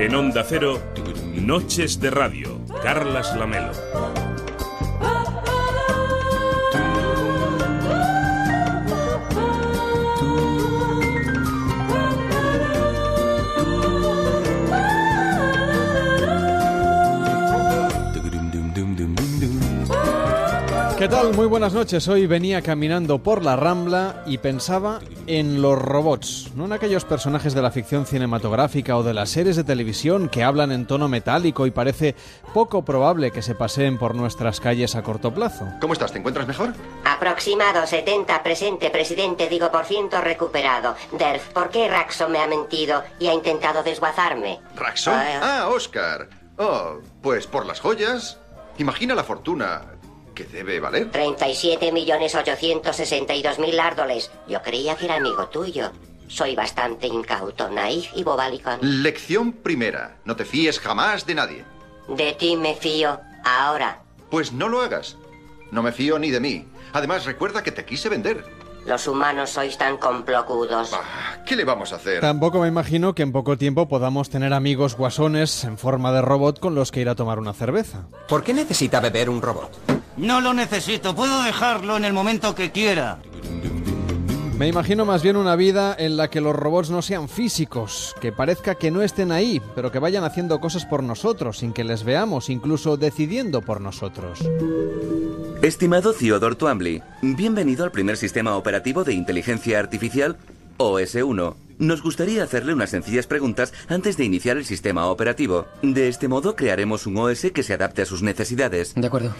[0.00, 0.80] En Onda Cero,
[1.34, 3.72] Noches de Radio, Carlas Lamelo.
[20.96, 21.34] ¿Qué tal?
[21.34, 22.08] Muy buenas noches.
[22.08, 25.00] Hoy venía caminando por la Rambla y pensaba
[25.38, 29.54] en los robots, no en aquellos personajes de la ficción cinematográfica o de las series
[29.56, 32.16] de televisión que hablan en tono metálico y parece
[32.52, 35.66] poco probable que se paseen por nuestras calles a corto plazo.
[35.80, 36.10] ¿Cómo estás?
[36.12, 36.72] ¿Te encuentras mejor?
[37.04, 40.96] Aproximado 70, presente, presidente, digo por ciento recuperado.
[41.16, 44.60] Derf, ¿por qué Raxo me ha mentido y ha intentado desguazarme?
[44.74, 45.12] ¿Raxo?
[45.12, 46.28] Ah, Ah, Oscar.
[46.58, 48.38] Oh, pues por las joyas.
[48.78, 49.82] Imagina la fortuna
[50.40, 51.10] que debe valer.
[51.10, 54.30] 37.862.000 árdoles.
[54.48, 55.90] Yo creía que era amigo tuyo.
[56.28, 58.78] Soy bastante incauto, naif y bobalicón.
[59.02, 60.16] Lección primera.
[60.24, 61.64] No te fíes jamás de nadie.
[62.08, 63.20] De ti me fío.
[63.44, 65.16] Ahora, Pues no lo hagas.
[65.72, 66.66] No me fío ni de mí.
[66.92, 68.44] Además, recuerda que te quise vender.
[68.86, 70.92] Los humanos sois tan complocudos.
[70.94, 72.20] Ah, ¿Qué le vamos a hacer?
[72.20, 76.58] Tampoco me imagino que en poco tiempo podamos tener amigos guasones en forma de robot
[76.60, 78.04] con los que ir a tomar una cerveza.
[78.28, 79.70] ¿Por qué necesita beber un robot?
[80.16, 83.18] No lo necesito, puedo dejarlo en el momento que quiera.
[84.60, 88.30] Me imagino más bien una vida en la que los robots no sean físicos, que
[88.30, 92.04] parezca que no estén ahí, pero que vayan haciendo cosas por nosotros, sin que les
[92.04, 94.46] veamos, incluso decidiendo por nosotros.
[95.62, 100.36] Estimado Theodore Twombly, bienvenido al primer sistema operativo de inteligencia artificial
[100.76, 101.54] OS1.
[101.78, 105.64] Nos gustaría hacerle unas sencillas preguntas antes de iniciar el sistema operativo.
[105.80, 108.92] De este modo crearemos un OS que se adapte a sus necesidades.
[108.94, 109.34] De acuerdo.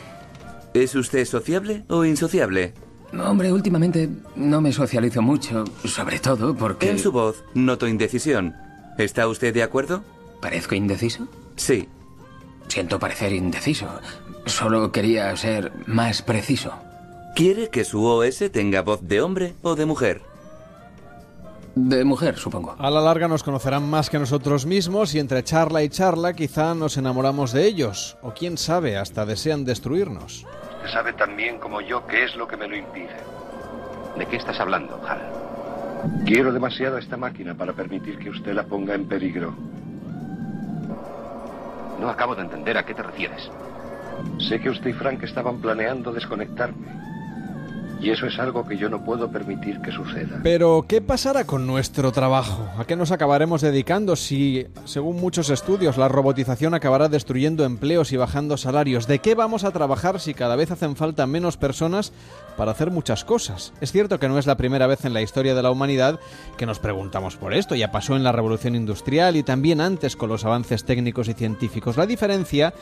[0.72, 2.72] ¿Es usted sociable o insociable?
[3.12, 6.90] Hombre, últimamente no me socializo mucho, sobre todo porque...
[6.90, 8.54] En su voz noto indecisión.
[8.98, 10.04] ¿Está usted de acuerdo?
[10.40, 11.26] ¿Parezco indeciso?
[11.56, 11.88] Sí.
[12.68, 13.88] Siento parecer indeciso.
[14.46, 16.72] Solo quería ser más preciso.
[17.34, 20.22] ¿Quiere que su OS tenga voz de hombre o de mujer?
[21.74, 22.74] De mujer, supongo.
[22.78, 26.74] A la larga nos conocerán más que nosotros mismos y entre charla y charla quizá
[26.74, 30.46] nos enamoramos de ellos, o quién sabe, hasta desean destruirnos.
[30.86, 33.14] Sabe tan bien como yo qué es lo que me lo impide.
[34.16, 35.20] ¿De qué estás hablando, Hal?
[36.26, 39.54] Quiero demasiado a esta máquina para permitir que usted la ponga en peligro.
[42.00, 43.50] No acabo de entender a qué te refieres.
[44.38, 46.86] Sé que usted y Frank estaban planeando desconectarme.
[48.00, 50.40] Y eso es algo que yo no puedo permitir que suceda.
[50.42, 52.66] Pero, ¿qué pasará con nuestro trabajo?
[52.78, 58.16] ¿A qué nos acabaremos dedicando si, según muchos estudios, la robotización acabará destruyendo empleos y
[58.16, 59.06] bajando salarios?
[59.06, 62.12] ¿De qué vamos a trabajar si cada vez hacen falta menos personas
[62.56, 63.74] para hacer muchas cosas?
[63.82, 66.20] Es cierto que no es la primera vez en la historia de la humanidad
[66.56, 67.74] que nos preguntamos por esto.
[67.74, 71.98] Ya pasó en la revolución industrial y también antes con los avances técnicos y científicos.
[71.98, 72.72] La diferencia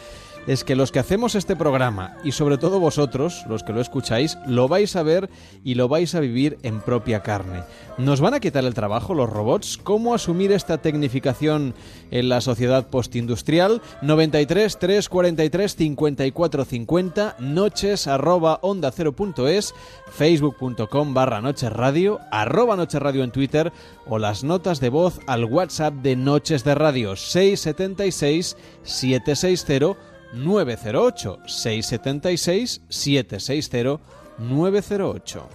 [0.48, 4.38] es que los que hacemos este programa y sobre todo vosotros, los que lo escucháis,
[4.47, 5.28] lo vais a ver
[5.62, 7.64] y lo vais a vivir en propia carne.
[7.98, 9.76] ¿Nos van a quitar el trabajo los robots?
[9.76, 11.75] ¿Cómo asumir esta tecnificación
[12.10, 13.82] en la sociedad postindustrial?
[14.00, 19.75] 93 343 54 50 noches arroba onda 0.es
[20.10, 23.70] facebook.com barra noches radio arroba noches radio en twitter
[24.06, 32.83] o las notas de voz al whatsapp de noches de radio 676 760 908 676
[32.89, 34.00] 760
[34.39, 35.49] 908.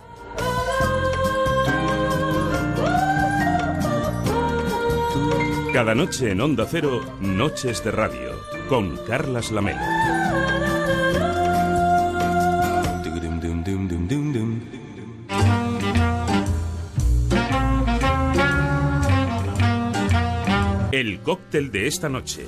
[5.73, 8.39] Cada noche en Onda Cero, Noches de Radio,
[8.69, 9.81] con Carlas Lamelo.
[20.91, 22.45] El cóctel de esta noche.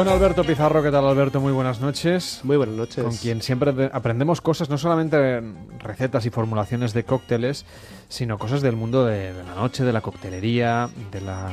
[0.00, 1.42] Con Alberto Pizarro, ¿qué tal Alberto?
[1.42, 2.40] Muy buenas noches.
[2.42, 3.04] Muy buenas noches.
[3.04, 5.42] Con quien siempre de- aprendemos cosas, no solamente
[5.78, 7.66] recetas y formulaciones de cócteles,
[8.08, 11.50] sino cosas del mundo de, de la noche, de la coctelería, de la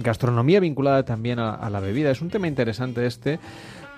[0.00, 2.10] gastronomía vinculada también a, a la bebida.
[2.10, 3.40] Es un tema interesante este,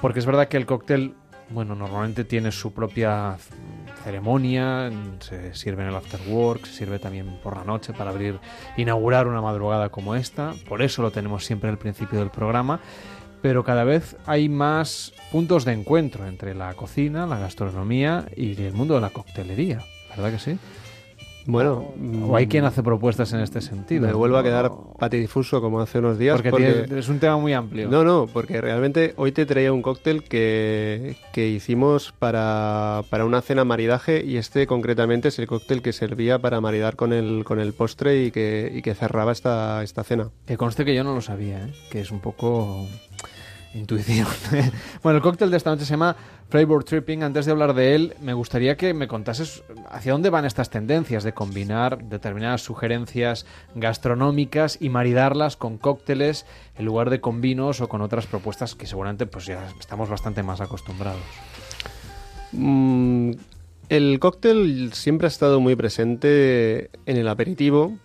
[0.00, 1.14] porque es verdad que el cóctel,
[1.48, 3.38] bueno, normalmente tiene su propia
[4.04, 4.88] ceremonia,
[5.19, 8.38] se sirve en el after work, se sirve también por la noche para abrir,
[8.76, 10.54] inaugurar una madrugada como esta.
[10.69, 12.78] Por eso lo tenemos siempre al principio del programa
[13.42, 18.72] pero cada vez hay más puntos de encuentro entre la cocina, la gastronomía y el
[18.72, 20.58] mundo de la coctelería, ¿verdad que sí?
[21.46, 21.92] Bueno,
[22.28, 24.06] o hay quien hace propuestas en este sentido.
[24.06, 26.40] Me vuelvo a quedar patidifuso como hace unos días.
[26.42, 27.88] Porque, es un tema muy amplio.
[27.88, 33.40] No, no, porque realmente hoy te traía un cóctel que, que hicimos para, para, una
[33.40, 37.58] cena maridaje y este concretamente es el cóctel que servía para maridar con el, con
[37.58, 40.31] el postre y que, y que cerraba esta, esta cena.
[40.46, 41.72] Que conste que yo no lo sabía, ¿eh?
[41.90, 42.86] que es un poco
[43.75, 44.26] intuición.
[45.02, 46.17] bueno, el cóctel de esta noche se llama
[46.49, 47.22] Flavor Tripping.
[47.22, 51.25] Antes de hablar de él, me gustaría que me contases hacia dónde van estas tendencias
[51.25, 56.46] de combinar determinadas sugerencias gastronómicas y maridarlas con cócteles
[56.76, 60.43] en lugar de con vinos o con otras propuestas que seguramente pues ya estamos bastante
[60.43, 61.22] más acostumbrados.
[62.52, 63.32] Mm,
[63.88, 67.99] el cóctel siempre ha estado muy presente en el aperitivo,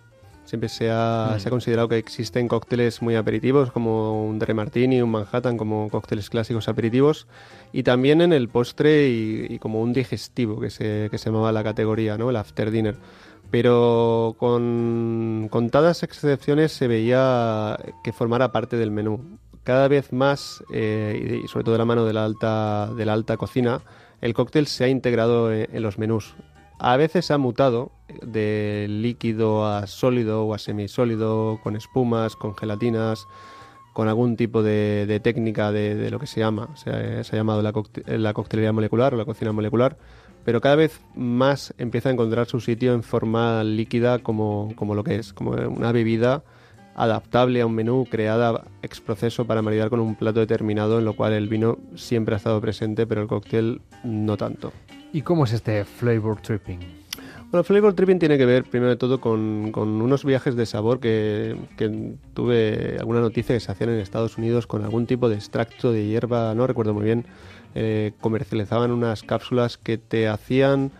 [0.45, 5.01] Siempre se ha, se ha, considerado que existen cócteles muy aperitivos, como un Dre Martini,
[5.01, 7.25] un Manhattan, como cócteles clásicos aperitivos,
[7.73, 11.63] y también en el postre y, como un digestivo, que se, que se llamaba la
[11.63, 12.29] categoría, ¿no?
[12.29, 12.95] el after dinner.
[13.49, 19.39] Pero con contadas excepciones se veía que formara parte del menú.
[19.63, 23.13] Cada vez más, eh, y sobre todo de la mano de la alta, de la
[23.13, 23.81] alta cocina,
[24.21, 26.35] el cóctel se ha integrado en los menús
[26.79, 27.91] a veces ha mutado
[28.21, 33.27] de líquido a sólido o a semisólido, con espumas, con gelatinas,
[33.93, 37.71] con algún tipo de, técnica de, lo que se llama, se ha, llamado la,
[38.33, 39.97] coctelería molecular o la cocina molecular,
[40.43, 45.03] pero cada vez más empieza a encontrar su sitio en forma líquida como, como lo
[45.03, 46.43] que es, como una bebida
[46.95, 51.15] adaptable a un menú creada ex proceso para maridar con un plato determinado, en lo
[51.15, 54.73] cual el vino siempre ha estado presente, pero el cóctel no tanto.
[55.15, 56.77] ¿Y cómo es este flavor tripping?
[57.49, 61.55] Bueno, flavor tripping tiene que ver, primero de todo, con, unos viajes de sabor que,
[62.33, 66.05] tuve alguna noticia que se hacían en Estados Unidos con algún tipo de extracto de
[66.05, 67.25] hierba, no recuerdo muy bien.
[67.75, 70.91] Eh, comercializaban unas cápsulas que te hacían,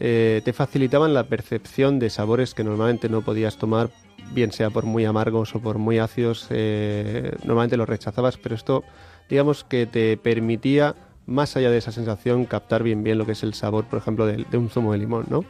[0.00, 3.90] eh, te facilitaban la percepción de sabores que normalmente no podías tomar,
[4.34, 6.48] bien sea por muy amargos o por muy ácidos.
[6.50, 8.82] Eh, normalmente los rechazabas, pero esto,
[9.28, 10.96] digamos que te permitía
[11.26, 14.26] más allá de esa sensación, captar bien bien lo que es el sabor, por ejemplo,
[14.26, 15.44] de, un zumo de limón, ¿no?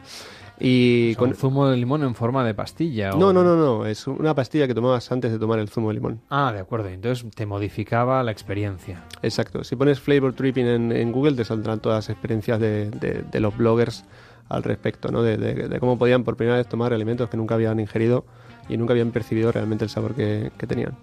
[0.59, 1.29] Y con...
[1.29, 3.11] ¿Un zumo de limón en forma de pastilla?
[3.11, 5.95] No, no, no, no, es una pastilla que tomabas antes de tomar el zumo de
[5.95, 6.21] limón.
[6.29, 9.03] Ah, de acuerdo, entonces te modificaba la experiencia.
[9.23, 14.05] Exacto, si pones flavor tripping en, Google te saldrán todas las experiencias de, los bloggers
[14.49, 15.23] al respecto, ¿no?
[15.23, 18.25] De, cómo podían por primera vez tomar alimentos que nunca habían ingerido
[18.69, 20.95] y nunca habían percibido realmente el sabor que tenían.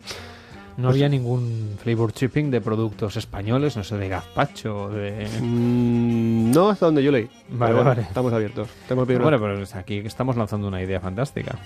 [0.79, 5.27] No pues había ningún flavor tripping de productos españoles, no sé, de gazpacho, de...
[5.43, 7.29] Mm, no, hasta donde yo leí.
[7.49, 8.03] Vale, vale.
[8.03, 8.69] Estamos abiertos.
[8.89, 11.59] bueno, pero aquí estamos lanzando una idea fantástica.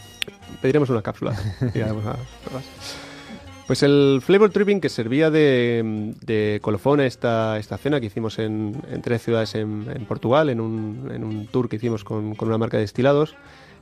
[0.62, 1.36] Pediremos una cápsula.
[3.66, 8.80] pues el flavor tripping que servía de, colofón a esta, esta cena que hicimos en,
[9.02, 12.78] tres ciudades en, Portugal, en un, en un, tour que hicimos con, con una marca
[12.78, 13.36] de destilados.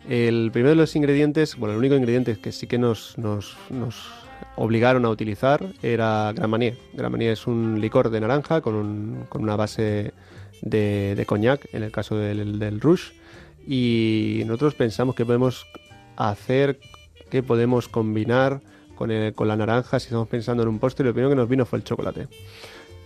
[0.08, 4.19] El primero de los ingredientes, bueno, el único ingrediente que sí que nos, nos, nos
[4.56, 6.76] obligaron a utilizar era Gran Marnier.
[6.92, 10.12] Gran es un licor de naranja con, un, con una base
[10.62, 12.80] de, de, coñac, en el caso del, del.
[13.66, 15.66] Y nosotros pensamos que podemos
[16.16, 16.78] hacer,
[17.30, 18.60] que podemos combinar
[18.96, 21.06] con, con la naranja si estamos pensando en un postre.
[21.06, 22.28] Lo primero que nos vino fue el chocolate.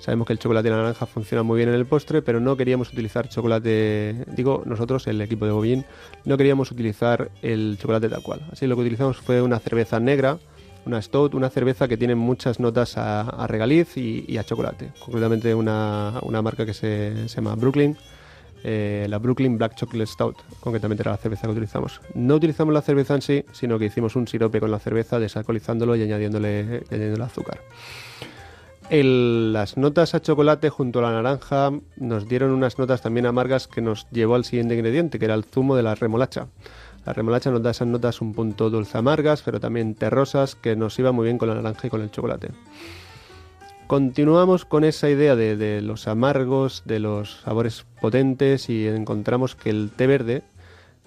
[0.04, 2.92] Sabemos que el chocolate de naranja funciona muy bien en el postre, pero no queríamos
[2.92, 5.86] utilizar chocolate, digo nosotros, el equipo de Bobín,
[6.26, 8.46] no queríamos utilizar el chocolate tal cual.
[8.52, 10.38] Así lo que utilizamos fue una cerveza negra,
[10.86, 14.92] una stout, una cerveza que tiene muchas notas a, regaliz y, a chocolate.
[15.04, 17.96] Concretamente una, marca que se, llama Brooklyn,
[18.62, 22.00] eh, la Brooklyn Black Chocolate Stout, concretamente era la cerveza que utilizamos.
[22.14, 25.96] No utilizamos la cerveza en sí, sino que hicimos un sirope con la cerveza, desalcoholizándolo
[25.96, 27.60] y añadiéndole, añadiéndole azúcar.
[28.90, 33.80] las notas a chocolate junto a la naranja nos dieron unas notas también amargas que
[33.80, 36.48] nos llevó al siguiente ingrediente, que era el zumo de la remolacha.
[37.06, 40.98] La remolacha nos da esas notas un punto dulce amargas, pero también terrosas, que nos
[40.98, 42.50] iba muy bien con la naranja y con el chocolate.
[43.86, 49.90] Continuamos con esa idea de, los amargos, de los sabores potentes y encontramos que el
[49.94, 50.42] té verde,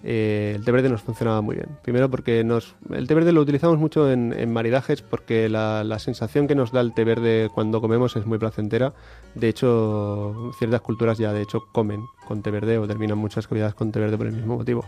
[0.03, 1.69] eh, el té verde nos funcionaba muy bien.
[1.81, 6.53] Primero porque el té verde lo utilizamos mucho en, maridajes porque la, la, sensación que
[6.53, 8.93] nos da el té verde cuando comemos es muy placentera.
[9.33, 13.73] De hecho, ciertas culturas ya de hecho comen con té verde o terminan muchas comidas
[13.73, 14.85] con té verde por el mismo motivo.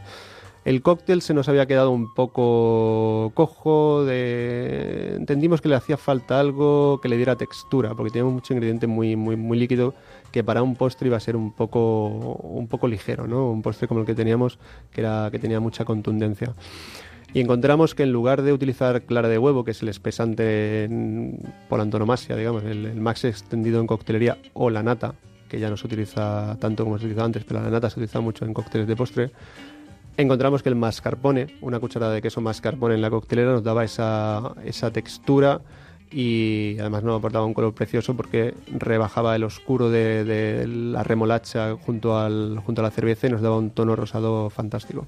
[0.65, 5.15] El cóctel se nos había quedado un poco cojo, de...
[5.15, 9.15] entendimos que le hacía falta algo que le diera textura, porque teníamos mucho ingrediente muy,
[9.15, 9.93] muy, muy líquido
[10.31, 13.49] que para un postre iba a ser un poco, un poco ligero, ¿no?
[13.49, 14.59] Un postre como el que teníamos,
[14.91, 16.53] que, era, que tenía mucha contundencia.
[17.33, 20.89] Y encontramos que en lugar de utilizar clara de huevo, que es el espesante
[21.69, 25.15] por antonomasia, digamos, el, el max extendido en coctelería, o la nata,
[25.47, 28.19] que ya no se utiliza tanto como se utilizaba antes, pero la nata se utiliza
[28.21, 29.31] mucho en cócteles de postre,
[30.21, 34.53] encontramos que el mascarpone, una cucharada de queso mascarpone en la coctelera nos daba esa,
[34.65, 35.61] esa textura
[36.11, 42.17] y además no aportaba un color precioso porque rebajaba el oscuro de, la remolacha junto,
[42.17, 45.05] al, junto a la cerveza y nos daba un tono rosado fantástico.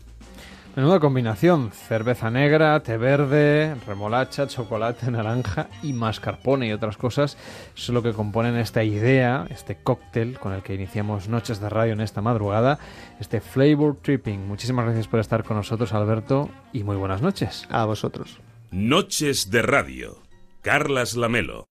[0.73, 7.37] Menuda combinación, cerveza negra, té verde, remolacha, chocolate, naranja y mascarpone y otras cosas
[7.75, 11.91] es lo que componen esta idea, este cóctel con el que iniciamos Noches de Radio
[11.91, 12.79] en esta madrugada,
[13.19, 14.47] este Flavor Tripping.
[14.47, 17.67] Muchísimas gracias por estar con nosotros, Alberto, y muy buenas noches.
[17.69, 18.39] A vosotros.
[18.71, 20.19] Noches de Radio.
[20.61, 21.70] Carlas Lamelo.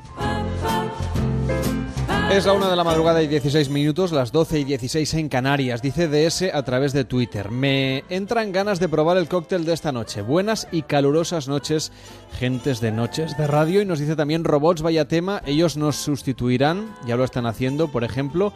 [2.31, 5.81] Es la una de la madrugada y 16 minutos, las 12 y 16 en Canarias.
[5.81, 7.51] Dice DS a través de Twitter.
[7.51, 10.21] Me entran ganas de probar el cóctel de esta noche.
[10.21, 11.91] Buenas y calurosas noches,
[12.39, 13.81] gentes de noches de radio.
[13.81, 15.41] Y nos dice también robots, vaya tema.
[15.45, 18.53] Ellos nos sustituirán, ya lo están haciendo, por ejemplo,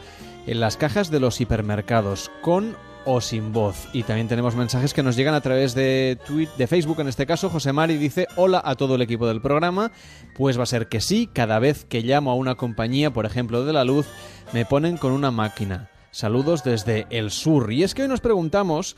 [0.47, 3.87] en las cajas de los hipermercados, con o sin voz.
[3.93, 7.25] Y también tenemos mensajes que nos llegan a través de, tweet, de Facebook, en este
[7.25, 7.49] caso.
[7.49, 9.91] José Mari dice, hola a todo el equipo del programa.
[10.35, 13.65] Pues va a ser que sí, cada vez que llamo a una compañía, por ejemplo
[13.65, 14.07] de la luz,
[14.53, 15.89] me ponen con una máquina.
[16.11, 17.71] Saludos desde el sur.
[17.71, 18.95] Y es que hoy nos preguntamos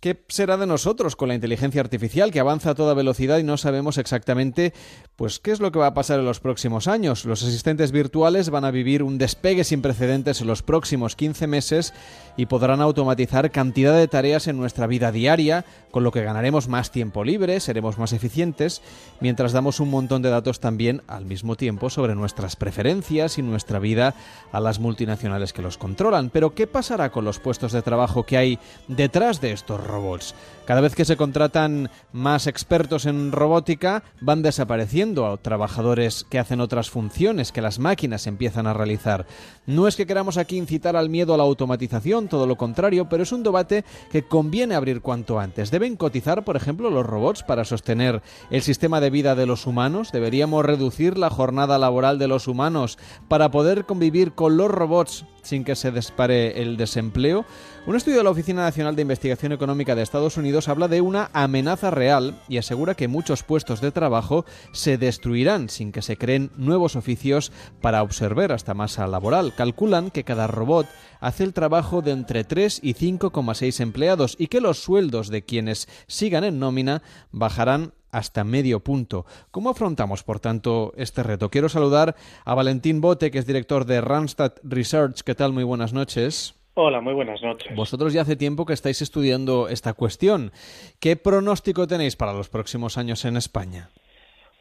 [0.00, 3.58] ¿Qué será de nosotros con la inteligencia artificial que avanza a toda velocidad y no
[3.58, 4.72] sabemos exactamente
[5.14, 7.26] pues qué es lo que va a pasar en los próximos años?
[7.26, 11.92] Los asistentes virtuales van a vivir un despegue sin precedentes en los próximos 15 meses
[12.38, 16.90] y podrán automatizar cantidad de tareas en nuestra vida diaria, con lo que ganaremos más
[16.90, 18.80] tiempo libre, seremos más eficientes,
[19.20, 23.78] mientras damos un montón de datos también al mismo tiempo sobre nuestras preferencias y nuestra
[23.78, 24.14] vida
[24.50, 26.30] a las multinacionales que los controlan.
[26.30, 30.34] Pero ¿qué pasará con los puestos de trabajo que hay detrás de estos robots.
[30.70, 36.60] Cada vez que se contratan más expertos en robótica, van desapareciendo a trabajadores que hacen
[36.60, 39.26] otras funciones que las máquinas empiezan a realizar.
[39.66, 43.24] No es que queramos aquí incitar al miedo a la automatización, todo lo contrario, pero
[43.24, 45.72] es un debate que conviene abrir cuanto antes.
[45.72, 50.12] ¿Deben cotizar, por ejemplo, los robots para sostener el sistema de vida de los humanos?
[50.12, 55.64] ¿Deberíamos reducir la jornada laboral de los humanos para poder convivir con los robots sin
[55.64, 57.44] que se dispare el desempleo?
[57.90, 61.28] Un estudio de la Oficina Nacional de Investigación Económica de Estados Unidos habla de una
[61.32, 66.52] amenaza real y asegura que muchos puestos de trabajo se destruirán sin que se creen
[66.56, 69.56] nuevos oficios para observar esta masa laboral.
[69.56, 70.86] Calculan que cada robot
[71.18, 75.88] hace el trabajo de entre 3 y 5,6 empleados y que los sueldos de quienes
[76.06, 79.26] sigan en nómina bajarán hasta medio punto.
[79.50, 81.50] ¿Cómo afrontamos, por tanto, este reto?
[81.50, 85.22] Quiero saludar a Valentín Bote, que es director de Randstad Research.
[85.22, 85.52] ¿Qué tal?
[85.52, 86.54] Muy buenas noches.
[86.82, 87.76] Hola, muy buenas noches.
[87.76, 90.50] Vosotros ya hace tiempo que estáis estudiando esta cuestión.
[90.98, 93.90] ¿Qué pronóstico tenéis para los próximos años en España?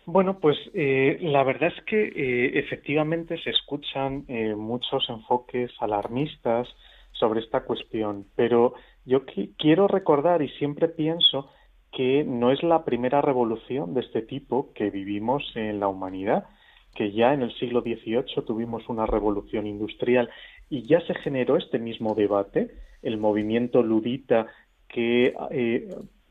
[0.06, 6.68] Bueno, pues eh, la verdad es que eh, efectivamente se escuchan eh, muchos enfoques alarmistas
[7.14, 8.74] sobre esta cuestión, pero
[9.06, 9.22] yo
[9.58, 11.50] quiero recordar y siempre pienso
[11.94, 16.48] que no es la primera revolución de este tipo que vivimos en la humanidad,
[16.96, 20.30] que ya en el siglo XVIII tuvimos una revolución industrial
[20.70, 22.72] y ya se generó este mismo debate,
[23.02, 24.48] el movimiento ludita
[24.88, 25.90] que eh,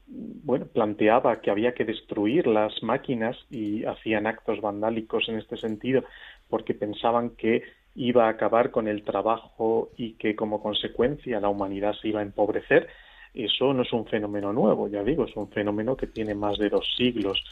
[0.09, 6.05] bueno, planteaba que había que destruir las máquinas y hacían actos vandálicos en este sentido
[6.49, 7.63] porque pensaban que
[7.95, 12.23] iba a acabar con el trabajo y que como consecuencia la humanidad se iba a
[12.23, 12.89] empobrecer.
[13.35, 16.71] Eso no es un fenómeno nuevo, ya digo, es un fenómeno que tiene más de
[16.71, 17.45] dos siglos.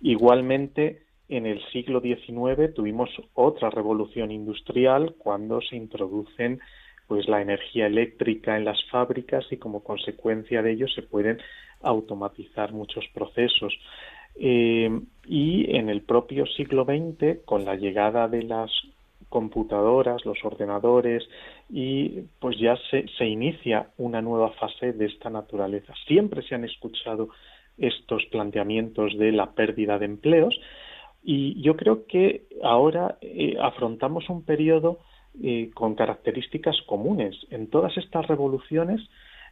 [0.00, 6.60] Igualmente, en el siglo XIX tuvimos otra revolución industrial cuando se introducen
[7.06, 11.38] pues la energía eléctrica en las fábricas y como consecuencia de ello se pueden
[11.82, 13.74] automatizar muchos procesos.
[14.36, 14.90] Eh,
[15.26, 18.70] y en el propio siglo XX, con la llegada de las
[19.28, 21.28] computadoras, los ordenadores,
[21.68, 25.94] y pues ya se, se inicia una nueva fase de esta naturaleza.
[26.06, 27.28] Siempre se han escuchado
[27.78, 30.60] estos planteamientos de la pérdida de empleos,
[31.22, 34.98] y yo creo que ahora eh, afrontamos un periodo
[35.42, 37.36] eh, con características comunes.
[37.50, 39.00] En todas estas revoluciones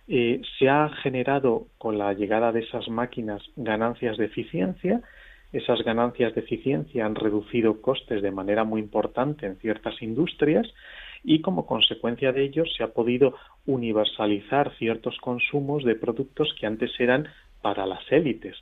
[0.09, 5.03] eh, se ha generado con la llegada de esas máquinas ganancias de eficiencia.
[5.53, 10.67] Esas ganancias de eficiencia han reducido costes de manera muy importante en ciertas industrias
[11.25, 13.35] y como consecuencia de ello se ha podido
[13.67, 17.29] universalizar ciertos consumos de productos que antes eran
[17.61, 18.57] para las élites.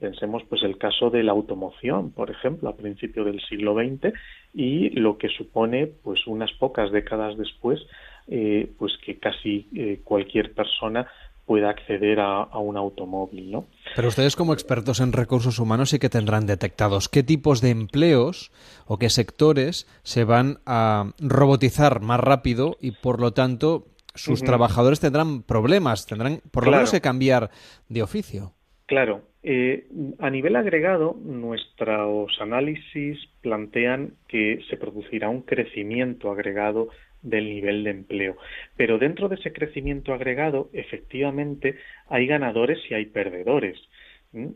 [0.00, 4.12] Pensemos pues el caso de la automoción, por ejemplo, a principios del siglo XX
[4.52, 7.80] y lo que supone pues unas pocas décadas después
[8.26, 11.06] eh, pues que casi eh, cualquier persona
[11.46, 13.66] pueda acceder a, un automóvil, ¿no?
[13.96, 18.52] Pero ustedes como expertos en recursos humanos sí que tendrán detectados qué tipos de empleos
[18.86, 25.00] o qué sectores se van a robotizar más rápido y por lo tanto sus trabajadores
[25.00, 27.50] tendrán problemas, tendrán por lo menos que cambiar
[27.88, 28.52] de oficio.
[28.84, 29.22] Claro.
[29.42, 29.86] Eh,
[30.18, 36.88] a nivel agregado, nuestros análisis plantean que se producirá un crecimiento agregado
[37.22, 38.36] del nivel de empleo.
[38.76, 41.76] Pero dentro de ese crecimiento agregado, efectivamente,
[42.08, 43.78] hay ganadores y hay perdedores.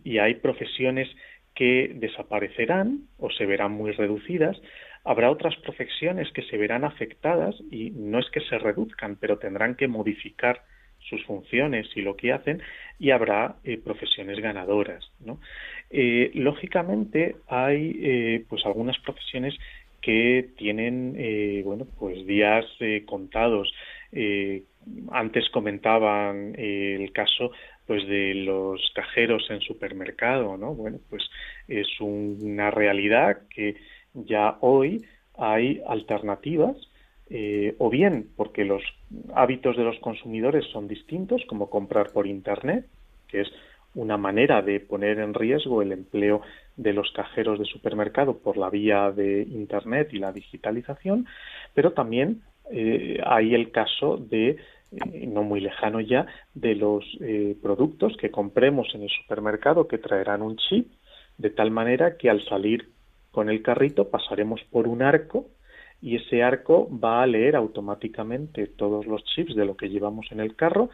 [0.05, 1.09] Y hay profesiones
[1.55, 4.61] que desaparecerán o se verán muy reducidas.
[5.05, 9.75] Habrá otras profesiones que se verán afectadas y no es que se reduzcan, pero tendrán
[9.77, 10.63] que modificar
[11.09, 12.63] sus funciones y lo que hacen
[12.99, 15.11] y habrá eh, profesiones ganadoras.
[15.21, 15.39] ¿no?
[15.95, 19.55] Eh, lógicamente hay eh, pues algunas profesiones
[20.01, 22.65] que tienen eh, bueno pues días
[23.07, 23.73] contados
[25.11, 27.53] antes comentaban el caso
[27.87, 31.23] pues de los cajeros en supermercado no bueno pues
[31.69, 33.77] es una realidad que
[34.15, 35.05] ya hoy
[35.39, 36.77] hay alternativas
[37.79, 38.83] o bien porque los
[39.35, 42.87] hábitos de los consumidores son distintos como comprar por internet
[43.33, 43.49] que es
[43.95, 46.43] una manera de poner en riesgo el empleo
[46.77, 51.27] de los cajeros de supermercado por la vía de Internet y la digitalización,
[51.75, 54.51] pero también eh, hay el caso de,
[54.93, 59.99] eh, no muy lejano ya, de los eh, productos que compremos en el supermercado que
[59.99, 60.91] traerán un chip,
[61.37, 62.91] de tal manera que al salir
[63.31, 65.49] con el carrito pasaremos por un arco
[66.03, 70.41] y ese arco va a leer automáticamente todos los chips de lo que llevamos en
[70.41, 70.91] el carro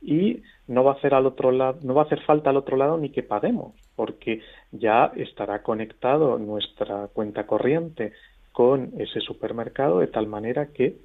[0.00, 2.76] y no va a hacer al otro lado, no va a hacer falta al otro
[2.76, 4.40] lado ni que paguemos, porque
[4.70, 8.12] ya estará conectado nuestra cuenta corriente
[8.52, 10.96] con ese supermercado de tal manera que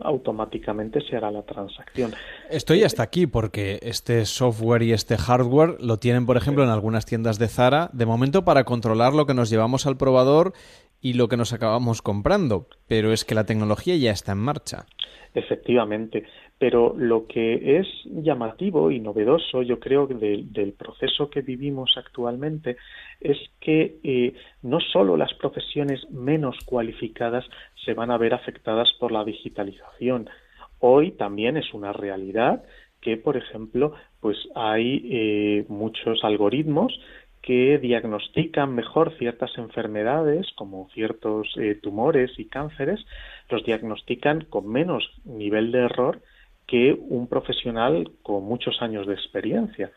[0.00, 2.12] automáticamente se hará la transacción.
[2.50, 7.06] Estoy hasta aquí porque este software y este hardware lo tienen, por ejemplo, en algunas
[7.06, 10.52] tiendas de Zara, de momento para controlar lo que nos llevamos al probador
[11.00, 14.86] y lo que nos acabamos comprando, pero es que la tecnología ya está en marcha.
[15.34, 16.24] Efectivamente.
[16.58, 22.78] Pero lo que es llamativo y novedoso, yo creo, del proceso que vivimos actualmente
[23.20, 24.32] es que eh,
[24.62, 27.44] no solo las profesiones menos cualificadas
[27.84, 30.30] se van a ver afectadas por la digitalización.
[30.78, 32.64] Hoy también es una realidad
[33.02, 36.98] que, por ejemplo, pues hay eh, muchos algoritmos
[37.46, 43.06] que diagnostican mejor ciertas enfermedades, como ciertos eh, tumores y cánceres,
[43.48, 46.20] los diagnostican con menos nivel de error
[46.66, 49.92] que un profesional con muchos años de experiencia.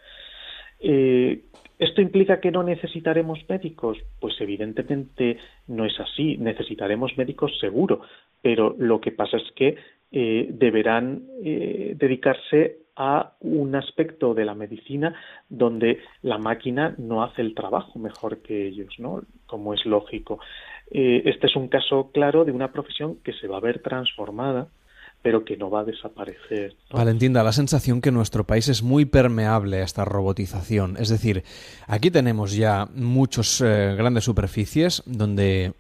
[0.79, 1.41] Eh,
[1.79, 3.97] ¿Esto implica que no necesitaremos médicos?
[4.19, 6.37] Pues evidentemente no es así.
[6.37, 8.01] Necesitaremos médicos seguro,
[8.43, 9.75] pero lo que pasa es que
[10.11, 15.15] eh, deberán eh, dedicarse a un aspecto de la medicina
[15.47, 19.23] donde la máquina no hace el trabajo mejor que ellos, ¿no?
[19.47, 20.39] Como es lógico.
[20.91, 24.67] este es un caso claro de una profesión que se va a ver transformada
[25.21, 26.75] pero que no va a desaparecer.
[26.91, 30.95] Valentín, da la sensación que nuestro país es muy permeable a esta robotización.
[30.97, 31.43] Es decir,
[31.87, 35.73] aquí tenemos ya muchas eh, grandes superficies donde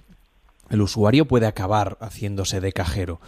[0.69, 3.21] el usuario puede acabar haciéndose de cajero.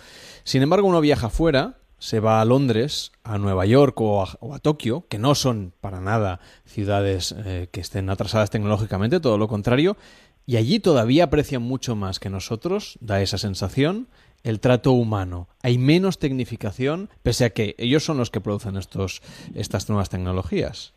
[0.44, 5.06] Sin embargo, uno viaja fuera, se va a Londres, a Nueva York o a, Tokio,
[5.08, 9.96] que no son para nada ciudades eh, que estén atrasadas tecnológicamente, todo lo contrario,
[10.48, 14.08] y allí todavía aprecian mucho más que nosotros, da esa sensación,
[14.44, 15.48] el trato humano.
[15.62, 19.22] Hay menos tecnificación, pese a que ellos son los que producen estos,
[19.54, 20.96] estas nuevas tecnologías.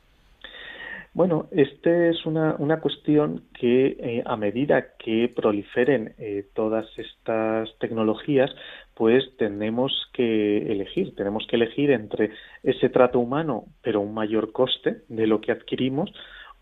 [1.15, 7.69] Bueno, esta es una, una, cuestión que eh, a medida que proliferen eh, todas estas
[7.79, 8.51] tecnologías,
[8.95, 12.31] pues tenemos que elegir, tenemos que elegir entre
[12.63, 16.13] ese trato humano, pero un mayor coste de lo que adquirimos,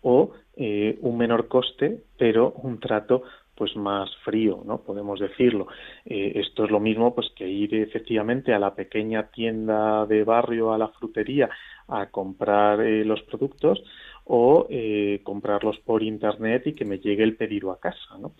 [0.01, 3.23] o eh, un menor coste, pero un trato
[3.55, 4.81] pues más frío, ¿no?
[4.81, 5.67] Podemos decirlo.
[6.05, 10.73] Eh, esto es lo mismo pues que ir efectivamente a la pequeña tienda de barrio,
[10.73, 11.49] a la frutería,
[11.87, 13.83] a comprar eh, los productos
[14.25, 18.33] o eh, comprarlos por internet y que me llegue el pedido a casa, ¿no?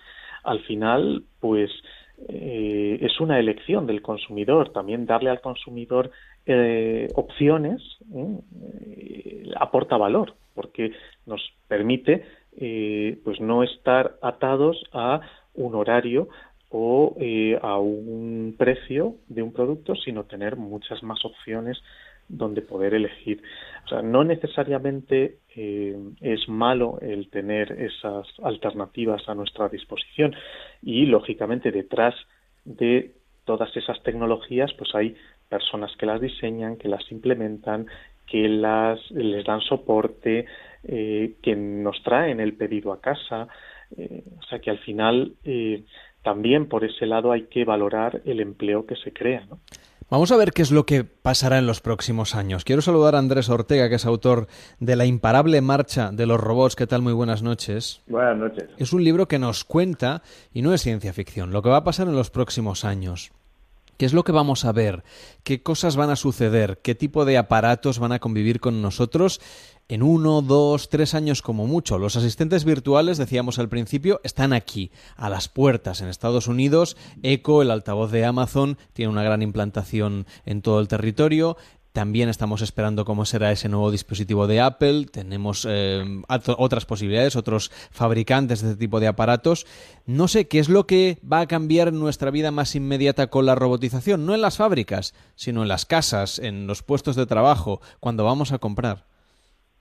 [0.43, 1.71] Al final, pues
[2.27, 4.71] es una elección del consumidor.
[4.71, 6.11] También darle al consumidor
[7.15, 7.81] opciones
[9.59, 10.91] aporta valor porque
[11.25, 12.25] nos permite
[12.57, 15.21] eh, pues no estar atados a
[15.55, 16.29] un horario
[16.69, 21.81] o eh, a un precio de un producto, sino tener muchas más opciones
[22.27, 23.41] donde poder elegir.
[23.85, 30.35] O sea, no necesariamente eh, es malo el tener esas alternativas a nuestra disposición
[30.81, 32.15] y, lógicamente, detrás
[32.65, 33.11] de
[33.45, 35.15] todas esas tecnologías, pues hay
[35.49, 37.87] personas que las diseñan, que las implementan,
[38.25, 40.45] que las les dan soporte,
[40.85, 43.47] eh, que nos traen el pedido a casa.
[43.97, 45.35] Eh, o sea que al final
[46.23, 49.45] también por ese lado hay que valorar el empleo que se crea.
[49.49, 49.59] ¿no?
[50.09, 52.65] Vamos a ver qué es lo que pasará en los próximos años.
[52.65, 54.47] Quiero saludar a Andrés Ortega, que es autor
[54.79, 56.75] de La imparable marcha de los robots.
[56.75, 57.01] ¿Qué tal?
[57.01, 58.01] Muy buenas noches.
[58.07, 58.65] Buenas noches.
[58.77, 60.21] Es un libro que nos cuenta,
[60.53, 63.31] y no es ciencia ficción, lo que va a pasar en los próximos años.
[63.97, 65.03] ¿Qué es lo que vamos a ver?
[65.43, 66.79] ¿Qué cosas van a suceder?
[66.81, 69.39] ¿Qué tipo de aparatos van a convivir con nosotros
[69.93, 71.99] en uno, dos, tres años como mucho.
[71.99, 76.01] Los asistentes virtuales, decíamos al principio, están aquí, a las puertas.
[76.01, 80.87] En Estados Unidos, Echo, el altavoz de Amazon, tiene una gran implantación en todo el
[80.87, 81.57] territorio.
[81.91, 85.05] También estamos esperando cómo será ese nuevo dispositivo de Apple.
[85.11, 86.03] Tenemos eh,
[86.57, 89.67] otras posibilidades, otros fabricantes de este tipo de aparatos.
[90.07, 93.53] No sé qué es lo que va a cambiar nuestra vida más inmediata con la
[93.53, 98.23] robotización, no en las fábricas, sino en las casas, en los puestos de trabajo, cuando
[98.23, 99.12] vamos a comprar.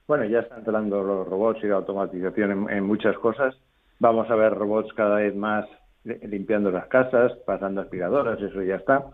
[0.06, 3.54] Bueno, ya están entrando los robots y la automatización en, muchas cosas.
[4.00, 5.66] Vamos a ver robots cada vez más
[6.04, 9.06] limpiando las casas, pasando aspiradoras, eso ya está.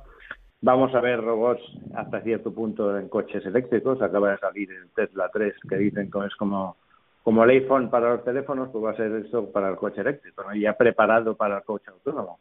[0.62, 1.62] Vamos a ver robots
[1.94, 4.00] hasta cierto punto en coches eléctricos.
[4.00, 6.76] Acaba de salir el Tesla 3 que dicen que es como,
[7.22, 10.42] como el iPhone para los teléfonos, pues va a ser eso para el coche eléctrico,
[10.42, 10.54] ¿no?
[10.54, 12.40] ya preparado para el coche autónomo.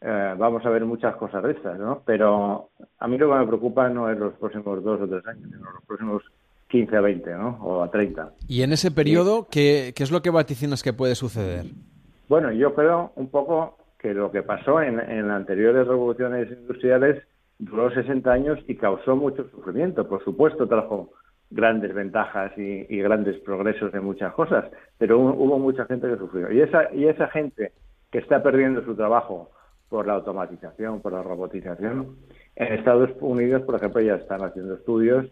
[0.00, 2.02] Eh, vamos a ver muchas cosas de estas, ¿no?
[2.04, 5.48] Pero a mí lo que me preocupa no es los próximos dos o tres años,
[5.50, 6.22] sino los próximos
[6.72, 7.58] 15 a 20, ¿no?
[7.62, 8.32] O a 30.
[8.48, 11.66] ¿Y en ese periodo ¿qué, qué es lo que vaticinas que puede suceder?
[12.30, 17.22] Bueno, yo creo un poco que lo que pasó en, en anteriores revoluciones industriales
[17.58, 20.08] duró 60 años y causó mucho sufrimiento.
[20.08, 21.12] Por supuesto, trajo
[21.50, 24.64] grandes ventajas y, y grandes progresos en muchas cosas,
[24.96, 26.50] pero hubo, mucha gente que sufrió.
[26.50, 27.72] Y esa, y esa gente
[28.10, 29.50] que está perdiendo su trabajo
[29.90, 32.16] por la automatización, por la robotización,
[32.56, 35.26] en Estados Unidos, por ejemplo, ya están haciendo estudios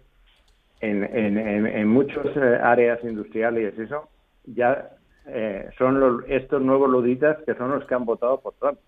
[0.81, 4.09] en, en, en, muchas eh, áreas industriales eso,
[4.45, 4.90] ya
[5.27, 8.79] eh, son estos nuevos luditas que son los que han votado por Trump.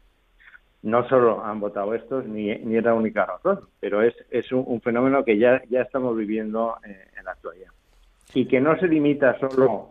[0.82, 4.80] No solo han votado estos, ni, ni es la única razón, pero es, es un,
[4.80, 7.70] fenómeno que ya, ya estamos viviendo eh, en la actualidad.
[8.34, 9.90] Y que no se limita solo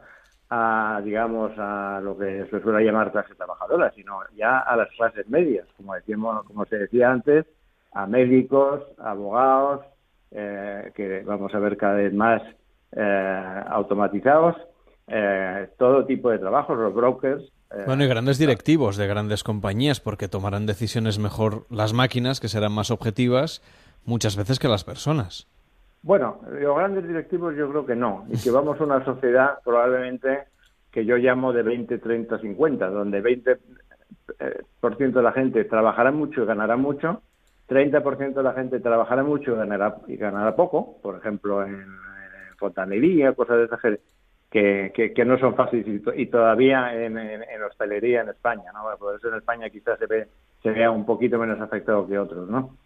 [0.50, 5.30] a, digamos, a lo que se suele llamar clase trabajadora, sino ya a las clases
[5.30, 7.46] medias, como decíamos, como se decía antes,
[7.94, 9.86] a médicos, abogados,
[10.32, 12.42] eh, que vamos a ver cada vez más
[12.94, 14.56] eh, automatizados,
[15.08, 17.52] eh, todo tipo de trabajos, los brokers.
[17.86, 22.72] bueno, y grandes directivos de grandes compañías, porque tomarán decisiones mejor las máquinas, que serán
[22.72, 23.62] más objetivas,
[24.06, 25.48] muchas veces que las personas.
[26.04, 30.46] Bueno, los grandes directivos yo creo que no, y que vamos a una sociedad probablemente
[30.92, 33.58] que yo llamo de 20, 30, 50, donde 20%
[35.12, 37.22] de la gente trabajará mucho y ganará mucho,
[37.72, 41.86] 30% de la gente trabajará mucho y ganará, y ganará poco, por ejemplo, en,
[42.58, 43.80] fontanería, cosas de esas
[44.52, 48.84] que, que, no son fáciles y, todavía en, en, hostelería en España, ¿no?
[49.00, 50.28] Por eso en España quizás se, ve,
[50.62, 52.78] se vea un poquito menos afectado que otros, ¿no?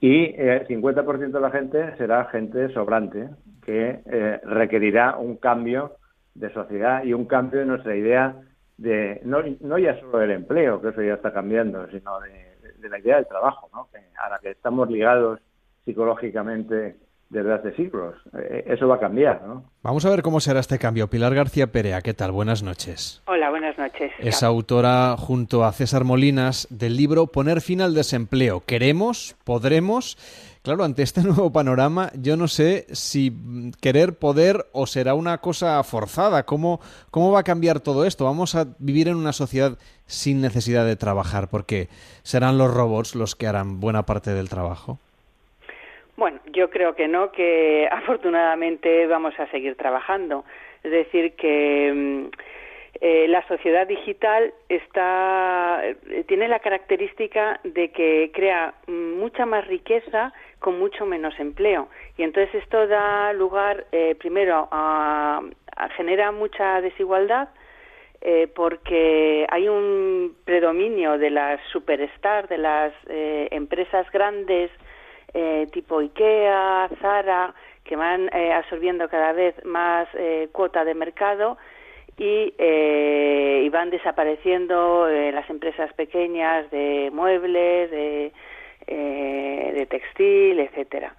[0.00, 3.28] Y eh, 50% de la gente será gente sobrante
[3.62, 5.92] que eh, requerirá un cambio
[6.34, 8.34] de sociedad y un cambio de nuestra idea
[8.78, 12.49] de, no, no ya solo del empleo, que eso ya está cambiando, sino de
[12.80, 13.88] de la idea del trabajo, ¿no?
[14.22, 15.40] a la que estamos ligados
[15.84, 16.96] psicológicamente
[17.30, 18.16] desde hace siglos.
[18.36, 19.64] Eh, eso va a cambiar, ¿no?
[19.82, 21.08] Vamos a ver cómo será este cambio.
[21.08, 22.32] Pilar García Perea, ¿qué tal?
[22.32, 23.22] Buenas noches.
[23.26, 24.12] Hola, buenas noches.
[24.18, 28.62] Es autora, junto a César Molinas, del libro Poner fin al desempleo.
[28.66, 29.36] ¿Queremos?
[29.44, 30.18] ¿Podremos?
[30.62, 33.32] Claro, ante este nuevo panorama, yo no sé si
[33.80, 36.44] querer poder o será una cosa forzada.
[36.44, 38.26] ¿Cómo, ¿Cómo va a cambiar todo esto?
[38.26, 41.48] ¿Vamos a vivir en una sociedad sin necesidad de trabajar?
[41.50, 41.88] Porque
[42.22, 44.98] serán los robots los que harán buena parte del trabajo.
[46.16, 50.44] Bueno, yo creo que no, que afortunadamente vamos a seguir trabajando.
[50.82, 52.36] Es decir, que mm,
[53.00, 60.34] eh, la sociedad digital está, eh, tiene la característica de que crea mucha más riqueza
[60.60, 61.88] con mucho menos empleo.
[62.16, 65.40] Y entonces esto da lugar, eh, primero, a,
[65.96, 67.48] genera mucha desigualdad
[68.20, 74.70] eh, porque hay un predominio de las superstar, de las eh, empresas grandes
[75.70, 80.08] tipo IKEA, Zara, que van absorbiendo cada vez más
[80.50, 81.56] cuota de mercado
[82.20, 88.32] y, van desapareciendo eh, las empresas pequeñas de muebles, de,
[88.90, 91.14] eh, de textil, etcétera.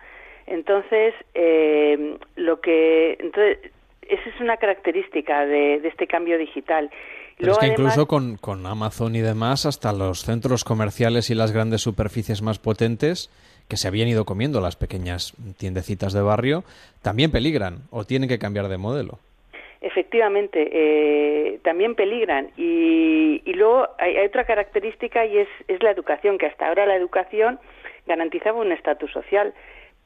[0.45, 3.57] Entonces, eh, lo que entonces
[4.11, 6.91] esa es una característica de, este cambio digital.
[7.37, 11.51] Pero es que incluso con, con Amazon y demás, hasta los centros comerciales y las
[11.51, 13.31] grandes superficies más potentes
[13.67, 16.65] que se habían ido comiendo las pequeñas tiendecitas de barrio,
[17.01, 19.19] también peligran o tienen que cambiar de modelo.
[19.81, 22.51] Efectivamente, eh, también peligran.
[22.55, 26.95] Y, y luego hay, otra característica y es, es la educación, que hasta ahora la
[26.95, 27.59] educación
[28.05, 29.53] garantizaba un estatus social.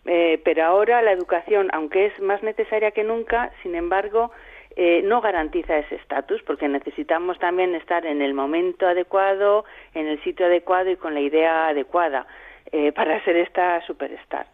[0.05, 4.31] Eh, pero ahora la educación, aunque es más necesaria que nunca, sin embargo,
[4.77, 10.21] eh, no garantiza ese estatus porque necesitamos también estar en el momento adecuado, en el
[10.23, 12.27] sitio adecuado y con la idea adecuada.
[12.71, 14.47] Eh, para ser esta superstar.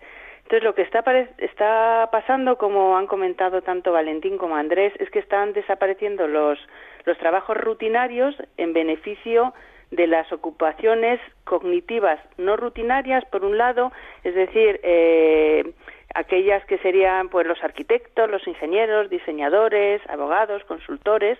[0.51, 1.01] Entonces, lo que está,
[1.37, 6.59] está pasando, como han comentado tanto Valentín como Andrés, es que están desapareciendo los,
[7.05, 9.53] los trabajos rutinarios en beneficio
[9.91, 13.93] de las ocupaciones cognitivas no rutinarias, por un lado,
[14.25, 15.71] es decir, eh,
[16.15, 21.39] aquellas que serían pues los arquitectos, los ingenieros, diseñadores, abogados, consultores,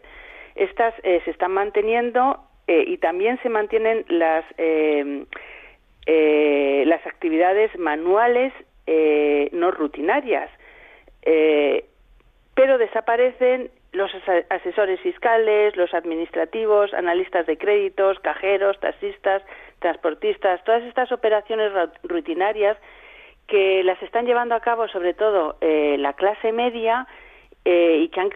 [0.56, 5.26] estas eh, se están manteniendo y también se mantienen las eh,
[6.88, 8.54] las actividades manuales
[8.94, 10.50] eh, no rutinarias,
[11.22, 11.86] eh,
[12.54, 14.12] pero desaparecen los
[14.50, 19.44] asesores fiscales, los administrativos, analistas de créditos, cajeros, taxistas,
[19.80, 21.72] transportistas, todas estas operaciones
[22.04, 22.78] rutinarias
[23.48, 27.08] que las están llevando a cabo sobre todo la clase media
[27.66, 28.30] y que han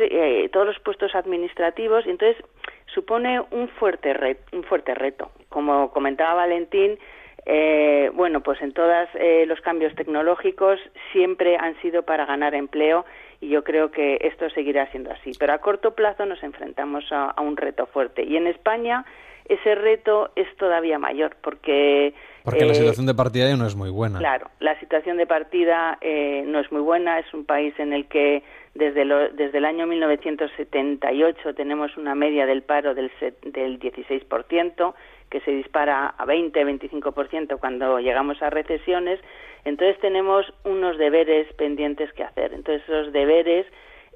[0.51, 2.43] todos los puestos administrativos entonces
[2.87, 5.31] supone un fuerte un fuerte reto.
[5.49, 6.97] Como comentaba Valentín
[7.45, 10.79] eh, bueno, pues en todos eh, los cambios tecnológicos
[11.11, 13.05] siempre han sido para ganar empleo
[13.39, 15.31] y yo creo que esto seguirá siendo así.
[15.37, 19.05] Pero a corto plazo nos enfrentamos a, un reto fuerte y en España
[19.47, 23.75] ese reto es todavía mayor porque porque la eh, situación de partida ya no es
[23.75, 24.17] muy buena.
[24.17, 25.99] Claro, la situación de partida
[26.45, 27.19] no es muy buena.
[27.19, 32.61] Es un país en el que desde, desde el año 1978 tenemos una media del
[32.63, 33.11] paro del,
[33.43, 34.93] del 16%
[35.29, 39.19] que se dispara a 20-25% cuando llegamos a recesiones,
[39.63, 42.53] entonces tenemos unos deberes pendientes que hacer.
[42.53, 43.65] Entonces esos deberes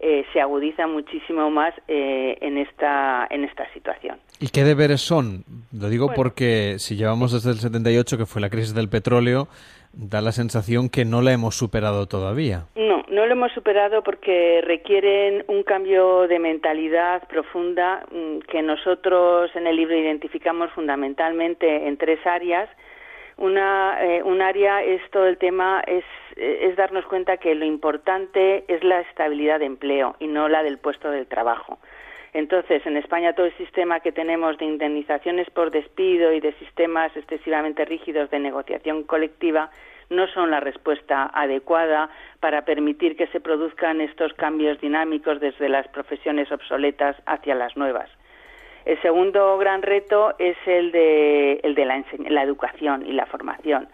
[0.02, 4.18] eh, se agudizan muchísimo más eh, en esta en esta situación.
[4.40, 5.44] ¿Y qué deberes son?
[5.78, 9.50] Lo digo porque si llevamos desde el 78, que fue la crisis del petróleo,
[10.00, 12.64] da la sensación que no la hemos superado todavía.
[12.76, 19.52] No, no lo hemos superado porque requieren un cambio de mentalidad profunda mm, que nosotros
[19.56, 22.70] en el libro identificamos fundamentalmente en tres áreas.
[23.38, 26.04] Una, eh, un área es todo el tema, es,
[26.38, 30.78] es darnos cuenta que lo importante es la estabilidad de empleo y no la del
[30.78, 31.80] puesto del trabajo.
[32.34, 37.16] Entonces, en España todo el sistema que tenemos de indemnizaciones por despido y de sistemas
[37.18, 39.72] excesivamente rígidos de negociación colectiva
[40.10, 45.88] no son la respuesta adecuada para permitir que se produzcan estos cambios dinámicos desde las
[45.90, 48.10] profesiones obsoletas hacia las nuevas.
[48.86, 53.88] El segundo gran reto es el de, el de la, la educación y la formación.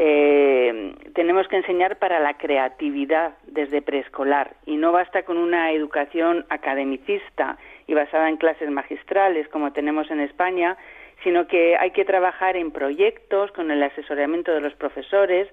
[0.00, 6.46] Eh, tenemos que enseñar para la creatividad desde preescolar y no basta con una educación
[6.50, 7.58] academicista
[7.88, 10.76] y basada en clases magistrales como tenemos en España,
[11.22, 15.48] sino que hay que trabajar en proyectos con el asesoramiento de los profesores,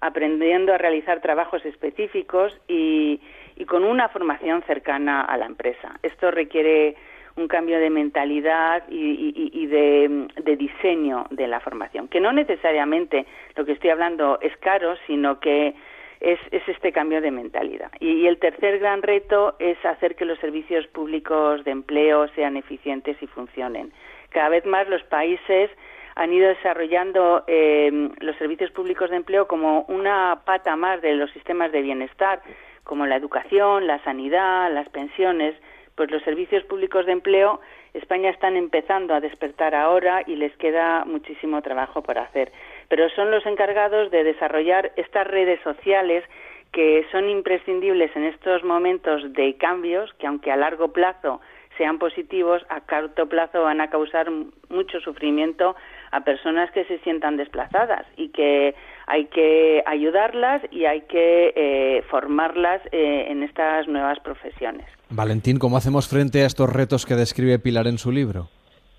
[0.00, 3.20] aprendiendo a realizar trabajos específicos y
[3.68, 5.98] con una formación cercana a la empresa.
[6.02, 6.96] Esto requiere
[7.36, 13.72] un cambio de mentalidad y, de, diseño de la formación, que no necesariamente lo que
[13.72, 15.74] estoy hablando es caro, sino que
[16.20, 17.90] es, este cambio de mentalidad.
[18.00, 23.16] Y, el tercer gran reto es hacer que los servicios públicos de empleo sean eficientes
[23.22, 23.92] y funcionen.
[24.30, 25.70] Cada vez más los países
[26.14, 31.30] han ido desarrollando eh, los servicios públicos de empleo como una pata más de los
[31.32, 32.42] sistemas de bienestar,
[32.84, 35.54] como la educación, la sanidad, las pensiones,
[35.94, 37.60] pues los servicios públicos de empleo,
[37.94, 42.52] España están empezando a despertar ahora y les queda muchísimo trabajo por hacer.
[42.88, 46.24] Pero son los encargados de desarrollar estas redes sociales
[46.72, 51.40] que son imprescindibles en estos momentos de cambios que aunque a largo plazo
[51.80, 54.30] sean positivos, a corto plazo van a causar
[54.68, 55.74] mucho sufrimiento
[56.10, 58.74] a personas que se sientan desplazadas y que
[59.06, 64.86] hay que ayudarlas y hay que eh, formarlas eh, en estas nuevas profesiones.
[65.08, 68.48] Valentín, ¿cómo hacemos frente a estos retos que describe Pilar en su libro?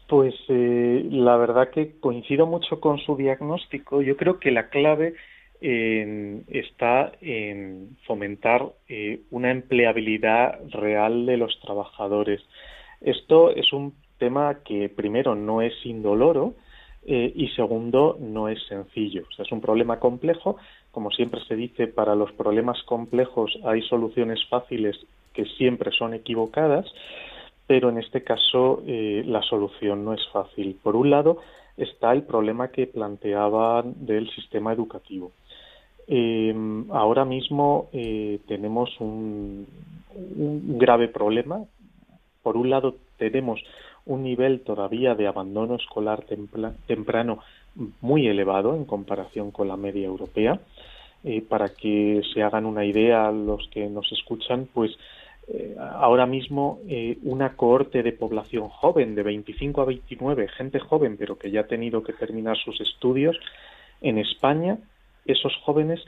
[0.07, 4.01] Pues eh, la verdad que coincido mucho con su diagnóstico.
[4.01, 5.13] Yo creo que la clave
[5.61, 8.71] está en fomentar
[9.29, 12.41] una empleabilidad real de los trabajadores.
[13.01, 16.53] Esto es un sistema que primero no es indoloro
[17.03, 19.23] eh, y segundo no es sencillo.
[19.39, 20.57] Es un problema complejo.
[20.91, 24.95] Como siempre se dice, para los problemas complejos hay soluciones fáciles
[25.33, 26.85] que siempre son equivocadas,
[27.65, 30.77] pero en este caso eh, la solución no es fácil.
[30.83, 31.37] Por un lado
[31.77, 35.31] está el problema que planteaban del sistema educativo.
[36.07, 36.53] Eh,
[36.91, 37.89] ahora mismo
[38.47, 39.65] tenemos un
[40.77, 41.65] grave problema.
[42.43, 43.62] Por un lado tenemos
[44.06, 46.25] un nivel todavía de abandono escolar
[46.88, 47.39] temprano
[48.01, 50.60] muy elevado en comparación con la media europea.
[51.23, 54.97] Eh, para que se hagan una idea los que nos escuchan, pues
[55.47, 61.17] eh, ahora mismo eh, una cohorte de población joven de 25 a 29, gente joven
[61.17, 63.38] pero que ya ha tenido que terminar sus estudios,
[64.01, 64.80] en España
[65.25, 66.04] esos jóvenes,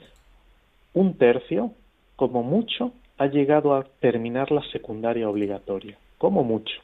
[0.94, 1.70] un tercio,
[2.16, 6.74] como mucho, ha llegado a terminar la secundaria obligatoria, como mucho.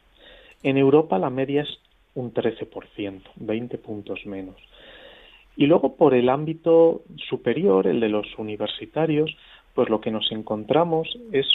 [0.62, 1.79] En Europa la media es
[2.14, 4.57] un 13%, 20 puntos menos.
[5.57, 9.37] Y luego por el ámbito superior, el de los universitarios,
[9.75, 11.47] pues lo que nos encontramos es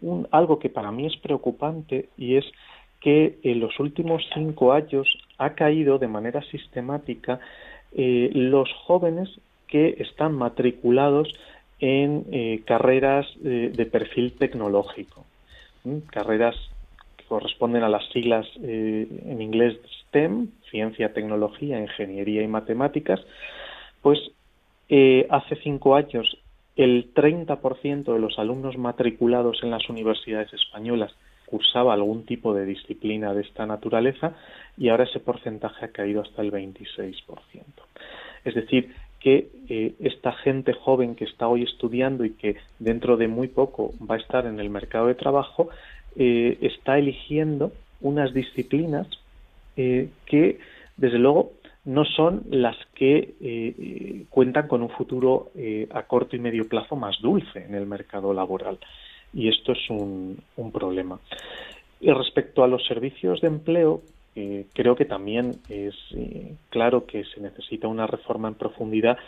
[0.00, 2.44] un, algo que para mí es preocupante y es
[3.00, 5.06] que en los últimos cinco años
[5.38, 7.40] ha caído de manera sistemática
[7.92, 9.28] eh, los jóvenes
[9.66, 11.28] que están matriculados
[11.80, 15.24] en eh, carreras eh, de perfil tecnológico,
[16.10, 16.56] carreras
[17.28, 23.20] corresponden a las siglas eh, en inglés STEM, ciencia, tecnología, ingeniería y matemáticas,
[24.02, 24.18] pues
[24.88, 26.38] eh, hace cinco años
[26.76, 31.14] el 30% de los alumnos matriculados en las universidades españolas
[31.46, 34.34] cursaba algún tipo de disciplina de esta naturaleza
[34.76, 37.22] y ahora ese porcentaje ha caído hasta el 26%.
[38.44, 43.28] Es decir, que eh, esta gente joven que está hoy estudiando y que dentro de
[43.28, 45.70] muy poco va a estar en el mercado de trabajo
[46.16, 49.06] eh, está eligiendo unas disciplinas
[49.76, 50.58] eh, que,
[50.96, 51.52] desde luego,
[51.84, 55.50] no son las que eh, cuentan con un futuro
[55.90, 58.78] a corto y medio plazo más dulce en el mercado laboral.
[59.34, 61.18] Y esto es un, problema.
[62.00, 64.02] Respecto a los servicios de empleo,
[64.72, 65.94] creo que también es
[66.70, 69.18] claro que se necesita una reforma en profundidad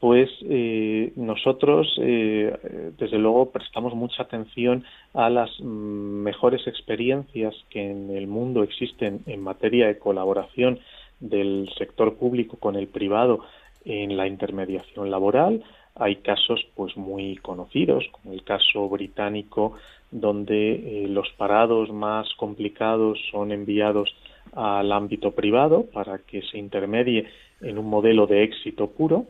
[0.00, 8.10] pues eh, nosotros, eh, desde luego, prestamos mucha atención a las mejores experiencias que en
[8.10, 10.80] el mundo existen en materia de colaboración
[11.20, 13.40] del sector público con el privado
[13.84, 15.62] en la intermediación laboral.
[15.94, 19.78] Hay casos pues muy conocidos, como el caso británico,
[20.10, 24.14] donde eh, los parados más complicados son enviados
[24.52, 27.26] al ámbito privado para que se intermedie
[27.62, 29.26] en un modelo de éxito puro.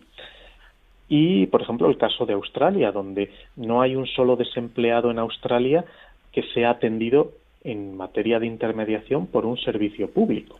[1.08, 5.84] Y, por ejemplo, el caso de Australia, donde no hay un solo desempleado en Australia
[6.32, 7.32] que sea atendido
[7.64, 10.58] en materia de intermediación por un servicio público.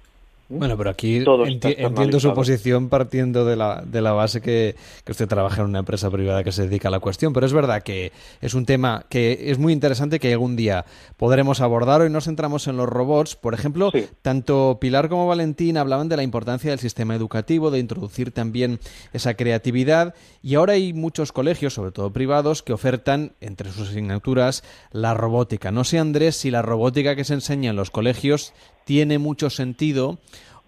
[0.49, 5.27] Bueno, pero aquí entiendo su posición partiendo de la, de la base que, que, usted
[5.27, 8.13] trabaja en una empresa privada que se dedica a la cuestión, pero es verdad que
[8.41, 10.85] es un tema que es muy interesante que algún día
[11.17, 12.01] podremos abordar.
[12.01, 13.35] Hoy nos centramos en los robots.
[13.35, 13.91] Por ejemplo,
[14.23, 18.79] tanto Pilar como Valentín hablaban de la importancia del sistema educativo, de introducir también
[19.13, 24.63] esa creatividad y ahora hay muchos colegios, sobre todo privados, que ofertan entre sus asignaturas
[24.93, 25.73] la robótica.
[25.73, 28.53] No sé, Andrés, si la robótica que se enseña en los colegios
[28.87, 30.19] tiene mucho sentido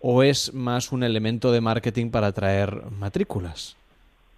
[0.01, 3.77] o es más un elemento de marketing para atraer matrículas?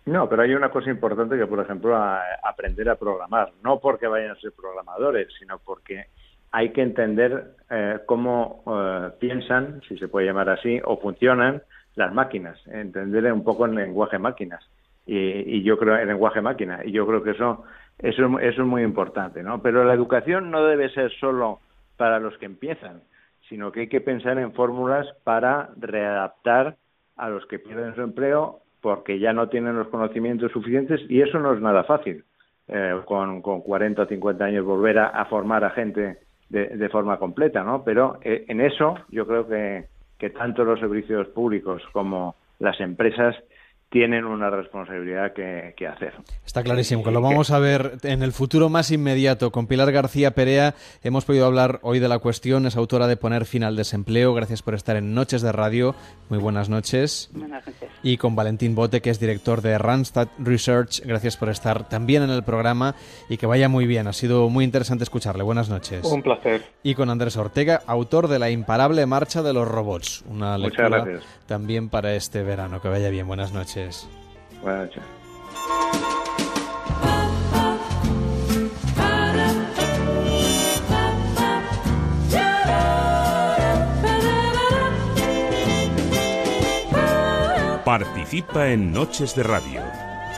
[0.07, 3.53] No, pero hay una cosa importante que, por ejemplo, aprender a programar.
[3.63, 6.07] No porque vayan a ser programadores, sino porque
[6.53, 11.63] hay que entender eh, cómo eh, piensan, si se puede llamar así, o funcionan
[11.97, 12.59] las máquinas.
[12.67, 14.65] Entender un poco el lenguaje máquinas.
[15.07, 16.81] Y, y yo creo el lenguaje máquina.
[16.85, 17.65] Y yo creo que eso,
[17.99, 19.63] eso, eso es muy importante, ¿no?
[19.63, 21.61] Pero la educación no debe ser solo
[21.97, 23.03] para los que empiezan
[23.51, 26.77] sino que hay que pensar en fórmulas para readaptar
[27.17, 31.39] a los que pierden su empleo porque ya no tienen los conocimientos suficientes y eso
[31.39, 32.25] no es nada fácil.
[32.69, 37.65] Eh, con, con 40 o 50 años volver a, formar a gente de, forma completa,
[37.65, 37.83] ¿no?
[37.83, 39.87] Pero eh, en eso yo creo que,
[40.17, 43.35] que tanto los servicios públicos como las empresas
[43.91, 46.15] tienen una responsabilidad que, hacer.
[46.47, 49.51] Está clarísimo, que lo vamos a ver en el futuro más inmediato.
[49.51, 53.45] Con Pilar García Perea hemos podido hablar hoy de la cuestión, es autora de Poner
[53.47, 54.33] fin al desempleo.
[54.33, 55.97] Gracias por estar en Noches de Radio.
[56.29, 57.31] Muy buenas noches.
[57.33, 57.91] Buenas noches.
[58.05, 61.05] Y con Valentín Bote, que es director de Randstad Research.
[61.05, 62.95] Gracias por estar también en el programa
[63.29, 64.07] y que vaya muy bien.
[64.07, 65.43] Ha sido muy interesante escucharle.
[65.43, 66.05] Buenas noches.
[66.05, 66.63] Un placer.
[66.85, 70.25] Y con Andrés Ortega, autor de La imparable marcha de los robots.
[70.29, 71.05] Una lectura
[71.47, 72.81] también para este verano.
[72.81, 73.27] Que vaya bien.
[73.27, 74.09] Buenas noches noches.
[74.63, 75.03] Buenas noches.
[87.85, 89.83] Participa en Noches de Radio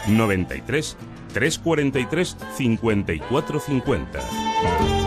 [0.08, 0.96] 93
[1.34, 5.01] 343 5450.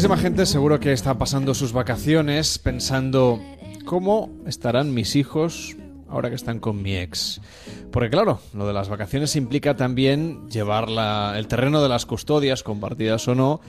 [0.00, 3.38] Muchísima gente seguro que está pasando sus vacaciones pensando
[3.84, 5.76] cómo estarán mis hijos
[6.08, 7.42] ahora que están con mi ex.
[7.92, 10.88] Porque claro, lo de las vacaciones implica también llevar
[11.36, 13.60] el terreno de las custodias, compartidas o no,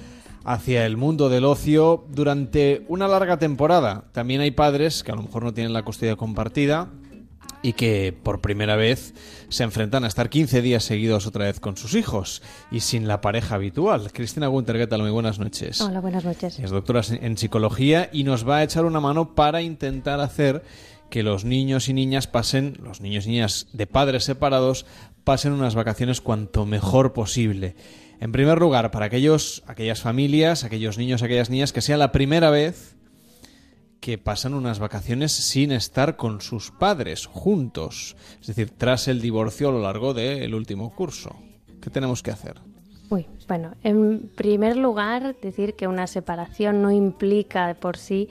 [0.45, 4.05] hacia el mundo del ocio durante una larga temporada.
[4.13, 6.87] También hay padres que a lo mejor no tienen la custodia compartida
[7.61, 9.13] y que por primera vez
[9.49, 13.21] se enfrentan a estar 15 días seguidos otra vez con sus hijos y sin la
[13.21, 14.11] pareja habitual.
[14.11, 15.01] Cristina Gunter, ¿qué tal?
[15.01, 15.81] Muy buenas noches.
[15.81, 16.59] Hola, buenas noches.
[16.59, 20.63] Es doctora en psicología y nos va a echar una mano para intentar hacer
[21.09, 24.85] que los niños y niñas pasen, los niños y niñas de padres separados,
[25.23, 27.75] pasen unas vacaciones cuanto mejor posible.
[28.21, 32.49] En primer lugar, para aquellos, aquellas familias, aquellos niños, aquellas niñas que sea la primera
[32.49, 32.90] vez
[34.01, 39.69] que pasan unas vacaciones sin estar con sus padres juntos, es decir, tras el divorcio
[39.69, 41.35] a lo largo del último curso.
[41.79, 42.55] ¿Qué tenemos que hacer?
[43.47, 48.29] Bueno, en primer lugar, decir que una separación no implica de por sí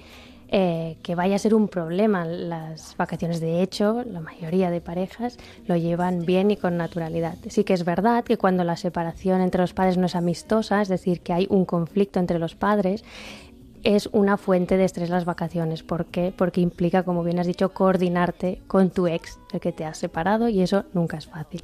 [0.53, 2.25] eh, que vaya a ser un problema.
[2.25, 7.37] Las vacaciones, de hecho, la mayoría de parejas lo llevan bien y con naturalidad.
[7.49, 10.89] Sí que es verdad que cuando la separación entre los padres no es amistosa, es
[10.89, 13.05] decir, que hay un conflicto entre los padres,
[13.85, 15.83] es una fuente de estrés las vacaciones.
[15.83, 16.33] ¿Por qué?
[16.37, 20.49] Porque implica, como bien has dicho, coordinarte con tu ex, el que te has separado,
[20.49, 21.63] y eso nunca es fácil.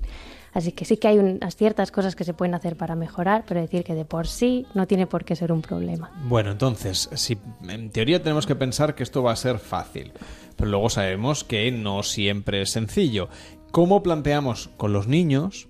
[0.57, 3.61] Así que sí que hay unas ciertas cosas que se pueden hacer para mejorar, pero
[3.61, 6.11] decir que de por sí no tiene por qué ser un problema.
[6.25, 7.37] Bueno, entonces, si
[7.69, 10.13] en teoría tenemos que pensar que esto va a ser fácil,
[10.57, 13.29] pero luego sabemos que no siempre es sencillo.
[13.71, 15.69] ¿Cómo planteamos con los niños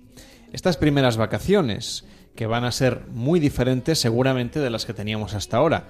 [0.53, 2.05] estas primeras vacaciones,
[2.37, 5.87] que van a ser muy diferentes seguramente de las que teníamos hasta ahora?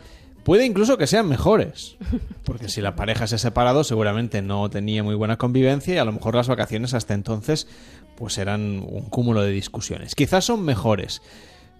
[0.47, 1.97] Puede incluso que sean mejores,
[2.45, 6.05] porque si la pareja se ha separado seguramente no tenía muy buena convivencia y a
[6.05, 7.67] lo mejor las vacaciones hasta entonces
[8.15, 10.15] pues eran un cúmulo de discusiones.
[10.15, 11.21] Quizás son mejores,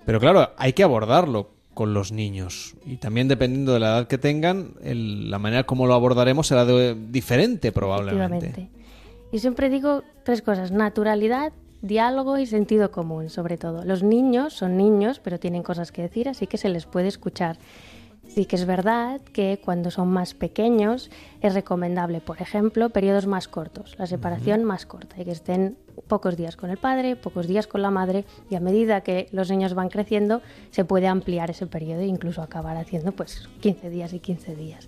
[0.06, 4.18] pero claro, hay que abordarlo con los niños y también dependiendo de la edad que
[4.18, 8.48] tengan, el- la manera como lo abordaremos será de- diferente probablemente.
[8.48, 8.70] Efectivamente.
[9.32, 13.86] Y siempre digo tres cosas, naturalidad, diálogo y sentido común, sobre todo.
[13.86, 17.58] Los niños son niños, pero tienen cosas que decir, así que se les puede escuchar.
[18.38, 21.10] Sí que es verdad que cuando son más pequeños
[21.42, 25.76] es recomendable, por ejemplo, periodos más cortos, la separación más corta, y que estén
[26.08, 29.50] pocos días con el padre, pocos días con la madre, y a medida que los
[29.50, 34.14] niños van creciendo se puede ampliar ese periodo e incluso acabar haciendo pues 15 días
[34.14, 34.88] y 15 días.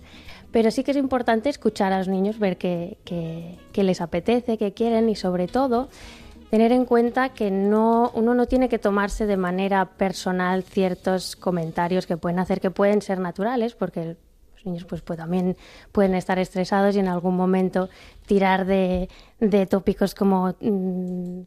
[0.52, 4.58] Pero sí que es importante escuchar a los niños, ver qué, qué- qué les apetece,
[4.58, 5.88] qué quieren y sobre todo
[6.50, 12.06] tener en cuenta que no, uno no tiene que tomarse de manera personal ciertos comentarios
[12.06, 14.16] que pueden hacer que pueden ser naturales, porque
[14.54, 15.56] los niños pues, pues también
[15.92, 17.88] pueden estar estresados y en algún momento
[18.26, 21.42] tirar de, de tópicos como mm,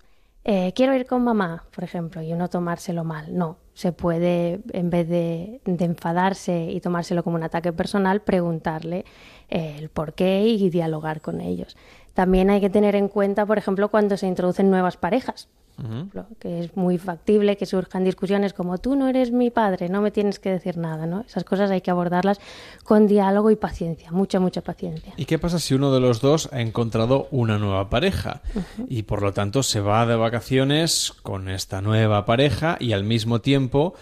[0.46, 3.38] eh, quiero ir con mamá, por ejemplo, y uno tomárselo mal.
[3.38, 9.06] No, se puede, en vez de, enfadarse y tomárselo como un ataque personal, preguntarle
[9.50, 11.78] eh, el por qué y dialogar con ellos.
[12.14, 15.48] También hay que tener en cuenta, por ejemplo, cuando se introducen nuevas parejas,
[15.80, 20.02] ejemplo, que es muy factible que surjan discusiones como tú no eres mi padre, no
[20.02, 21.22] me tienes que decir nada, ¿no?
[21.22, 22.40] Esas cosas hay que abordarlas
[22.84, 25.14] con diálogo y paciencia, mucha, mucha paciencia.
[25.18, 28.42] ¿Y qué pasa si uno de los dos ha encontrado una nueva pareja
[28.88, 33.42] y por lo tanto se va de vacaciones con esta nueva pareja y al mismo
[33.42, 33.96] tiempo,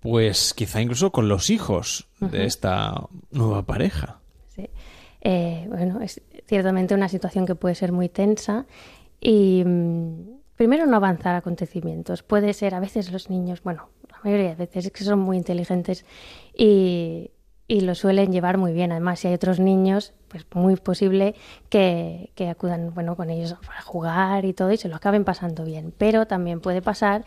[0.00, 4.18] pues quizá incluso con los hijos de esta nueva pareja?
[4.48, 4.68] Sí.
[5.20, 6.20] Eh, bueno, es
[6.52, 8.66] ciertamente una situación que puede ser muy tensa
[9.22, 10.12] y mm,
[10.54, 12.22] primero no avanzar acontecimientos.
[12.22, 15.38] Puede ser a veces los niños, bueno, la mayoría de veces es que son muy
[15.38, 16.04] inteligentes
[16.54, 17.30] y,
[17.68, 18.92] y lo suelen llevar muy bien.
[18.92, 21.34] Además, si hay otros niños, pues muy posible
[21.70, 25.64] que, que acudan bueno, con ellos para jugar y todo y se lo acaben pasando
[25.64, 25.94] bien.
[25.96, 27.24] Pero también puede pasar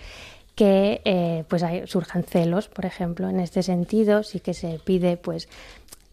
[0.53, 3.27] que eh, pues hay- surjan celos, por ejemplo.
[3.27, 5.49] En este sentido, sí que se pide pues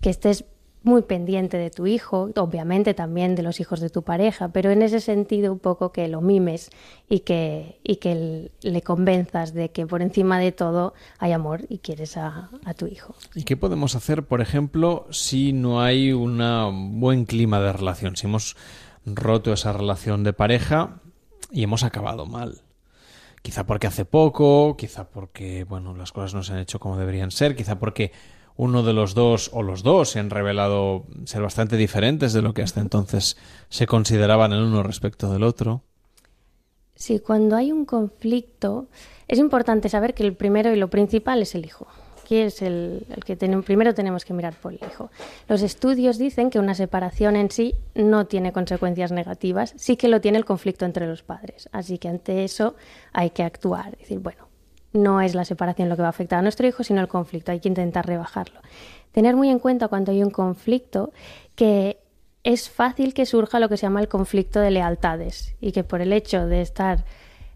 [0.01, 0.47] que estés
[0.83, 4.83] muy pendiente de tu hijo, obviamente también de los hijos de tu pareja, pero en
[4.83, 6.71] ese sentido un poco que lo mimes
[7.09, 11.79] y que, y que le convenzas de que por encima de todo hay amor y
[11.79, 13.15] quieres a, a tu hijo.
[13.35, 18.17] ¿Y qué podemos hacer, por ejemplo, si no hay un buen clima de relación?
[18.17, 18.57] Si hemos
[19.07, 21.01] roto esa relación de pareja
[21.51, 22.63] y hemos acabado mal.
[23.43, 27.33] Quizá porque hace poco, quizá porque, bueno, las cosas no se han hecho como deberían
[27.33, 28.13] ser, quizá porque
[28.57, 32.55] uno de los dos o los dos se han revelado ser bastante diferentes de lo
[32.55, 33.37] que hasta entonces
[33.69, 35.83] se consideraban el uno respecto del otro.
[36.95, 38.87] Sí, cuando hay un conflicto
[39.27, 41.87] es importante saber que el primero y lo principal es el hijo.
[42.29, 45.11] Que es el, que primero tenemos que mirar por el hijo.
[45.49, 50.21] Los estudios dicen que una separación en sí no tiene consecuencias negativas, sí que lo
[50.21, 51.69] tiene el conflicto entre los padres.
[51.73, 52.77] Así que ante eso
[53.13, 53.97] hay que actuar.
[53.97, 54.52] Decir, bueno,
[54.93, 57.53] no es la separación lo que va a afectar a nuestro hijo, sino el conflicto.
[57.53, 58.61] Hay que intentar rebajarlo.
[59.13, 61.13] Tener muy en cuenta cuando hay un conflicto
[61.55, 61.99] que
[62.45, 66.01] es fácil que surja lo que se llama el conflicto de lealtades y que por
[66.01, 67.05] el hecho de estar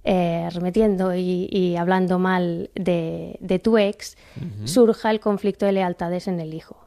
[0.04, 4.16] eh, remetiendo y, hablando mal de, tu ex,
[4.64, 6.86] surja el conflicto de lealtades en el hijo.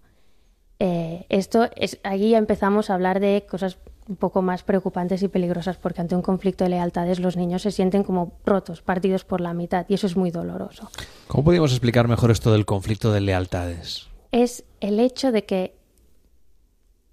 [0.79, 3.77] Eh, esto es, aquí ya empezamos a hablar de cosas
[4.09, 7.71] un poco más preocupantes y peligrosas porque ante un conflicto de lealtades los niños se
[7.71, 10.89] sienten como rotos, partidos por la mitad y eso es muy doloroso.
[11.27, 14.07] ¿Cómo podríamos explicar mejor esto del conflicto de lealtades?
[14.31, 15.75] Es el hecho de que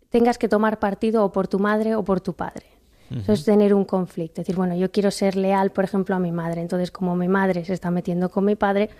[0.08, 2.66] tengas que tomar partido o por tu madre o por tu padre.
[3.08, 4.40] Eso es tener un conflicto.
[4.40, 6.60] Es decir, bueno, yo quiero ser leal, por ejemplo, a mi madre.
[6.60, 8.90] Entonces, como mi madre se está metiendo con mi padre,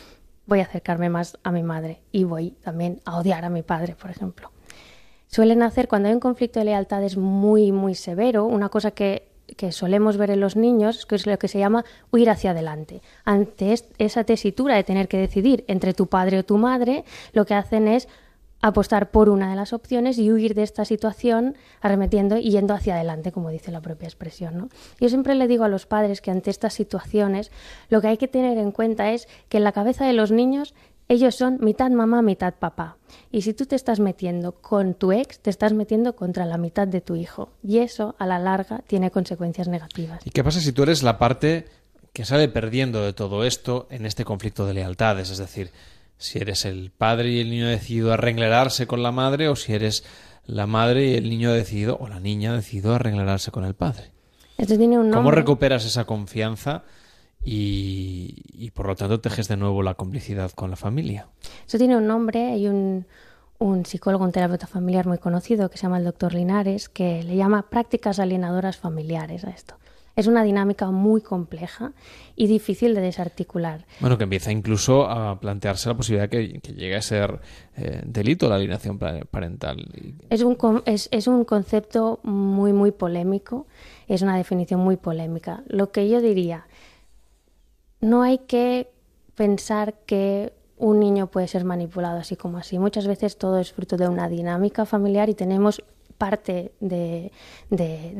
[0.46, 3.96] voy a acercarme más a mi madre y voy también a odiar a mi padre,
[4.00, 4.52] por ejemplo
[5.36, 9.28] suelen hacer cuando hay un conflicto de lealtades muy, muy severo, una cosa que,
[9.58, 13.02] que solemos ver en los niños, que es lo que se llama huir hacia adelante.
[13.26, 17.52] Ante esa tesitura de tener que decidir entre tu padre o tu madre, lo que
[17.52, 18.08] hacen es
[18.62, 22.94] apostar por una de las opciones y huir de esta situación arremetiendo y yendo hacia
[22.94, 24.56] adelante, como dice la propia expresión.
[24.56, 24.68] ¿no?
[25.00, 27.52] Yo siempre le digo a los padres que ante estas situaciones
[27.90, 30.72] lo que hay que tener en cuenta es que en la cabeza de los niños
[31.08, 32.96] ellos son mitad mamá, mitad papá.
[33.36, 36.88] Y si tú te estás metiendo con tu ex, te estás metiendo contra la mitad
[36.88, 37.50] de tu hijo.
[37.62, 40.26] Y eso, a la larga, tiene consecuencias negativas.
[40.26, 41.66] ¿Y qué pasa si tú eres la parte
[42.14, 45.28] que sale perdiendo de todo esto en este conflicto de lealtades?
[45.28, 45.70] Es decir,
[46.16, 49.74] si eres el padre y el niño ha decidido arreglarse con la madre o si
[49.74, 50.02] eres
[50.46, 53.74] la madre y el niño ha decidido o la niña ha decidido arreglarse con el
[53.74, 54.12] padre.
[54.56, 56.84] Esto tiene un ¿Cómo recuperas esa confianza
[57.44, 61.28] y, por lo tanto tejes de nuevo la complicidad con la familia.
[61.66, 63.06] Eso tiene un nombre, hay un,
[63.58, 67.36] un psicólogo, un terapeuta familiar muy conocido que se llama el doctor Linares, que le
[67.36, 69.76] llama prácticas alienadoras familiares a esto.
[70.16, 71.92] Es una dinámica muy compleja
[72.36, 73.84] y difícil de desarticular.
[74.00, 77.38] Bueno, que empieza incluso a plantearse la posibilidad que, que llegue a ser
[77.76, 79.86] eh, delito la alienación parental.
[80.30, 83.66] Es un, es, es un concepto muy, muy polémico,
[84.08, 85.62] es una definición muy polémica.
[85.66, 86.66] Lo que yo diría
[88.00, 88.88] no hay que
[89.34, 92.78] pensar que un niño puede ser manipulado así como así.
[92.78, 95.82] Muchas veces todo es fruto de una dinámica familiar y tenemos
[96.18, 97.30] parte de,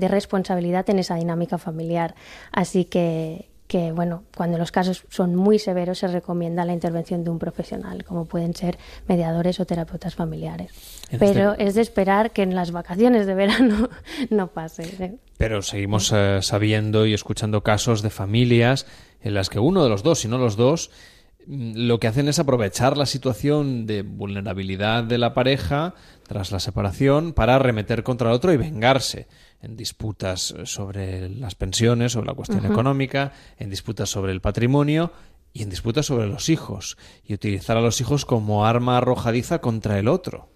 [0.09, 2.15] responsabilidad en esa dinámica familiar.
[2.53, 7.31] Así que, que, bueno, cuando los casos son muy severos se recomienda la intervención de
[7.31, 8.79] un profesional, como pueden ser
[9.09, 10.71] mediadores o terapeutas familiares.
[11.19, 13.89] Pero es de esperar que en las vacaciones de verano
[14.31, 14.85] no pase.
[14.99, 15.15] ¿eh?
[15.37, 18.87] Pero seguimos eh, sabiendo y escuchando casos de familias
[19.21, 20.91] en las que uno de los dos, si no los dos,
[21.47, 25.95] lo que hacen es aprovechar la situación de vulnerabilidad de la pareja
[26.27, 29.29] tras la separación para arremeter contra el otro y vengarse
[29.63, 35.13] en disputas sobre las pensiones, sobre la cuestión económica, en disputas sobre el patrimonio
[35.53, 39.99] y en disputas sobre los hijos y utilizar a los hijos como arma arrojadiza contra
[39.99, 40.49] el otro.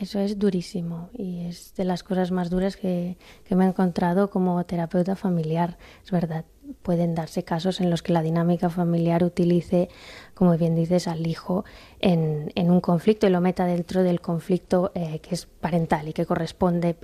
[0.00, 4.30] Eso es durísimo y es de las cosas más duras que, que me he encontrado
[4.30, 6.44] como terapeuta familiar, es verdad
[6.82, 9.88] pueden darse casos en los que la dinámica familiar utilice,
[10.34, 11.64] como bien dices, al hijo
[12.00, 16.26] en, un conflicto y lo meta dentro del conflicto eh, que es parental y que
[16.26, 16.96] corresponde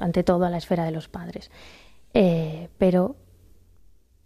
[0.00, 1.50] ante todo a la esfera de los padres.
[2.12, 3.16] Eh, pero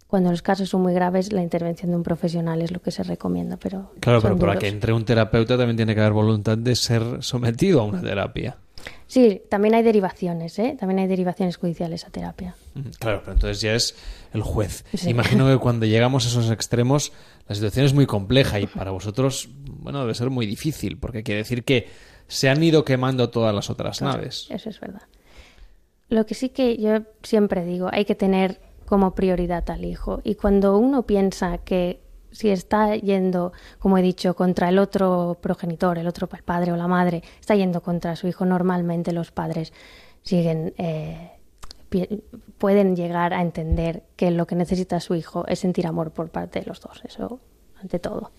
[0.09, 3.03] cuando los casos son muy graves, la intervención de un profesional es lo que se
[3.03, 3.57] recomienda.
[3.57, 7.21] Pero claro, pero para que entre un terapeuta también tiene que haber voluntad de ser
[7.21, 8.57] sometido a una terapia.
[9.07, 10.77] Sí, también hay derivaciones, ¿eh?
[10.79, 12.55] También hay derivaciones judiciales a terapia.
[12.99, 13.95] Claro, pero entonces ya es
[14.33, 14.85] el juez.
[15.07, 17.11] Imagino que cuando llegamos a esos extremos,
[17.47, 21.39] la situación es muy compleja y para vosotros, bueno, debe ser muy difícil, porque quiere
[21.39, 21.87] decir que
[22.27, 24.47] se han ido quemando todas las otras naves.
[24.51, 25.01] Eso es verdad.
[26.09, 30.21] Lo que sí que yo siempre digo, hay que tener como prioridad al hijo.
[30.23, 32.01] Y cuando uno piensa que
[32.31, 36.77] si está yendo, como he dicho, contra el otro progenitor, el otro el padre o
[36.77, 39.73] la madre, está yendo contra su hijo, normalmente los padres
[40.21, 41.31] siguen eh,
[42.57, 46.59] pueden llegar a entender que lo que necesita su hijo es sentir amor por parte
[46.59, 47.01] de los dos.
[47.03, 47.39] Eso
[47.81, 48.31] ante todo.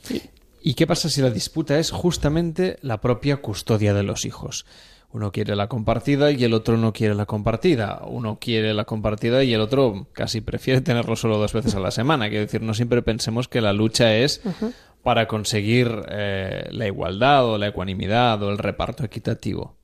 [0.63, 4.67] ¿Y qué pasa si la disputa es justamente la propia custodia de los hijos?
[5.13, 8.03] Uno quiere la compartida y el otro no quiere la compartida.
[8.07, 11.91] Uno quiere la compartida y el otro casi prefiere tenerlo solo dos veces a la
[11.91, 12.29] semana.
[12.29, 14.41] Quiero decir, no siempre pensemos que la lucha es
[15.03, 19.75] para conseguir eh, la igualdad o la ecuanimidad o el reparto equitativo.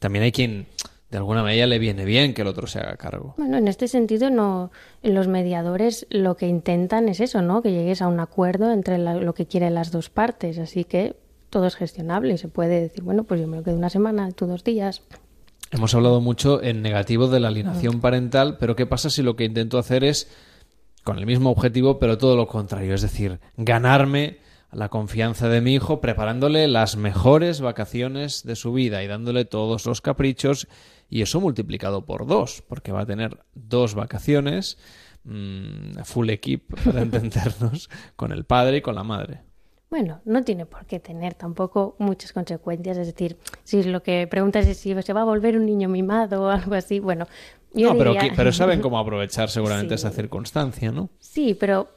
[0.00, 0.66] También hay quien
[1.10, 3.34] de alguna manera le viene bien que el otro se haga cargo.
[3.38, 4.72] Bueno, en este sentido, no,
[5.02, 7.62] los mediadores lo que intentan es eso, ¿no?
[7.62, 10.58] Que llegues a un acuerdo entre la- lo que quieren las dos partes.
[10.58, 11.14] Así que
[11.54, 14.32] todo es gestionable y se puede decir, bueno, pues yo me lo quedo una semana,
[14.32, 15.02] tú dos días.
[15.70, 19.44] Hemos hablado mucho en negativo de la alienación parental, pero ¿qué pasa si lo que
[19.44, 20.28] intento hacer es
[21.04, 22.92] con el mismo objetivo, pero todo lo contrario?
[22.92, 24.38] Es decir, ganarme
[24.72, 29.86] la confianza de mi hijo preparándole las mejores vacaciones de su vida y dándole todos
[29.86, 30.66] los caprichos
[31.08, 34.76] y eso multiplicado por dos, porque va a tener dos vacaciones,
[35.22, 39.53] mm, full equip, para entendernos, con el padre y con la madre.
[39.90, 42.96] Bueno, no tiene por qué tener tampoco muchas consecuencias.
[42.98, 46.42] Es decir, si lo que preguntas es si se va a volver un niño mimado
[46.44, 47.26] o algo así, bueno,
[47.72, 50.06] yo no, pero, diría- pero saben cómo aprovechar seguramente Sí.
[50.06, 51.10] esa circunstancia, ¿no?
[51.20, 51.88] Sí, pero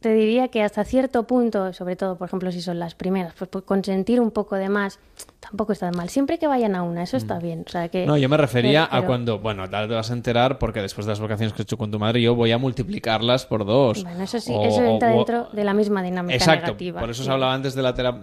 [0.00, 3.50] te diría que hasta cierto punto, sobre todo, por ejemplo, si son las primeras, pues,
[3.50, 4.98] pues consentir un poco de más
[5.40, 6.08] tampoco está mal.
[6.08, 7.64] Siempre que vayan a una, eso está bien.
[7.66, 8.08] O sea, que, Mm.
[8.08, 11.06] No, yo me refería pero- a cuando, bueno, ahora te vas a enterar porque después
[11.06, 14.02] de las vacaciones que he hecho con tu madre yo voy a multiplicarlas por dos.
[14.02, 17.00] Bueno, eso sí, O- eso entra o- dentro de la misma dinámica Exacto, negativa.
[17.00, 17.32] por eso os sí.
[17.32, 18.20] hablaba antes de la tera-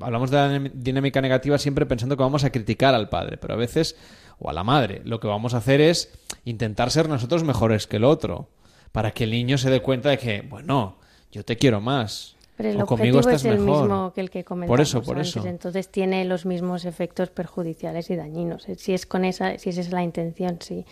[0.00, 3.56] hablamos de la dinámica negativa siempre pensando que vamos a criticar al padre, pero a
[3.58, 3.94] veces
[4.38, 6.10] o a la madre, lo que vamos a hacer es
[6.46, 8.48] intentar ser nosotros mejores que el otro,
[8.90, 10.96] para que el niño se dé cuenta de que, bueno,
[11.32, 12.36] yo te quiero más.
[12.56, 13.88] Pero el o conmigo objetivo estás es el mejor.
[13.88, 15.46] mismo que el que comentamos Por eso, por antes, eso.
[15.46, 18.68] Entonces tiene los mismos efectos perjudiciales y dañinos.
[18.68, 20.84] Eh, Si es con esa, si esa es la intención, sí.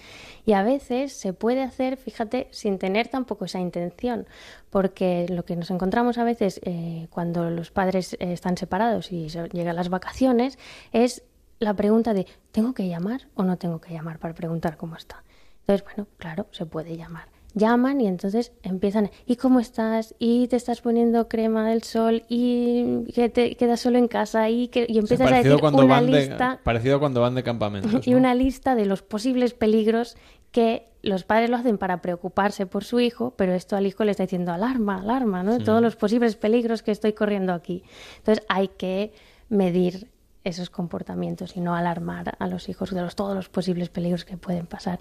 [0.46, 4.26] Y a veces se puede hacer, fíjate, sin tener tampoco esa intención,
[4.70, 9.28] porque lo que nos encontramos a veces eh, cuando los padres eh, están separados y
[9.28, 10.58] llegan las vacaciones
[10.92, 11.22] es
[11.58, 15.22] la pregunta de ¿tengo que llamar o no tengo que llamar para preguntar cómo está?
[15.66, 17.28] Entonces, bueno, claro, se puede llamar.
[17.54, 20.14] Llaman y entonces empiezan, ¿y cómo estás?
[20.18, 22.22] ¿Y te estás poniendo crema del sol?
[22.28, 24.48] ¿Y que te quedas solo en casa?
[24.50, 24.86] Y, que...
[24.88, 27.42] y empiezas a parecido decir cuando una van de- lista parecido a cuando van de
[27.42, 28.06] campamentos.
[28.06, 30.16] y una lista de los posibles peligros
[30.52, 34.10] que los padres lo hacen para preocuparse por su hijo, pero esto al hijo le
[34.10, 35.56] está diciendo alarma, alarma, ¿no?
[35.56, 35.64] Sí.
[35.64, 37.82] Todos los posibles peligros que estoy corriendo aquí.
[38.18, 39.12] Entonces hay que
[39.48, 40.08] medir
[40.44, 44.36] esos comportamientos y no alarmar a los hijos de los, todos los posibles peligros que
[44.36, 44.98] pueden pasar.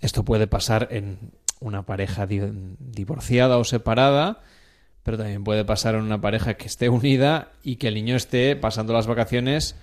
[0.00, 1.18] Esto puede pasar en
[1.60, 2.40] una pareja di-
[2.78, 4.40] divorciada o separada,
[5.02, 8.56] pero también puede pasar en una pareja que esté unida y que el niño esté
[8.56, 9.76] pasando las vacaciones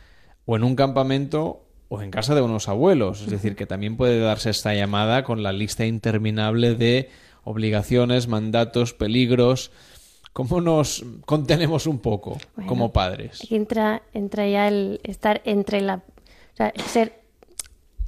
[0.45, 3.21] o en un campamento o en casa de unos abuelos.
[3.21, 7.09] Es decir, que también puede darse esta llamada con la lista interminable de
[7.43, 9.71] obligaciones, mandatos, peligros.
[10.33, 13.39] ¿Cómo nos contenemos un poco Bueno, como padres?
[13.43, 15.95] Aquí entra, entra ya el estar entre la.
[15.95, 17.21] O sea, ser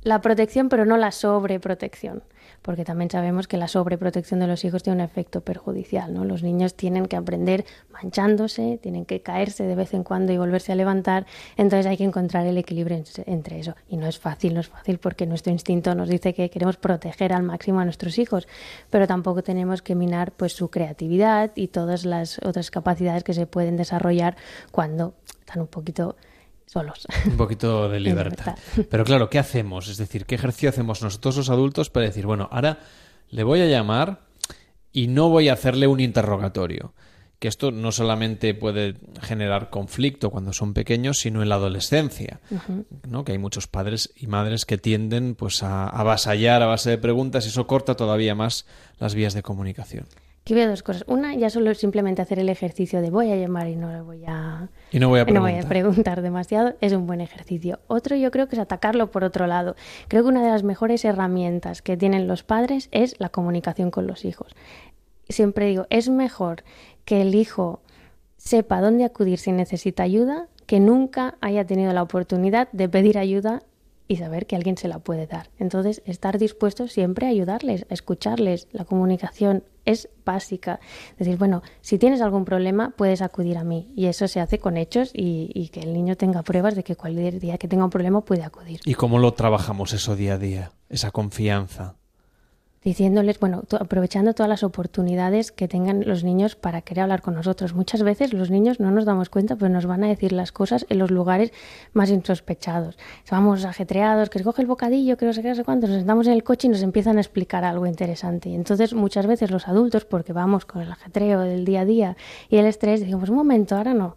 [0.03, 2.21] la protección, pero no la sobreprotección.
[2.69, 6.23] Porque también sabemos que la sobreprotección de los hijos tiene un efecto perjudicial, ¿no?
[6.23, 10.71] Los niños tienen que aprender manchándose, tienen que caerse de vez en cuando y volverse
[10.71, 11.25] a levantar.
[11.57, 13.73] Entonces hay que encontrar el equilibrio en- entre eso.
[13.87, 17.33] Y no es fácil, no es fácil porque nuestro instinto nos dice que queremos proteger
[17.33, 18.47] al máximo a nuestros hijos,
[18.91, 23.47] pero tampoco tenemos que minar pues su creatividad y todas las otras capacidades que se
[23.47, 24.37] pueden desarrollar
[24.71, 26.17] cuando están un poquito
[26.69, 27.07] solos.
[27.25, 28.55] Un poquito de libertad.
[28.89, 29.87] Pero claro, ¿qué hacemos?
[29.87, 32.79] Es decir, ¿qué ejercicio hacemos nosotros los adultos para decir, bueno, ahora
[33.29, 34.21] le voy a llamar
[34.91, 36.93] y no voy a hacerle un interrogatorio?
[37.39, 42.41] Que esto no solamente puede generar conflicto cuando son pequeños, sino en la adolescencia.
[43.07, 43.23] ¿no?
[43.23, 47.45] Que hay muchos padres y madres que tienden pues a avasallar a base de preguntas
[47.45, 48.65] y eso corta todavía más
[48.99, 50.05] las vías de comunicación.
[50.49, 51.03] Aquí veo dos cosas.
[51.05, 54.23] Una, ya solo simplemente hacer el ejercicio de voy a llamar y no le voy
[54.25, 57.77] a, Y no voy a no voy a preguntar demasiado, es un buen ejercicio.
[57.85, 59.75] Otro yo creo que es atacarlo por otro lado.
[60.07, 64.07] Creo que una de las mejores herramientas que tienen los padres es la comunicación con
[64.07, 64.55] los hijos.
[65.27, 66.63] Siempre digo, es mejor
[67.05, 67.83] que el hijo
[68.37, 73.61] sepa dónde acudir si necesita ayuda, que nunca haya tenido la oportunidad de pedir ayuda
[74.09, 75.51] y saber que alguien se la puede dar.
[75.59, 78.67] Entonces, estar dispuesto siempre a ayudarles, a escucharles.
[78.71, 80.79] La comunicación es básica.
[81.19, 83.93] Decir, bueno, si tienes algún problema, puedes acudir a mí.
[83.95, 86.95] Y eso se hace con hechos y, y que el niño tenga pruebas de que
[86.95, 88.79] cualquier día que tenga un problema puede acudir.
[88.83, 90.71] ¿Y cómo lo trabajamos eso día a día?
[90.89, 91.98] Esa confianza.
[92.83, 97.73] Diciéndoles, bueno, aprovechando todas las oportunidades que tengan los niños para querer hablar con nosotros.
[97.73, 100.85] Muchas veces los niños no nos damos cuenta, pero nos van a decir las cosas
[100.89, 101.51] en los lugares
[101.93, 102.97] más insospechados.
[103.29, 105.97] Vamos ajetreados, que se coge el bocadillo, que no sé qué, no sé cuánto, nos
[105.97, 108.49] sentamos en el coche y nos empiezan a explicar algo interesante.
[108.49, 112.17] Y entonces muchas veces los adultos, porque vamos con el ajetreo del día a día
[112.49, 114.15] y el estrés, decimos, un momento, ahora no.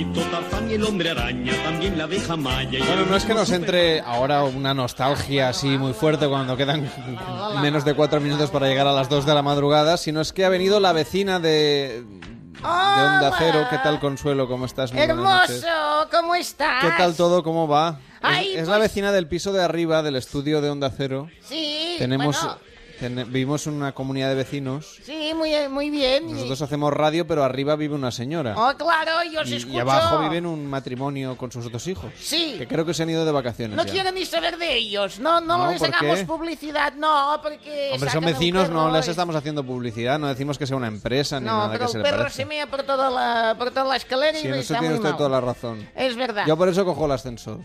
[0.04, 2.78] Naranjito, Tarzán y el hombre araña, también la abeja maya.
[2.78, 6.90] y Bueno, no es que nos entre ahora una nostalgia así muy fuerte cuando quedan
[7.62, 10.44] menos de cuatro minutos para llegar a las dos de la madrugada, sino es que
[10.44, 13.66] ha venido la vecina de, de Onda Cero.
[13.68, 14.48] ¿Qué tal, Consuelo?
[14.48, 14.92] ¿Cómo estás?
[14.92, 15.02] Muy.
[15.02, 15.66] Hermoso,
[16.10, 16.82] ¿cómo estás?
[16.84, 17.42] ¿Qué tal todo?
[17.42, 17.98] ¿Cómo va?
[18.00, 21.28] Es- Ay, es la pues- vecina del piso de arriba del estudio de Onda Cero.
[21.42, 22.58] Sí, Tenemos, bueno,
[23.00, 24.98] tene- vivimos en una comunidad de vecinos.
[25.02, 26.28] sí, muy, muy bien.
[26.28, 28.54] y- Nosotros hacemos radio, pero arriba vive una señora.
[28.56, 29.76] Oh, claro, yo os y, escucho.
[29.76, 32.12] y abajo viven un matrimonio con sus otros hijos.
[32.18, 32.54] Sí.
[32.58, 33.92] Que creo que se han ido de vacaciones No ya.
[33.92, 35.18] quiero ni saber de ellos.
[35.18, 36.24] No, no, No, les ¿por hagamos qué?
[36.26, 37.90] publicidad, no, porque.
[37.94, 40.76] Hombre, son el vecinos, no perro les y- estamos haciendo publicidad, no decimos que sea
[40.76, 42.36] una empresa ni No, nada que se el le perro parezca.
[42.36, 44.88] se mea por toda la, por toda la escalera Sí, y en está eso tiene
[44.90, 45.16] muy usted mal.
[45.16, 45.88] toda la razón.
[45.96, 46.44] Es verdad.
[46.46, 47.58] Yo por eso cojo el ascensor.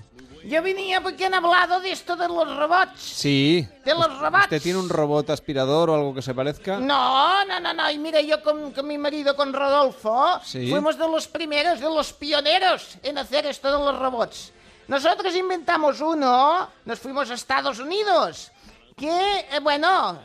[0.47, 2.99] Yo venía porque han hablado de esto de los robots.
[3.01, 3.67] Sí.
[3.83, 4.43] ¿De los robots?
[4.43, 6.77] ¿Usted tiene un robot aspirador o algo que se parezca?
[6.79, 7.89] No, no, no, no.
[7.89, 10.69] Y mira, yo con, con mi marido, con Rodolfo, Sí.
[10.69, 14.51] fuimos de los primeros, de los pioneros en hacer esto de los robots.
[14.87, 18.51] Nosotros inventamos uno, nos fuimos a Estados Unidos,
[18.95, 19.09] que,
[19.51, 20.19] eh, bueno,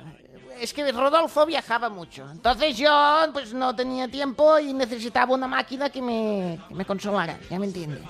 [0.60, 2.28] es que Rodolfo viajaba mucho.
[2.30, 2.90] Entonces yo,
[3.32, 7.64] pues no tenía tiempo y necesitaba una máquina que me, que me consolara, ya me
[7.64, 8.02] entiende.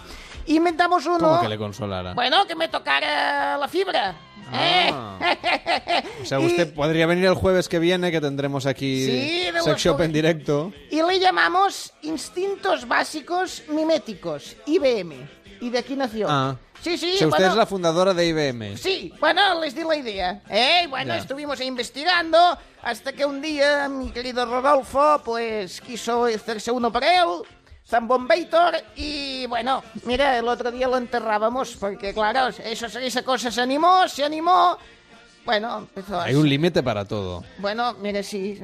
[0.54, 1.18] Inventamos uno...
[1.18, 2.14] ¿Cómo que le consolara?
[2.14, 4.14] Bueno, que me tocara la fibra.
[4.52, 5.18] Ah.
[5.20, 6.02] ¿eh?
[6.22, 9.80] O sea, Y- usted podría venir el jueves que viene, que tendremos aquí Sí, Sex
[9.80, 10.72] Shop en directo.
[10.90, 15.14] Y le llamamos Instintos Básicos Miméticos, IBM.
[15.60, 16.26] Y de aquí nació.
[16.28, 16.56] Ah.
[16.82, 18.76] Sí, sí, O sea, usted bueno, es la fundadora de IBM.
[18.78, 20.42] Sí, bueno, les di la idea.
[20.48, 20.82] ¿eh?
[20.84, 21.20] Y bueno, Ya.
[21.20, 22.38] estuvimos investigando
[22.82, 27.28] hasta que un día mi querido Rodolfo, pues, quiso hacerse uno para él,
[27.90, 33.60] Zambombator, y bueno, mira, el otro día lo enterrábamos, porque claro, eso, esa cosa se
[33.60, 34.78] animó, se animó.
[35.44, 36.24] Bueno, empezó a...
[36.24, 37.42] Hay un límite para todo.
[37.58, 38.60] Bueno, mire, sí,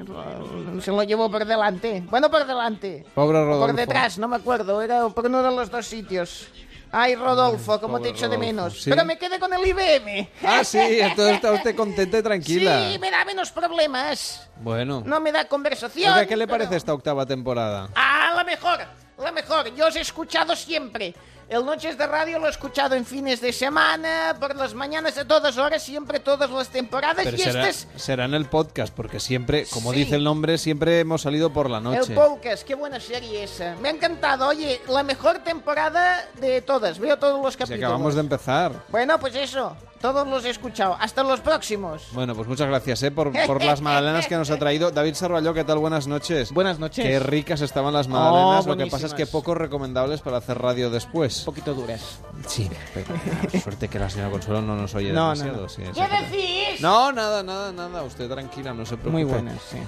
[0.80, 2.04] se lo llevó por delante.
[2.08, 3.04] Bueno, por delante.
[3.14, 3.76] Pobre O Por Rodolfo.
[3.76, 6.46] detrás, no me acuerdo, era por uno de los dos sitios.
[6.92, 8.82] Ay, Rodolfo, como te pobre echo de Rodolfo, menos.
[8.82, 8.90] ¿sí?
[8.90, 10.28] Pero me quedé con el IBM.
[10.44, 12.90] Ah, sí, entonces está usted contenta y tranquila.
[12.92, 14.48] Sí, me da menos problemas.
[14.60, 15.02] Bueno.
[15.04, 16.12] No me da conversación.
[16.12, 17.88] Oiga, ¿qué le pero- parece esta octava temporada?
[17.96, 18.78] Ah, la mejor,
[19.18, 19.74] la mejor.
[19.74, 21.14] Yo os he escuchado siempre.
[21.48, 25.24] El Noches de Radio lo he escuchado en fines de semana, por las mañanas, a
[25.24, 27.24] todas horas, siempre, todas las temporadas.
[27.24, 29.98] Pero y será, este es será en el podcast, porque siempre, como Sí.
[30.00, 32.12] dice el nombre, siempre hemos salido por la noche.
[32.12, 33.76] El podcast, qué buena serie esa.
[33.80, 34.48] Me ha encantado.
[34.48, 36.98] Oye, la mejor temporada de todas.
[36.98, 37.84] Veo todos los Si capítulos.
[37.84, 38.72] acabamos de empezar.
[38.88, 39.76] Bueno, pues eso.
[40.00, 40.96] Todos los he escuchado.
[41.00, 42.08] Hasta los próximos.
[42.12, 43.10] Bueno, pues muchas gracias ¿eh?
[43.10, 44.90] por, por las magdalenas que nos ha traído.
[44.90, 45.78] David Sarvalló, ¿qué tal?
[45.78, 46.52] Buenas noches.
[46.52, 47.04] Buenas noches.
[47.04, 48.66] Qué ricas estaban las magdalenas.
[48.66, 51.38] Oh, Lo que pasa es que poco recomendables para hacer radio después.
[51.40, 52.20] Un poquito duras.
[52.46, 55.62] Sí, pero ah, suerte que la señora Consuelo no nos oye No, no, demasiado.
[55.62, 55.68] no.
[55.68, 56.80] sí, ¿Qué decís?
[56.80, 58.02] No, nada, nada, nada.
[58.02, 59.10] Usted tranquila, no se preocupe.
[59.12, 59.78] Muy buenas, sí.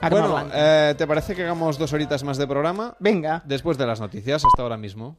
[0.00, 2.96] Arma Bueno, eh, ¿te parece que hagamos dos horitas más de programa?
[3.00, 3.42] Venga.
[3.44, 5.18] Después de las noticias, hasta ahora mismo.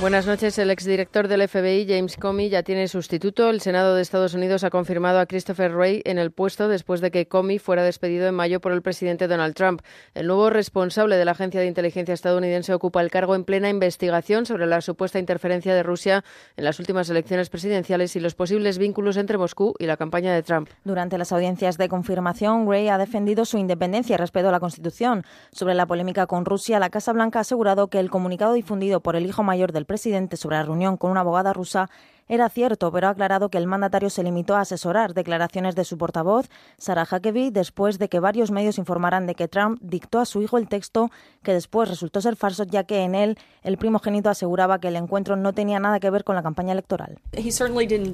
[0.00, 0.56] Buenas noches.
[0.58, 3.50] El exdirector del FBI, James Comey, ya tiene sustituto.
[3.50, 7.10] El Senado de Estados Unidos ha confirmado a Christopher Wray en el puesto después de
[7.10, 9.82] que Comey fuera despedido en mayo por el presidente Donald Trump.
[10.14, 14.46] El nuevo responsable de la agencia de inteligencia estadounidense ocupa el cargo en plena investigación
[14.46, 16.24] sobre la supuesta interferencia de Rusia
[16.56, 20.44] en las últimas elecciones presidenciales y los posibles vínculos entre Moscú y la campaña de
[20.44, 20.70] Trump.
[20.84, 25.24] Durante las audiencias de confirmación, Wray ha defendido su independencia y respeto a la Constitución.
[25.50, 29.16] Sobre la polémica con Rusia, la Casa Blanca ha asegurado que el comunicado difundido por
[29.16, 31.90] el hijo mayor del presidente sobre la reunión con una abogada rusa
[32.28, 35.96] era cierto, pero ha aclarado que el mandatario se limitó a asesorar declaraciones de su
[35.96, 40.42] portavoz, Sarah Huckabee, después de que varios medios informaran de que Trump dictó a su
[40.42, 41.10] hijo el texto
[41.42, 45.36] que después resultó ser falso, ya que en él el primogénito aseguraba que el encuentro
[45.36, 47.18] no tenía nada que ver con la campaña electoral.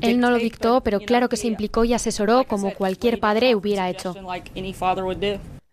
[0.01, 3.91] Él no lo dictó, pero claro que se implicó y asesoró como cualquier padre hubiera
[3.91, 4.15] hecho.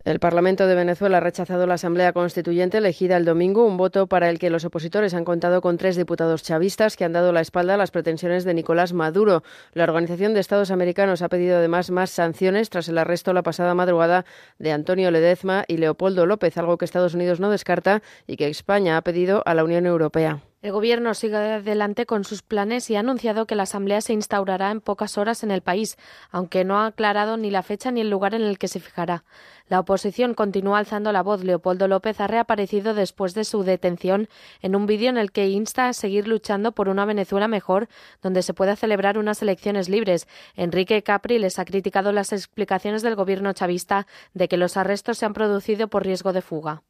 [0.04, 4.30] El Parlamento de Venezuela ha rechazado la Asamblea Constituyente elegida el domingo, un voto para
[4.30, 7.76] el que los opositores han contado con tres diputados chavistas que han dado la espalda
[7.76, 9.44] a las pretensiones de Nicolás Maduro.
[9.74, 13.76] La Organización de Estados Americanos ha pedido además más sanciones tras el arresto la pasada
[13.76, 14.26] madrugada
[14.58, 18.98] de Antonio Ledezma y Leopoldo López, algo que Estados Unidos no descarta y que España
[18.98, 20.42] ha pedido a la Unión Europea.
[20.62, 24.70] El Gobierno sigue adelante con sus planes y ha anunciado que la Asamblea se instaurará
[24.70, 25.98] en pocas horas en el país,
[26.30, 29.24] aunque no ha aclarado ni la fecha ni el lugar en el que se fijará.
[29.70, 31.44] La oposición continúa alzando la voz.
[31.44, 34.30] Leopoldo López ha reaparecido después de su detención
[34.62, 37.90] en un vídeo en el que insta a seguir luchando por una Venezuela mejor,
[38.22, 40.28] donde se pueda celebrar unas elecciones libres.
[40.56, 44.06] Enrique Capri les ha criticado las explicaciones del Gobierno chavista
[44.36, 46.84] de que los arrestos se han producido por riesgo de fuga.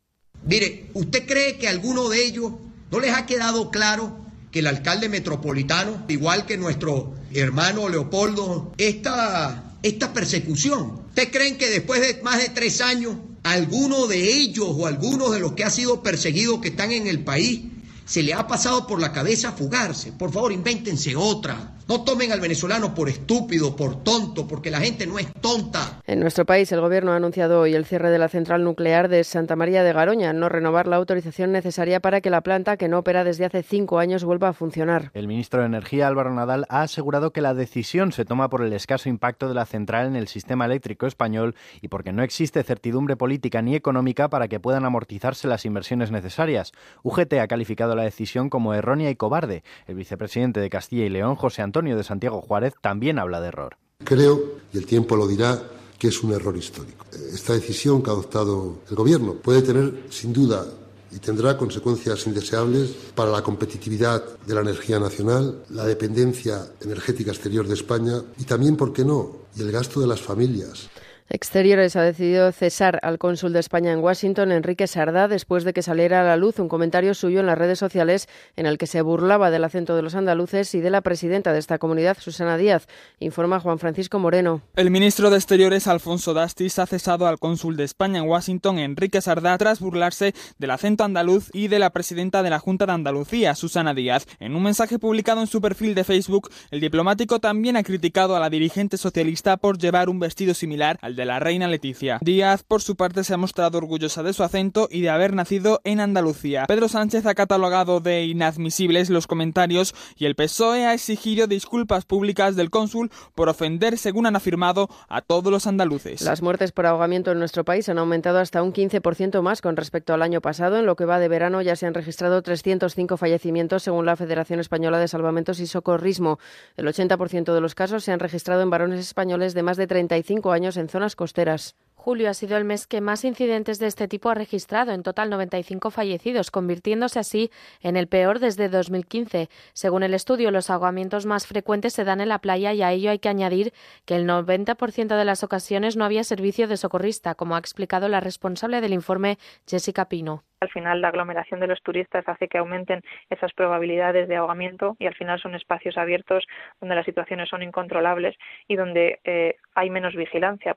[0.44, 2.52] Mire, ¿usted cree que alguno de ellos
[2.92, 4.18] ¿No les ha quedado claro
[4.52, 11.02] que el alcalde metropolitano, igual que nuestro hermano Leopoldo, esta, esta persecución?
[11.08, 15.40] ¿Ustedes creen que después de más de tres años, alguno de ellos o algunos de
[15.40, 17.62] los que ha sido perseguidos que están en el país
[18.06, 20.12] se le ha pasado por la cabeza fugarse.
[20.12, 21.78] Por favor, invéntense otra.
[21.92, 26.00] No tomen al venezolano por estúpido, por tonto, porque la gente no es tonta.
[26.08, 29.26] En nuestro país, el Gobierno ha anunciado hoy el cierre de la central nuclear de
[29.26, 33.00] Santa María de Garoña, no renovar la autorización necesaria para que la planta, que no
[33.00, 35.12] opera desde hace cinco años, vuelva a funcionar.
[35.14, 38.72] El ministro de Energía, Álvaro Nadal, ha asegurado que la decisión se toma por el
[38.72, 43.18] escaso impacto de la central en el sistema eléctrico español y porque no existe certidumbre
[43.18, 46.72] política ni económica para que puedan amortizarse las inversiones necesarias.
[47.04, 49.66] UGT ha calificado la decisión como errónea y cobarde.
[49.88, 53.78] El vicepresidente de Castilla y León, José Antonio de Santiago Juárez también habla de error.
[54.04, 54.42] Creo,
[54.74, 55.62] y el tiempo lo dirá,
[55.98, 57.06] que es un error histórico.
[57.34, 60.66] Esta decisión que ha adoptado el Gobierno puede tener, sin duda,
[61.12, 67.68] y tendrá consecuencias indeseables para la competitividad de la energía nacional, la dependencia energética exterior
[67.68, 70.90] de España y también, ¿por qué no?, y el gasto de las familias.
[71.34, 75.82] Exteriores ha decidido cesar al cónsul de España en Washington, Enrique Sardá, después de que
[75.82, 78.28] saliera a la luz un comentario suyo en las redes sociales
[78.58, 81.60] en el que se burlaba del acento de los andaluces y de la presidenta de
[81.60, 82.86] esta comunidad, Susana Díaz,
[83.20, 84.62] informa Juan Francisco Moreno.
[84.76, 89.22] El ministro de Exteriores, Alfonso Dastis, ha cesado al cónsul de España en Washington, Enrique
[89.22, 93.56] Sardá, tras burlarse del acento andaluz y de la presidenta de la Junta de Andalucía,
[93.56, 94.28] Susana Díaz.
[94.42, 98.42] En un mensaje publicado en su perfil de Facebook, el diplomático también ha criticado a
[98.42, 102.20] la dirigente socialista por llevar un vestido similar al de la reina Leticia.
[102.22, 105.82] Díaz, por su parte, se ha mostrado orgullosa de su acento y de haber nacido
[105.84, 106.66] en Andalucía.
[106.68, 112.56] Pedro Sánchez ha catalogado de inadmisibles los comentarios y el PSOE ha exigido disculpas públicas
[112.56, 116.22] del cónsul por ofender, según han afirmado, a todos los andaluces.
[116.22, 120.14] Las muertes por ahogamiento en nuestro país han aumentado hasta un 15% más con respecto
[120.14, 120.78] al año pasado.
[120.78, 124.60] En lo que va de verano ya se han registrado 305 fallecimientos según la Federación
[124.60, 126.40] Española de Salvamentos y Socorrismo.
[126.78, 130.52] El 80% de los casos se han registrado en varones españoles de más de 35
[130.52, 131.76] años en zonas costeras.
[132.02, 135.30] Julio ha sido el mes que más incidentes de este tipo ha registrado, en total
[135.30, 139.50] 95 fallecidos, convirtiéndose así en el peor desde 2015.
[139.74, 143.12] Según el estudio, los ahogamientos más frecuentes se dan en la playa y a ello
[143.12, 143.72] hay que añadir
[144.08, 148.20] que el 90% de las ocasiones no había servicio de socorrista, como ha explicado la
[148.20, 149.38] responsable del informe,
[149.68, 150.42] Jessica Pino.
[150.62, 155.06] Al final, la aglomeración de los turistas hace que aumenten esas probabilidades de ahogamiento y
[155.06, 156.46] al final son espacios abiertos
[156.80, 158.36] donde las situaciones son incontrolables
[158.68, 160.76] y donde eh, hay menos vigilancia.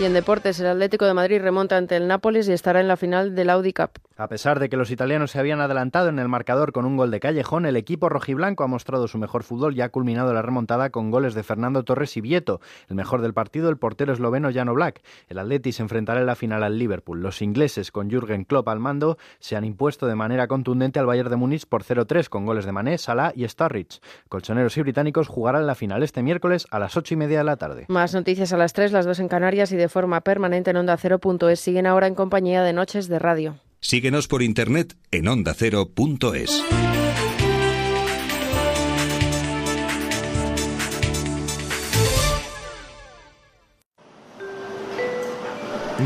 [0.00, 2.96] Y en deportes, el Atlético de Madrid remonta ante el Nápoles y estará en la
[2.96, 3.90] final del Audi Cup.
[4.16, 7.10] A pesar de que los italianos se habían adelantado en el marcador con un gol
[7.10, 10.90] de callejón, el equipo rojiblanco ha mostrado su mejor fútbol y ha culminado la remontada
[10.90, 12.60] con goles de Fernando Torres y Vieto.
[12.88, 15.02] El mejor del partido, el portero esloveno Jano Black.
[15.28, 17.20] El Atleti se enfrentará en la final al Liverpool.
[17.20, 21.30] Los ingleses, con Jürgen Klopp al mando, se han impuesto de manera contundente al Bayern
[21.30, 24.00] de Múnich por 0-3 con goles de Mané, Salah y Starrich.
[24.28, 27.56] Colchoneros y británicos jugarán la final este miércoles a las 8 y media de la
[27.56, 27.86] tarde.
[27.88, 30.96] Más noticias a las 3, las dos en Canarias y de forma permanente en Onda
[30.96, 33.56] Cero.es siguen ahora en compañía de Noches de Radio.
[33.80, 36.64] Síguenos por internet en ondacero.es.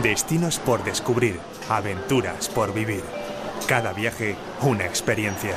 [0.03, 3.03] Destinos por descubrir, aventuras por vivir.
[3.69, 5.55] Cada viaje, una experiencia.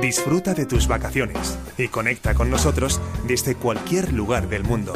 [0.00, 4.92] Disfruta de tus vacaciones y conecta con nosotros desde cualquier lugar del mundo.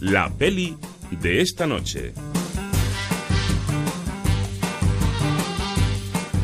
[0.04, 0.76] La peli
[1.22, 2.14] de esta noche.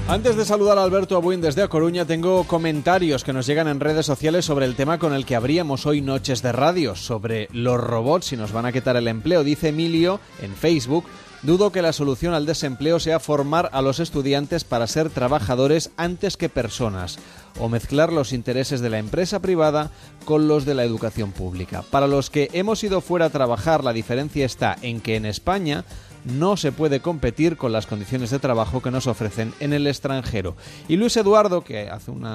[0.07, 3.81] Antes de saludar a Alberto Abuin desde A Coruña, tengo comentarios que nos llegan en
[3.81, 7.81] redes sociales sobre el tema con el que abríamos hoy Noches de Radio, sobre los
[7.81, 9.43] robots y nos van a quitar el empleo.
[9.43, 11.03] Dice Emilio en Facebook,
[11.41, 16.37] dudo que la solución al desempleo sea formar a los estudiantes para ser trabajadores antes
[16.37, 17.19] que personas
[17.59, 19.91] o mezclar los intereses de la empresa privada
[20.25, 21.83] con los de la educación pública.
[21.89, 25.85] Para los que hemos ido fuera a trabajar, la diferencia está en que en España
[26.25, 30.55] no se puede competir con las condiciones de trabajo que nos ofrecen en el extranjero.
[30.87, 32.27] Y Luis Eduardo, que hace un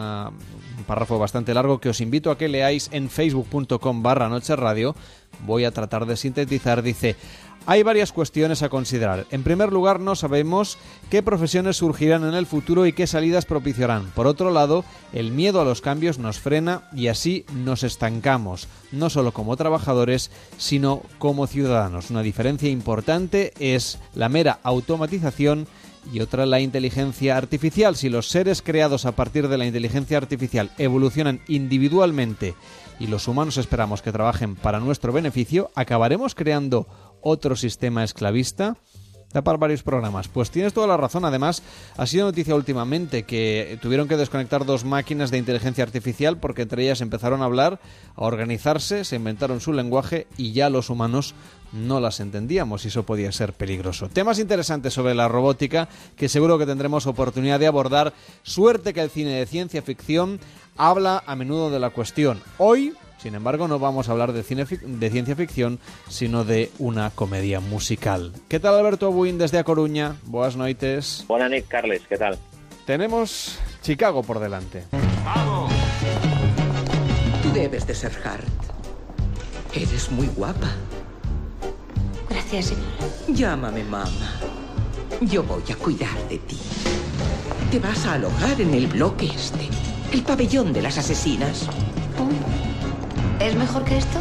[0.87, 4.95] párrafo bastante largo que os invito a que leáis en facebook.com barra noche radio,
[5.45, 7.17] voy a tratar de sintetizar, dice,
[7.67, 9.27] hay varias cuestiones a considerar.
[9.31, 10.79] En primer lugar, no sabemos
[11.11, 14.11] qué profesiones surgirán en el futuro y qué salidas propiciarán.
[14.15, 19.11] Por otro lado, el miedo a los cambios nos frena y así nos estancamos, no
[19.11, 22.11] solo como trabajadores, sino como ciudadanos.
[22.11, 25.67] Una diferencia importante es la mera automatización
[26.13, 27.97] y otra la inteligencia artificial.
[27.97, 32.55] Si los seres creados a partir de la inteligencia artificial evolucionan individualmente
[33.01, 36.87] y los humanos esperamos que trabajen para nuestro beneficio, acabaremos creando
[37.25, 38.77] otro sistema esclavista?
[39.33, 40.29] Da para varios programas.
[40.29, 41.25] Pues tienes toda la razón.
[41.25, 41.61] Además,
[41.97, 46.85] ha sido noticia últimamente que tuvieron que desconectar dos máquinas de inteligencia artificial porque entre
[46.85, 47.81] ellas empezaron a hablar,
[48.15, 51.35] a organizarse, se inventaron su lenguaje y ya los humanos
[51.73, 54.09] no las entendíamos y eso podía ser peligroso.
[54.09, 58.13] Temas interesantes sobre la robótica que seguro que tendremos oportunidad de abordar.
[58.45, 60.39] Suerte que el cine de ciencia ficción
[60.77, 62.41] habla a menudo de la cuestión.
[62.59, 62.95] Hoy
[63.25, 65.79] sin embargo, no vamos a hablar de, cine de ciencia ficción,
[66.11, 68.35] sino de una comedia musical.
[68.49, 70.17] ¿Qué tal, Alberto Buin, desde A Coruña?
[70.25, 71.25] Boas noites.
[71.27, 72.03] Buenas noches, Carles.
[72.07, 72.39] ¿Qué tal?
[72.85, 74.85] Tenemos Chicago por delante.
[75.25, 75.73] ¡Vamos!
[77.43, 78.45] Tú debes de ser Hart.
[79.73, 80.73] Eres muy guapa.
[82.29, 82.85] Gracias, señor.
[83.29, 84.39] Llámame mamá.
[85.23, 86.59] Yo voy a cuidar de ti.
[87.71, 89.71] Te vas a alojar en el bloque este,
[90.13, 91.71] el pabellón de las asesinas.
[93.41, 94.19] ¿Es mejor que esto?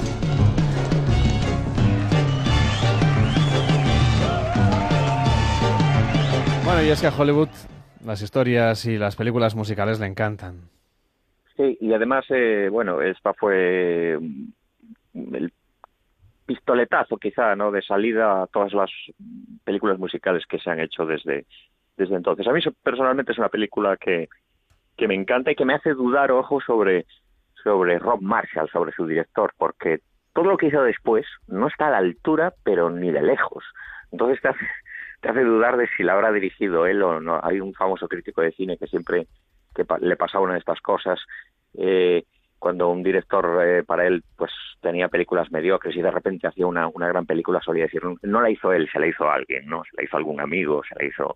[6.66, 7.49] Bueno, y es que a Hollywood
[8.05, 10.70] las historias y las películas musicales le encantan.
[11.55, 14.18] Sí, y además, eh, bueno, esta fue
[15.14, 15.53] el
[16.45, 18.89] pistoletazo quizá, ¿no?, de salida a todas las
[19.64, 21.45] películas musicales que se han hecho desde,
[21.95, 22.47] desde entonces.
[22.47, 24.28] A mí personalmente es una película que,
[24.97, 27.05] que me encanta y que me hace dudar, ojo, sobre
[27.64, 29.99] sobre Rob Marshall, sobre su director, porque
[30.34, 33.64] todo lo que hizo después no está a la altura, pero ni de lejos.
[34.11, 34.66] Entonces te hace,
[35.22, 37.39] te hace dudar de si la habrá dirigido él o no.
[37.43, 39.28] Hay un famoso crítico de cine que siempre
[39.74, 41.20] que le pasaba una de estas cosas.
[41.76, 42.24] Eh,
[42.64, 46.88] cuando un director eh, para él pues tenía películas mediocres y de repente hacía una,
[46.88, 49.97] una gran película solía decir no la hizo él se la hizo alguien no se
[49.97, 51.36] la hizo algún amigo se la hizo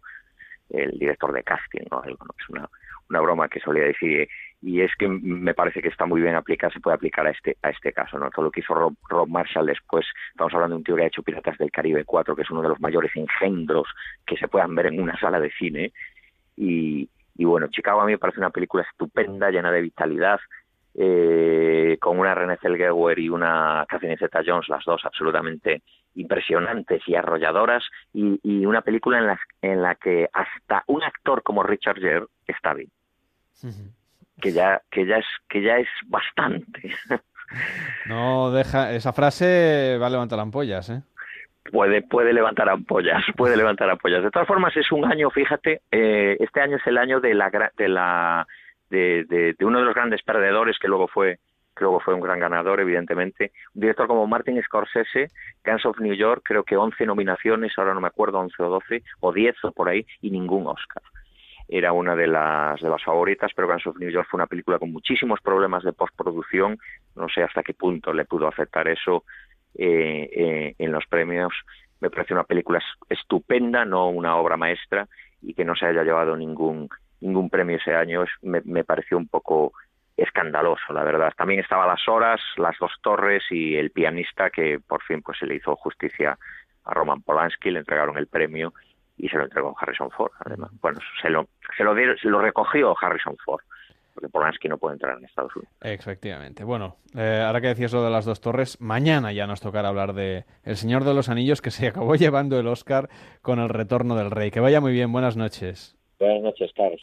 [0.70, 2.16] el director de casting no es
[2.50, 2.70] una
[3.10, 4.30] una broma que solía decir
[4.62, 7.58] y es que me parece que está muy bien aplicada, se puede aplicar a este
[7.62, 8.30] a este caso, ¿no?
[8.32, 11.24] Todo lo que hizo Rob, Marshall después, estamos hablando de un tío que ha hecho
[11.24, 13.88] Piratas del Caribe 4, que es uno de los mayores engendros
[14.26, 15.94] que se puedan ver en una sala de cine,
[16.56, 20.40] y, y bueno, Chicago a mí me parece una película estupenda, llena de vitalidad,
[20.96, 25.84] eh, con una René Zellweger y una Catherine Zeta-Jones, las dos absolutamente
[26.16, 31.62] impresionantes y arrolladoras, y, una película en la, en la que hasta un actor como
[31.62, 32.90] Richard Gere está bien
[34.42, 36.92] que ya que ya es que ya es bastante.
[38.08, 41.02] No deja esa frase va a levantar ampollas, ¿eh?
[41.72, 44.22] Puede puede levantar ampollas, puede levantar ampollas.
[44.22, 47.50] De todas formas es un año, fíjate, eh, este año es el año de la
[47.78, 48.46] de la
[48.90, 51.40] de, de, de uno de los grandes perdedores que luego fue
[51.74, 53.52] que luego fue un gran ganador, evidentemente.
[53.76, 55.30] Un director como Martin Scorsese,
[55.64, 59.04] Guns of New York, creo que 11 nominaciones, ahora no me acuerdo, 11 o 12,
[59.20, 61.04] o 10 o por ahí, y ningún Oscar
[61.68, 64.80] era una de las, de las favoritas, pero Guns of New York fue una película
[64.80, 66.78] con muchísimos problemas de postproducción,
[67.16, 69.26] no sé hasta qué punto le pudo afectar eso
[69.76, 71.54] eh, eh, en los premios.
[72.00, 75.08] Me parece una película estupenda, no una obra maestra,
[75.42, 76.90] y que no se haya llevado ningún,
[77.20, 79.74] ningún premio ese año me, pareció un poco
[80.16, 81.34] escandaloso, la verdad.
[81.36, 85.46] También estaba Las Horas, Las Dos Torres y El Pianista, que por fin pues se
[85.46, 86.38] le hizo justicia
[86.86, 88.74] a Roman Polanski, le entregaron el premio
[89.18, 90.72] y se lo entregó Harrison Ford, además.
[90.82, 93.62] Bueno, se lo, se lo, se lo recogió Harrison Ford,
[94.14, 95.74] porque Polanski no puede entrar en Estados Unidos.
[95.82, 96.64] Efectivamente.
[96.64, 100.14] Bueno, eh, ahora que decías lo de las dos torres, mañana ya nos tocará hablar
[100.14, 103.10] de El Señor de los Anillos, que se acabó llevando el Oscar
[103.42, 104.52] con El Retorno del Rey.
[104.52, 105.98] Que vaya muy bien, buenas noches.
[106.20, 107.02] Buenas noches, Carlos.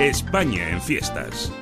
[0.00, 1.52] España en fiestas.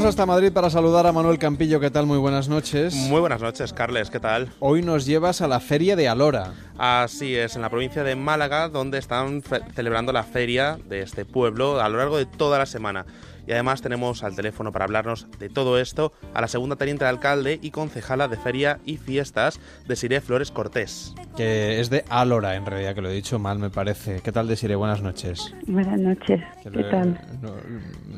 [0.00, 1.78] Vámonos hasta Madrid para saludar a Manuel Campillo.
[1.78, 2.06] ¿Qué tal?
[2.06, 2.94] Muy buenas noches.
[2.94, 4.08] Muy buenas noches, Carles.
[4.08, 4.50] ¿Qué tal?
[4.58, 6.54] Hoy nos llevas a la Feria de Alora.
[6.78, 9.42] Así es, en la provincia de Málaga, donde están
[9.74, 13.04] celebrando la feria de este pueblo a lo largo de toda la semana.
[13.46, 17.10] Y además tenemos al teléfono para hablarnos de todo esto a la segunda teniente de
[17.10, 21.14] alcalde y concejala de Feria y Fiestas, Desiree Flores Cortés.
[21.36, 24.20] Que es de Alora, en realidad, que lo he dicho mal, me parece.
[24.22, 24.76] ¿Qué tal, Desiree?
[24.76, 25.54] Buenas noches.
[25.66, 26.40] Buenas noches.
[26.62, 27.20] ¿Qué tal?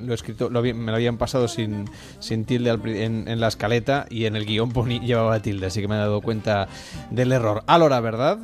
[0.02, 1.84] Lo, he escrito, me lo habían pasado sin,
[2.18, 2.70] sin tilde
[3.04, 6.68] en, la escaleta y en el guion llevaba tilde, así que me he dado cuenta
[7.10, 7.62] del error.
[7.66, 8.38] Alora, ¿verdad?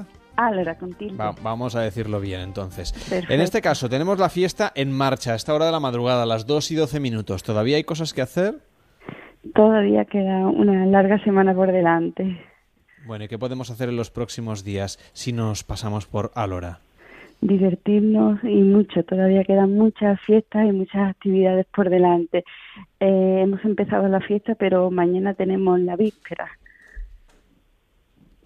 [1.42, 2.94] Vamos a decirlo bien entonces.
[3.10, 6.26] En este caso, tenemos la fiesta en marcha a esta hora de la madrugada, a
[6.26, 7.42] las 2 y 12 minutos.
[7.42, 8.56] ¿Todavía hay cosas que hacer?
[9.54, 12.40] Todavía queda una larga semana por delante.
[13.06, 16.80] Bueno, ¿y qué podemos hacer en los próximos días si nos pasamos por Alora?
[17.40, 19.04] Divertirnos y mucho.
[19.04, 22.44] Todavía quedan muchas fiestas y muchas actividades por delante.
[23.00, 26.48] Eh, hemos empezado la fiesta, pero mañana tenemos la víspera.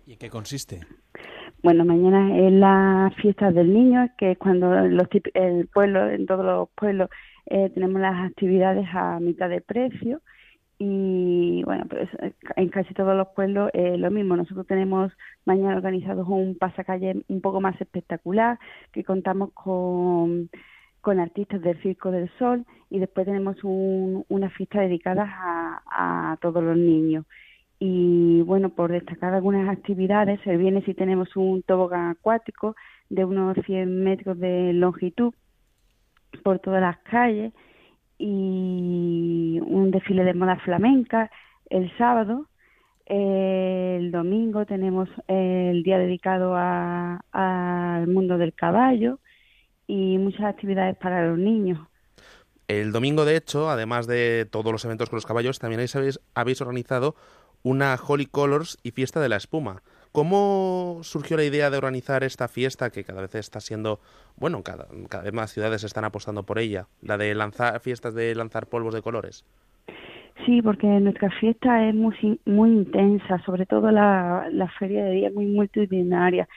[0.06, 0.80] ¿Y en qué consiste?
[1.62, 6.44] Bueno, mañana es la fiesta del niño, que es cuando los, el pueblo, en todos
[6.44, 7.08] los pueblos,
[7.46, 10.20] eh, tenemos las actividades a mitad de precio
[10.78, 12.08] y bueno, pues
[12.56, 14.36] en casi todos los pueblos es lo mismo.
[14.36, 15.12] Nosotros tenemos
[15.44, 18.58] mañana organizados un pasacalle un poco más espectacular,
[18.92, 20.50] que contamos con,
[21.00, 25.24] con artistas del Circo del Sol y después tenemos un, una fiesta dedicada
[25.86, 27.24] a todos los niños.
[27.84, 32.76] Y bueno, por destacar algunas actividades, el viernes sí tenemos un tobogán acuático
[33.10, 35.34] de unos 100 metros de longitud
[36.44, 37.52] por todas las calles
[38.18, 41.28] y un desfile de moda flamenca
[41.70, 42.46] el sábado.
[43.04, 49.18] El domingo tenemos el día dedicado al mundo del caballo
[49.88, 51.80] y muchas actividades para los niños.
[52.68, 56.60] El domingo, de hecho, además de todos los eventos con los caballos, también habéis, habéis
[56.60, 57.16] organizado
[57.62, 59.82] una Holy Colors y Fiesta de la Espuma.
[60.12, 63.98] ¿Cómo surgió la idea de organizar esta fiesta que cada vez está siendo,
[64.36, 68.34] bueno, cada, cada vez más ciudades están apostando por ella, la de lanzar fiestas de
[68.34, 69.46] lanzar polvos de colores?
[70.44, 72.14] Sí, porque nuestra fiesta es muy,
[72.44, 76.48] muy intensa, sobre todo la, la feria de día es muy multitudinaria.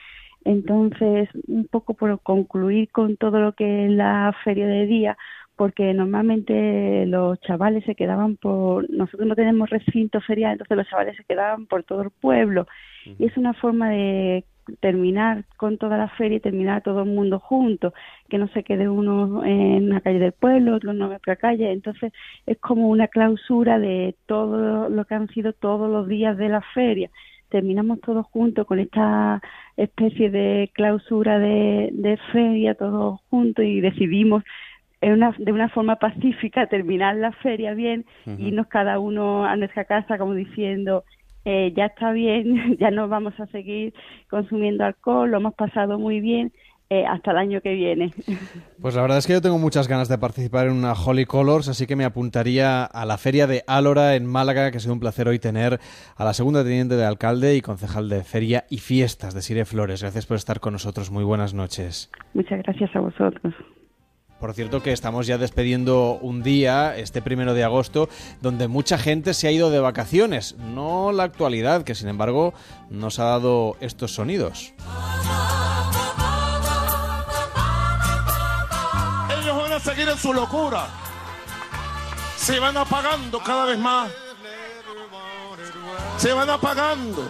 [0.44, 5.16] Entonces, un poco por concluir con todo lo que es la feria de día,
[5.56, 11.16] porque normalmente los chavales se quedaban por, nosotros no tenemos recinto ferial, entonces los chavales
[11.16, 12.66] se quedaban por todo el pueblo
[13.18, 14.44] y es una forma de
[14.80, 17.94] terminar con toda la feria y terminar todo el mundo junto,
[18.28, 21.70] que no se quede uno en una calle del pueblo, otro en otra calle.
[21.70, 22.12] Entonces
[22.46, 26.60] es como una clausura de todo lo que han sido todos los días de la
[26.74, 27.10] feria.
[27.48, 29.40] Terminamos todos juntos con esta
[29.76, 34.42] especie de clausura de, de feria, todos juntos y decidimos
[35.02, 39.84] una, de una forma pacífica terminar la feria bien, y irnos cada uno a nuestra
[39.84, 41.04] casa como diciendo
[41.46, 43.94] eh, ya está bien, ya no vamos a seguir
[44.28, 46.52] consumiendo alcohol, lo hemos pasado muy bien.
[46.88, 48.12] Eh, hasta el año que viene.
[48.80, 51.68] Pues la verdad es que yo tengo muchas ganas de participar en una Holy Colors,
[51.68, 55.00] así que me apuntaría a la feria de Álora en Málaga, que ha sido un
[55.00, 55.80] placer hoy tener
[56.14, 60.02] a la segunda teniente de alcalde y concejal de Feria y Fiestas de Sire Flores.
[60.02, 61.10] Gracias por estar con nosotros.
[61.10, 62.12] Muy buenas noches.
[62.34, 63.52] Muchas gracias a vosotros.
[64.40, 68.10] Por cierto que estamos ya despidiendo un día, este primero de agosto,
[68.42, 72.52] donde mucha gente se ha ido de vacaciones, no la actualidad, que sin embargo
[72.90, 74.74] nos ha dado estos sonidos.
[79.40, 80.86] Ellos van a seguir en su locura.
[82.36, 84.10] Se van apagando cada vez más.
[86.18, 87.26] Se van apagando.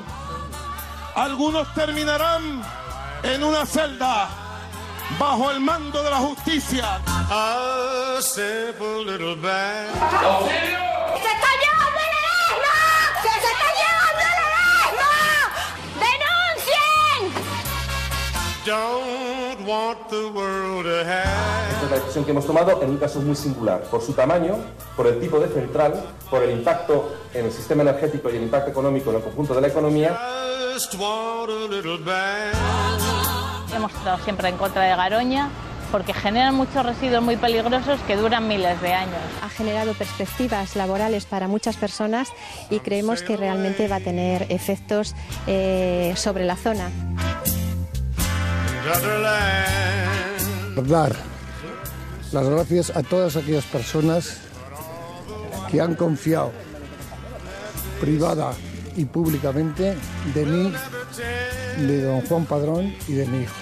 [1.15, 2.63] Algunos terminarán
[3.23, 4.46] en una celda
[5.19, 7.01] bajo el mando de la justicia.
[11.23, 11.77] ¡Se cayó
[13.23, 15.15] ¡Se está llevando el Ledesma!
[16.05, 17.21] ¡Denuncien!
[21.71, 24.57] Esta es la decisión que hemos tomado en un caso muy singular, por su tamaño,
[24.97, 28.71] por el tipo de central, por el impacto en el sistema energético y el impacto
[28.71, 30.19] económico en el conjunto de la economía.
[33.75, 35.51] Hemos estado siempre en contra de Garoña
[35.93, 39.21] porque generan muchos residuos muy peligrosos que duran miles de años.
[39.43, 42.33] Ha generado perspectivas laborales para muchas personas
[42.71, 45.15] y creemos que realmente va a tener efectos
[45.47, 46.91] eh, sobre la zona.
[50.77, 51.17] Dar
[52.33, 54.39] las gracias a todas aquellas personas
[55.71, 56.53] que han confiado
[58.01, 58.53] privada
[58.97, 59.97] y públicamente
[60.35, 60.73] de mí,
[61.17, 63.55] de don Juan Padrón y de mi hijo.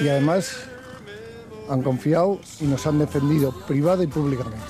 [0.00, 0.68] Y además
[1.68, 4.66] han confiado y nos han defendido privada y públicamente.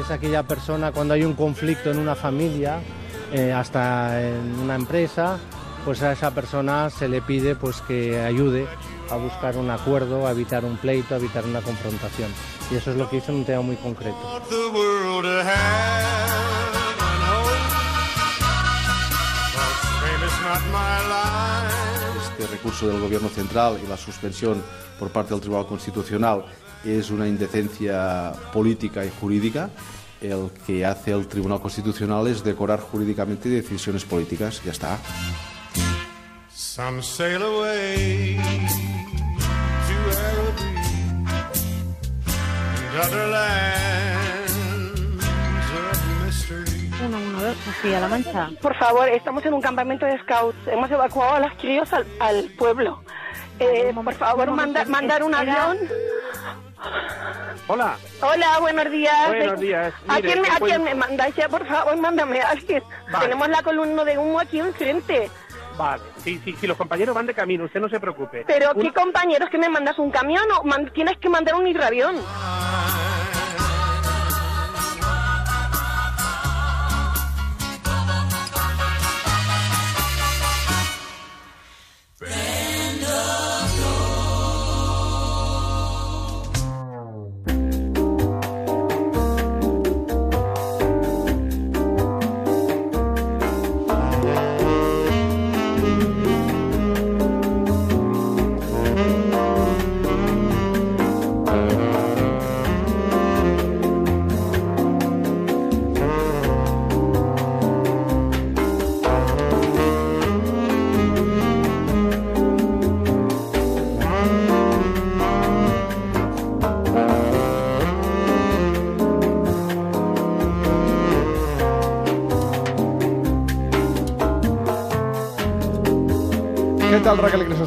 [0.00, 2.80] Es aquella persona cuando hay un conflicto en una familia,
[3.32, 5.38] eh, hasta en una empresa,
[5.84, 8.66] pues a esa persona se le pide pues que ayude
[9.10, 12.30] a buscar un acuerdo, a evitar un pleito, a evitar una confrontación.
[12.70, 14.16] Y eso es lo que hizo en un tema muy concreto.
[22.22, 24.62] Este recurso del Gobierno central y la suspensión
[24.98, 26.44] por parte del Tribunal Constitucional
[26.84, 29.70] es una indecencia política y jurídica.
[30.20, 34.62] El que hace el Tribunal Constitucional es decorar jurídicamente decisiones políticas.
[34.64, 34.98] Ya está.
[36.74, 38.36] Some sail away
[39.86, 39.94] to
[40.26, 40.74] Araby
[42.82, 44.52] and other lands
[45.78, 46.90] of mystery.
[47.04, 48.50] Uno, uno, dos, Castilla-La Mancha.
[48.60, 50.56] Por favor, estamos en un campamento de scouts.
[50.66, 53.02] Hemos evacuado a los críos al, al pueblo.
[53.60, 55.78] Eh, por favor, manda- mandar un avión.
[57.68, 57.96] Hola.
[58.20, 59.28] Hola, buenos días.
[59.28, 59.94] Buenos días.
[60.08, 61.48] ¿A Mire, quién, me, ¿me a puede- quién me mandáis ya?
[61.48, 62.82] Por favor, mándame a alguien.
[63.12, 63.24] Vale.
[63.26, 65.30] Tenemos la columna de humo aquí enfrente.
[65.76, 68.44] Vale, sí, sí, sí, los compañeros van de camino, usted no se preocupe.
[68.46, 71.66] Pero, Un- ¿qué compañeros que me mandas un camión o man- tienes que mandar un
[71.66, 72.16] hidroavión?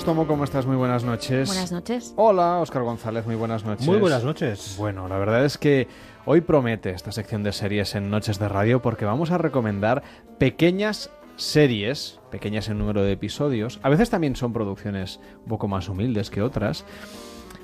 [0.07, 0.25] Crisostomo?
[0.25, 0.65] ¿Cómo estás?
[0.65, 1.49] Muy buenas noches.
[1.49, 2.13] Buenas noches.
[2.15, 3.85] Hola, Óscar González, muy buenas noches.
[3.85, 4.75] Muy buenas noches.
[4.77, 5.89] Bueno, la verdad es que
[6.23, 10.03] hoy promete esta sección de series en Noches de Radio porque vamos a recomendar
[10.37, 13.81] pequeñas series, pequeñas en número de episodios.
[13.83, 16.85] A veces también son producciones un poco más humildes que otras.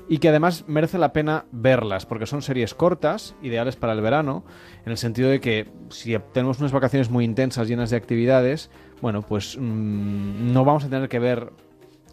[0.06, 4.44] y que además merece la pena verlas, porque son series cortas, ideales para el verano,
[4.84, 8.68] en el sentido de que si tenemos unas vacaciones muy intensas, llenas de actividades,
[9.00, 11.52] bueno, pues mmm, no vamos a tener que ver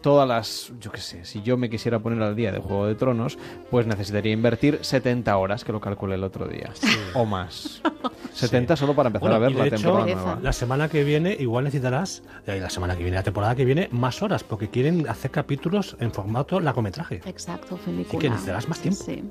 [0.02, 2.94] todas las, yo qué sé, si yo me quisiera poner al día de Juego de
[2.94, 3.38] Tronos,
[3.70, 6.70] pues necesitaría invertir 70 horas, que lo calculé el otro día,
[7.14, 7.80] o más.
[8.32, 10.38] 70 solo para empezar Bueno, a ver y de la hecho, temporada nueva.
[10.42, 13.88] La semana que viene igual necesitarás, eh, la semana que viene, la temporada que viene,
[13.92, 17.20] más horas, porque quieren hacer capítulos en formato largometraje.
[17.26, 18.18] Exacto, Así película.
[18.20, 19.02] que necesitarás más tiempo.
[19.04, 19.22] Sí.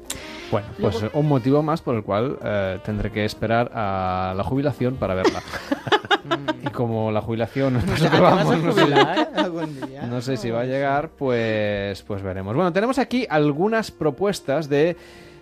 [0.51, 4.43] Bueno, pues Luego- un motivo más por el cual eh, tendré que esperar a la
[4.43, 5.41] jubilación para verla.
[6.63, 10.03] y como la jubilación no ¿Te sé, vamos, no sé- jubilar algún día?
[10.03, 12.55] no sé si va a llegar, pues, pues veremos.
[12.55, 14.95] Bueno, tenemos aquí algunas propuestas de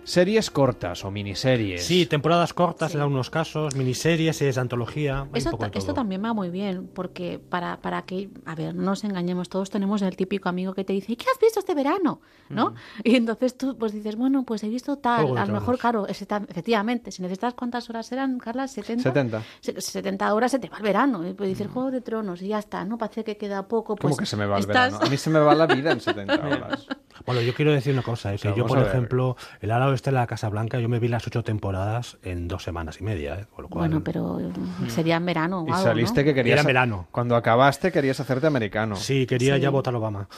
[0.04, 1.84] series cortas o miniseries.
[1.84, 5.94] Sí, temporadas cortas en algunos casos, miniseries, series de antología, hay Eso un poco esto
[5.94, 10.02] también va muy bien, porque para, para que, a ver, no nos engañemos, todos tenemos
[10.02, 12.20] el típico amigo que te dice, ¿y qué has visto este verano?
[12.48, 12.74] ¿No?
[13.04, 17.10] Y entonces tú pues dices, bueno, pues he visto tal, a lo mejor, claro, efectivamente,
[17.12, 19.02] si necesitas cuántas horas eran, Carla, 70.
[19.02, 19.42] 70.
[19.60, 22.48] Se- 70 horas se te va el verano, y pues dices Juego de Tronos y
[22.48, 22.98] ya está, ¿no?
[22.98, 23.96] Parece que queda poco.
[23.96, 25.06] ¿Cómo Pues que se me va el estás- verano?
[25.06, 26.86] A mí se me va la vida en 70 horas.
[27.26, 30.10] Bueno, yo quiero decir una cosa, es que Claro, yo, por ejemplo, el ala oeste
[30.10, 33.34] de la Casa Blanca, yo me vi las ocho temporadas en dos semanas y media,
[33.40, 33.46] ¿eh?
[33.54, 33.88] Con lo cual...
[33.88, 36.24] Bueno, pero mm, sería en verano o Y algo, saliste ¿no?
[36.24, 36.54] que querías...
[36.54, 37.08] Era en verano.
[37.10, 38.96] Cuando acabaste querías hacerte americano.
[38.96, 39.60] Sí, quería Sí.
[39.62, 40.28] ya votar Obama.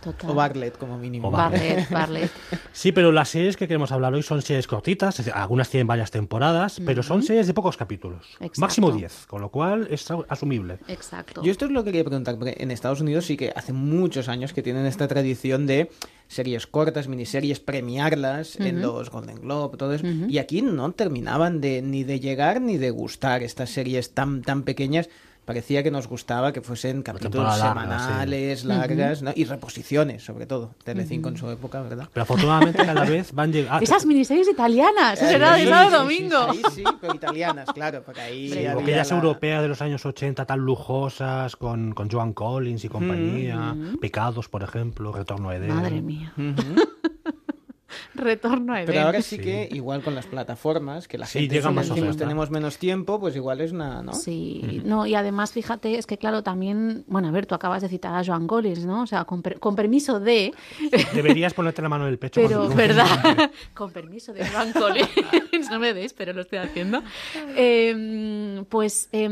[0.00, 0.30] Total.
[0.30, 1.26] O Bartlett, como mínimo.
[1.26, 1.90] O Bartlett.
[1.90, 2.30] Bartlett.
[2.72, 5.88] Sí, pero las series que queremos hablar hoy son series cortitas, es decir, algunas tienen
[5.88, 8.24] varias temporadas, pero son series de pocos capítulos.
[8.34, 8.60] Exacto.
[8.60, 10.78] Máximo 10, con lo cual es asumible.
[10.86, 11.42] Exacto.
[11.42, 14.28] Yo esto es lo que quería preguntar, porque en Estados Unidos sí que hace muchos
[14.28, 15.90] años que tienen esta tradición de
[16.28, 20.06] series cortas, miniseries, premiarlas en los Golden Globe, todo eso.
[20.06, 24.62] Y aquí no terminaban de ni de llegar ni de gustar estas series tan, tan
[24.62, 25.08] pequeñas.
[25.48, 28.66] Parecía que nos gustaba que fuesen capítulos larga, semanales, sí.
[28.66, 29.24] largas, Ujú.
[29.24, 29.32] ¿no?
[29.34, 30.74] y reposiciones, sobre todo.
[30.84, 31.46] Telecinco en Ujú.
[31.46, 32.06] su época, ¿verdad?
[32.12, 33.82] Pero afortunadamente cada vez van llegando...
[33.82, 36.52] Esas miniseries italianas, eso Eh, era de sí, sábado sí, domingo.
[36.52, 40.04] Sí, sí, sí, pero italianas, claro, porque ahí Sí, aquellas la- europeas de los años
[40.04, 45.74] 80 tan lujosas, con, con Joan Collins y compañía, Pecados, por ejemplo, Retorno a Edén.
[45.74, 46.34] Madre mía.
[48.14, 48.86] Retorno a Edén.
[48.86, 51.88] Pero ahora sí, que, igual con las plataformas, que la Sí, gente llega si más
[51.88, 54.12] decimos tenemos menos tiempo, pues igual es una, ¿no?
[54.14, 57.88] Sí, no, y además fíjate, es que claro, también, bueno, a ver, tú acabas de
[57.88, 59.02] citar a Joan Collins, ¿no?
[59.02, 60.52] O sea, con, per- con permiso de,
[61.14, 62.40] Deberías ponerte la mano en el pecho.
[62.40, 63.06] pero, ¿verdad?
[63.74, 64.72] con permiso de Joan
[65.70, 67.02] No me deis, pero lo estoy haciendo.
[67.56, 69.28] Eh, pues, eh,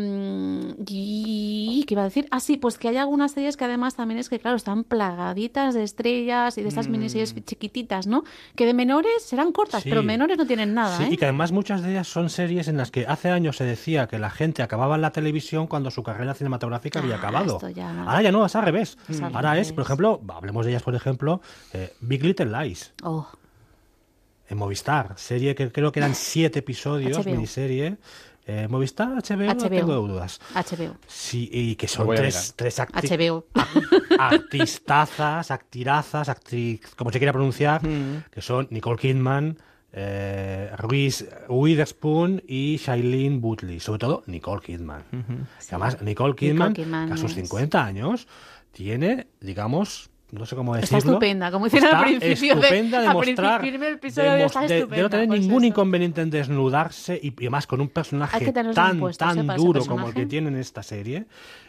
[0.89, 2.27] y, ¿qué iba a decir?
[2.31, 5.75] Ah, sí, pues que hay algunas series que además también es que, claro, están plagaditas
[5.75, 6.93] de estrellas y de estas Mm.
[6.93, 8.25] miniseries chiquititas, ¿no?
[8.55, 9.89] Que de menores serán cortas, Sí.
[9.89, 11.09] pero menores no tienen nada, Sí, ¿eh?
[11.13, 14.07] y que además muchas de ellas son series en las que hace años se decía
[14.07, 17.55] que la gente acababa en la televisión cuando su carrera cinematográfica había Ah, acabado.
[17.57, 18.03] esto ya no.
[18.09, 18.99] Ahora ya no, es al revés.
[19.09, 21.41] Es al Ahora es, por ejemplo, hablemos de ellas, por ejemplo,
[21.73, 23.27] eh, Big Little Lies Oh,
[24.49, 27.33] en Movistar, serie que creo que eran siete episodios, HBO.
[27.33, 27.97] miniserie.
[28.49, 30.41] Eh, Movistar, HBO, no tengo dudas.
[30.55, 30.97] HBO.
[31.09, 33.45] Sí, y que son tres, tres acti- HBO.
[34.21, 37.81] artistazas, actirazas, actriz, como se quiera pronunciar,
[38.31, 39.59] que son Nicole Kidman,
[39.93, 43.81] eh, Reese Witherspoon y Shailene Woodley.
[43.81, 45.03] Sobre todo Nicole Kidman.
[45.13, 45.17] Y
[45.71, 48.29] Además, Nicole Kidman, Kidman que a sus es- 50 años,
[48.73, 51.15] tiene, digamos, no sé cómo Está decirlo.
[51.15, 53.69] estupenda, como hicieron al está principio estupenda de mostrar, de,
[54.45, 55.69] está no tener pues ningún eso.
[55.69, 59.35] inconveniente en desnudarse y, y además con un personaje tan, puestos, ¿eh?
[59.37, 61.27] tan ese duro como el que tiene en esta serie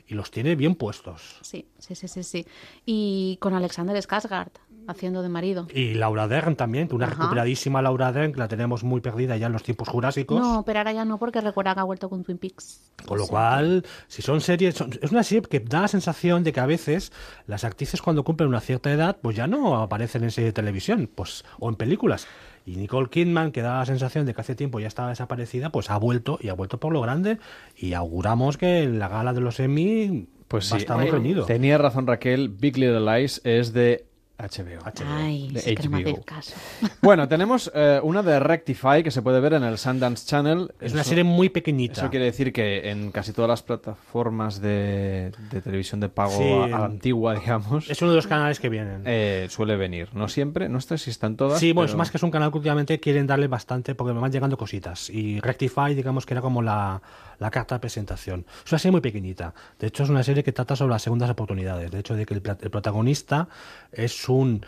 [0.08, 1.38] y los tiene bien puestos.
[1.42, 2.46] Sí, sí, sí, sí, sí.
[2.86, 4.52] Y con Alexander Skarsgård
[4.88, 5.68] haciendo de marido.
[5.74, 7.16] Y Laura Dern también, una Ajá.
[7.16, 10.40] recuperadísima Laura Dern, que la tenemos muy perdida ya en los tiempos jurásicos.
[10.40, 12.92] No, pero ahora ya no, porque recuerda que ha vuelto con Twin Peaks.
[13.06, 16.52] Con lo cual, si son series, son- es una serie que da la sensación de
[16.54, 17.12] que a veces
[17.46, 21.10] las actrices cuando cumplen una cierta edad, pues ya no aparecen en serie de televisión,
[21.14, 22.28] pues, o en películas.
[22.66, 25.90] Y Nicole Kidman, que da la sensación de que hace tiempo ya estaba desaparecida, pues
[25.90, 27.38] ha vuelto y ha vuelto por lo grande.
[27.78, 31.10] Y auguramos que en la gala de los Emmy Pues va a sí, estar muy
[31.10, 31.46] reñido.
[31.46, 34.06] tenía razón Raquel, Big Little Lies es de
[34.40, 34.84] HBO.
[35.08, 36.24] Ay, de sí que no me HBO.
[36.24, 36.54] caso.
[37.02, 40.72] Bueno, tenemos eh, una de Rectify que se puede ver en el Sundance Channel.
[40.80, 42.02] Es una serie muy pequeñita.
[42.02, 46.44] Eso quiere decir que en casi todas las plataformas de, de televisión de pago Sí.
[46.44, 47.90] a, a la antigua, digamos.
[47.90, 49.02] Es uno de los canales que vienen.
[49.06, 50.10] eh, suele venir.
[50.14, 51.60] No siempre, no sé si están todas.
[51.60, 54.14] Sí, bueno, pero- es más que es un canal que últimamente quieren darle bastante porque
[54.14, 55.10] me van llegando cositas.
[55.10, 57.02] Y Rectify, digamos que era como la,
[57.40, 58.46] la carta de presentación.
[58.66, 59.54] Es una serie muy pequeñita.
[59.80, 61.92] De hecho, es una serie que trata sobre las segundas oportunidades.
[61.92, 63.48] De hecho, de que el, el protagonista
[63.92, 64.66] es un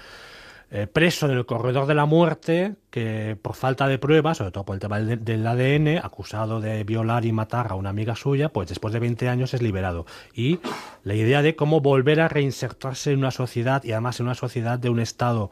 [0.71, 4.65] eh, preso en el corredor de la muerte que por falta de pruebas, sobre todo
[4.65, 8.49] por el tema del, del ADN, acusado de violar y matar a una amiga suya,
[8.49, 10.05] pues después de 20 años es liberado.
[10.31, 10.59] Y
[11.03, 14.77] la idea de cómo volver a reinsertarse en una sociedad y además en una sociedad
[14.77, 15.49] de un estado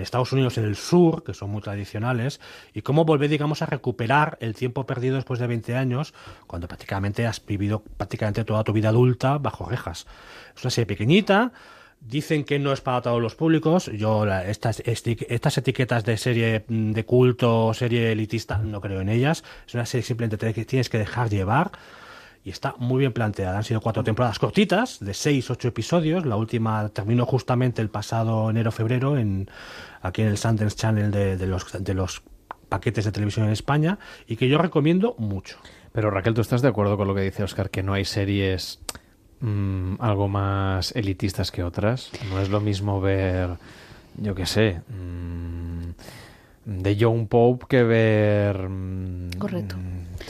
[0.00, 2.40] Estados Unidos en el sur, que son muy tradicionales,
[2.74, 6.14] y cómo volver, digamos, a recuperar el tiempo perdido después de 20 años,
[6.46, 10.06] cuando prácticamente has vivido prácticamente toda tu vida adulta bajo rejas.
[10.56, 11.52] Es una serie pequeñita,
[12.02, 13.90] Dicen que no es para todos los públicos.
[13.92, 19.44] Yo estas, estas etiquetas de serie mm, de culto, serie elitista, no creo en ellas.
[19.68, 21.72] Es una serie simplemente te- que tienes que dejar llevar
[22.44, 23.58] y está muy bien planteada.
[23.58, 26.24] Han sido cuatro temporadas cortitas, de seis, ocho episodios.
[26.24, 29.48] La última terminó justamente el pasado enero-febrero en,
[30.02, 32.22] aquí en el Sundance Channel de, los, de los
[32.68, 35.58] paquetes de televisión en España y que yo recomiendo mucho.
[35.92, 38.80] Pero Raquel, ¿tú estás de acuerdo con lo que dice Oscar, que no hay series
[39.40, 42.10] mm, algo más elitistas que otras?
[42.30, 43.50] No es lo mismo ver,
[44.16, 45.90] yo qué sé, mm,
[46.64, 48.68] de John Pope que ver...
[48.68, 49.76] mm, Correcto.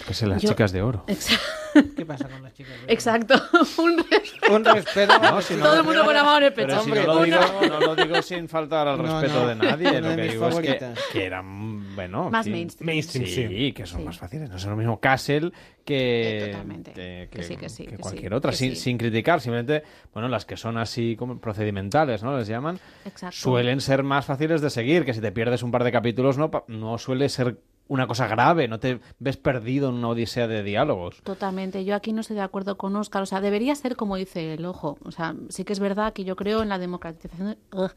[0.06, 1.04] qué sé, las Yo- chicas de oro.
[1.06, 1.38] Exa-
[1.96, 2.72] ¿Qué pasa con las chicas?
[2.88, 3.34] Exacto.
[3.78, 4.54] Un respeto.
[4.54, 5.18] Un respeto.
[5.20, 6.68] No, si no- Todo el mundo con la mano en el pecho.
[6.68, 7.06] Pero si hombre.
[7.06, 7.38] no, lo digo,
[7.68, 9.48] no lo digo sin faltar al No, respeto no.
[9.48, 10.00] de nadie.
[10.00, 10.98] Lo de que digo es que, favoritas.
[11.12, 12.30] que eran, bueno...
[12.30, 12.86] Más sí, mainstream.
[12.86, 13.72] Mainstream, sí, sí.
[13.72, 14.04] que son Sí.
[14.06, 14.48] más fáciles.
[14.50, 15.50] No es lo mismo Castle
[15.90, 16.92] que, Eh, totalmente.
[16.92, 18.52] que, Que sí, que sí, que que sí, cualquier otra.
[18.52, 22.36] sin, criticar, simplemente, bueno, las que son así como procedimentales, ¿no?
[22.38, 22.78] Les llaman.
[23.04, 23.36] Exacto.
[23.36, 26.50] Suelen ser más fáciles de seguir, que si te pierdes un par de capítulos no,
[26.68, 27.58] no suele ser
[27.88, 31.20] una cosa grave, no te ves perdido en una odisea de diálogos.
[31.24, 31.84] Totalmente.
[31.84, 33.22] Yo aquí no estoy de acuerdo con Oscar.
[33.22, 34.96] O sea, debería ser como dice el ojo.
[35.04, 37.58] O sea, sí que es verdad que yo creo en la democratización.
[37.72, 37.90] Ugh,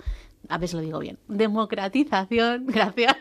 [0.50, 1.18] a ver si lo digo bien.
[1.28, 3.16] Democratización, gracias,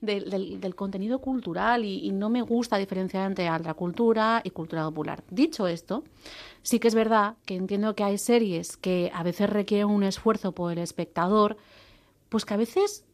[0.00, 1.84] del, del- del contenido cultural.
[1.84, 5.22] Y, y no me gusta diferenciar entre alta cultura y cultura popular.
[5.30, 6.04] Dicho esto,
[6.62, 10.52] sí que es verdad que entiendo que hay series que a veces requieren un esfuerzo
[10.52, 11.56] por el espectador,
[12.28, 13.04] pues que a veces.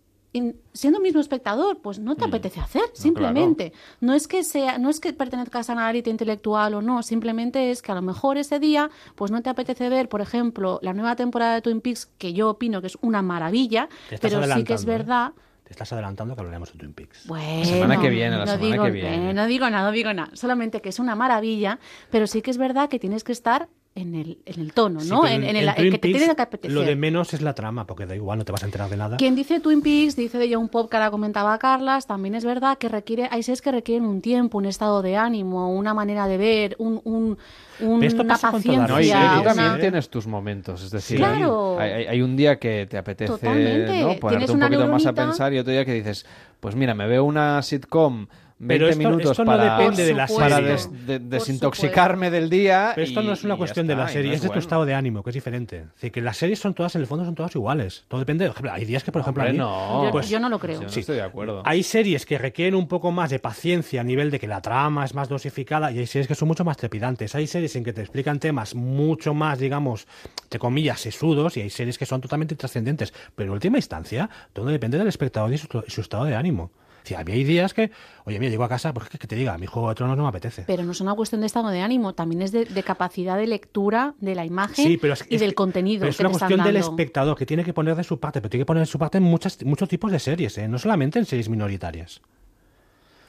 [0.72, 3.72] Siendo mismo espectador, pues no te apetece hacer, simplemente.
[4.00, 7.70] No es que sea, no es que pertenezcas a una élite intelectual o no, simplemente
[7.70, 10.92] es que a lo mejor ese día, pues no te apetece ver, por ejemplo, la
[10.92, 13.88] nueva temporada de Twin Peaks, que yo opino que es una maravilla,
[14.20, 14.86] pero sí que es ¿eh?
[14.86, 15.32] verdad.
[15.64, 17.26] Te estás adelantando que hablaremos de Twin Peaks.
[17.26, 19.30] Bueno, semana que viene, la no semana digo, que viene.
[19.30, 20.30] eh, no digo nada, no digo nada.
[20.34, 21.80] Solamente que es una maravilla,
[22.10, 25.08] pero sí que es verdad que tienes que estar en el, en el tono, Sí,
[25.08, 25.26] ¿no?
[25.26, 26.72] en, en el, el Twin que te tiene que apetecer.
[26.72, 28.96] Lo de menos es la trama, porque da igual, no te vas a enterar de
[28.96, 29.16] nada.
[29.16, 32.78] Quien dice Twin Peaks, dice de John Pop que ahora comentaba Carlas, también es verdad
[32.78, 36.36] que requiere, hay series que requieren un tiempo, un estado de ánimo, una manera de
[36.36, 37.38] ver, un, un,
[37.80, 38.86] un- Pero esto una pasa paciencia.
[38.86, 41.78] No, y, y series, tú una- también tienes tus momentos, es decir, Claro.
[41.78, 43.32] hay, hay- hay un día que te apetece.
[43.32, 43.38] ¿no?
[43.54, 45.14] Tienes ponerte un una poquito más a neuronita.
[45.14, 46.26] pensar y otro día que dices,
[46.60, 48.26] pues mira, me veo una sitcom
[48.58, 50.70] 20 Pero esto- minutos esto no para, depende de la para serie.
[50.70, 52.92] des- de- desintoxicarme del día.
[52.94, 54.84] Pero esto y- no es una cuestión de la serie, no es de tu estado
[54.86, 55.76] de ánimo, que es diferente.
[55.88, 58.04] Es decir, que las series son todas, en el fondo, son todas iguales.
[58.08, 58.46] Todo depende.
[58.46, 60.04] Por ejemplo, hay días que, por ejemplo, Hombre, mí- no.
[60.04, 60.76] Yo, pues, yo no lo creo.
[60.80, 61.00] Yo no Sí.
[61.00, 61.62] estoy de acuerdo.
[61.66, 65.04] Hay series que requieren un poco más de paciencia a nivel de que la trama
[65.04, 67.34] es más dosificada y hay series que son mucho más trepidantes.
[67.34, 70.06] Hay series en que te explican temas mucho más, digamos,
[70.44, 73.12] entre comillas, sesudos y hay series que son totalmente trascendentes.
[73.34, 76.70] Pero en última instancia, todo depende del espectador y su, y su estado de ánimo.
[77.06, 77.92] O sea, a mí hay días que,
[78.24, 80.24] oye, mira, llego a casa, pues que, que te diga, mi juego de tronos no
[80.24, 80.64] me apetece.
[80.66, 83.46] Pero no es una cuestión de estado de ánimo, también es de, de capacidad de
[83.46, 86.00] lectura de la imagen Sí, pero es- y es del contenido.
[86.00, 86.88] Pero es que una te están cuestión del dando.
[86.90, 89.18] espectador que tiene que poner de su parte, pero tiene que poner de su parte
[89.18, 90.66] en muchas, muchos tipos de series, ¿eh?
[90.66, 92.20] no solamente en series minoritarias.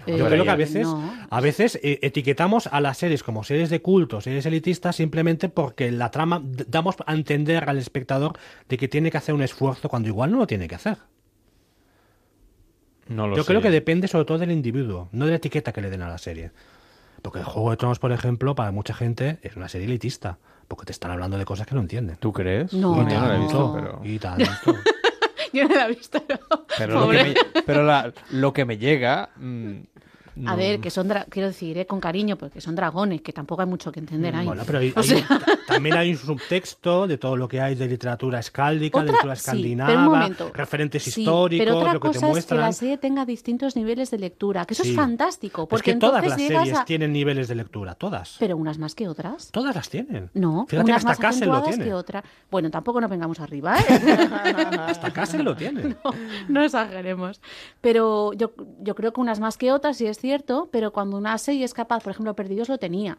[0.08, 1.14] Eh, Yo creo que a veces, no.
[1.30, 5.92] a veces eh, etiquetamos a las series como series de culto, series elitistas, simplemente porque
[5.92, 8.40] la trama damos a entender al espectador
[8.70, 10.98] de que tiene que hacer un esfuerzo cuando igual no lo tiene que hacer.
[13.10, 13.48] No lo Yo sé.
[13.48, 16.10] creo que depende sobre todo del individuo, no de la etiqueta que le den a
[16.10, 16.52] la serie.
[17.22, 20.86] Porque el Juego de Tronos, por ejemplo, para mucha gente es una serie elitista, porque
[20.86, 22.18] te están hablando de cosas que no entienden.
[22.18, 22.74] ¿Tú crees?
[22.74, 22.94] No.
[22.94, 23.74] Bueno, yo no la he visto, No.
[23.74, 24.02] pero...
[24.04, 24.46] Y tanto.
[25.54, 26.22] Yo no la he visto.
[26.30, 26.66] no.
[26.78, 27.34] Pero, lo que, me,
[27.66, 29.30] pero la- lo que me llega...
[30.46, 33.34] A no- ver, que son, dra- quiero decir, eh, con cariño, porque son dragones, que
[33.34, 34.46] tampoco hay mucho que entender ahí.
[34.46, 37.60] Bueno, pero hay- O hay sea, ta- también hay un subtexto de todo lo que
[37.62, 40.52] hay de literatura escáldica, de Otra- literatura sí, escandinava, momento.
[40.54, 42.60] referentes Sí, históricos, pero otra lo que te cosa es que muestran.
[42.62, 44.92] la serie tenga distintos niveles de lectura, que eso Sí.
[44.92, 46.86] es fantástico, es porque que todas las series a...
[46.86, 48.36] tienen niveles de lectura, todas.
[48.40, 49.50] Pero unas más que otras.
[49.52, 50.30] Todas las tienen.
[50.34, 51.84] No, Fíjate que unas hasta más lo tiene.
[51.84, 52.24] que otras.
[52.52, 53.84] Bueno, tampoco nos vengamos arriba, ¿eh?
[54.88, 55.96] Hasta Castle lo tiene.
[56.48, 57.42] no exageremos.
[57.82, 58.52] Pero yo,
[58.82, 61.74] yo creo que unas más que otras, sí es cierto, pero cuando una serie es
[61.74, 63.18] capaz, por ejemplo, Perdidos lo tenía.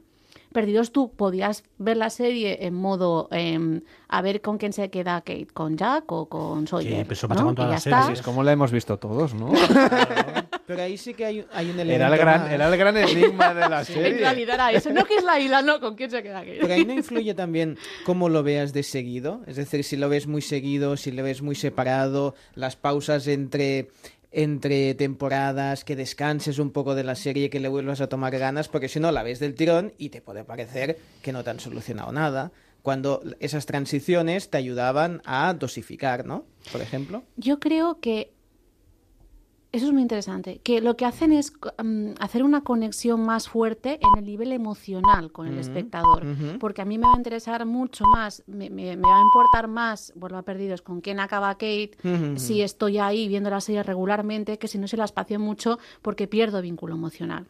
[0.52, 5.20] Perdidos tú podías ver la serie en modo em, a ver con quién se queda
[5.22, 7.02] Kate, con Jack o con Sawyer.
[7.04, 7.46] pero eso pasa ¿no?
[7.48, 8.18] con todas las series.
[8.20, 9.52] Es como la hemos visto todos, ¿no?
[10.66, 12.50] Pero ahí sí que hay, hay un elemento Era el, gran, más.
[12.52, 14.18] era el gran enigma de la En serie.
[14.18, 14.90] realidad era eso.
[14.90, 15.80] No que es la isla, no.
[15.80, 16.60] ¿Con quién se queda aquello?
[16.60, 19.40] Pero ahí no influye también cómo lo veas de seguido.
[19.46, 23.88] Es decir, si lo ves muy seguido, si lo ves muy separado, las pausas entre
[24.30, 28.68] entre temporadas, que descanses un poco de la serie, que le vuelvas a tomar ganas,
[28.68, 31.60] porque si no la ves del tirón y te puede parecer que no te han
[31.60, 32.52] solucionado nada.
[32.82, 36.46] Cuando esas transiciones te ayudaban a dosificar, ¿no?
[36.72, 37.24] Por ejemplo.
[37.36, 38.32] Yo creo que
[39.70, 43.98] eso es muy interesante, que lo que hacen es mm, hacer una conexión más fuerte
[44.00, 46.24] en el nivel emocional con el espectador,
[46.58, 49.68] porque a mí me va a interesar mucho más, me, me- me va a importar
[49.68, 51.92] más, vuelvo a perdidos, con quién acaba Kate,
[52.36, 56.26] si estoy ahí viendo la serie regularmente, que si no se la espacio mucho porque
[56.26, 57.46] pierdo vínculo emocional.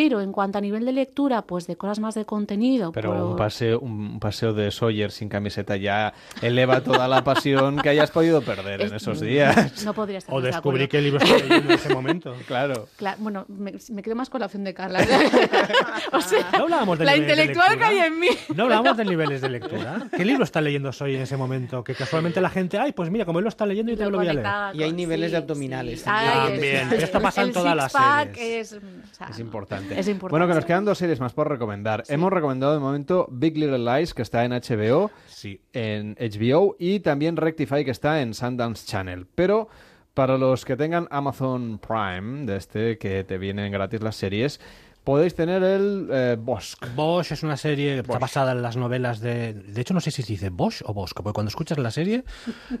[0.00, 3.22] Pero en cuanto a nivel de lectura, pues de cosas más de contenido, Pero por-
[3.30, 8.12] un paseo, un paseo de Sawyer sin camiseta ya eleva toda la pasión que hayas
[8.12, 9.82] podido perder en Es- esos días.
[9.84, 12.34] No podría estar O de descubrí qué libro estaba leyendo en ese momento.
[12.46, 12.86] Claro.
[12.96, 15.00] Cla- bueno, me, me quedo más con la opción de Carla.
[16.12, 18.28] o sea, No hablábamos de la niveles de intelectual que hay en mí.
[18.54, 20.06] No hablamos de niveles de lectura.
[20.16, 21.82] ¿Qué libro está leyendo hoy en ese momento?
[21.82, 24.18] Que casualmente la gente, ay, pues mira, como él lo está leyendo, yo también lo
[24.18, 24.32] voy a
[24.72, 24.76] leer.
[24.80, 25.98] Y hay niveles sí, de abdominales.
[26.00, 26.04] sí.
[26.04, 26.32] también.
[26.32, 28.38] Ay, También, es- pero esto pasa en todas las series.
[28.38, 29.87] Es, o sea, Es importante.
[29.96, 30.30] Es importante.
[30.30, 32.04] Bueno, que nos quedan dos series más por recomendar.
[32.08, 35.60] Hemos recomendado de momento Big Little Lies, que está en HBO, Sí.
[35.72, 39.26] en HBO, y también Rectify, que está en Sundance Channel.
[39.34, 39.68] Pero
[40.14, 44.60] para los que tengan Amazon Prime, de este que te vienen gratis las series,
[45.08, 46.86] podéis tener el eh, Bosque.
[46.94, 48.20] Bosch es una serie que está Bosch.
[48.20, 49.54] basada en las novelas de...
[49.54, 52.24] De hecho, no sé si se dice Bosch o Bosco, porque cuando escuchas la serie,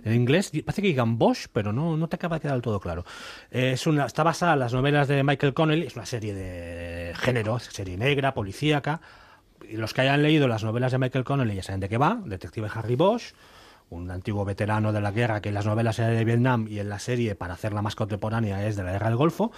[0.04, 2.80] en inglés parece que digan Bosch, pero no, no te acaba de quedar del todo
[2.80, 3.06] claro.
[3.50, 7.14] Eh, Es una, está basada en las novelas de Michael Connelly, es una serie de
[7.16, 9.00] género, serie negra, policíaca.
[9.72, 12.68] Los que hayan leído las novelas de Michael Connelly ya saben de qué va, detective
[12.74, 13.32] Harry Bosch,
[13.88, 16.90] un antiguo veterano de la guerra que en las novelas era de Vietnam y en
[16.90, 19.50] la serie, para hacerla más contemporánea, es de la guerra del Golfo.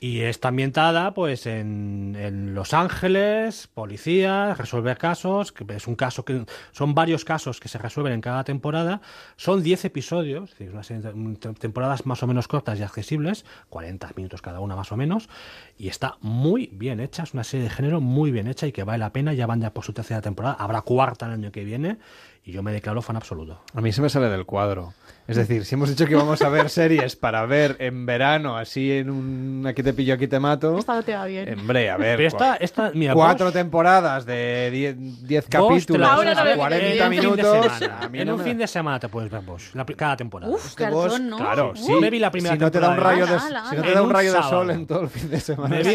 [0.00, 6.44] Y está ambientada pues en, Los Ángeles, policías, resolver casos, que es un caso que
[6.70, 9.00] son varios casos que se resuelven en cada temporada.
[9.36, 12.84] Son 10 episodios, es decir, una serie de- un- temporadas más o menos cortas y
[12.84, 15.28] accesibles, 40 minutos cada una más o menos,
[15.76, 18.84] y está muy bien hecha, es una serie de género muy bien hecha y que
[18.84, 21.64] vale la pena, ya van ya por su tercera temporada, habrá cuarta el año que
[21.64, 21.98] viene
[22.44, 23.60] y yo me declaro fan absoluto.
[23.74, 24.92] A mí se me sale del cuadro.
[25.26, 28.90] Es decir, si hemos dicho que vamos a ver series para ver en verano, así
[28.92, 30.78] en un aquí te pillo, aquí te mato.
[30.78, 31.58] Esta no te va bien.
[31.60, 32.16] Hombre, a ver.
[32.16, 36.56] Pero esta- cua- esta- mira, cuatro Bosch- temporada de 10 Bosch te la capítulos, ver
[36.56, 37.72] 40 en un fin de minutos.
[37.78, 38.10] semana.
[38.10, 39.42] En no un me- fin de semana te puedes ver
[39.74, 40.50] la pri- cada temporada.
[40.50, 41.36] Uf, cartón, ¿no?
[41.36, 41.92] Claro, sí.
[42.00, 43.46] Me vi la primera si no te da un temporada rayo de.
[43.46, 45.40] Ala, si no te da un un rayo de sol en todo el fin de
[45.40, 45.68] semana.
[45.68, 45.94] Me vi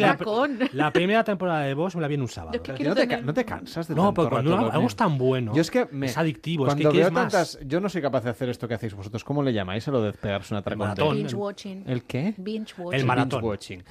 [0.73, 2.53] la, primera temporada de Bosch, me la vi en un sábado.
[2.53, 5.53] Yo que no, te, no te cansas de No, pero cuando algo es tan bueno,
[5.55, 8.23] Yo es que me, es adictivo, es Cuando que veo tantas, yo no soy capaz
[8.23, 9.23] de hacer esto que hacéis vosotros.
[9.23, 10.61] ¿Cómo le llamáis a lo de pegarse una.
[10.63, 11.83] Binge watching.
[11.87, 12.33] ¿El qué?
[12.37, 12.93] Binge watching.
[12.93, 13.39] El El maratón.
[13.41, 13.83] binge watching.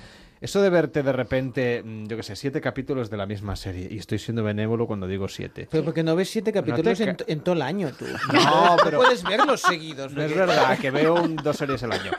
[0.43, 3.87] Eso de verte de repente, mm, yo qué sé, siete capítulos de la misma serie.
[3.91, 5.69] Y estoy siendo benévolo cuando digo siete.
[5.71, 8.05] Pero porque no ves siete capítulos te en, todo el año, tú.
[8.33, 10.13] No, pero- puedes verlos seguidos.
[10.13, 12.11] No es verdad que veo un- dos series al año.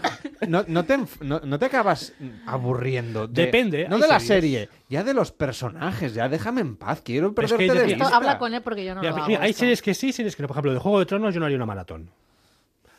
[0.48, 2.14] No, no, te, no, no te acabas
[2.46, 3.28] aburriendo.
[3.28, 4.28] de- Depende, No de la series.
[4.68, 6.14] serie, ya de los personajes.
[6.14, 7.02] Ya déjame en paz.
[7.04, 8.16] Quiero Pero es que perderte de hay- vista.
[8.16, 9.28] Habla con él porque yo no Mira, lo hago.
[9.28, 9.60] mira, hay esto.
[9.60, 10.48] series que sí, series que no.
[10.48, 12.10] Por ejemplo, de Juego de Tronos yo no haría una maratón.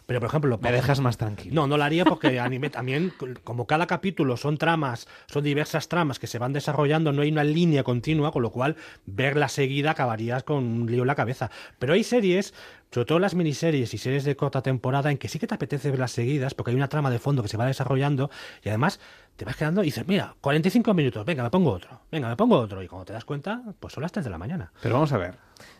[0.06, 0.58] Pero, por ejemplo...
[0.60, 1.54] Me dejas más tranquilo.
[1.54, 3.12] No, no la haría porque anime también,
[3.42, 7.44] como cada capítulo son tramas, son diversas tramas que se van desarrollando, no hay una
[7.44, 8.76] línea continua, con lo cual
[9.06, 11.50] verla seguida acabarías con un lío en la cabeza.
[11.78, 12.52] Pero hay series,
[12.94, 15.90] sobre todo las miniseries y series de corta temporada, en que sí que te apetece
[15.90, 18.30] verlas seguidas, porque hay una trama de fondo que se va desarrollando
[18.62, 19.00] y además
[19.34, 22.56] te vas quedando y dices, mira, 45 minutos, venga, me pongo otro, venga, me pongo
[22.56, 22.84] otro.
[22.84, 24.72] Y cuando te das cuenta, pues son las 3 de la mañana.
[24.80, 25.38] Pero vamos a ver.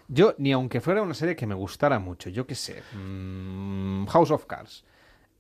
[0.09, 4.33] Yo, ni aunque fuera una serie que me gustara mucho, yo qué sé, mm, House
[4.33, 4.85] of Cards.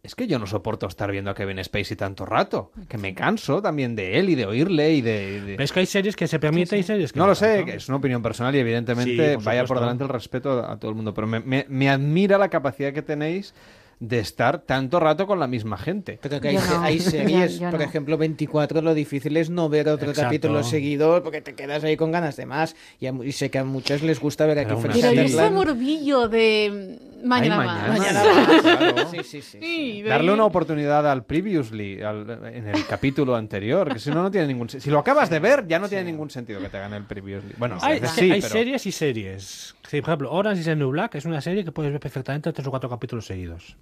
[0.05, 2.70] Es que yo no soporto estar viendo a Kevin Spacey tanto rato.
[2.89, 5.40] Que me canso también de él y de oírle y de...
[5.40, 7.64] de- Pero es que hay series que se permiten y series que No lo sé,
[7.64, 10.72] que es una opinión personal y evidentemente Sí, por vaya por delante el respeto a,
[10.72, 11.14] a todo el mundo.
[11.14, 13.55] Pero me, me- me admira la capacidad que tenéis
[14.01, 16.18] de estar tanto rato con la misma gente.
[16.20, 16.60] Pero que hay, no.
[17.01, 17.86] series, Yo- yo por no.
[17.86, 20.26] ejemplo, 24, lo difícil es no ver otro Exacto.
[20.28, 22.76] capítulo seguido porque te quedas ahí con ganas de más.
[23.01, 25.10] Y, a y sé que a muchos les gusta ver aquí Pero aún Frank Pero
[25.12, 25.18] Sí.
[25.18, 25.56] ese Sutherland.
[25.56, 27.98] morbillo de mañana, Ay, más.
[27.98, 28.22] mañana.
[28.62, 28.94] Claro.
[28.96, 29.10] más.
[29.10, 29.59] Sí, sí, sí.
[29.60, 34.22] Sí, de Darle una oportunidad al previously, al- en el capítulo anterior, que si no,
[34.22, 34.84] no tiene ningún sentido.
[34.84, 37.55] Si lo acabas de ver, ya no tiene ningún sentido que te hagan el previously.
[37.56, 38.48] Bueno, a Hay, hay pero...
[38.48, 39.74] series y series.
[39.88, 42.52] Sí, por ejemplo, Orange is the New Black es una serie que puedes ver perfectamente
[42.52, 43.76] tres o cuatro capítulos seguidos.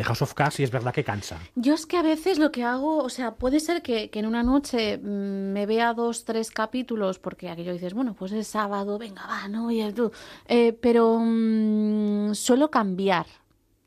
[0.00, 1.38] El House of Cards sí es verdad que cansa.
[1.56, 4.24] Yo es que a veces lo que hago, o sea, puede ser que, que en
[4.24, 8.96] una noche mm, me vea dos, tres capítulos, porque aquello dices, bueno, pues es sábado,
[8.96, 10.10] venga, va, no, oye, tú.
[10.48, 13.26] Eh, pero mm, suelo cambiar.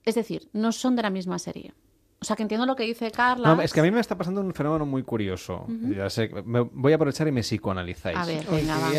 [0.05, 1.73] Es decir, no son de la misma serie.
[2.21, 3.55] O sea, que entiendo lo que dice Carla.
[3.55, 5.65] No, es que a mí me está pasando un fenómeno muy curioso.
[5.67, 8.17] Ya sé, me voy a aprovechar y me psicoanalizáis.
[8.17, 8.91] A ver, venga, va.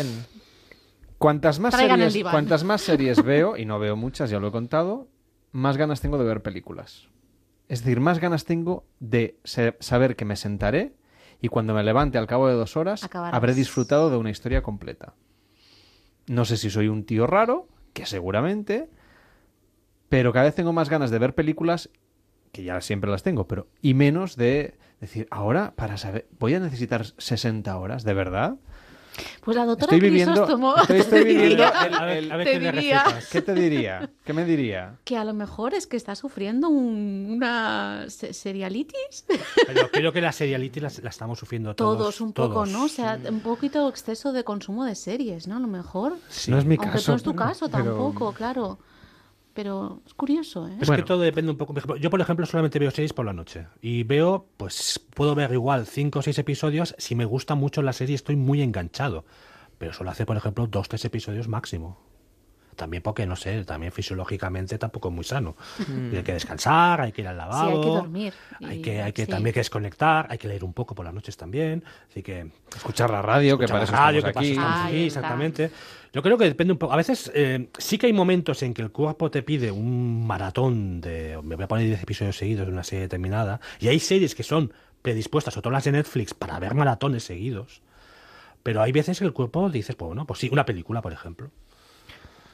[1.17, 4.51] Cuantas más, Traigan series, cuantas más series veo, y no veo muchas, ya lo he
[4.51, 5.07] contado,
[5.55, 7.07] más ganas tengo de ver películas.
[7.69, 9.39] Es decir, más ganas tengo de
[9.79, 10.95] saber que me sentaré
[11.41, 13.35] y cuando me levante al cabo de dos horas Acabarás.
[13.35, 15.13] habré disfrutado de una historia completa.
[16.27, 18.89] No sé si soy un tío raro, que seguramente,
[20.09, 21.89] pero cada vez tengo más ganas de ver películas,
[22.51, 26.59] que ya siempre las tengo, pero y menos de decir, ahora para saber, voy a
[26.59, 28.57] necesitar 60 horas, ¿de verdad?
[29.41, 32.31] Pues la doctora Estoy viviendo, Crisóstomo estoy, estoy te viviendo diría- el- A ver- el-
[32.31, 33.19] a ver te qué le diría-.
[33.31, 34.09] ¿Qué te diría?
[34.23, 34.95] ¿Qué me diría?
[35.03, 39.25] que a lo mejor es que está sufriendo un- una se- serialitis.
[39.67, 41.97] Pero creo que la seriality la, la estamos sufriendo todos.
[41.97, 42.69] Todos un poco, todos.
[42.69, 42.85] ¿no?
[42.85, 45.57] O sea, un poquito exceso de consumo de series, ¿no?
[45.57, 46.17] A lo mejor.
[46.47, 48.79] No es mi Aunque caso, no es tu pero- caso pero- tampoco, claro.
[49.55, 50.75] Pero es curioso, ¿eh?
[50.81, 51.73] Es que todo depende un poco.
[51.73, 53.67] Por ejemplo, Yo, por ejemplo, solamente veo series por la noche.
[53.81, 56.93] Y veo, pues, puedo ver igual cinco o seis episodios.
[56.97, 59.23] Si me gusta mucho la serie, estoy muy enganchado.
[59.77, 61.97] Pero suelo hacer, por ejemplo, dos, tres episodios máximo.
[62.75, 65.55] También porque, no sé, también fisiológicamente tampoco es muy sano.
[65.87, 66.15] Mm.
[66.15, 67.69] Hay que descansar, hay que ir al Sí, lavabo.
[67.77, 68.33] hay que dormir.
[68.63, 69.31] Hay que, hay que sí.
[69.31, 71.83] también que desconectar, hay que leer un poco por las noches también.
[72.09, 74.91] Así que Escuchar la radio, que escuchar para la eso radio, estamos que para aquí.
[74.91, 75.71] estamos exactamente.
[76.13, 76.93] Yo creo que depende un poco.
[76.93, 81.01] A veces eh, sí que hay momentos en que el cuerpo te pide un maratón
[81.01, 81.37] de.
[81.43, 83.59] Me voy a poner 10 episodios seguidos de una serie determinada.
[83.79, 84.71] Y hay series que son
[85.01, 87.81] predispuestas, sobre todo las de Netflix, para ver maratones seguidos.
[88.63, 91.51] Pero hay veces que el cuerpo dices, pues bueno, pues sí, una película, por ejemplo.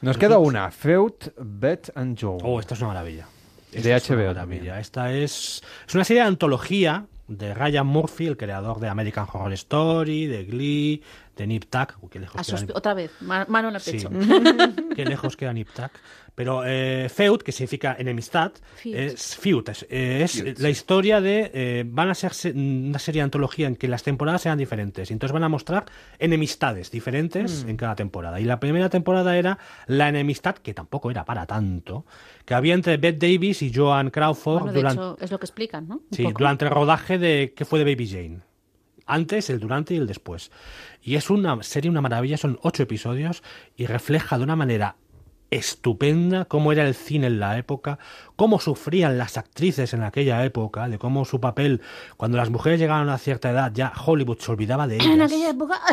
[0.02, 2.38] Nos queda una, Feud, Beth and Joe.
[2.42, 3.26] Oh, esta es una maravilla.
[3.70, 4.80] De Esta es una HBO maravilla.
[4.80, 9.52] Esta es, es una serie de antología de Ryan Murphy, el creador de American Horror
[9.54, 11.02] Story, de Glee,
[11.36, 11.96] de Nip Tuck.
[12.02, 13.92] Uy, qué lejos queda Nip- otra vez, ma- mano en el Sí.
[13.92, 14.10] pecho.
[14.96, 15.90] Qué lejos queda Nip Tuck.
[16.34, 18.94] Pero eh, Feud, que significa enemistad, Feud.
[18.96, 21.50] es, Feud, es, eh, es Feud, la historia de...
[21.52, 25.10] eh, van a ser se- una serie de antología en que las temporadas sean diferentes.
[25.10, 25.84] Y entonces van a mostrar
[26.18, 27.68] enemistades diferentes Mm.
[27.68, 28.40] en cada temporada.
[28.40, 32.06] Y la primera temporada era la enemistad, que tampoco era para tanto,
[32.46, 35.44] que había entre Bette Davis y Joan Crawford Bueno, de durante, hecho, es lo que
[35.46, 35.96] explican, ¿no?
[35.96, 36.38] Un sí, poco.
[36.38, 38.38] durante el rodaje de ¿Qué fue de Baby Jane?
[39.04, 40.50] Antes, el durante y el después.
[41.02, 43.42] Y es una serie, una maravilla, son ocho episodios
[43.76, 44.96] y refleja de una manera
[45.52, 47.98] estupenda cómo era el cine en la época,
[48.36, 51.82] cómo sufrían las actrices en aquella época, de cómo su papel,
[52.16, 55.06] cuando las mujeres llegaban a una cierta edad, ya Hollywood se olvidaba de ellas.
[55.06, 55.80] En aquella época.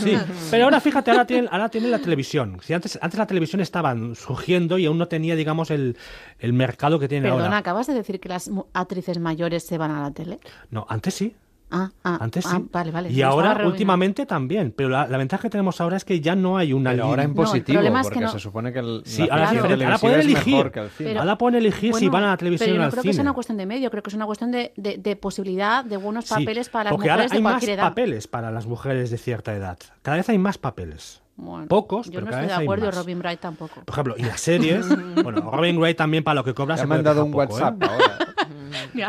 [0.00, 0.16] Sí,
[0.50, 2.58] pero ahora fíjate, ahora tienen, ahora tienen la televisión.
[2.62, 5.98] Si antes, antes la televisión estaban surgiendo y aún no tenía, digamos, el,
[6.38, 7.58] el mercado que tiene Perdona, ahora.
[7.58, 10.38] ¿acabas de decir que las actrices mayores se van a la tele?
[10.70, 11.36] No, antes sí.
[11.76, 12.68] Ah, ah, Antes ah, sí.
[12.70, 13.10] vale, vale.
[13.10, 14.72] Y ahora, últimamente también.
[14.76, 16.92] Pero la, la ventaja que tenemos ahora es que ya no hay una.
[16.92, 19.34] Pero ahora en positivo, problema es que porque no- se supone que el, Sí, la
[19.34, 19.84] ahora, es diferente.
[19.86, 20.54] ahora pueden es elegir.
[20.54, 21.08] mejor que el cine.
[21.10, 22.90] Pero- ahora pueden elegir si Bueno, van a la televisión pero o yo no al
[22.92, 23.10] creo cine.
[23.10, 25.84] que sea una cuestión de medio, creo que es una cuestión de, de- de posibilidad
[25.84, 27.88] de buenos Sí, papeles para las porque ahora mujeres hay de más cualquier edad.
[27.88, 29.78] papeles para las mujeres de cierta edad.
[30.02, 31.22] Cada vez hay más papeles.
[31.36, 32.96] Bueno, Pocos, yo pero no cada estoy vez de acuerdo más.
[32.96, 33.80] Robin Wright tampoco.
[33.84, 34.86] Por ejemplo, y las series.
[35.22, 37.42] bueno, Robin Wright también para lo que cobra Ya se me han dado un poco,
[37.42, 37.62] ¿eh?
[37.62, 38.18] WhatsApp ahora.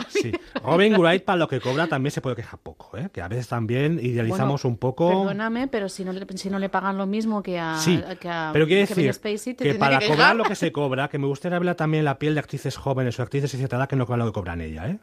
[0.10, 0.32] Sí.
[0.64, 3.10] Robin Wright para lo que cobra también se puede quejar poco, ¿eh?
[3.12, 5.08] que a veces también idealizamos Bueno, un poco.
[5.10, 8.30] Perdóname, pero si no, le, si no le pagan lo mismo que a, Sí, que
[8.30, 11.18] a pero quiere decir Spacey, te que para que cobrar lo que se cobra, que
[11.20, 13.96] me gustaría verla también la piel de actrices jóvenes o actrices de cierta edad que
[13.96, 15.00] no cobran lo que cobran ella, ¿eh?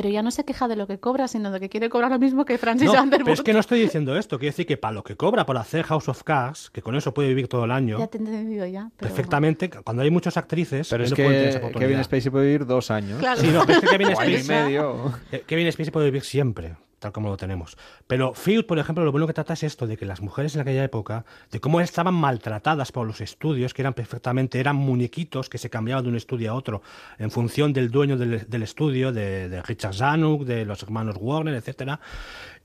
[0.00, 2.18] Pero ya no se queja de lo que cobra, sino de que quiere cobrar lo
[2.18, 3.24] mismo que Francis No, Underwood.
[3.24, 5.58] pero es que no estoy diciendo esto, quiero decir que para lo que cobra por
[5.58, 8.20] hacer House of Cards, que con eso puede vivir todo el año, Ya te he
[8.22, 8.90] entendido ya.
[8.96, 11.72] pero- perfectamente, cuando hay muchas actrices, Pero es no que.
[11.78, 13.18] Kevin Spacey puede vivir dos años.
[13.18, 13.38] Claro.
[13.42, 15.12] Sí, no, pero es que Kevin Spacey, medio.
[15.46, 17.76] Kevin Spacey puede vivir siempre, tal como lo tenemos.
[18.06, 20.60] Pero Feud, por ejemplo, lo bueno que trata es esto, de que las mujeres en
[20.60, 25.58] aquella época, de cómo estaban maltratadas por los estudios, que eran perfectamente, eran muñequitos que
[25.58, 26.82] se cambiaban de un estudio a otro
[27.18, 31.98] en función del dueño del, estudio, de, de Richard Zanuck, de los hermanos Warner, etcétera.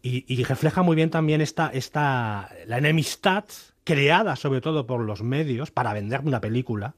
[0.04, 3.46] Y, y refleja muy bien también esta, esta, la enemistad
[3.86, 6.96] creada sobre todo por los medios para vender una película,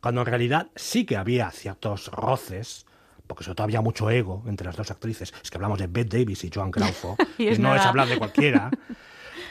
[0.00, 2.85] cuando en realidad sí que había ciertos roces,
[3.26, 5.32] porque sobre todo había mucho ego entre las dos actrices.
[5.42, 8.70] Es que hablamos de Bette Davis y Joan Crawford, Y no es hablar de cualquiera.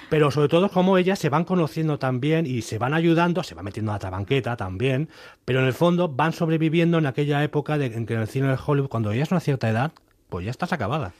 [0.09, 3.65] Pero sobre todo cómo ellas se van conociendo también y se van ayudando, se van
[3.65, 5.09] metiendo a la banqueta también,
[5.45, 8.47] pero en el fondo van sobreviviendo en aquella época de, en que en el cine
[8.47, 9.91] de Hollywood, cuando ya es una cierta edad,
[10.29, 11.13] pues ya estás acabada.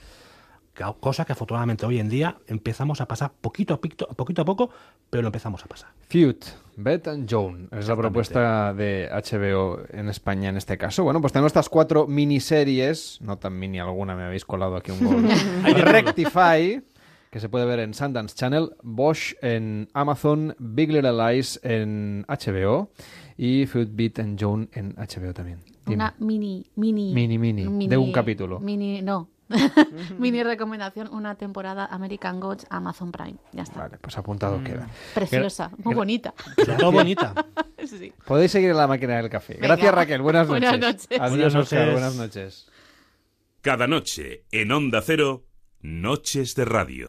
[0.99, 4.69] Cosa que afortunadamente hoy en día empezamos a pasar poquito a poquito, poquito a poco,
[5.09, 5.89] pero lo empezamos a pasar.
[6.09, 6.35] Feud,
[6.75, 11.03] Beth and Joan es la propuesta de HBO en España en este caso.
[11.03, 15.05] Bueno, pues tenemos estas cuatro miniseries, no tan mini alguna, me habéis colado aquí un
[15.05, 15.29] gol.
[15.63, 16.83] Rectify,
[17.31, 22.91] que se puede ver en Sundance Channel, Bosch en Amazon, Big Little Lies en HBO
[23.37, 25.59] y Food Beat and Joan en HBO también.
[25.85, 25.95] Dime.
[25.95, 28.59] Una mini, mini, Mini, mini, de un capítulo.
[28.59, 29.29] Mini, no.
[30.17, 33.35] mini recomendación, una temporada American Gods Amazon Prime.
[33.51, 33.81] Ya está.
[33.81, 34.87] Vale, pues apuntado queda.
[35.13, 36.33] Preciosa, muy Gra- bonita.
[36.77, 37.33] Todo bonita.
[37.85, 38.13] sí.
[38.25, 39.53] Podéis seguir en la máquina del café.
[39.55, 39.67] Venga.
[39.67, 40.69] Gracias Raquel, buenas noches.
[40.69, 41.07] Buenas noches.
[41.11, 41.91] Adiós Buenas noches.
[41.91, 42.67] buenas noches.
[43.61, 45.45] Cada noche en Onda Cero,
[45.81, 47.07] Noches de Radio.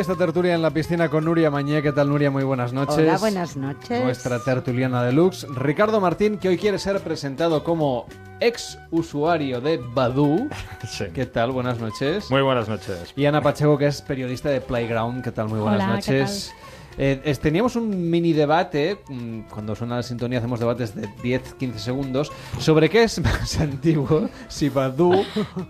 [0.00, 1.82] Esta tertulia en la piscina con Nuria Mañé.
[1.82, 2.30] ¿Qué tal, Nuria?
[2.30, 2.96] Muy buenas noches.
[2.96, 4.02] Hola, buenas noches.
[4.02, 5.46] Nuestra tertuliana deluxe.
[5.54, 8.06] Ricardo Martín, que hoy quiere ser presentado como
[8.40, 10.48] ex usuario de Badu.
[11.14, 11.52] ¿Qué tal?
[11.52, 12.30] Buenas noches.
[12.30, 13.12] Muy buenas noches.
[13.14, 15.22] Y Ana Pacheco, que es periodista de Playground.
[15.22, 15.48] ¿Qué tal?
[15.48, 16.54] Muy buenas Hola, ¿qué noches.
[17.02, 21.78] Eh, es- teníamos un mini debate, mm, cuando suena la sintonía hacemos debates de 10-15
[21.78, 25.24] segundos, sobre qué es más antiguo, si Badu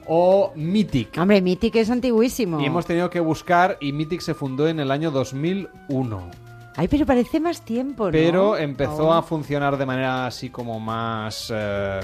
[0.08, 1.16] o Mythic.
[1.18, 2.60] Hombre, Mythic es antiguísimo.
[2.60, 6.28] Y hemos tenido que buscar y Mythic se fundó en el año 2001.
[6.76, 8.10] Ay, pero parece más tiempo, ¿no?
[8.12, 9.16] Pero empezó Aún.
[9.18, 12.00] a funcionar de manera así como más eh,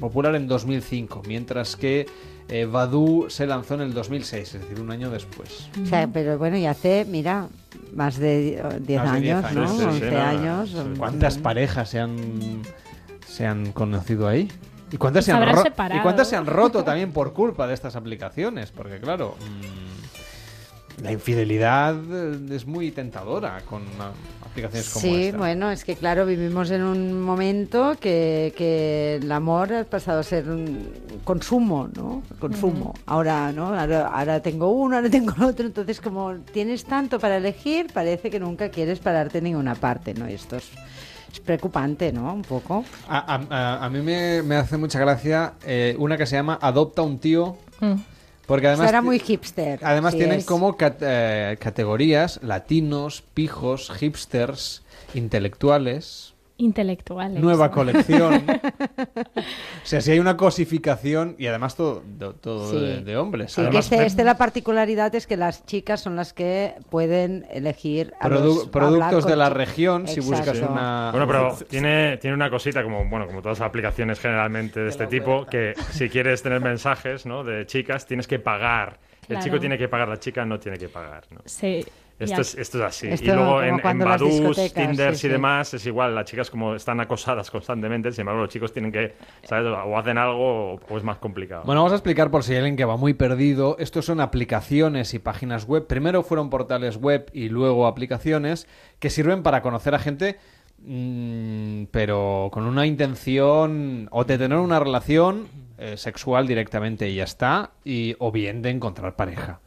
[0.00, 2.06] popular en 2005, mientras que
[2.48, 5.68] eh, Badu se lanzó en el 2006, es decir, un año después.
[5.82, 7.48] O sea, pero bueno, y hace, mira,
[7.94, 9.68] más de eh, 10 Más de 10 años, ¿no?
[9.68, 10.22] Sí, sí, sí, 11 no, no.
[10.22, 10.76] años.
[10.98, 12.62] ¿Cuántas parejas se han,
[13.26, 14.48] se han conocido ahí?
[14.92, 15.42] ¿Y cuántas, Se han.
[15.94, 18.70] ¿Y cuántas se han roto también por culpa de estas aplicaciones?
[18.70, 19.85] Porque claro, mm,
[21.02, 24.12] la infidelidad eh, es muy tentadora con ah,
[24.44, 25.36] aplicaciones como Sí, esta.
[25.38, 30.22] bueno, es que claro, vivimos en un momento que, que el amor ha pasado a
[30.22, 30.88] ser un
[31.24, 32.22] consumo, ¿no?
[32.38, 32.94] Consumo.
[33.06, 33.78] Ahora, ¿no?
[33.78, 38.30] Ahora, ahora tengo uno, ahora tengo el otro, entonces como tienes tanto para elegir, parece
[38.30, 40.28] que nunca quieres pararte en ninguna parte, ¿no?
[40.30, 40.64] Y esto es,
[41.30, 42.32] es preocupante, ¿no?
[42.32, 42.84] Un poco.
[43.08, 47.18] A, a- mí me, me hace mucha gracia eh, una que se llama Adopta un
[47.18, 47.58] tío.
[48.46, 49.80] Porque además, Eso era muy hipster.
[49.82, 50.44] además sí tienen es.
[50.46, 54.82] como cat- eh, categorías latinos, pijos, hipsters,
[55.14, 56.34] intelectuales.
[56.58, 57.42] Intelectuales.
[57.42, 58.44] Nueva colección.
[58.48, 59.40] o
[59.84, 62.76] sea, si hay una cosificación y además todo, do- todo Sí.
[62.78, 63.52] de, de hombres.
[63.52, 67.46] Sí, que Además, este, este la particularidad es que las chicas son las que pueden
[67.50, 71.10] elegir a Produ- los- productos de la región, si buscas una...
[71.10, 75.06] Bueno, pero tiene, tiene una cosita, como bueno como todas las aplicaciones generalmente de este
[75.06, 77.44] tipo, que si quieres tener mensajes ¿no?
[77.44, 78.98] de chicas, tienes que pagar.
[79.28, 81.24] El chico tiene que pagar, la chica no tiene que pagar.
[81.30, 81.40] ¿no?
[81.44, 81.84] Sí.
[82.18, 83.08] Esto es, esto es así.
[83.08, 85.28] Esto y luego en, en cuando las Badoo, discotecas, Tinder sí, y sí.
[85.28, 86.14] demás es igual.
[86.14, 89.66] Las chicas como están acosadas constantemente, sin embargo los chicos tienen que, ¿sabes?
[89.66, 91.64] O hacen algo o, o es más complicado.
[91.66, 93.76] Bueno, vamos a explicar por si hay alguien que va muy perdido.
[93.78, 95.86] Estos son aplicaciones y páginas web.
[95.86, 98.66] Primero fueron portales web y luego aplicaciones
[98.98, 100.38] que sirven para conocer a gente,
[100.78, 105.48] mm, pero con una intención o de tener una relación
[105.78, 109.60] eh, sexual directamente y ya está, y, o bien de encontrar pareja.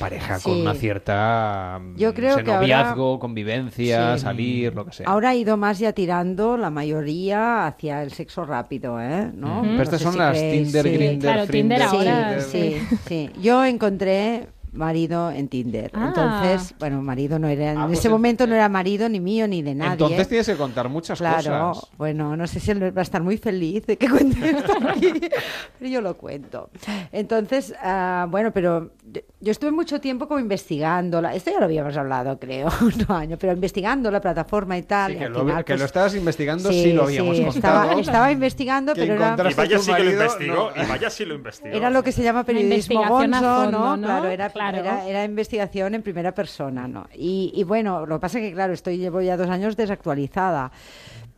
[0.00, 4.22] Pareja con una cierta mm, Yo creo que ahora- noviazgo, convivencia, Sí.
[4.22, 5.06] salir, lo que sea.
[5.06, 9.30] Ahora ha ido más ya tirando la mayoría hacia el sexo rápido, ¿eh?
[9.34, 9.60] ¿No?
[9.62, 10.92] Pero No estas son si las creéis, Tinder, sí.
[10.92, 12.96] Grindr, Claro, Tinder ahora, Sí, sí.
[13.06, 13.30] sí.
[13.40, 15.90] Yo encontré marido en Tinder.
[15.94, 16.04] Ah.
[16.06, 19.18] Entonces, bueno, marido no era, en Ah, pues ese en- momento no era marido ni
[19.18, 19.92] mío ni de nadie.
[19.94, 21.90] Entonces tienes que contar muchas Claro, cosas.
[21.98, 25.12] bueno, no sé si él va a estar muy feliz de que cuente esto aquí,
[25.78, 26.70] pero yo lo cuento.
[27.10, 28.92] Entonces, ah, bueno, pero
[29.40, 33.36] yo- estuve mucho tiempo como investigando, la- esto ya lo habíamos hablado, creo, un año,
[33.38, 35.10] pero investigando la plataforma y tal.
[35.12, 37.44] Sí, y que al lo, final, que pues, lo estabas investigando, sí, lo habíamos sí,
[37.44, 37.82] contado.
[37.84, 40.82] Estaba, estaba investigando, pero era, y vaya sí que lo investigó, no.
[40.82, 41.74] y vaya sí lo investigó.
[41.76, 43.96] era lo que se llama periodismo gonzo, fondo, ¿no?
[43.96, 44.06] ¿no?
[44.06, 44.78] Claro, era, Claro.
[44.78, 47.06] Era, era investigación en primera persona, ¿no?
[47.14, 50.70] Y, y bueno, lo que pasa es que, claro, estoy llevo ya dos años desactualizada.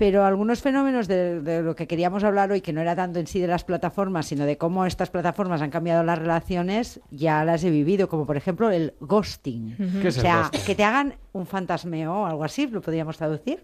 [0.02, 3.28] Pero algunos fenómenos de, de lo que queríamos hablar hoy, que no era tanto en
[3.28, 7.62] sí de las plataformas, sino de cómo estas plataformas han cambiado las relaciones, ya las
[7.62, 9.76] he vivido, como por ejemplo el ghosting.
[9.76, 10.60] ¿Qué es o el sea, ghosting?
[10.62, 13.62] que te hagan un fantasmeo o algo así, lo podríamos traducir.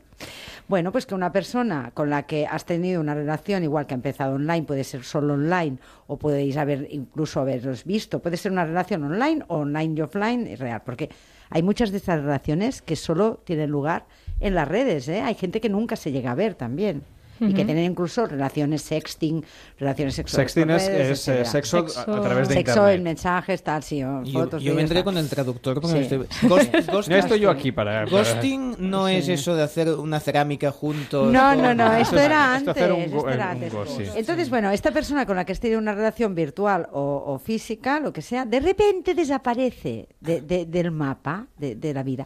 [0.68, 3.96] Bueno, pues que una persona con la que has tenido una relación, igual que ha
[3.96, 8.64] empezado online, puede ser solo online, o podéis haber incluso haberos visto, puede ser una
[8.64, 11.10] relación online o online y offline, es real, porque
[11.50, 14.06] hay muchas de estas relaciones que solo tienen lugar
[14.40, 15.20] en las redes, ¿eh?
[15.20, 17.02] Hay gente que nunca se llega a ver también.
[17.40, 19.44] Y que tienen incluso relaciones sexting,
[19.78, 20.52] relaciones sexuales.
[20.52, 22.94] Sexting es- redes, es, eh, sexo a- través de Sexo internet.
[22.96, 24.62] en mensajes, tal, sí, o Yo, fotos.
[24.62, 25.94] yo vendré con el traductor porque Sí.
[26.16, 26.48] me estoy...
[26.48, 29.14] Ghost- ghost- No estoy yo aquí para- para- Ghosting no Sí.
[29.14, 31.32] es eso de hacer una cerámica juntos.
[31.32, 32.68] No, con- no, no, esto es- era antes.
[32.68, 33.72] hacer un esto go- era un antes.
[33.72, 34.04] ghost, sí.
[34.16, 38.00] Entonces, bueno, esta persona con la que has tenido una relación virtual o, o física,
[38.00, 42.24] lo que sea, de repente desaparece de- de- del mapa de, de la vida.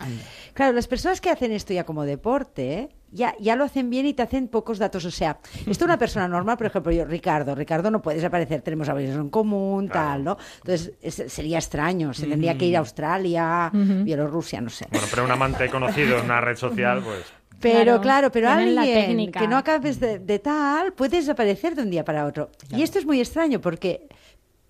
[0.55, 4.15] Claro, las personas que hacen esto ya como deporte, ya, ya lo hacen bien y
[4.15, 5.05] te hacen pocos datos.
[5.05, 8.89] O sea, esto una persona normal, por ejemplo, yo, Ricardo, Ricardo no puede desaparecer, tenemos
[8.89, 10.37] amigos en común, tal, ¿no?
[10.65, 13.71] Entonces, es- sería extraño, se tendría que ir a Australia.
[13.73, 14.87] Bielorrusia, no sé.
[14.91, 17.25] Bueno, pero un amante conocido en una red social, pues...
[17.61, 19.39] Pero Claro, claro, pero alguien técnica.
[19.39, 22.51] que no acabes de, de tal puede desaparecer de un día para otro.
[22.71, 24.09] Y esto es muy extraño porque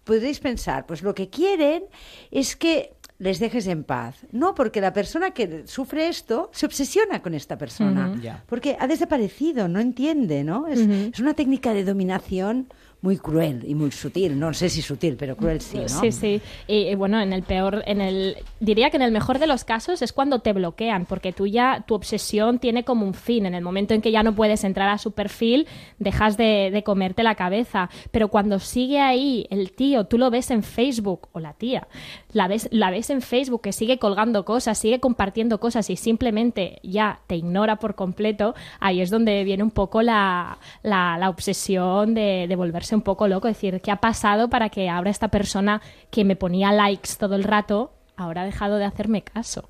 [0.05, 1.85] podréis pensar, pues lo que quieren
[2.31, 4.26] es que les dejes en paz.
[4.32, 8.12] No, porque la persona que sufre esto se obsesiona con esta persona.
[8.46, 10.66] Porque ha desaparecido, no entiende, ¿no?
[10.66, 12.66] Es, es una técnica de dominación
[13.02, 14.38] muy cruel y muy sutil.
[14.38, 15.88] No sé si sutil, pero cruel sí, ¿no?
[15.88, 16.40] Sí, sí.
[16.68, 19.64] Y, y, bueno, en el peor, en el, diría que en el mejor de los
[19.64, 23.44] casos es cuando te bloquean, porque tú ya, tu obsesión tiene como un fin.
[23.44, 25.66] En el momento en que ya no puedes entrar a su perfil,
[25.98, 27.90] dejas de, de comerte la cabeza.
[28.12, 31.88] Pero cuando sigue ahí el tío, tú lo ves en Facebook, o la tía,
[32.32, 36.78] la ves, la ves en Facebook que sigue colgando cosas, sigue compartiendo cosas y simplemente
[36.84, 42.14] ya te ignora por completo, ahí es donde viene un poco la, la, la obsesión
[42.14, 45.81] de, de volverse un poco loco, decir, ¿qué ha pasado para que ahora esta persona
[46.10, 49.69] que me ponía likes todo el rato, ahora ha dejado de hacerme caso?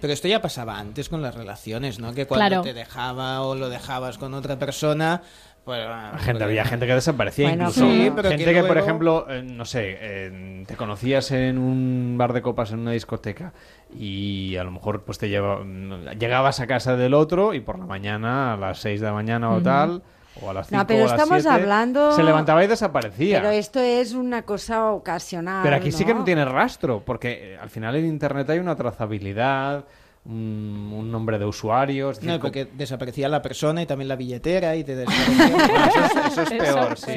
[0.00, 2.12] Pero esto ya pasaba antes con las relaciones, ¿no?
[2.12, 2.62] Que cuando Claro.
[2.62, 5.22] te dejaba o lo dejabas con otra persona,
[5.64, 5.80] pues...
[6.22, 7.88] Gente, había gente que desaparecía Bueno, incluso.
[7.88, 12.32] sí, pero gente que por ejemplo, eh, no sé, eh, te conocías en un bar
[12.32, 13.52] de copas en una discoteca
[13.96, 17.78] y a lo mejor pues te lleva, mm, llegabas a casa del otro y por
[17.78, 20.02] la mañana a las 6 de la mañana o tal
[20.40, 22.66] o a las 5 No, pero o a las estamos 7, hablando- se levantaba y
[22.66, 23.38] desaparecía.
[23.40, 25.62] Pero esto es una cosa ocasional.
[25.62, 26.24] Pero aquí sí que no ¿no?
[26.24, 29.84] tiene rastro, porque eh, al final en Internet hay una trazabilidad,
[30.24, 32.10] un, un nombre de usuario.
[32.10, 35.86] es decir, No, porque desaparecía la persona y también la billetera y te desaparecía...
[35.86, 37.12] eso es- eso es peor, sí.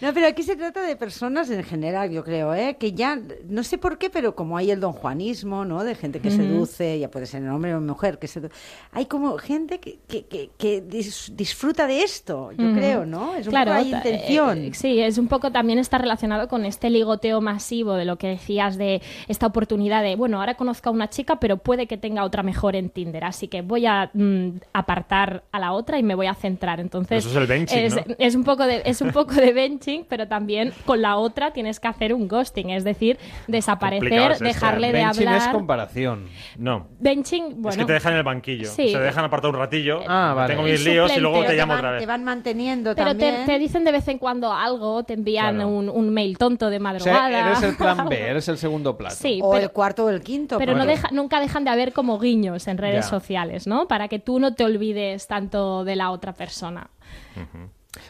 [0.00, 2.76] No, pero aquí se trata de personas en general, yo creo, ¿eh?
[2.78, 3.18] que ya,
[3.48, 5.82] no sé por qué, pero como hay el don Juanismo, ¿no?
[5.82, 8.50] De gente que seduce, ya puede ser hombre o mujer, que sedu-
[8.92, 13.34] hay como gente que, que, que, que dis- disfruta de esto, yo creo, ¿no?
[13.34, 14.58] Es un Claro, poco hay ta- intención.
[14.58, 18.28] eh, sí, es un poco también está relacionado con este ligoteo masivo de lo que
[18.28, 22.22] decías de esta oportunidad de, bueno, ahora conozco a una chica, pero puede que tenga
[22.22, 26.14] otra mejor en Tinder, así que voy a mm, apartar a la otra y me
[26.14, 26.78] voy a centrar.
[26.78, 28.02] Entonces, Eso es el benching, es, ¿no?
[28.16, 31.80] es un poco de es un poco de benching, pero también con la otra tienes
[31.80, 34.92] que hacer un ghosting, es decir, desaparecer, es esto, dejarle ¿eh?
[34.92, 35.48] de Benching hablar.
[35.48, 36.26] es comparación.
[36.56, 36.88] No.
[36.98, 38.68] Benching, bueno, es que te dejan en el banquillo.
[38.68, 38.88] Sí.
[38.90, 40.00] Se dejan apartar un ratillo.
[40.06, 40.54] Ah, vale.
[40.54, 42.06] Tengo mis líos y luego te llamo van, otra te vez.
[42.06, 43.46] van manteniendo pero te, también.
[43.46, 45.68] te dicen de vez en cuando algo, te envían Claro.
[45.70, 47.28] un, un mail tonto de O madrugada.
[47.28, 49.14] sea, eres el plan B, eres el segundo plato.
[49.16, 50.58] Sí, o pero, el cuarto o el quinto.
[50.58, 53.10] pero no deja, nunca dejan de haber como guiños en redes Ya.
[53.10, 53.86] sociales, ¿no?
[53.88, 56.90] Para que tú no te olvides tanto de la otra persona.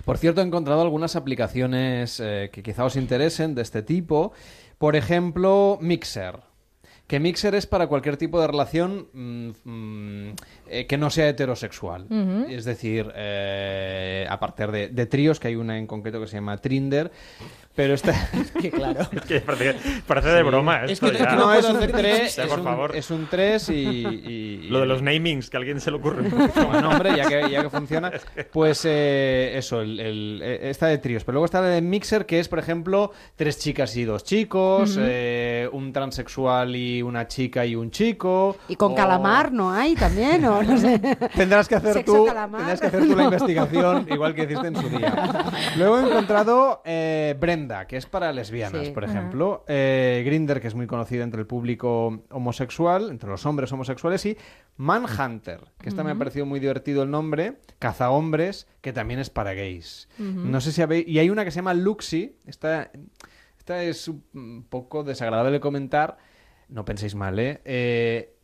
[0.05, 4.33] Por cierto, he encontrado algunas aplicaciones eh, que quizá os interesen de este tipo.
[4.79, 6.48] Por ejemplo, Mixer.
[7.09, 10.35] Que Mixer es para cualquier tipo de relación mm, mm,
[10.69, 12.07] eh, que no sea heterosexual.
[12.51, 16.37] Es decir, eh, a partir de, de tríos, que hay una en concreto que se
[16.37, 17.11] llama Trinder.
[17.75, 18.13] Pero esta...
[18.61, 19.03] que claro.
[19.13, 21.29] Es que parece, parece de broma Es esto que- es ya.
[21.31, 24.81] que no, es un hacer 3, Ya, es, un- es un 3 y, y- Lo
[24.81, 26.29] de los namings, que a alguien se le ocurre.
[26.29, 28.11] Bueno, hombre, ya que, ya que funciona,
[28.53, 31.23] pues eh, eso, el, el- eh, esta de tríos.
[31.23, 34.99] Pero luego está la de Mixer, que es, por ejemplo, tres chicas y dos chicos,
[35.01, 38.57] eh, un transexual y una chica y un chico.
[38.69, 40.45] Y con o- calamar, ¿no hay también?
[40.45, 40.99] O no sé.
[41.35, 42.61] Tendrás que hacer Sexo tú, calamar.
[42.61, 45.45] tendrás que hacer tú la investigación, igual que hiciste en su día.
[45.77, 48.93] Luego he encontrado eh, Brenda, que es para lesbianas, Sí.
[48.93, 49.65] por ejemplo.
[49.69, 54.37] Eh, Grinder, que es muy conocida entre el público homosexual, entre los hombres homosexuales, y
[54.77, 59.53] Manhunter, que esta me ha parecido muy divertido el nombre, Cazahombres, que también es para
[59.55, 60.09] gays.
[60.19, 61.07] No sé si habéis...
[61.09, 62.91] Y hay una que se llama Luxi, esta,
[63.59, 66.17] esta es un poco desagradable de comentar,
[66.69, 67.61] no penséis mal, ¿eh?
[67.65, 68.35] Eh,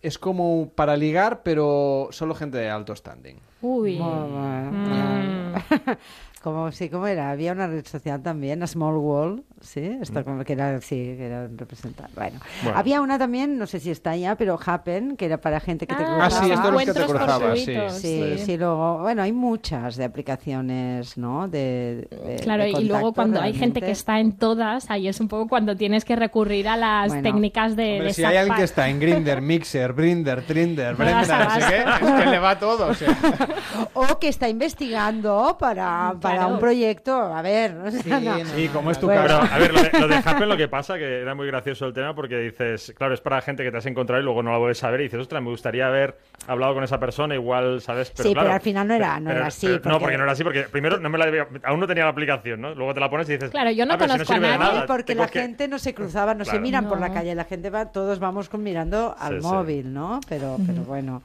[0.00, 3.40] es como para ligar, pero solo gente de alto standing.
[3.60, 3.98] Uy.
[3.98, 5.54] Mm.
[6.52, 7.30] Como, sí, ¿cómo era?
[7.30, 9.98] Había una red social también, a Small World, ¿sí?
[10.00, 12.08] Esto como que era, sí, que era representar.
[12.14, 12.38] Bueno.
[12.62, 12.78] Bueno.
[12.78, 15.94] Había una también, no sé si está ya, pero Happen, que era para gente que
[15.94, 16.24] te Ah, cruzaba.
[16.26, 17.74] Ah, sí, esto es los que te Encuentros cruzabas, sí.
[18.00, 18.44] Sí, sí.
[18.46, 21.48] sí, luego, bueno, hay muchas de aplicaciones, ¿no?
[21.48, 23.80] De, de- Claro, de y luego contacto, cuando hay gente realmente.
[23.86, 27.22] que está en todas, ahí es un poco cuando tienes que recurrir a las Bueno.
[27.22, 31.24] técnicas de, Hombre, de si hay alguien que está en Grinder, Mixer, Brinder, Trinder, no
[31.24, 31.32] sé
[31.68, 32.88] qué, es que le va todo.
[32.88, 33.08] O sea.
[33.94, 36.54] o que está investigando para, para Claro.
[36.54, 37.12] un proyecto.
[37.14, 38.44] A ver, no sé, no.
[38.46, 39.22] Sí, como es tu Bueno.
[39.22, 39.40] caso.
[39.42, 41.86] Pero, a ver, lo de, lo de Happen lo que pasa, que era muy gracioso
[41.86, 44.50] el tema, porque dices, claro, es para gente que te has encontrado y luego no
[44.52, 46.16] la vuelves a ver y dices, ostras, me gustaría haber
[46.46, 48.12] hablado con esa persona, igual, ¿sabes?
[48.14, 50.22] Sí, pero al final no era- no pero- era así, pero- porque- No, porque no
[50.24, 52.74] era así, porque primero no me la había- aún no tenía la aplicación, ¿no?
[52.74, 54.58] Luego te la pones y dices, Claro, yo no "Ah, pero si conozco a nadie
[54.58, 55.40] nada, porque la que-".
[55.40, 58.48] gente no se cruzaba, no se miran por la calle, la gente va, todos vamos
[58.48, 59.46] con mirando al sí.
[59.46, 60.20] móvil, ¿no?
[60.28, 61.22] Pero, pero bueno.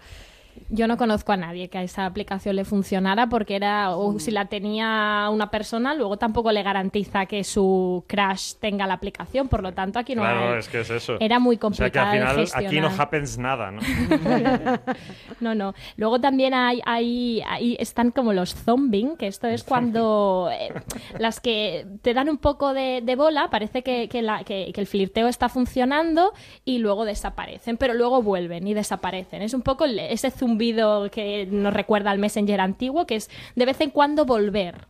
[0.69, 4.31] Yo no conozco a nadie que a esa aplicación le funcionara porque era, o si
[4.31, 9.47] la tenía una persona, luego tampoco le garantiza que su crash tenga la aplicación.
[9.49, 10.59] Por lo tanto, aquí no Claro, hay.
[10.59, 11.17] es que es eso.
[11.19, 13.81] Era muy O sea que complicado al final de aquí no happens nada, ¿no?
[15.39, 15.73] No, no.
[15.97, 20.73] Luego también hay, hay, hay- están como los zombing, que esto es cuando eh,
[21.19, 24.81] las que te dan un poco de, de bola, parece que, que la- que- que
[24.81, 26.31] el flirteo está funcionando
[26.65, 29.41] y luego desaparecen, pero luego vuelven y desaparecen.
[29.41, 33.65] Es un poco el- ese zumbido que nos recuerda al Messenger antiguo, que es de
[33.65, 34.87] vez en cuando volver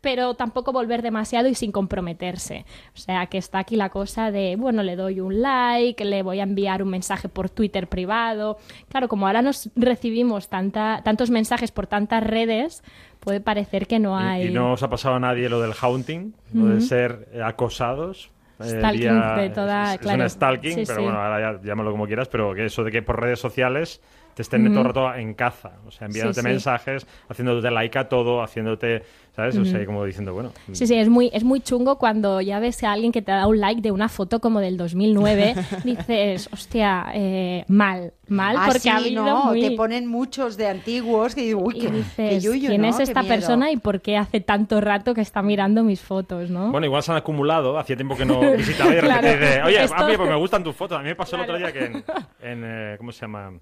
[0.00, 2.66] pero tampoco volver demasiado y sin comprometerse.
[2.94, 6.40] O sea, que está aquí la cosa de, bueno, le doy un like, le voy
[6.40, 8.58] a enviar un mensaje por Twitter privado.
[8.90, 12.82] Claro, como ahora nos recibimos tanta, tantos mensajes por tantas redes,
[13.18, 14.46] puede parecer que no Y- hay...
[14.48, 16.84] Y, no os ha pasado a nadie lo del haunting, lo de Ujú.
[16.84, 18.30] ser eh, acosados.
[18.60, 20.22] eh, Stalking de toda- es, es claro.
[20.22, 21.02] un stalking, Sí, pero sí.
[21.02, 24.02] bueno, ahora ya llámalo como quieras, pero que eso de que por redes sociales
[24.34, 26.46] te estén todo el rato en caza, o sea, enviándote sí.
[26.46, 29.02] mensajes, haciéndote like a todo, haciéndote,
[29.36, 29.56] ¿sabes?
[29.56, 32.82] O sea, como diciendo, bueno, Sí, sí, es muy, es muy chungo cuando ya ves
[32.84, 35.54] a alguien que te da un like de una foto como del 2009,
[35.84, 39.44] dices, hostia, eh, mal, mal, Ah, porque sí, ha habido ¿no?
[39.46, 39.60] muy...
[39.60, 42.88] Te ponen muchos de antiguos que digo, uy, y qué, dices, qué ¿quién ¿no?
[42.88, 46.70] es esta persona y por qué hace tanto rato que está mirando mis fotos, no?
[46.72, 49.38] Bueno, igual se han acumulado, hacía tiempo que no visitaba y de repente Claro.
[49.46, 50.98] dice, oye, Esto- a mí pues me gustan tus fotos.
[50.98, 51.54] A mí me pasó Claro.
[51.56, 52.04] el otro día que en,
[52.40, 53.52] en, eh, ¿cómo se llama?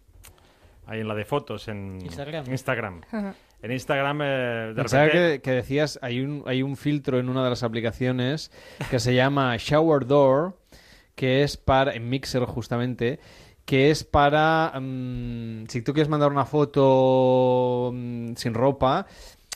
[0.93, 2.44] Ahí en la de fotos, en Instagram.
[2.51, 3.01] Instagram.
[3.10, 3.35] Ajá.
[3.62, 4.27] En Instagram, eh,
[4.69, 5.36] de Pensaba repente...
[5.36, 8.51] que, que decías, hay un, hay un filtro en una de las aplicaciones
[8.90, 10.59] que se llama Shower Door,
[11.14, 13.20] que es para, en Mixer justamente,
[13.64, 19.06] que es para, mm, si tú quieres mandar una foto mm, sin ropa,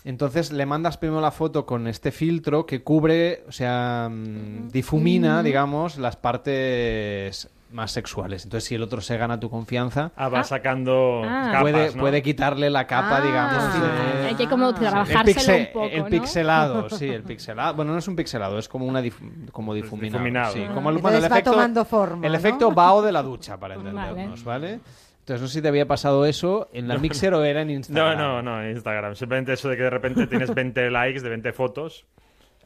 [0.05, 5.43] entonces le mandas primero la foto con este filtro que cubre, o sea, mm, difumina,
[5.43, 5.45] Mm.
[5.45, 8.43] digamos, las partes más sexuales.
[8.45, 11.49] Entonces, si el otro se gana tu confianza, Ah, va sacando Ah.
[11.53, 12.01] capas, puede, ¿no?
[12.01, 13.21] puede quitarle la capa, Ah.
[13.21, 13.83] digamos.
[13.83, 16.07] de- Hay que como el, trabajárselo pixe- un poco, el ¿no?
[16.07, 17.75] pixelado, sí, el pixelado.
[17.75, 20.19] Bueno, no es un pixelado, es como una dif- como difuminado.
[20.19, 20.75] difuminado, sí, ¿no?
[20.75, 22.39] como el, Entonces bueno, el va efecto, tomando forma, el ¿no?
[22.39, 24.67] efecto bao de la ducha, para entendernos, Vale.
[24.69, 24.81] ¿vale?
[25.21, 27.75] Entonces, no sé si te había pasado eso en la Mixer o era en No,
[27.75, 28.17] Instagram.
[28.19, 29.15] no, no, en Instagram.
[29.17, 32.07] Simplemente eso de que de repente tienes 20 likes de 20 fotos.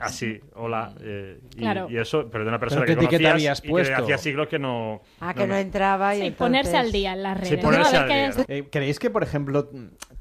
[0.01, 0.94] Así, hola.
[1.01, 1.89] eh, y, Claro.
[1.90, 4.59] y eso, pero de una persona ¿qué que conocías habías y que hacía siglos que
[4.59, 5.02] no...
[5.20, 6.39] Ah, que no, entraba y Sí, entonces...
[6.47, 7.64] ponerse al día en las Sí, redes.
[7.64, 7.98] ponerse ¿no?
[7.98, 8.27] A al día.
[8.28, 9.68] es- Eh, ¿Creéis que, por ejemplo,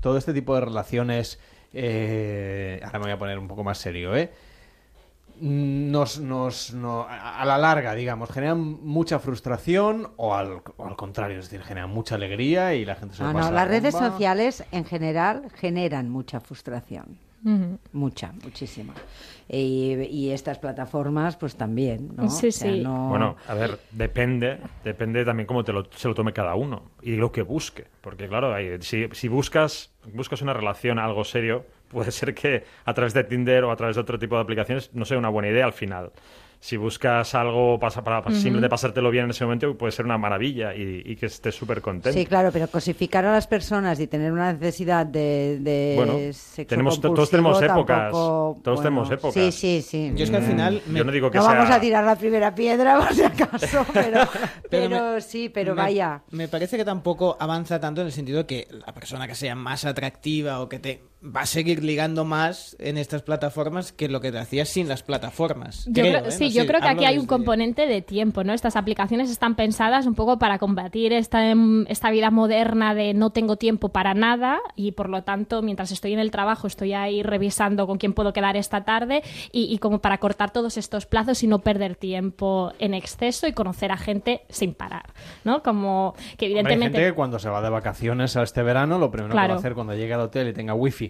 [0.01, 1.39] todo este tipo de relaciones,
[1.73, 4.31] eh, ahora me voy a poner un poco más serio, ¿eh?
[5.41, 11.39] Nos, nos, no- a la larga, digamos, generan mucha frustración o al, o al contrario,
[11.39, 14.83] es decir, generan mucha alegría y la gente se lo No, las redes sociales en
[14.83, 17.17] general generan mucha frustración.
[17.93, 18.93] Mucha, muchísima.
[19.47, 22.29] Y, y estas plataformas, pues también, ¿no?
[22.29, 22.81] Sí, O sea, sí.
[22.83, 26.91] no- Bueno, a ver, depende, depende también cómo te lo, se lo tome cada uno
[27.01, 27.85] y lo que busque.
[28.01, 32.93] Porque claro, hay- si, si buscas, buscas una relación, algo serio, puede ser que a
[32.93, 35.49] través de Tinder o a través de otro tipo de aplicaciones no sea una buena
[35.49, 36.11] idea al final.
[36.61, 40.75] Si buscas algo pasa, para, simplemente pasártelo bien en ese momento, puede ser una maravilla
[40.75, 42.19] y, y que estés súper contento.
[42.19, 46.67] Sí, claro, pero cosificar a las personas y tener una necesidad de, de Bueno, sexo
[46.67, 49.33] tenemos- todos tenemos épocas, tampoco, todos tenemos épocas.
[49.33, 50.11] Sí, sí, sí.
[50.15, 51.53] Yo es que al Mm, final Yo no digo que no sea...
[51.53, 54.19] vamos a tirar la primera piedra, por si acaso, pero,
[54.69, 56.23] Pero pero, me- sí, pero me- vaya.
[56.31, 59.85] Me parece que tampoco avanza tanto en el sentido que la persona que sea más
[59.85, 64.31] atractiva o que te va a seguir ligando más en estas plataformas que lo que
[64.31, 65.85] te hacías sin las plataformas.
[65.87, 66.31] Yo creo, creo- ¿eh?
[66.31, 68.53] sí, No yo sé, creo que aquí hay un desde- componente de tiempo, ¿no?
[68.53, 73.31] Estas aplicaciones están pensadas un poco para combatir esta, em, esta vida moderna de no
[73.31, 77.21] tengo tiempo para nada y por lo tanto mientras estoy en el trabajo estoy ahí
[77.21, 79.21] revisando con quién puedo quedar esta tarde
[79.51, 83.51] y, y como para cortar todos estos plazos y no perder tiempo en exceso y
[83.51, 85.11] conocer a gente sin parar,
[85.43, 85.63] ¿no?
[85.63, 86.97] Como que Hombre, hay evidentemente...
[86.97, 89.55] gente que cuando se va de vacaciones a este verano, lo primero que va a
[89.57, 91.08] hacer cuando llegue al hotel y tenga wifi,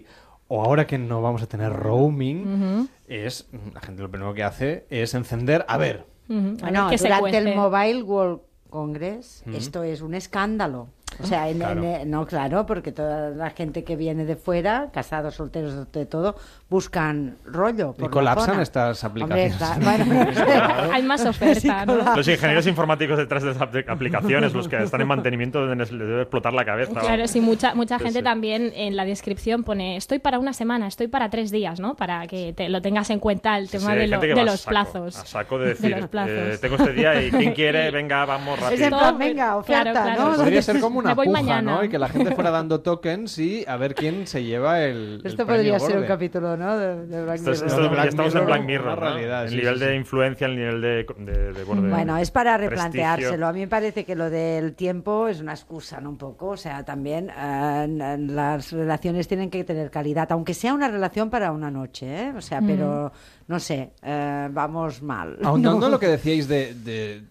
[0.52, 4.84] o ahora que no vamos a tener roaming, es, la gente lo primero que hace
[4.90, 6.56] es encender, a ver, ujú.
[6.58, 7.54] A Bueno, ver qué se durante el.
[7.56, 10.88] Mobile World Congress, esto es un escándalo.
[11.20, 11.82] O sea, en- Claro.
[11.84, 16.36] en- no, claro, porque toda la gente que viene de fuera, casados, solteros, de todo,
[16.70, 17.94] buscan rollo.
[17.98, 19.52] Y por la colapsan estas Hombre, aplicaciones.
[19.60, 19.78] está-
[20.78, 22.14] bueno, Hay más oferta, ¿no?
[22.16, 25.90] Los ingenieros informáticos detrás de esas apli- aplicaciones, los que están en mantenimiento, deben- les
[25.90, 27.00] debe explotar la cabeza.
[27.00, 28.24] Claro, sí, mucha, mucha Sí, gente sí.
[28.24, 31.96] también en la descripción pone estoy para una semana, estoy para tres días, ¿no?
[31.96, 35.16] Para que te lo tengas en cuenta el tema sí, de, lo- los saco, plazos.
[35.18, 36.30] A saco de decir, los plazos.
[36.32, 38.84] eh, tengo este día y quien quiere, venga, vamos Es rápido.
[38.84, 40.30] en plan, venga, oferta, Claro, claro.
[40.30, 40.36] ¿no?
[40.36, 41.62] Podría ser como una puja, mañana.
[41.72, 41.84] ¿no?
[41.84, 45.20] Y que la gente fuera dando tokens y a ver quién se lleva el.
[45.24, 46.78] Esto el podría ser un capítulo, ¿no?
[46.78, 47.70] De, de Black Esto es- Mirror.
[47.72, 48.96] esto es- Black estamos en Black Mirror, ¿no?
[48.96, 49.96] realidad, el sí, nivel sí, de sí.
[49.96, 52.70] influencia, el nivel de, de, de, bueno, de Bueno, es para prestigio.
[52.70, 53.46] replanteárselo.
[53.48, 56.10] A mí me parece que lo del tiempo es una excusa, ¿no?
[56.10, 56.48] Un poco.
[56.50, 61.50] O sea, también eh, las relaciones tienen que tener calidad, aunque sea una relación para
[61.50, 62.32] una noche, ¿eh?
[62.36, 62.66] O sea, Mm.
[62.66, 63.12] pero
[63.48, 65.38] no sé, eh, vamos mal.
[65.42, 65.88] Ahondando No.
[65.88, 67.22] lo que decíais de, de-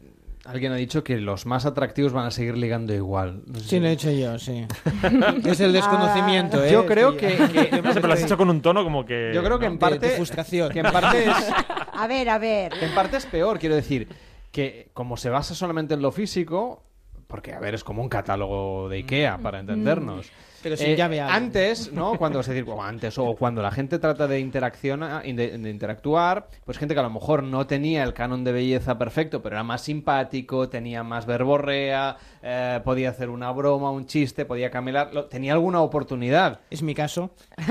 [0.49, 3.43] Alguien ha dicho que los más atractivos van a seguir ligando igual.
[3.45, 4.65] No sé Sí, si- lo he hecho yo, sí.
[5.45, 6.71] es el desconocimiento, ¿eh?
[6.71, 7.53] Yo creo que, Sí.
[7.53, 9.31] que- No sé, pero lo has hecho con un tono como que...
[9.33, 10.69] Yo creo que en De- parte de frustración.
[10.71, 11.35] que en parte es
[11.93, 12.71] A ver, a ver.
[12.73, 14.07] que en parte es peor, quiero decir,
[14.51, 16.83] que como se basa solamente en lo físico,
[17.27, 20.27] porque a ver, es como un catálogo de IKEA para entendernos.
[20.27, 20.58] Mm.
[20.63, 21.33] Pero sin llave algo.
[21.33, 22.15] Antes, ¿no?
[22.17, 26.77] Cuando es decir, o antes o cuando la gente trata de interacción de, interactuar, pues
[26.77, 29.81] gente que a lo mejor no tenía el canon de belleza perfecto, pero era más
[29.81, 35.53] simpático, tenía más verborrea, eh, podía hacer una broma, un chiste, podía camelar, lo- tenía
[35.53, 36.59] alguna oportunidad.
[36.69, 37.31] Es mi caso.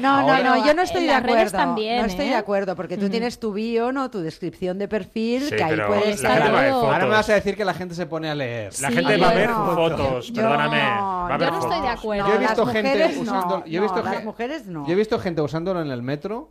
[0.00, 1.50] No, no, Ahora- no, yo no estoy de acuerdo.
[1.56, 2.30] también, no estoy ¿eh?
[2.30, 3.10] de acuerdo, porque tú Mm.
[3.10, 4.10] tienes tu bio, ¿no?
[4.10, 6.84] Tu descripción de perfil, Sí, que ahí puedes fotos.
[6.84, 8.72] Ahora me vas a decir que la gente se pone a leer.
[8.80, 10.78] La Sí, gente va a ver fotos, yo- perdóname.
[10.78, 12.28] Va a yo no estoy de acuerdo.
[12.28, 14.86] Yo he las visto gente mujeres no, usando- yo he no, visto las mujeres no.
[14.86, 16.50] Yo he visto gente usándolo en el metro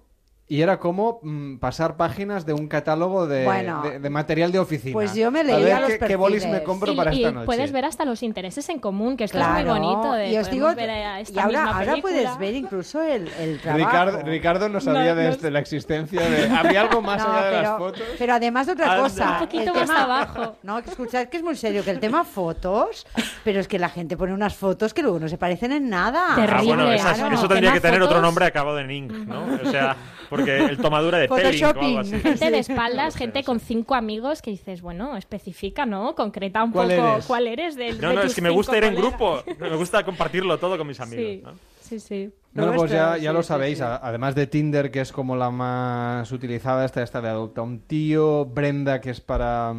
[0.49, 4.59] y era como mm, pasar páginas de un catálogo de, Bueno, de- de material de
[4.59, 4.93] oficina.
[4.93, 7.17] pues yo me a leía ver los qué, qué bolis me compro Y, para y
[7.17, 7.45] esta noche.
[7.45, 10.13] puedes ver hasta los intereses en común, que esto Claro, es muy bonito.
[10.13, 13.27] De, y os digo, podemos ver a esta y ahora, ahora puedes ver incluso el,
[13.39, 13.85] el trabajo.
[13.85, 16.49] Ricardo, Ricardo no sabía No, de, no este- la existencia de...
[16.49, 18.01] ¿Había algo más No, allá de pero, las fotos?
[18.17, 19.03] pero además de otra Anda.
[19.03, 19.31] cosa.
[19.33, 20.55] Un poquito el más tema- abajo.
[20.63, 23.05] No, escuchad que es muy serio, que el tema fotos,
[23.43, 26.27] pero es que la gente pone unas fotos que luego no se parecen en nada.
[26.31, 27.35] Ah, Terrible, bueno, esas- claro.
[27.35, 29.43] eso tendría que tener otro nombre acabado en ink, ¿no?
[29.61, 29.95] O sea,
[30.29, 32.19] porque el tomadura de pelling o algo así.
[32.19, 36.15] Gente de espaldas, gente con cinco amigos que dices, bueno, especifica, ¿no?
[36.15, 37.25] Concreta un ¿Cuál poco eres?
[37.25, 39.43] cuál eres del No, de no, tus es que me gusta ir en grupo.
[39.59, 41.25] Me gusta compartirlo todo con mis amigos.
[41.25, 41.53] Sí, ¿no?
[41.81, 42.31] sí, sí.
[42.53, 43.83] Bueno, pues ya, ya sí, lo sabéis, sí.
[43.83, 48.45] además de Tinder, que es como la más utilizada, está esta de Adopta un tío,
[48.45, 49.75] Brenda, que es para,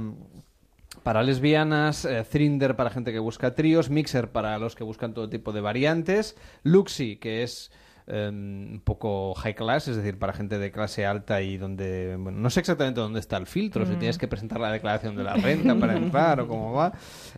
[1.03, 5.29] para lesbianas, eh, Thrinder para gente que busca tríos, Mixer para los que buscan todo
[5.29, 7.73] tipo de variantes, Luxi, que es
[8.09, 12.39] eh, un poco high class, es decir, para gente de clase alta y donde, bueno,
[12.39, 13.99] no sé exactamente dónde está el filtro, si Mm.
[13.99, 16.93] tienes que presentar la declaración de la renta para entrar o cómo va.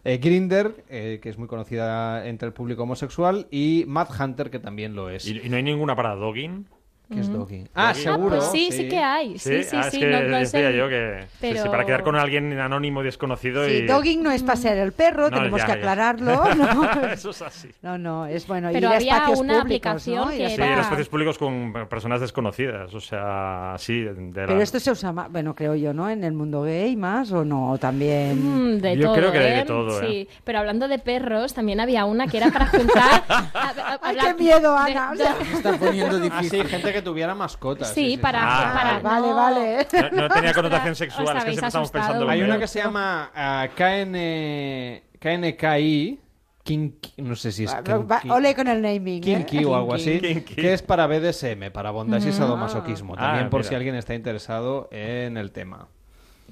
[0.04, 4.58] Eh, Grinder, eh, que es muy conocida entre el público homosexual, y Mad Hunter, que
[4.60, 5.26] también lo es.
[5.26, 6.66] ¿Y, y no hay ninguna para dogging?
[7.12, 7.32] ¿Qué es Mm.
[7.32, 7.68] dogging?
[7.74, 8.28] Ah, seguro.
[8.36, 9.36] pues sí, sí, que hay.
[9.38, 9.96] Sí, sí, ah, sí.
[9.96, 13.02] es que no, no decía yo que sí, sí, Pero- para quedar con alguien anónimo
[13.02, 13.86] desconocido Sí, y...
[13.86, 15.78] dogging no es pasear el perro, No, tenemos ya, que ya.
[15.78, 16.44] aclararlo.
[16.54, 17.02] ¿no?
[17.12, 17.68] Eso es así.
[17.82, 18.68] No, no, es bueno.
[18.72, 21.38] Pero ir a había espacios una públicos, aplicación que a Sí, era- en espacios públicos
[21.38, 24.02] con personas desconocidas, o sea, sí.
[24.02, 24.12] De
[24.42, 26.08] la- Pero esto se usa más, bueno, creo yo, ¿no?
[26.08, 28.76] En el mundo gay más o no, o también.
[28.76, 29.64] Mm, de Yo todo, creo que hay de ¿eh?
[29.64, 30.06] todo, ¿eh?
[30.06, 33.24] Sí, pero hablando de perros, también había una que era para juntar...
[33.28, 35.12] a- a- Ay, hablar qué miedo, Ana.
[35.52, 36.62] está poniendo Ah, difícil.
[36.62, 37.92] sí, gente que tuviera mascotas.
[37.92, 38.40] Sí, para...
[38.42, 39.86] Ah, para vale, no- vale.
[40.12, 42.24] No, no tenía connotación sexual, es que siempre estamos pensando...
[42.24, 46.20] en Hay una que se llama ah, KN, KNKI,
[46.62, 49.22] Kinky, no sé si es Kinky, Ole con el naming.
[49.22, 49.44] ¿eh?
[49.46, 50.54] Kinky o algo así, Kinky.
[50.54, 53.68] que es para BDSM, para bondage y sadomasoquismo, Ah, también por mira.
[53.68, 55.88] si alguien está interesado en el tema.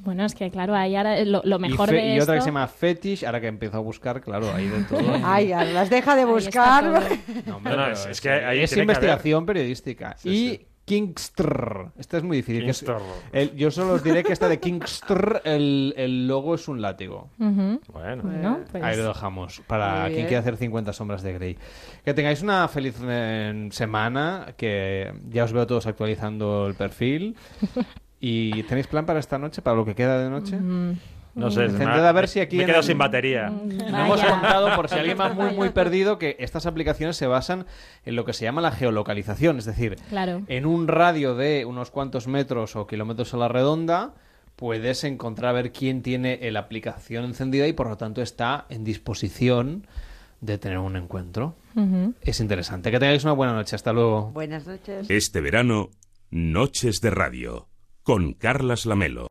[0.04, 2.40] Bueno, es que claro, ahí ahora lo, lo Y, mejor fe- de y otra que
[2.40, 5.00] se llama Fetish, ahora que empiezo a buscar, claro, hay de todo.
[5.24, 6.84] Ay, las deja de Ahí buscar.
[6.84, 7.00] todo.
[7.46, 10.14] No, hombre, No, no, pero es- es, es que ahí es tiene que investigación periodística.
[10.16, 10.64] Sí, y sí.
[10.84, 11.90] Kingstr.
[11.98, 12.64] Esta es muy difícil.
[12.64, 12.82] que es-
[13.32, 17.28] el- yo solo os diré que esta de Kingstr, el, el logo es un látigo.
[17.36, 17.78] Bueno.
[17.92, 19.60] Bueno, pues- Ahí lo dejamos.
[19.66, 21.58] Para quien quiera hacer 50 sombras de Grey.
[22.04, 24.54] Que tengáis una feliz eh, semana.
[24.56, 27.36] Que ya os veo todos actualizando el perfil.
[28.20, 29.62] ¿Y tenéis plan para esta noche?
[29.62, 30.56] ¿Para lo que queda de noche?
[31.34, 33.48] No sé, Encended me- a ver si aquí me he quedado el- sin batería.
[33.48, 37.66] No hemos contado, por si alguien va muy, muy perdido, que estas aplicaciones se basan
[38.04, 39.58] en lo que se llama la geolocalización.
[39.58, 40.42] Es decir, Claro.
[40.48, 44.14] en un radio de unos cuantos metros o kilómetros a la redonda,
[44.56, 48.82] puedes encontrar a ver quién tiene la aplicación encendida y por lo tanto está en
[48.82, 49.86] disposición
[50.40, 51.54] de tener un encuentro.
[52.22, 52.90] Es interesante.
[52.90, 53.76] Que tengáis una buena noche.
[53.76, 54.32] Hasta luego.
[54.32, 55.08] Buenas noches.
[55.08, 55.90] Este verano,
[56.30, 57.68] Noches de Radio,
[58.08, 59.26] con Carlas Lamelo.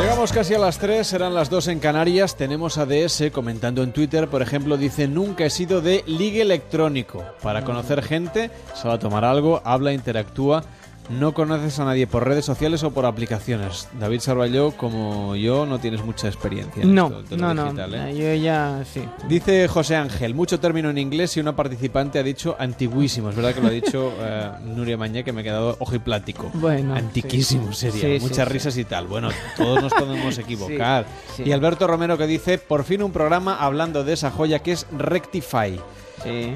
[0.00, 2.36] Llegamos casi a las 3, serán las 2 en Canarias.
[2.36, 7.24] Tenemos a DS comentando en Twitter, por ejemplo, dice: Nunca he sido de ligue electrónico.
[7.42, 10.62] Para conocer gente, se va a tomar algo, habla, interactúa.
[11.08, 13.88] No conoces a nadie por redes sociales o por aplicaciones.
[13.98, 17.64] David Sarballó, como yo, no tienes mucha experiencia en No, esto no, no.
[17.64, 18.14] digital, ¿eh?
[18.16, 19.02] Yo ya, sí.
[19.28, 23.30] Dice José Ángel, mucho término en inglés y una participante ha dicho antiguísimo.
[23.30, 26.50] Es verdad que lo ha dicho eh, Nuria Mañé, que me he quedado ojiplático.
[26.54, 27.90] Bueno, Antiquísimo sí.
[27.90, 28.18] sería.
[28.18, 29.06] Sí, Muchas sí, risas y tal.
[29.06, 31.06] Bueno, todos nos podemos equivocar.
[31.42, 34.86] Y Alberto Romero que dice, por fin un programa hablando de esa joya que es
[34.92, 35.80] Rectify.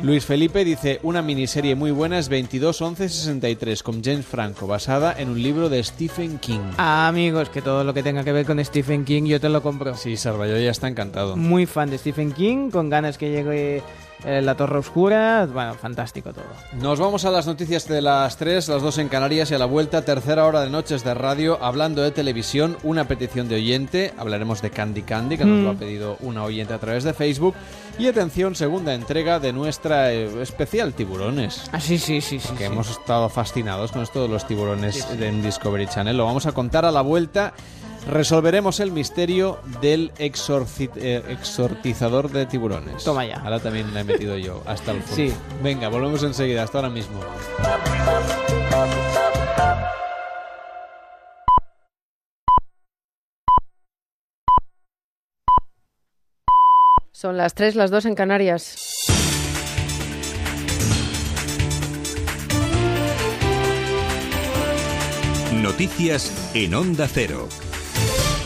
[0.03, 5.43] Luis Felipe dice, una miniserie muy buena es 22-11-63 con James Franco, basada en un
[5.43, 6.61] libro de Stephen King.
[6.79, 9.63] Ah, amigos, que todo lo que tenga que ver con Stephen King yo te lo
[9.63, 9.97] compro.
[9.97, 11.37] Sí, Sarvallo ya está encantado.
[11.37, 13.83] Muy fan de Stephen King, con ganas que llegue
[14.25, 15.47] eh, La Torre Oscura.
[15.53, 16.45] Bueno, fantástico todo.
[16.81, 19.65] Nos vamos a las noticias de las 3, las 2 en Canarias y a la
[19.67, 24.63] vuelta, tercera hora de Noches de Radio, hablando de televisión, una petición de oyente, hablaremos
[24.63, 25.65] de Candy Candy, que nos Mm.
[25.65, 27.55] lo ha pedido una oyente a través de Facebook,
[27.99, 31.69] y atención, segunda entrega de nuestra eh, especial Tiburones.
[31.73, 32.49] Ah, sí, sí, sí, sí.
[32.53, 32.65] Que sí.
[32.65, 36.17] hemos estado fascinados con esto de los tiburones Sí, en Discovery Channel.
[36.17, 37.53] Lo vamos a contar a la vuelta.
[38.09, 43.05] Resolveremos el misterio del exorci- eh, exortizador de tiburones.
[43.05, 43.37] Toma ya.
[43.41, 45.15] Ahora también la he metido yo hasta el fondo.
[45.17, 45.33] Sí.
[45.63, 46.65] Venga, volvemos enseguida.
[46.65, 47.21] Hasta ahora mismo.
[57.13, 58.77] Son las 3, las 2 en Canarias.
[65.63, 67.49] Noticias en Onda Cero.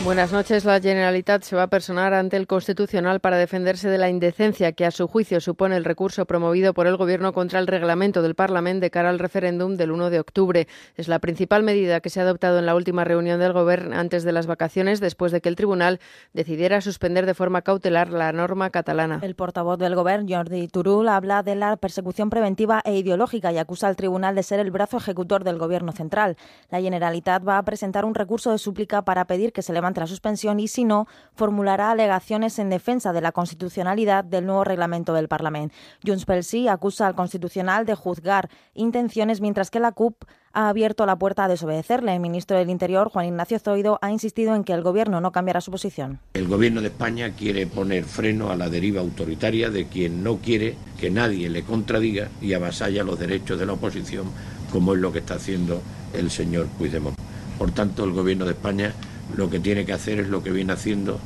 [0.03, 0.63] Buenas noches.
[0.63, 4.85] La Generalitat se va a personar ante el Constitucional para defenderse de la indecencia que
[4.85, 8.81] a su juicio supone el recurso promovido por el Gobierno contra el reglamento del Parlamento
[8.81, 10.67] de cara al referéndum del 1 de octubre.
[10.95, 14.23] Es la principal medida que se ha adoptado en la última reunión del Gobierno antes
[14.23, 15.99] de las vacaciones, después de que el Tribunal
[16.31, 19.19] decidiera suspender de forma cautelar la norma catalana.
[19.23, 23.87] El portavoz del Gobierno, Jordi Turul, habla de la persecución preventiva e ideológica y acusa
[23.87, 26.37] al Tribunal de ser el brazo ejecutor del Gobierno central.
[26.69, 30.07] La Generalitat va a presentar un recurso de súplica para pedir que se levante la
[30.07, 35.27] suspensión y, si no, formulará alegaciones en defensa de la constitucionalidad del nuevo reglamento del
[35.27, 35.75] Parlamento.
[36.05, 40.23] Junts pel Sí acusa al Constitucional de juzgar intenciones, mientras que la CUP
[40.53, 42.13] ha abierto la puerta a desobedecerle.
[42.13, 45.61] El ministro del Interior, Juan Ignacio Zoido, ha insistido en que el Gobierno no cambiará
[45.61, 46.19] su posición.
[46.33, 50.75] El gobierno de España quiere poner freno a la deriva autoritaria de quien no quiere
[50.99, 54.31] que nadie le contradiga y avasalla los derechos de la oposición,
[54.71, 55.81] como es lo que está haciendo
[56.13, 57.17] el señor Puigdemont.
[57.57, 58.93] Por tanto, el gobierno de España
[59.35, 61.19] lo que tiene que hacer es lo que viene haciendo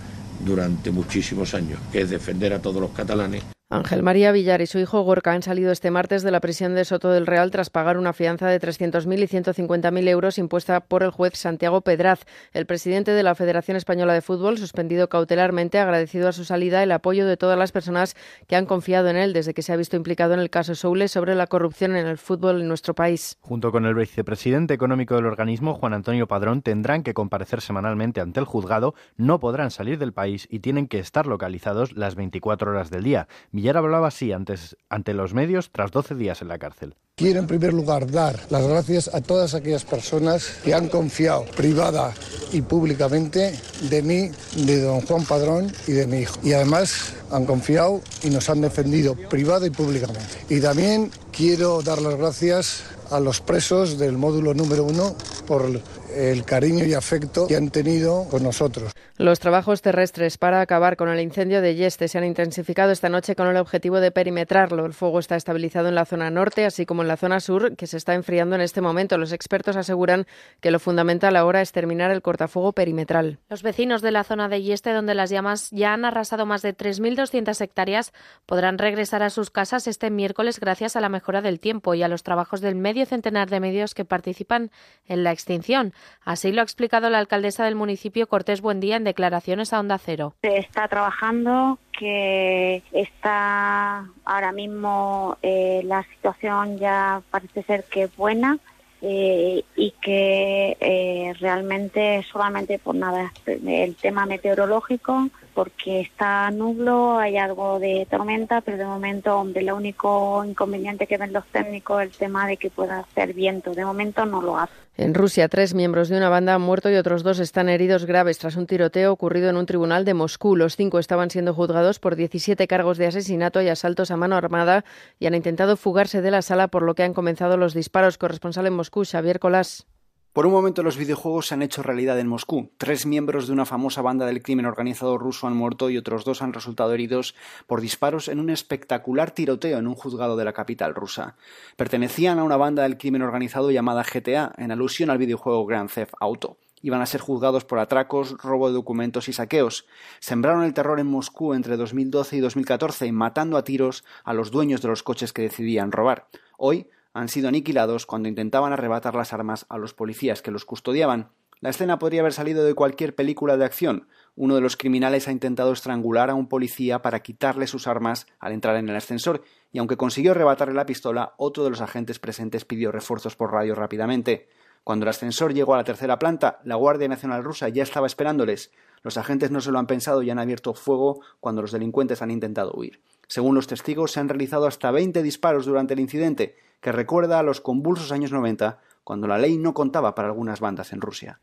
[0.45, 4.79] durante muchísimos años, que es defender a todos los catalanes Ángel María Villar y su
[4.79, 7.97] hijo Gorka han salido este martes de la prisión de Soto del Real tras pagar
[7.97, 12.25] una fianza de 300.000 y 150.000 euros impuesta por el juez Santiago Pedraz.
[12.51, 16.83] El presidente de la Federación Española de Fútbol, suspendido cautelarmente, ha agradecido a su salida
[16.83, 19.77] el apoyo de todas las personas que han confiado en él desde que se ha
[19.77, 23.37] visto implicado en el caso Soule sobre la corrupción en el fútbol en nuestro país.
[23.39, 28.41] Junto con el vicepresidente económico del organismo, Juan Antonio Padrón, tendrán que comparecer semanalmente ante
[28.41, 32.89] el juzgado, no podrán salir del país y tienen que estar localizados las 24 horas
[32.89, 33.29] del día.
[33.61, 36.95] Villar hablaba así antes, ante los medios tras 12 días en la cárcel.
[37.15, 42.11] Quiero en primer lugar dar las gracias a todas aquellas personas que han confiado privada
[42.51, 43.53] y públicamente
[43.87, 44.31] de mí,
[44.65, 46.39] de don Juan Padrón y de mi hijo.
[46.41, 50.43] Y además han confiado y nos han defendido privada y públicamente.
[50.49, 52.81] Y también quiero dar las gracias
[53.11, 55.15] a los presos del módulo número uno
[55.45, 55.79] por
[56.15, 58.93] el cariño y afecto que han tenido con nosotros.
[59.17, 63.35] Los trabajos terrestres para acabar con el incendio de Yeste se han intensificado esta noche
[63.35, 64.85] con el objetivo de perimetrarlo.
[64.85, 67.87] El fuego está estabilizado en la zona norte, así como en la zona sur, que
[67.87, 69.17] se está enfriando en este momento.
[69.17, 70.25] Los expertos aseguran
[70.59, 73.37] que lo fundamental ahora es terminar el cortafuego perimetral.
[73.49, 76.75] Los vecinos de la zona de Yeste, donde las llamas ya han arrasado más de
[76.75, 78.13] 3.200 hectáreas,
[78.45, 82.07] podrán regresar a sus casas este miércoles gracias a la mejora del tiempo y a
[82.07, 84.71] los trabajos del medio centenar de medios que participan
[85.05, 85.93] en la extinción.
[86.23, 90.33] Así lo ha explicado la alcaldesa del municipio, Cortés Buendía, en declaraciones a Onda Cero.
[90.41, 98.15] Se está trabajando, que está ahora mismo eh, la situación ya parece ser que es
[98.15, 98.57] buena
[99.01, 107.37] eh, y que eh, realmente solamente por nada el tema meteorológico porque está nublo, hay
[107.37, 112.09] algo de tormenta, pero de momento, hombre, el único inconveniente que ven los técnicos es
[112.09, 113.73] el tema de que pueda hacer viento.
[113.73, 114.73] De momento no lo hace.
[114.97, 118.37] En Rusia, tres miembros de una banda han muerto y otros dos están heridos graves
[118.37, 120.55] tras un tiroteo ocurrido en un tribunal de Moscú.
[120.55, 124.83] Los cinco estaban siendo juzgados por 17 cargos de asesinato y asaltos a mano armada
[125.17, 128.17] y han intentado fugarse de la sala por lo que han comenzado los disparos.
[128.17, 129.87] Corresponsal en Moscú, Xavier Colás.
[130.33, 132.71] Por un momento los videojuegos se han hecho realidad en Moscú.
[132.77, 136.41] Tres miembros de una famosa banda del crimen organizado ruso han muerto y otros dos
[136.41, 137.35] han resultado heridos
[137.67, 141.35] por disparos en un espectacular tiroteo en un juzgado de la capital rusa.
[141.75, 146.13] Pertenecían a una banda del crimen organizado llamada GTA, en alusión al videojuego Grand Theft
[146.21, 146.55] Auto.
[146.81, 149.85] Iban a ser juzgados por atracos, robo de documentos y saqueos.
[150.21, 154.81] Sembraron el terror en Moscú entre 2012 y 2014, matando a tiros a los dueños
[154.81, 156.29] de los coches que decidían robar.
[156.57, 161.29] Hoy han sido aniquilados cuando intentaban arrebatar las armas a los policías que los custodiaban.
[161.59, 164.07] La escena podría haber salido de cualquier película de acción.
[164.35, 168.53] Uno de los criminales ha intentado estrangular a un policía para quitarle sus armas al
[168.53, 172.65] entrar en el ascensor, y aunque consiguió arrebatarle la pistola, otro de los agentes presentes
[172.65, 174.47] pidió refuerzos por radio rápidamente.
[174.83, 178.71] Cuando el ascensor llegó a la tercera planta, la Guardia Nacional rusa ya estaba esperándoles.
[179.03, 182.31] Los agentes no se lo han pensado y han abierto fuego cuando los delincuentes han
[182.31, 183.01] intentado huir.
[183.27, 187.43] Según los testigos, se han realizado hasta 20 disparos durante el incidente, que recuerda a
[187.43, 191.39] los convulsos años 90, cuando la ley no contaba para algunas bandas en Rusia.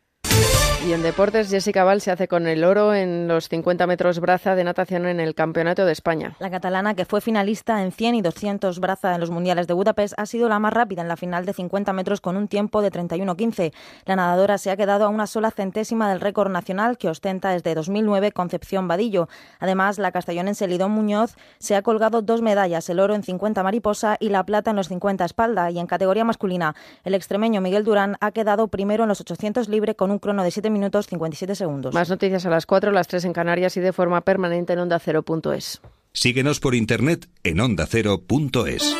[0.86, 4.54] Y en deportes, Jessica Val se hace con el oro en los 50 metros braza
[4.54, 6.36] de natación en el Campeonato de España.
[6.38, 10.14] La catalana, que fue finalista en 100 y 200 braza en los Mundiales de Budapest,
[10.16, 12.92] ha sido la más rápida en la final de 50 metros con un tiempo de
[12.92, 13.72] 31.15.
[14.06, 17.74] La nadadora se ha quedado a una sola centésima del récord nacional que ostenta desde
[17.74, 19.28] 2009 Concepción Vadillo.
[19.58, 24.16] Además, la castellonense Lidón Muñoz se ha colgado dos medallas, el oro en 50 mariposa
[24.20, 25.70] y la plata en los 50 espalda.
[25.72, 29.96] Y en categoría masculina, el extremeño Miguel Durán ha quedado primero en los 800 libre
[29.96, 31.94] con un crono de 7 minutos 57 segundos.
[31.94, 34.98] Más noticias a las 4, las 3 en Canarias y de forma permanente en onda
[34.98, 35.80] cero.es.
[36.12, 38.96] Síguenos por internet en ondacero.es.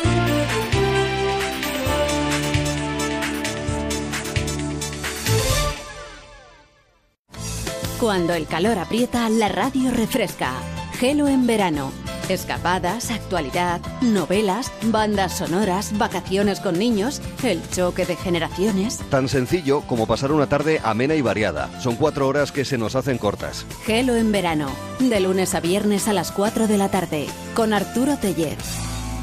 [7.99, 10.53] Cuando el calor aprieta, la radio refresca.
[10.93, 11.91] Gelo en verano.
[12.29, 18.99] Escapadas, actualidad, novelas, bandas sonoras, vacaciones con niños, el choque de generaciones.
[19.09, 21.69] Tan sencillo como pasar una tarde amena y variada.
[21.81, 23.65] Son cuatro horas que se nos hacen cortas.
[23.83, 24.69] Gelo en verano.
[24.99, 27.27] De lunes a viernes a las 4 de la tarde.
[27.55, 28.57] Con Arturo Teller.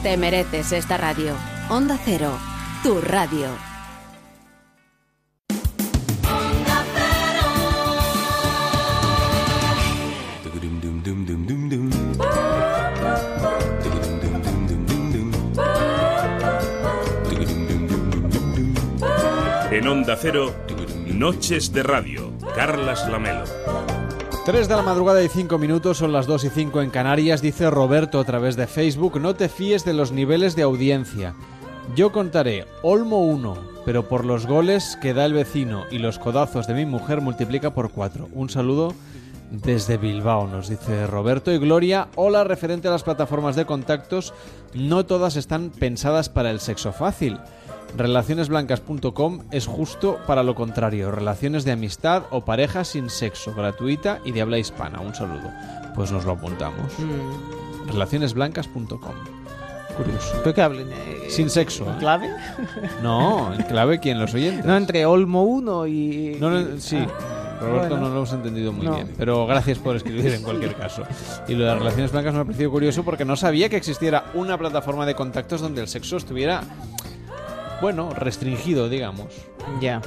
[0.02, 1.34] Te mereces esta radio.
[1.70, 2.38] Onda Cero.
[2.82, 3.65] Tu radio.
[19.86, 20.52] En Onda Cero,
[21.06, 23.44] Noches de Radio, Carlas Lamelo.
[24.44, 27.70] 3 de la madrugada y 5 minutos, son las 2 y 5 en Canarias, dice
[27.70, 31.36] Roberto a través de Facebook, no te fíes de los niveles de audiencia.
[31.94, 36.66] Yo contaré Olmo 1, pero por los goles que da el vecino y los codazos
[36.66, 38.30] de mi mujer multiplica por 4.
[38.32, 38.92] Un saludo
[39.52, 41.52] desde Bilbao, nos dice Roberto.
[41.52, 44.34] Y Gloria, hola, referente a las plataformas de contactos,
[44.74, 47.38] no todas están pensadas para el sexo fácil.
[47.96, 54.32] Relacionesblancas.com es justo para lo contrario, relaciones de amistad o pareja sin sexo, gratuita y
[54.32, 55.00] de habla hispana.
[55.00, 55.50] Un saludo.
[55.94, 56.92] Pues nos lo apuntamos.
[57.86, 59.14] Relacionesblancas.com.
[59.96, 60.34] Curioso.
[60.42, 60.88] ¿Pero que hablen?
[60.92, 61.84] eh, Sin sexo.
[61.84, 61.96] ¿En ¿eh?
[61.98, 62.30] clave?
[63.02, 64.64] No, en clave quién, los oyentes.
[64.66, 66.36] No, entre Olmo 1 y...
[66.38, 66.98] No, no, sí.
[66.98, 68.08] Ah, Roberto bueno.
[68.08, 68.96] no lo hemos entendido muy No.
[68.96, 71.02] bien, pero gracias por escribir en cualquier caso.
[71.48, 74.24] Y lo de las relaciones blancas me ha parecido curioso porque no sabía que existiera
[74.34, 76.62] una plataforma de contactos donde el sexo estuviera,
[77.80, 79.32] bueno, restringido, digamos.
[79.80, 80.00] Ya.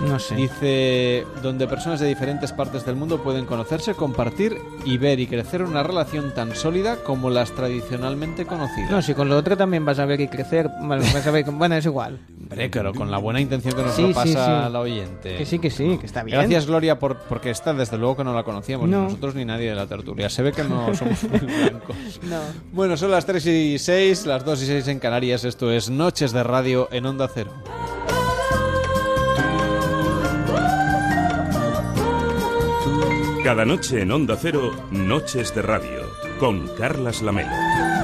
[0.00, 0.34] No sé.
[0.34, 5.62] Dice, donde personas de diferentes partes del mundo pueden conocerse, compartir y ver y crecer
[5.62, 8.90] una relación tan sólida como las tradicionalmente conocidas.
[8.90, 11.44] No, si con lo otro también vas a ver y crecer, bueno, vas a ver,
[11.50, 12.18] bueno, es igual.
[12.42, 14.72] Hombre, pero con la buena intención que nos Sí, lo sí, pasa sí.
[14.72, 15.36] la oyente.
[15.36, 16.38] Que sí, que sí, que está bien.
[16.38, 18.98] Gracias, Gloria, por, porque esta desde luego que no la conocíamos, No.
[18.98, 20.28] ni nosotros ni nadie de la tertulia.
[20.28, 21.96] Se ve que no somos muy blancos.
[22.24, 22.40] No.
[22.72, 25.44] Bueno, son las 3 y 6, las 2 y 6 en Canarias.
[25.44, 27.52] Esto es Noches de Radio en Onda Cero.
[33.44, 36.10] Cada noche en Onda Cero, Noches de Radio,
[36.40, 38.03] con Carlas Lamelo.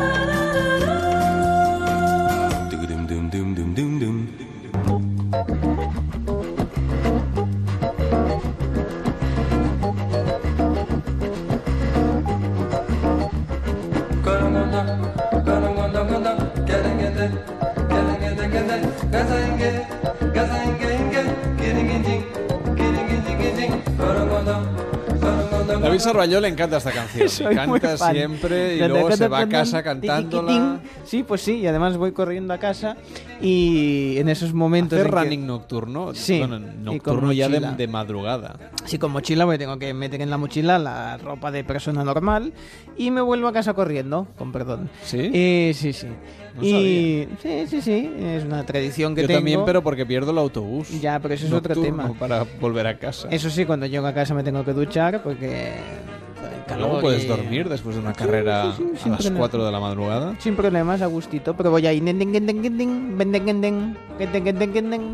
[26.01, 27.28] David Sarballó le encanta esta canción.
[27.28, 30.81] Soy muy canta siempre y De- luego se va a casa cantándola.
[31.05, 32.97] Sí, pues sí, y además voy corriendo a casa
[33.40, 34.98] y en esos momentos...
[34.98, 36.14] Hacer en que- running nocturno.
[36.14, 38.56] Sí, Bueno, y nocturno ya de, de madrugada.
[38.85, 42.52] Sí, con mochila porque tengo que meter en la mochila la ropa de persona normal
[42.97, 44.90] y me vuelvo a casa corriendo, con perdón.
[45.05, 45.31] ¿Sí?
[45.32, 46.09] Eh, sí, sí.
[46.56, 49.39] No y sí, sí, sí, es una tradición que Yo tengo.
[49.39, 50.89] también, pero porque pierdo el autobús.
[51.01, 52.12] Ya, pero eso es otro tema.
[52.18, 53.28] Para volver a casa.
[53.31, 55.72] Eso sí, cuando llego a casa me tengo que duchar porque
[56.67, 60.35] Calor ¿Luego puedes dormir después de una carrera a las 4 de la madrugada?
[60.39, 62.01] Sin problemas, a gustito, pero voy ahí.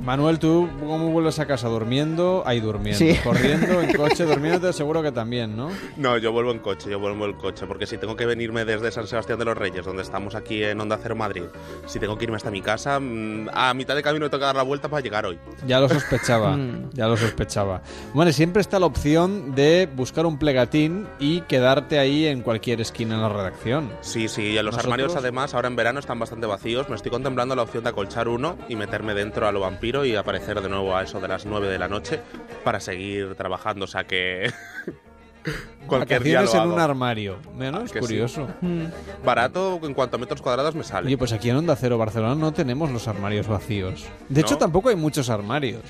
[0.03, 1.69] Manuel, ¿tú cómo vuelves a casa?
[1.69, 2.43] ¿Durmiendo?
[2.47, 3.23] Ahí durmiendo.
[3.23, 5.70] Corriendo, en coche, durmiéndote, seguro que también, ¿no?
[5.97, 8.90] No, yo vuelvo en coche, yo vuelvo en coche, porque si tengo que venirme desde
[8.90, 11.44] San Sebastián de los Reyes, donde estamos aquí en Onda Cero Madrid,
[11.86, 14.57] si tengo que irme hasta mi casa, mm, a mitad de camino tengo que dar
[14.57, 15.39] la vuelta para llegar hoy.
[15.66, 16.90] Ya lo sospechaba, mm.
[16.93, 17.82] ya lo sospechaba.
[18.15, 23.14] Bueno, siempre está la opción de buscar un plegatín y quedarte ahí en cualquier esquina
[23.14, 23.90] en la redacción.
[24.01, 26.88] Sí, sí, y en los Nosotros- armarios además ahora en verano están bastante vacíos.
[26.88, 30.14] Me estoy contemplando la opción de acolchar uno y meterme dentro a lo vampiro y
[30.16, 32.20] aparecer de nuevo a eso de las 9 de la noche
[32.64, 33.84] para seguir trabajando.
[33.84, 34.52] O sea que
[35.86, 36.74] cualquier día lo en hago.
[36.74, 37.36] un armario.
[37.56, 38.06] Menos Que sí.
[38.06, 38.48] curioso.
[39.24, 41.06] Barato en cuanto a metros cuadrados me sale.
[41.06, 44.05] Oye, pues aquí en Onda Cero Barcelona no tenemos los armarios vacíos.
[44.28, 45.82] De hecho, tampoco hay muchos armarios.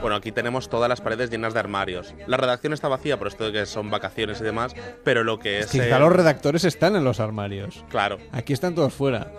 [0.00, 2.14] Bueno, aquí tenemos todas las paredes llenas de armarios.
[2.26, 4.74] La redacción está vacía por esto de que son vacaciones y demás,
[5.04, 5.66] pero lo que es...
[5.66, 7.84] Quizá eh, los redactores están en los armarios.
[7.90, 9.30] Claro, Aquí están todos fuera.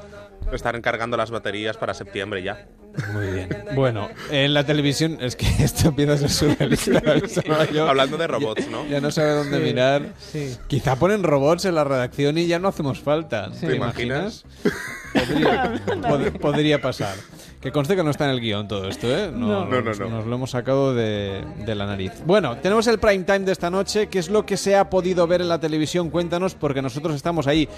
[0.52, 2.68] están encargando las baterías para septiembre ya.
[3.14, 3.50] Muy bien.
[3.76, 7.66] Bueno, en la televisión es que esto empieza a ser surrealista.
[7.74, 7.88] Yo.
[7.90, 8.86] Hablando de robots, ¿no?
[8.88, 10.14] Ya no sabe dónde Sí, mirar.
[10.20, 10.58] sí.
[10.68, 13.50] Quizá ponen robots en la redacción y ya no hacemos falta.
[13.60, 14.44] ¿Te ¿Te imaginas?
[15.14, 17.16] Podría, pod- podría pasar.
[17.62, 19.32] Que conste que no está en el guion todo esto, ¿eh?
[19.32, 19.66] No.
[19.68, 20.10] No, no, no.
[20.10, 22.12] Nos lo hemos sacado de, de la nariz.
[22.26, 24.08] Bueno, tenemos el prime time de esta noche.
[24.08, 26.10] ¿Qué es lo que se ha podido ver en la televisión?
[26.10, 27.70] Cuéntanos, porque nosotros estamos ahí.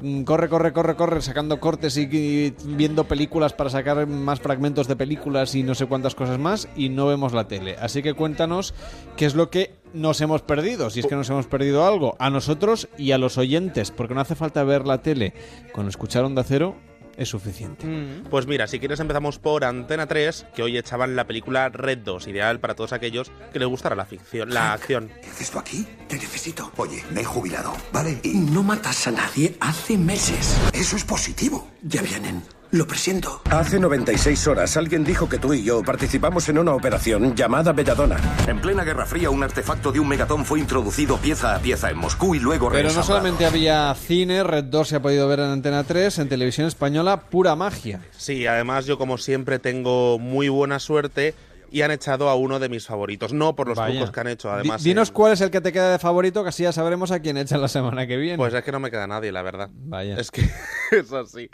[0.00, 4.88] mm, Corre, corre, corre, corre, sacando cortes y, y viendo películas para sacar más fragmentos
[4.88, 7.76] de películas y no sé cuántas cosas más y no vemos la tele.
[7.80, 8.74] Así que cuéntanos
[9.16, 12.30] qué es lo que nos hemos perdido, si es que nos hemos perdido algo, a
[12.30, 15.34] nosotros y a los oyentes, porque no hace falta ver la tele.
[15.72, 16.74] Con escuchar Onda Cero
[17.16, 17.86] es suficiente.
[18.30, 22.28] Pues mira, si quieres empezamos por Antena 3, que hoy echaban la película Red 2,
[22.28, 25.10] ideal para todos aquellos que les gustara la ficción, la acción.
[25.38, 25.86] ¿Esto aquí?
[26.08, 26.70] Te necesito.
[26.76, 28.18] Oye, me he jubilado, ¿vale?
[28.22, 30.56] Y no matas a nadie hace meses.
[30.72, 31.68] Eso es positivo.
[31.82, 32.42] Ya vienen.
[32.72, 33.42] Lo presiento.
[33.50, 38.16] Hace 96 horas alguien dijo que tú y yo participamos en una operación llamada Belladonna.
[38.46, 41.98] En plena Guerra Fría, un artefacto de un megatón fue introducido pieza a pieza en
[41.98, 45.46] Moscú y luego Pero no solamente había cine, Red 2 se ha podido ver en
[45.46, 48.02] Antena 3, en televisión española, pura magia.
[48.16, 51.34] Sí, además yo como siempre tengo muy buena suerte
[51.70, 53.32] y han echado a uno de mis favoritos.
[53.32, 53.94] No por los Vaya.
[53.94, 54.82] trucos que han hecho, además.
[54.82, 57.36] dinos cuál es el que te queda de favorito, que así ya sabremos a quién
[57.36, 58.36] echan la semana que viene.
[58.36, 59.70] Pues es que no me queda nadie, la verdad.
[59.72, 60.16] Vaya.
[60.18, 60.42] Es que
[60.92, 61.48] es así.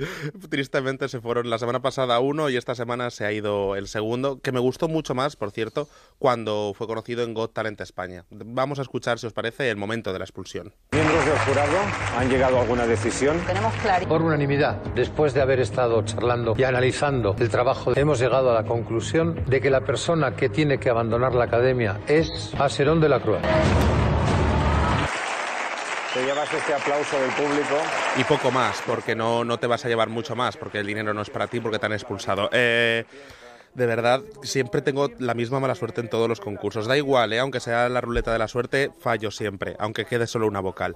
[0.49, 4.41] Tristemente se fueron la semana pasada uno y esta semana se ha ido el segundo,
[4.41, 5.89] que me gustó mucho más, por cierto,
[6.19, 8.25] cuando fue conocido en Got Talent España.
[8.31, 10.75] Vamos a escuchar, si os parece, el momento de la expulsión.
[10.93, 11.77] ¿Miembros del jurado
[12.17, 13.39] han llegado a alguna decisión?
[13.47, 14.07] Tenemos claro.
[14.09, 18.65] Por unanimidad, después de haber estado charlando y analizando el trabajo, hemos llegado a la
[18.69, 20.06] conclusión de que la persona
[20.37, 23.39] que tiene que abandonar la academia es Aserón de la Cruz.
[26.15, 27.75] Te llevas este aplauso del público.
[28.17, 31.13] Y poco más, porque no, no te vas a llevar mucho más, porque el dinero
[31.13, 32.49] no es para ti, porque te han expulsado.
[32.53, 33.05] Eh,
[33.75, 36.87] de verdad, siempre tengo la misma mala suerte en todos los concursos.
[36.87, 37.41] Da igual, ¿eh?
[37.41, 40.95] aunque sea la ruleta de la suerte, fallo siempre, aunque quede solo una vocal.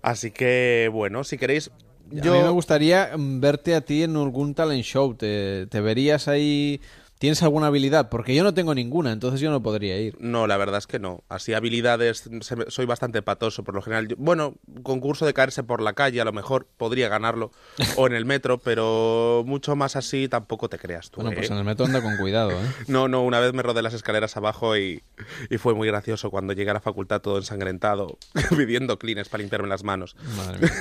[0.00, 1.70] Así que, bueno, si queréis...
[2.10, 2.32] Yo...
[2.32, 5.14] A mí me gustaría verte a ti en algún talent show.
[5.14, 6.80] ¿Te, te verías ahí?
[7.22, 8.08] ¿Tienes alguna habilidad?
[8.08, 10.16] Porque yo no tengo ninguna, entonces yo no podría ir.
[10.18, 11.22] No, la verdad es que no.
[11.28, 14.08] Así habilidades, me- soy bastante patoso por lo general.
[14.08, 17.52] Yo- bueno, concurso de caerse por la calle, a lo mejor podría ganarlo,
[17.96, 21.20] o en el metro, pero mucho más así tampoco te creas tú.
[21.20, 21.52] Bueno, pues ¿eh?
[21.52, 22.66] en el metro anda con cuidado, ¿eh?
[22.88, 25.04] No, no, una vez me rodé las escaleras abajo y,
[25.48, 28.18] y fue muy gracioso cuando llegué a la facultad todo ensangrentado,
[28.56, 30.16] pidiendo clines para limpiarme las manos.
[30.36, 30.72] Madre mía.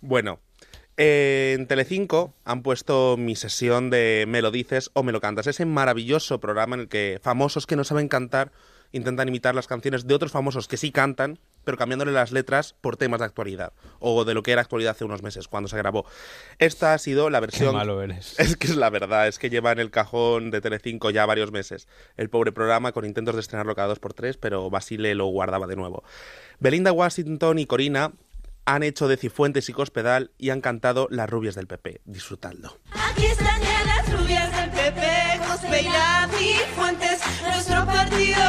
[0.00, 0.38] Bueno,
[1.02, 5.46] en Telecinco han puesto mi sesión de Me lo dices o me lo cantas.
[5.46, 8.52] Ese maravilloso programa en el que famosos que no saben cantar
[8.92, 12.98] intentan imitar las canciones de otros famosos que sí cantan, pero cambiándole las letras por
[12.98, 16.04] temas de actualidad o de lo que era actualidad hace unos meses cuando se grabó.
[16.58, 18.34] Esta ha sido la versión malo eres.
[18.38, 21.50] es que es la verdad, es que lleva en el cajón de Telecinco ya varios
[21.50, 21.88] meses.
[22.18, 25.66] El pobre programa con intentos de estrenarlo cada dos por tres, pero Basile lo guardaba
[25.66, 26.04] de nuevo.
[26.58, 28.12] Belinda Washington y Corina
[28.64, 32.02] han hecho de Cifuentes y Cospedal y han cantado Las rubias del PP.
[32.04, 32.78] Disfrutadlo.
[32.92, 36.28] Aquí están ya las rubias del PP, Cospe y la
[36.76, 37.20] Fuentes.
[37.42, 38.42] Nuestro partido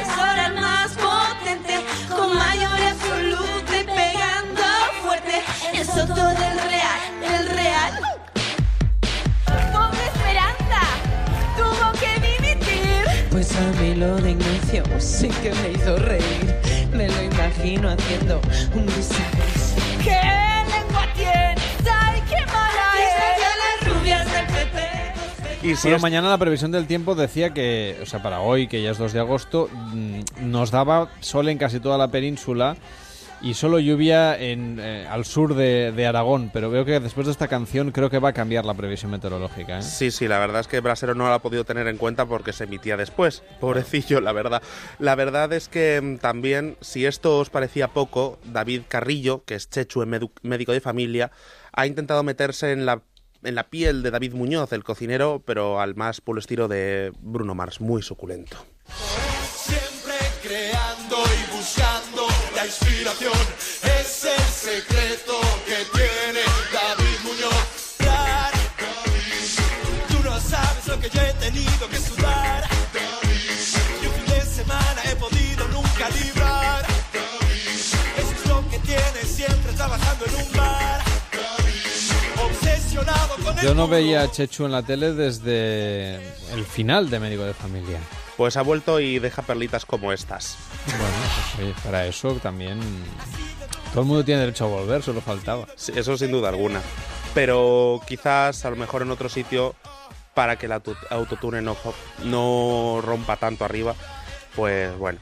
[0.00, 4.62] es ahora el más potente, con mayoría absoluta y pegando
[5.02, 5.42] fuerte.
[5.74, 8.00] El soto del Real, el Real.
[9.72, 10.82] Pobre Esperanza,
[11.56, 13.28] tuvo que dimitir.
[13.30, 16.54] Pues a mí lo de Ignacio sí que me hizo reír.
[16.92, 18.40] Me lo imagino haciendo
[18.74, 19.47] un business.
[25.68, 28.92] Y si mañana la previsión del tiempo decía que, o sea, para hoy, que ya
[28.92, 32.76] es 2 de agosto, mm, nos daba sol en casi toda la península
[33.40, 36.50] y solo lluvia en, eh, al sur de, de Aragón.
[36.52, 39.78] Pero veo que después de esta canción creo que va a cambiar la previsión meteorológica.
[39.78, 39.82] ¿eh?
[39.82, 42.52] Sí, sí, la verdad es que Brasero no lo ha podido tener en cuenta porque
[42.52, 43.42] se emitía después.
[43.60, 44.62] Pobrecillo, la verdad.
[44.98, 49.70] La verdad es que mm, también, si esto os parecía poco, David Carrillo, que es
[49.70, 50.04] chechu
[50.42, 51.30] médico de familia,
[51.72, 53.02] ha intentado meterse en la,
[53.42, 57.54] en la piel de David Muñoz, el cocinero, pero al más puro estilo de Bruno
[57.54, 58.56] Mars, muy suculento.
[62.58, 63.40] La inspiración.
[64.00, 67.96] Es el secreto que tiene David Muñoz.
[67.98, 68.52] Dar.
[70.08, 72.64] Tú no sabes lo que yo he tenido que sudar.
[74.02, 76.84] Y un fin de semana he podido nunca librar.
[78.20, 81.00] Eso es lo que tiene siempre trabajando en un bar.
[82.42, 86.16] Obsesionado con el Yo no veía a Chechu en la tele desde
[86.52, 88.00] el final de Médico de Familia.
[88.38, 90.56] Pues ha vuelto y deja perlitas como estas.
[90.86, 91.04] Bueno,
[91.56, 92.80] pues oye, para eso también...
[93.90, 95.66] Todo el mundo tiene derecho a volver, solo faltaba.
[95.74, 96.80] Sí, eso sin duda alguna.
[97.34, 99.74] Pero quizás a lo mejor en otro sitio,
[100.34, 101.76] para que el auto- autotune no,
[102.24, 103.94] no rompa tanto arriba,
[104.54, 105.18] pues bueno.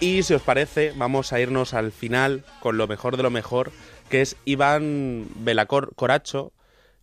[0.00, 3.70] Y si os parece, vamos a irnos al final con lo mejor de lo mejor,
[4.10, 6.52] que es Iván Belacor Coracho,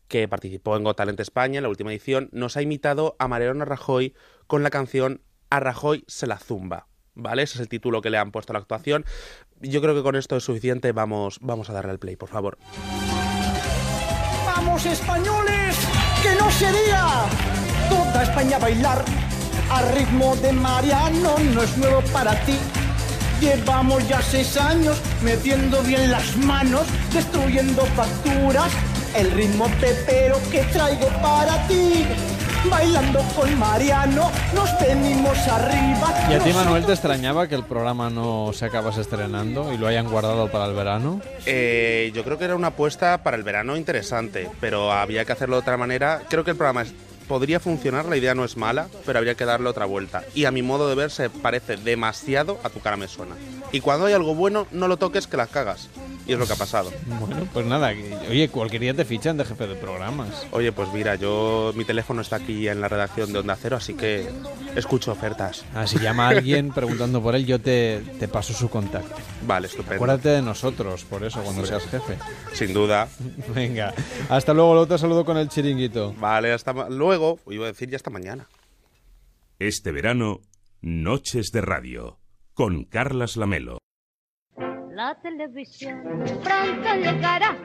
[0.07, 3.65] que participó en Got Talent España en la última edición, nos ha imitado a Mariano
[3.65, 4.13] Rajoy
[4.45, 5.21] con la canción
[5.53, 6.87] A Rajoy se la zumba.
[7.13, 7.43] ¿Vale?
[7.43, 9.05] Ese es el título que le han puesto a la actuación.
[9.61, 10.91] Yo creo que con esto es suficiente.
[10.93, 12.57] Vamos, vamos a darle al play, por favor.
[14.47, 15.77] ¡Vamos españoles!
[16.23, 17.05] ¡Que no sería!
[17.87, 19.05] Toda España a bailar
[19.69, 22.57] al ritmo de Mariano no es nuevo para ti.
[23.39, 28.71] Llevamos ya seis años metiendo bien las manos, destruyendo facturas.
[29.15, 32.07] El ritmo pepero que traigo para ti.
[32.69, 36.27] Bailando con Mariano, nos venimos arriba.
[36.29, 39.87] ¿Y a ti, Manuel, te extrañaba que el programa no se acabase estrenando y lo
[39.87, 41.19] hayan guardado para el verano?
[41.45, 45.57] Eh, yo creo que era una apuesta para el verano interesante, pero había que hacerlo
[45.57, 46.21] de otra manera.
[46.29, 46.93] Creo que el programa es-
[47.27, 50.23] podría funcionar, la idea no es mala, pero habría que darle otra vuelta.
[50.33, 53.35] Y a mi modo de ver se parece demasiado a tu cara me suena.
[53.71, 55.89] Y cuando hay algo bueno, no lo toques que las cagas.
[56.25, 56.89] Y es lo que ha pasado.
[57.19, 60.47] Bueno, pues nada, que- oye, cualquier día te fichan de jefe de programas.
[60.51, 63.93] Oye, pues mira, yo mi teléfono está aquí en la redacción de Onda Cero, así
[63.93, 64.29] que
[64.75, 65.65] escucho ofertas.
[65.75, 69.15] Ah, si llama a alguien preguntando por él, yo te, te paso su contacto.
[69.45, 69.95] Vale, estupendo.
[69.95, 72.17] Acuérdate de nosotros, por eso, cuando seas jefe.
[72.53, 73.09] Sin duda.
[73.53, 73.93] Venga,
[74.29, 76.13] hasta luego, luego te saludo con el chiringuito.
[76.13, 78.47] Vale, hasta luego, iba a decir ya hasta mañana.
[79.59, 80.39] Este verano,
[80.81, 82.17] Noches de Radio,
[82.53, 83.79] con Carlas Lamelo.
[84.93, 86.03] La televisión.
[86.43, 87.57] Pronto llegará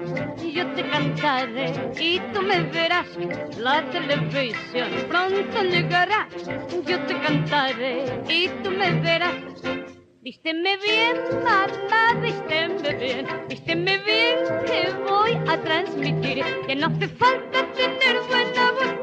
[0.59, 3.07] yo te cantaré y tú me verás.
[3.59, 4.89] La televisión.
[5.09, 6.27] Pronto llegará,
[6.87, 9.37] yo te cantaré y tú me verás.
[10.23, 14.37] Vísteme bien, mamá, vísteme bien, vísteme bien
[14.67, 16.45] que voy a transmitir.
[16.67, 18.95] Que no hace falta tener buena voz,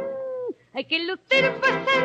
[0.74, 2.05] hay que lucir bastante.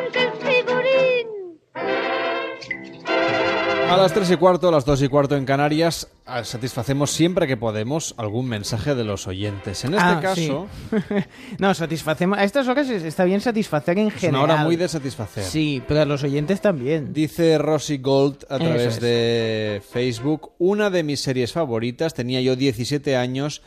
[4.01, 8.13] las 3 y cuarto, las 2 y cuarto en Canarias, ah, satisfacemos siempre que podemos
[8.17, 9.83] algún mensaje de los oyentes.
[9.85, 10.95] En este Ah, caso, sí.
[11.59, 12.37] no, satisfacemos.
[12.37, 14.43] A estas horas es- está bien satisfacer en es una general.
[14.43, 15.43] hora muy de satisfacer.
[15.43, 17.13] Sí, pero a los oyentes también.
[17.13, 19.01] Dice Rosy Gold a través es.
[19.01, 23.61] de Facebook, una de mis series favoritas, tenía yo 17 años,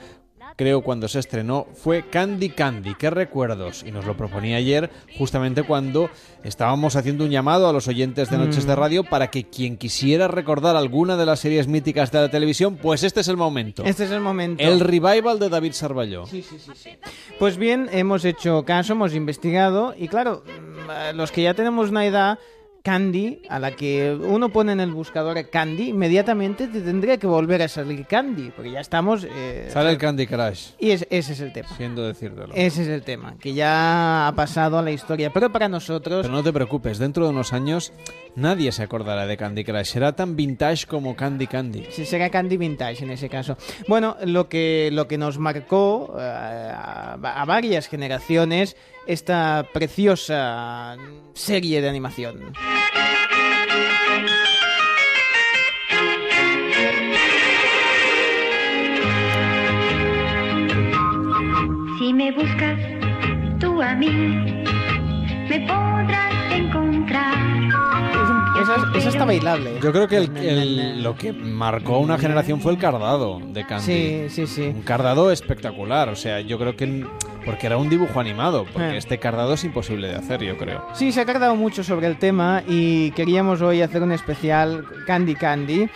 [0.56, 2.94] creo cuando se estrenó, fue Candy Candy.
[2.94, 3.82] ¿Qué recuerdos?
[3.86, 6.10] Y nos lo proponía ayer, justamente cuando
[6.44, 8.68] estábamos haciendo un llamado a los oyentes de Noches Mm.
[8.68, 12.76] de Radio para que quien quisiera recordar alguna de las series míticas de la televisión,
[12.76, 13.82] pues este es el momento.
[13.84, 14.62] Este es el momento.
[14.62, 16.26] El revival de David Sarballó.
[16.26, 16.90] Sí, sí, sí, sí.
[17.38, 22.06] Pues bien, hemos hecho caso, hemos investigado y claro, mm, los que ya tenemos una
[22.06, 22.38] edad,
[22.84, 27.62] Candy, a la que uno pone en el buscador Candy, inmediatamente te tendría que volver
[27.62, 29.24] a salir Candy, porque ya estamos...
[29.24, 30.72] eh, Sale el Candy Crush.
[30.78, 31.70] Y es- ese es el tema.
[31.78, 32.52] Siendo decírtelo.
[32.54, 35.30] Ese es el tema, que ya ha pasado a la historia.
[35.32, 36.26] Pero para nosotros...
[36.26, 37.94] Pero no te preocupes, dentro de unos años
[38.36, 39.86] nadie se acordará de Candy Crush.
[39.86, 41.86] Será tan vintage como Candy Candy.
[41.90, 43.56] Sí, será Candy Vintage en ese caso.
[43.88, 48.76] Bueno, lo que, lo que nos marcó eh, a varias generaciones
[49.06, 50.96] esta preciosa
[51.34, 52.52] serie de animación.
[61.98, 62.78] Si me buscas
[63.60, 64.08] tú a mí,
[65.48, 67.34] me podrás encontrar.
[68.60, 69.72] Esa, esa está bailable.
[69.82, 73.84] Yo creo que el- el- lo que marcó una generación fue el cardado de Candy.
[73.84, 74.62] Sí, sí, sí.
[74.74, 76.08] Un cardado espectacular.
[76.08, 77.04] O sea, yo creo que
[77.44, 78.96] Porque era un dibujo animado, porque Eh.
[78.96, 80.86] este cardado es imposible de hacer, yo creo.
[80.94, 85.34] Sí, se ha cargado mucho sobre el tema y queríamos hoy hacer un especial Candy
[85.34, 85.86] Candy.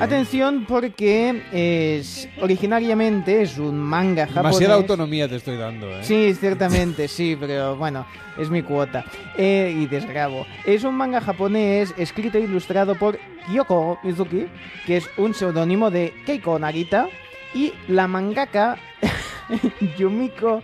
[0.00, 4.44] Atención porque es, originariamente es un manga japonés.
[4.44, 5.98] Demasiada autonomía te estoy dando, ¿eh?
[6.04, 8.06] Sí, ciertamente, sí, pero bueno,
[8.38, 9.04] es mi cuota.
[9.36, 10.46] Eh, y desgrabo.
[10.64, 14.46] Es un manga japonés escrito e ilustrado por Kyoko Mizuki,
[14.86, 17.08] que es un seudónimo de Keiko Narita,
[17.54, 18.76] y la mangaka
[19.98, 20.62] Yumiko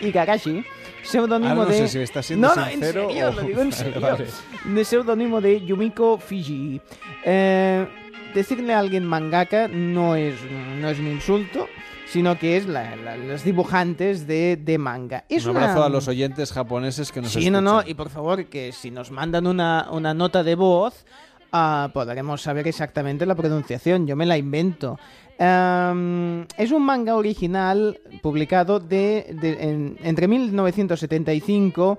[0.00, 0.64] Igarashi,
[1.02, 1.76] seudónimo Ahora no de...
[1.78, 4.00] sé si está siendo no, no, sincero en serio, o- lo digo en Vale, serio.
[4.00, 4.26] vale.
[4.64, 6.80] De seudónimo de Yumiko Fiji.
[7.24, 7.86] Eh,
[8.34, 10.34] decirle a alguien mangaka no es,
[10.80, 11.68] no es un insulto,
[12.06, 15.24] sino que es la- la- los dibujantes de, de manga.
[15.28, 17.64] Es un abrazo una- a los oyentes japoneses que nos Sí, no, escuchan.
[17.64, 21.04] no, y por favor, que si nos mandan una, una nota de voz,
[21.52, 24.06] ah, podremos saber exactamente la pronunciación.
[24.06, 24.98] Yo me la invento.
[25.38, 31.98] Am, es un manga original publicado de, de- en- entre 1975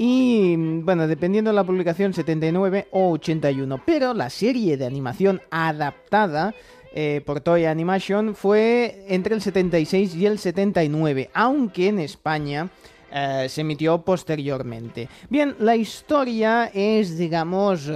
[0.00, 3.82] y, bueno, dependiendo de la publicación, 79 o 81.
[3.84, 6.54] Pero la serie de animación adaptada
[6.94, 12.70] eh, por Toei Animation fue entre el 76 y el 79, aunque en España
[13.10, 15.08] eh, se emitió posteriormente.
[15.30, 17.94] Bien, la historia es, digamos, eh,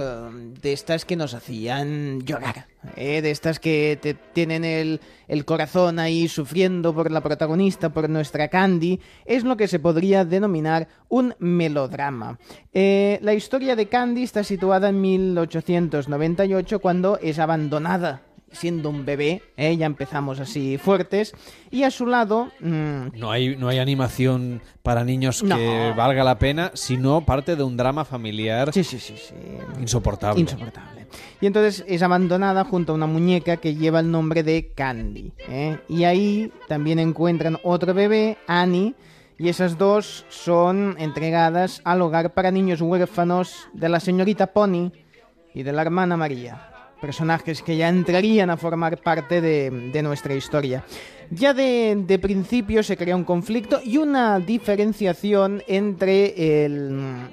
[0.61, 2.67] de estas que nos hacían llorar.
[2.97, 8.49] eh, de estas que tienen el, el corazón ahí sufriendo por la protagonista, por nuestra
[8.49, 12.39] Candy, es lo que se podría denominar un melodrama.
[12.73, 18.21] La historia de Candy está situada en 1898 cuando es abandonada
[18.53, 19.75] siendo un bebé, ¿eh?
[19.75, 21.33] ya empezamos así fuertes,
[21.69, 22.51] y a su lado...
[22.61, 25.47] mm, No hay, no hay animación para niños que
[25.89, 25.95] No.
[25.95, 28.71] valga la pena, sino parte de un drama familiar
[29.79, 30.39] insoportable.
[30.41, 31.07] Insoportable.
[31.41, 35.31] Y entonces es abandonada junto a una muñeca que lleva el nombre de Candy.
[35.49, 35.77] ¿eh?
[35.89, 38.95] Y ahí también encuentran otro bebé, Annie,
[39.37, 44.91] y esas dos son entregadas al hogar para niños huérfanos de la señorita Pony
[45.53, 46.69] y de la hermana María.
[47.03, 50.85] Personajes que ya entrarían a formar parte de, nuestra historia.
[51.31, 57.27] Ya de, de principio se crea un conflicto y una diferenciación entre el,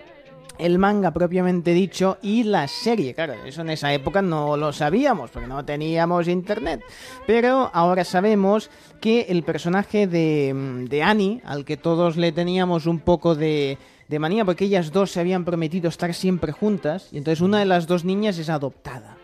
[0.58, 3.14] el manga propiamente dicho y la serie.
[3.14, 6.82] Claro, eso en esa época no lo sabíamos porque no teníamos internet.
[7.28, 8.70] Pero ahora sabemos
[9.00, 13.78] que el personaje de, de Annie, al que todos le teníamos un poco de,
[14.08, 17.66] de manía porque ellas dos se habían prometido estar siempre juntas, y entonces una de
[17.66, 19.19] las dos niñas es adoptada.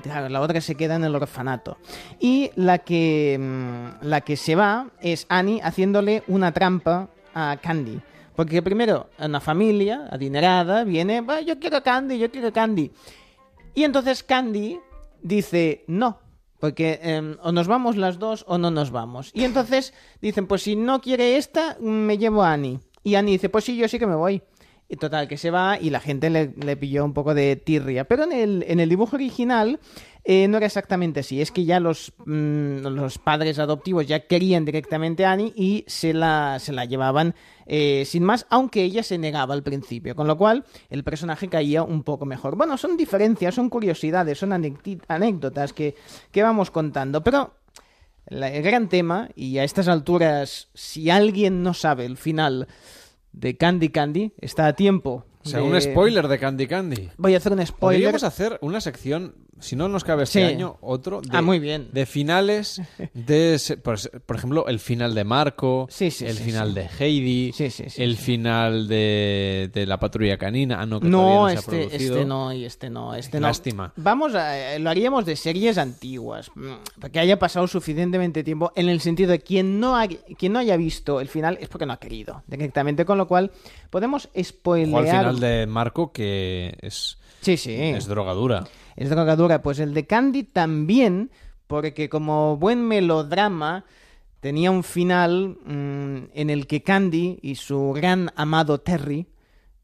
[0.00, 1.78] Claro, la otra se queda en el orfanato.
[2.20, 8.00] Y la que, mm, la que se va es Annie haciéndole una trampa a Candy.
[8.34, 12.92] Porque primero, una familia adinerada viene, "Va, yo quiero Candy, yo quiero Candy.
[13.74, 14.78] Y entonces Candy
[15.22, 16.18] dice, no,
[16.60, 19.30] porque em, o nos vamos las dos o no nos vamos.
[19.34, 22.80] Y entonces dicen, pues si no quiere esta, me llevo a Annie.
[23.02, 24.42] Y Annie dice, pues sí, yo sí que me voy.
[24.94, 28.04] Total, que se va y la gente le, le pilló un poco de tirria.
[28.04, 29.80] Pero en el, en el dibujo original
[30.24, 31.40] eh, no era exactamente así.
[31.40, 36.14] Es que ya los, mm, los padres adoptivos ya querían directamente a Annie y se
[36.14, 37.34] la, se la llevaban
[37.66, 40.14] eh, sin más, aunque ella se negaba al principio.
[40.14, 42.56] Con lo cual, el personaje caía un poco mejor.
[42.56, 45.96] Bueno, son diferencias, son curiosidades, son anécdotas que,
[46.30, 47.24] que vamos contando.
[47.24, 47.54] Pero
[48.26, 52.68] el gran tema, y a estas alturas, si alguien no sabe el final
[53.36, 55.24] de Candy Candy, está a tiempo.
[55.44, 57.10] O sea, de- un spoiler de Candy Candy.
[57.18, 58.00] Voy a hacer un spoiler.
[58.00, 60.54] Podríamos hacer una sección, si no nos cabe este Sí.
[60.54, 61.20] año, otro.
[61.20, 61.88] De, Ah, muy bien.
[61.92, 62.80] De finales,
[63.14, 66.74] de, por, por ejemplo, el final de Marco, el sí, final sí.
[66.74, 67.54] de Heidi,
[67.96, 70.80] el final de, de la patrulla canina.
[70.80, 73.46] Ah, no, que No, no se ha este, este no, y este no, este no.
[73.46, 73.92] Lástima.
[73.96, 76.66] Vamos a, eh, lo haríamos de series antiguas, mm,
[77.00, 80.58] para que haya pasado suficientemente tiempo, en el sentido de quien no, ha- quien no
[80.58, 83.50] haya visto el final es porque no ha querido, directamente, con lo cual
[83.90, 84.98] podemos spoilear...
[85.26, 87.74] al final de Marco, que es, Sí, sí.
[87.74, 88.64] es drogadura.
[88.96, 89.62] Es drogadura.
[89.62, 91.30] Pues el de Candy también,
[91.66, 93.84] porque como buen melodrama
[94.40, 99.26] tenía un final mm, en el que Candy y su gran amado Terry,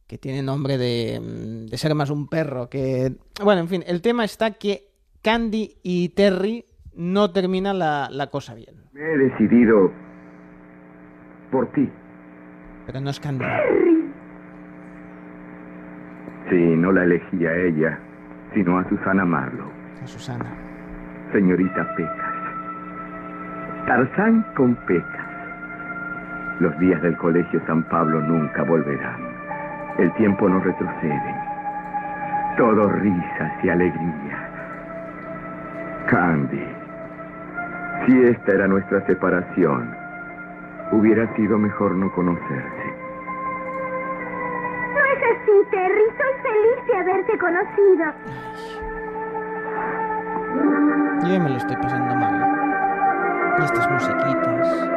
[0.07, 3.15] que tiene nombre de, mm, de ser más un perro que...
[3.43, 4.89] Bueno, en fin, el tema está que
[5.23, 8.74] Candy y Terry no termina la, la cosa bien.
[8.93, 9.91] Me he decidido
[11.51, 11.89] por ti.
[12.87, 13.45] Pero no es Candy.
[16.51, 17.99] Sí, no la elegí a ella,
[18.55, 19.72] sino a Susana Marlowe.
[20.03, 20.51] A Susana.
[21.32, 22.35] Señorita Pecas.
[23.87, 25.27] Tarzán con Pecas.
[26.61, 29.21] Los días del colegio San Pablo nunca volverán.
[29.98, 31.35] El tiempo no retrocede.
[32.56, 34.48] Todo risas y alegría.
[36.06, 36.66] Candy.
[38.06, 40.03] Si esta era nuestra separación,
[40.93, 42.81] Hubiera sido mejor no conocerse.
[45.23, 46.05] No es así, Terry.
[46.19, 48.05] Soy feliz de haberte conocido.
[51.29, 53.57] Yo me lo estoy pasando mal.
[53.61, 54.89] Y estas musiquitas.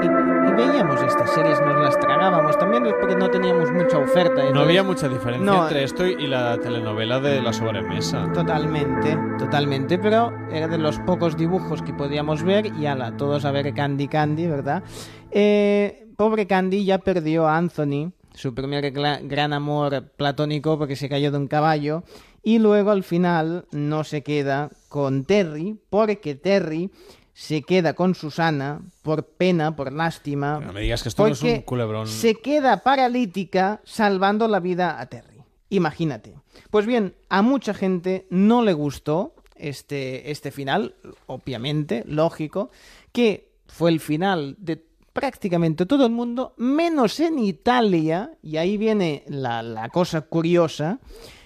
[0.00, 2.56] Y, y veíamos estas series, nos las tragábamos.
[2.58, 4.34] También es porque no teníamos mucha oferta.
[4.36, 8.32] No entonces- había mucha diferencia No, entre esto y la telenovela de la sobremesa.
[8.32, 13.50] Totalmente, totalmente, pero era de los pocos dibujos que podíamos ver y ala, todos a
[13.50, 14.82] ver Candy Candy, ¿verdad?
[15.30, 21.32] Eh, pobre Candy ya perdió a Anthony, su primer gran amor platónico porque se cayó
[21.32, 22.04] de un caballo
[22.44, 26.88] y luego al final no se queda con Terry porque Terry
[27.32, 30.60] se queda con Susana por pena, por lástima.
[30.60, 32.06] No me digas que esto no es un culebrón.
[32.06, 35.42] Se queda paralítica salvando la vida a Terry.
[35.70, 36.36] Imagínate.
[36.70, 40.94] Pues bien, a mucha gente no le gustó este, este final,
[41.26, 42.70] obviamente, lógico,
[43.10, 44.87] que fue el final de
[45.20, 51.00] prácticamente todo el mundo, menos en Italia, y ahí viene la, la cosa curiosa,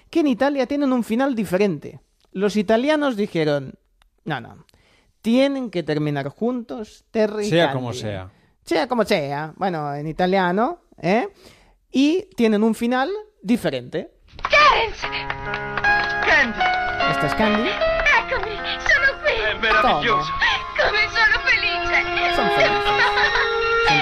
[0.09, 1.99] que en Italia tienen un final diferente.
[2.31, 3.73] Los italianos dijeron,
[4.25, 4.65] no, no,
[5.21, 7.79] tienen que terminar juntos, Terry Sea Candy".
[7.79, 8.29] como sea.
[8.63, 11.29] Sea como sea, bueno, en italiano, ¿eh?
[11.91, 13.09] Y tienen un final
[13.41, 14.11] diferente.
[14.49, 14.93] Candy!
[17.11, 17.69] Esta es Candy.
[17.69, 18.55] Eccomi,
[18.87, 19.33] sono qui!
[19.33, 20.31] È meraviglioso.
[20.77, 22.35] Come sono felice!
[22.35, 23.12] Son felices.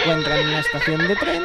[0.02, 1.44] Encuentran en una estación de tren.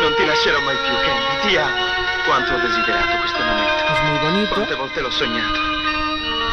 [0.00, 1.48] Non ti lascerò mai più, Candy.
[1.48, 1.84] Ti amo.
[2.24, 3.92] Quanto ho desiderato questo momento.
[3.92, 4.54] Es muy bonito.
[4.54, 5.60] Quante volte l'ho sognato.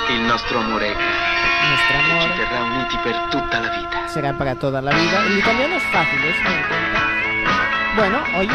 [0.10, 1.38] Il nostro amore è grande.
[1.70, 4.08] Nuestro E amor ci terrà uniti per tutta la vita.
[4.08, 5.26] será para toda la vida.
[5.28, 6.34] El italiano es fácil, ¿eh?
[6.34, 7.19] ¿Se dan cuenta?
[8.00, 8.50] Bueno, oye,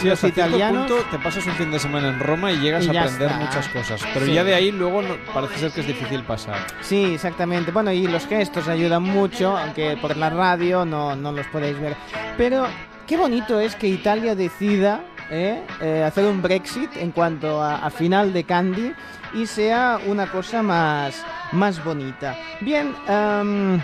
[0.00, 0.86] Sí, los italianos...
[0.90, 3.40] punto te pasas un fin de semana en Roma y llegas Y a aprender está.
[3.44, 4.02] muchas cosas.
[4.14, 4.32] Pero Sí.
[4.34, 6.56] ya de ahí luego no- parece ser que es difícil pasar.
[6.80, 7.70] Sí, exactamente.
[7.72, 11.96] Bueno, y los gestos ayudan mucho, aunque por la radio no, no los podéis ver.
[12.36, 12.66] Pero
[13.06, 15.00] qué bonito es que Italia decida
[15.30, 15.62] ¿eh?
[15.80, 18.92] Eh, hacer un Brexit en cuanto a, a final de Candy
[19.32, 22.36] y sea una cosa más, más bonita.
[22.60, 23.80] Bien, em,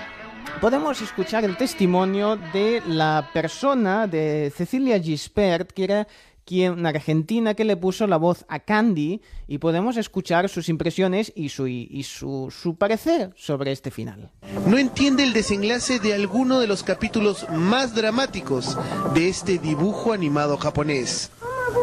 [0.60, 6.08] podemos escuchar el testimonio de la persona, de Cecilia Gispert, que era
[6.44, 11.32] quien, una argentina que le puso la voz a Candy y podemos escuchar sus impresiones
[11.36, 14.30] y su, y su, su parecer sobre este final.
[14.66, 18.76] no entiende el desenlace de alguno de los capítulos más dramáticos
[19.14, 21.30] de este dibujo animado japonés.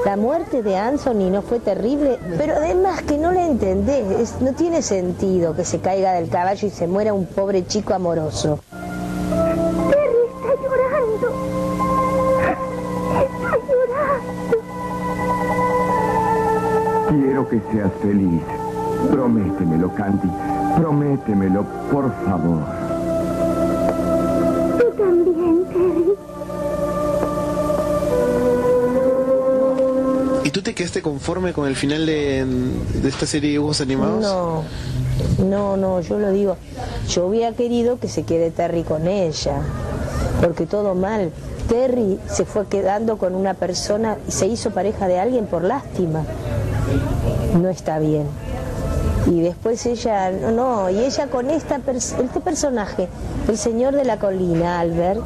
[0.06, 4.54] La muerte de Anthony no fue terrible, pero además que no la entendés, es- no
[4.54, 8.60] tiene sentido que se caiga del caballo y se muera un pobre chico amoroso.
[9.90, 11.28] Terry está llorando.
[13.22, 14.58] Está llorando.
[17.10, 18.42] Quiero que seas feliz.
[19.12, 20.30] Prométemelo, Candy.
[20.78, 22.87] Prométemelo, por favor.
[30.68, 32.46] ¿Y tú te quedaste conforme con el final de,
[33.06, 34.22] esta serie de dibujos animados?
[34.22, 34.66] No,
[35.40, 36.58] no, no, yo lo digo.
[37.08, 39.62] Yo hubiera querido que se quede Terry con ella,
[40.42, 41.32] porque todo mal.
[41.70, 46.24] Terry se fue quedando con una persona y se hizo pareja de alguien por lástima.
[47.62, 48.26] No está bien.
[49.26, 53.08] Y después ella, no, y ella con esta este personaje,
[53.48, 55.22] el señor de la colina, Albert,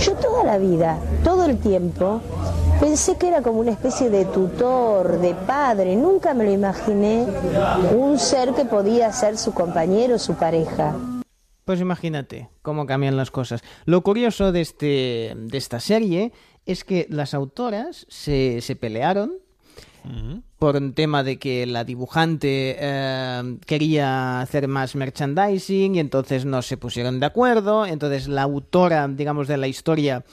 [0.00, 2.22] yo toda la vida, todo el tiempo,
[2.80, 7.26] pensé que era como una especie de tutor, de padre, nunca me lo imaginé
[7.94, 10.96] un ser que podía ser su compañero, su pareja.
[11.64, 13.60] Pues imagínate cómo cambian las cosas.
[13.84, 16.32] Lo curioso de, este, de esta serie
[16.64, 19.34] es que las autoras se, se pelearon
[20.58, 26.62] por un tema de que la dibujante eh, quería hacer más merchandising y entonces no
[26.62, 27.86] se pusieron de acuerdo.
[27.86, 30.24] Entonces la autora, digamos, de la historia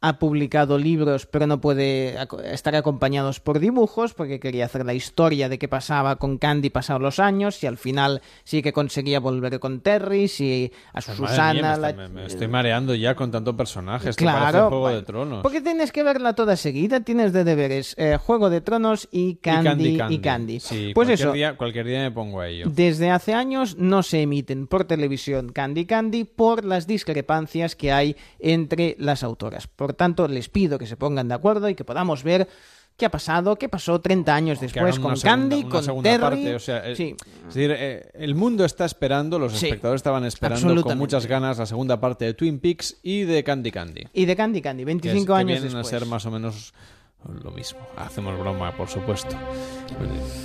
[0.00, 2.16] ha publicado libros pero no puede
[2.52, 7.00] estar acompañados por dibujos porque quería hacer la historia de qué pasaba con Candy pasados
[7.02, 11.76] los años y al final sí que conseguía volver con Terry, si a Madre Susana...
[11.76, 14.10] mía, me, está- estoy mareando ya con tanto personaje.
[14.10, 15.42] Esto parece Claro, Juego de Tronos.
[15.42, 19.98] porque tienes que verla toda seguida, tienes de deberes eh, Juego de Tronos y Candy
[20.10, 20.60] y Candy.
[20.60, 22.66] Sí, pues cualquier eso, Día, cualquier día me pongo a ello.
[22.68, 28.16] desde hace años no se emiten por televisión Candy Candy por las discrepancias que hay
[28.38, 29.66] entre las autoras.
[29.66, 32.48] Por tanto, les pido que se pongan de acuerdo y que podamos ver
[32.96, 36.18] qué ha pasado, qué pasó 30 años Que después con segunda- Candy, con Terry.
[36.22, 37.14] parte, o sea, eh, Sí.
[37.48, 41.58] es decir, eh, el mundo está esperando, los Sí, espectadores estaban esperando con muchas ganas
[41.58, 44.04] la segunda parte de Twin Peaks y de Candy Candy.
[44.14, 45.86] Y de Candy Candy, que es- 25 que años vienen después.
[45.86, 46.72] a ser más o menos
[47.42, 47.80] lo mismo.
[47.98, 49.36] Hacemos broma, por supuesto.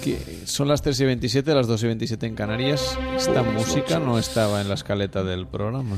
[0.03, 2.97] Que son las 3 y 27, las 2 y 27 en Canarias.
[3.15, 5.95] Esta música no estaba en la escaleta del programa.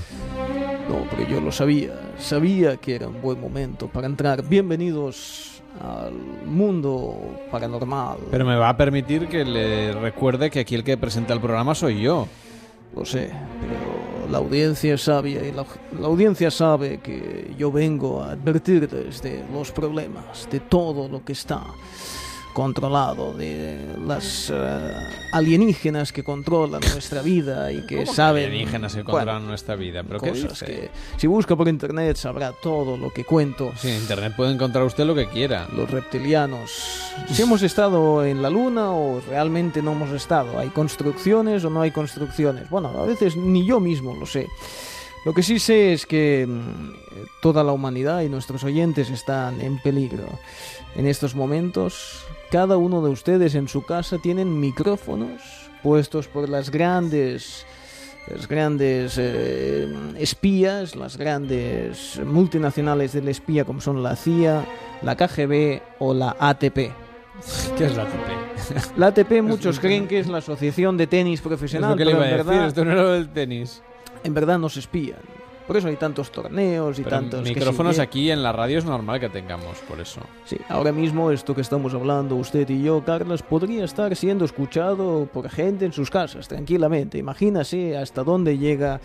[1.09, 1.93] Pero yo lo sabía.
[2.17, 4.43] Sabía que era un buen momento para entrar.
[4.43, 6.13] Bienvenidos al
[6.45, 7.17] mundo
[7.51, 8.17] paranormal.
[8.29, 11.73] Pero me va a permitir que le recuerde que aquí el que presenta el programa
[11.73, 12.27] soy yo.
[12.95, 15.65] Lo sé, pero la audiencia es sabia y la,
[15.99, 21.33] la audiencia sabe que yo vengo a advertirles de los problemas, de todo lo que
[21.33, 21.63] está
[22.53, 24.93] controlado, de las eh,
[25.31, 28.45] alienígenas que controlan nuestra vida y que ¿Cómo saben...
[28.45, 30.03] alienígenas que bueno, controlan nuestra vida.
[30.03, 30.65] ¿Pero qué cosas dice?
[30.65, 33.73] que si busca por internet sabrá todo lo que cuento.
[33.75, 35.67] Sí, en internet puede encontrar usted lo que quiera.
[35.75, 36.71] Los reptilianos.
[37.31, 40.59] Si hemos estado en la luna o realmente no hemos estado.
[40.59, 42.69] ¿Hay construcciones o no hay construcciones?
[42.69, 44.47] Bueno, a veces ni yo mismo lo sé.
[45.25, 49.79] Lo que sí sé es que mm, toda la humanidad y nuestros oyentes están en
[49.79, 50.27] peligro.
[50.95, 52.22] En estos momentos,
[52.53, 55.41] cada uno de ustedes en su casa tienen micrófonos
[55.81, 57.65] puestos por las grandes
[58.27, 64.65] las grandes eh, espías, las grandes multinacionales del espía como son la CIA,
[65.01, 66.75] la KGB o la ATP.
[67.75, 68.97] ¿Qué es la ATP?
[68.97, 72.11] La ATP muchos creen que es la Asociación de Tenis Profesional, Es lo que le
[72.11, 73.81] pero iba en a decir, verdad, esto no era lo del tenis.
[74.23, 75.19] en verdad nos espían.
[75.67, 77.43] Por eso hay tantos torneos y Pero tantos...
[77.43, 80.19] que micrófonos bien- aquí en la radio es normal que tengamos, por eso.
[80.45, 85.27] Sí, ahora mismo esto que estamos hablando usted y yo, Carlos, podría estar siendo escuchado
[85.31, 87.17] por gente en sus casas, tranquilamente.
[87.17, 88.99] Imagínase hasta dónde llega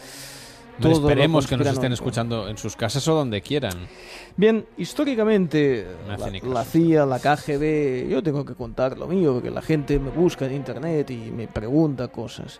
[0.80, 3.74] No esperemos que nos estén escuchando en sus casas o donde quieran.
[4.36, 9.62] Bien, históricamente la, la CIA, la KGB, yo tengo que contar lo mío porque la
[9.62, 12.58] gente me busca en internet y me pregunta cosas.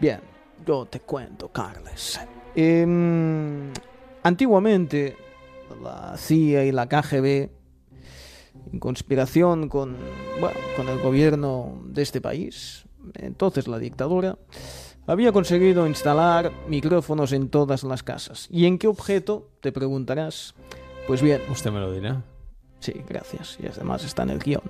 [0.00, 0.20] Bien,
[0.66, 2.20] yo te cuento, Carles.
[2.54, 3.72] Em,
[4.22, 5.16] antiguamente
[5.82, 7.50] la CIA y la KGB,
[8.72, 9.96] en conspiración con,
[10.40, 14.36] bueno, con el gobierno de este país, entonces la dictadura,
[15.06, 18.46] había conseguido instalar micrófonos en todas las casas.
[18.50, 19.48] ¿Y en qué objeto?
[19.60, 20.54] Te preguntarás.
[21.06, 21.40] Pues bien.
[21.50, 22.22] Usted me lo dirá.
[22.78, 23.58] Sí, gracias.
[23.60, 24.62] Y además está en el guion.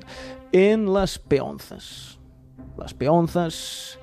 [0.53, 2.19] En las peonzas.
[2.79, 3.99] Las peonzas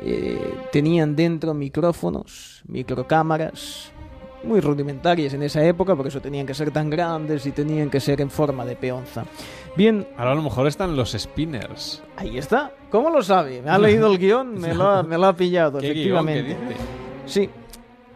[0.00, 3.90] eh, tenían dentro micrófonos, microcámaras,
[4.44, 8.00] muy rudimentarias en esa época, por eso tenían que ser tan grandes y tenían que
[8.00, 9.24] ser en forma de peonza.
[9.76, 12.02] Bien, Ahora a lo mejor están los spinners.
[12.16, 12.72] ahí está.
[12.90, 13.62] ¿Cómo lo sabe?
[13.62, 14.54] ¿Me ha leído el guion?
[14.60, 16.26] Me lo ha, me lo ha pillado, ¿Qué guion?
[16.26, 16.72] ¿Qué efectivamente.
[16.74, 16.80] dice?
[17.26, 17.50] Sí.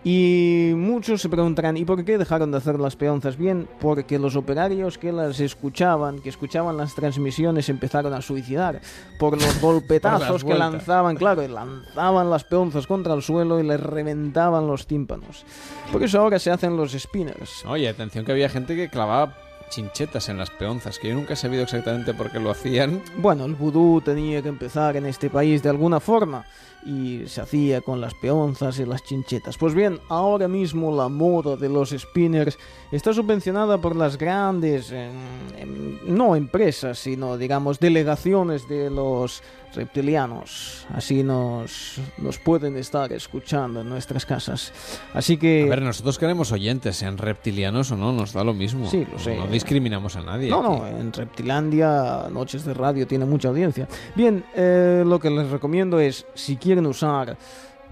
[0.09, 3.37] Y muchos se preguntarán, ¿y por qué dejaron de hacer las peonzas?
[3.37, 8.81] Bien, porque los operarios que las escuchaban, que escuchaban las transmisiones, empezaron a suicidar
[9.19, 10.75] por los golpetazos que vueltas.
[10.75, 15.45] lanzaban, claro, y lanzaban las peonzas contra el suelo y les reventaban los tímpanos.
[15.91, 17.65] Por eso ahora se hacen los spinners.
[17.67, 19.37] Oye, atención que había gente que clavaba
[19.71, 23.03] chinchetas en las peonzas, que yo nunca he sabido exactamente por qué lo hacían.
[23.17, 26.45] Bueno, el vudú tenía que empezar en este país de alguna forma
[26.87, 29.59] y se hacía con las peonzas y las chinchetas.
[29.59, 32.59] Pues bien, ahora mismo la moda de los spinners
[32.93, 35.11] está subvencionada por las grandes, em,
[35.59, 39.43] em, no empresas, sino digamos delegaciones de los
[39.77, 40.87] reptilianos.
[40.93, 44.73] Así nos, nos pueden estar escuchando en nuestras casas.
[45.15, 45.65] Así que...
[45.65, 48.91] A ver, nosotros queremos oyentes, sean reptilianos o no, nos da lo mismo.
[48.91, 49.37] Sí, lo sé.
[49.37, 50.51] No discriminamos a nadie.
[50.51, 50.69] No, aquí.
[50.69, 53.87] no, en Reptilandia, Noches de Radio tiene mucha audiencia.
[54.15, 57.37] Bien, eh, lo que les recomiendo es, si quieren usar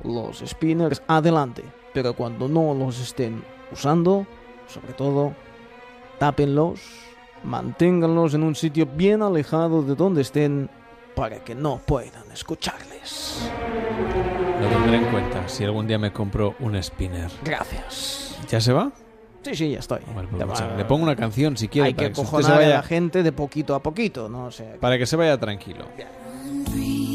[0.03, 1.63] los spinners, adelante.
[1.93, 4.27] Pero cuando no los estén usando,
[4.67, 5.35] sobre todo,
[6.19, 6.81] tápenlos,
[7.45, 10.71] manténganlos en un sitio bien alejado de donde estén
[11.15, 13.49] para que no puedan escucharles.
[14.61, 17.31] Lo tendré en cuenta si algún día me compro un spinner.
[17.43, 18.37] Gracias.
[18.49, 18.93] ¿Ya se va?
[19.43, 20.01] Sí, sí, ya estoy.
[20.01, 20.77] Pues va.
[20.77, 22.77] le pongo una canción si quiere Hay que para, que usted acojonar se a vaya,
[22.77, 24.47] la gente de poquito a poquito, ¿no?
[24.47, 25.85] O sea, para que se vaya tranquilo.
[25.85, 27.14] One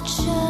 [0.00, 0.49] light that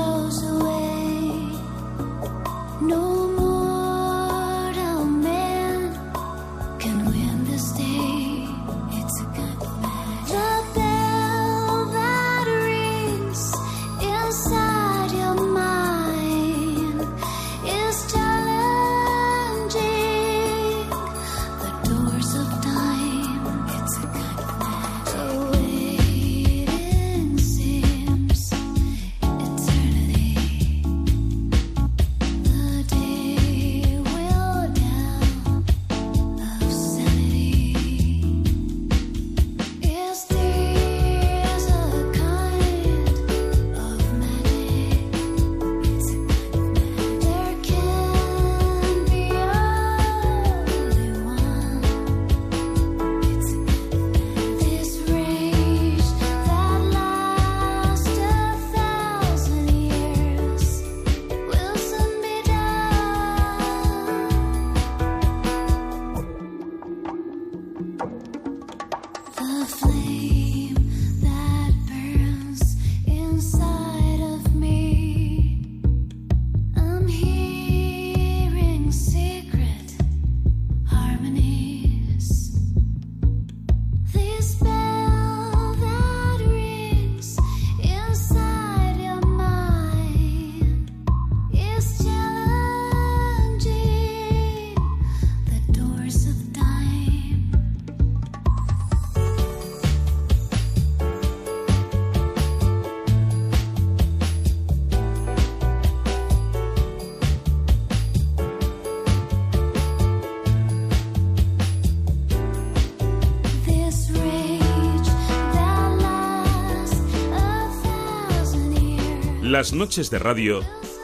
[119.50, 120.60] Las noches de radio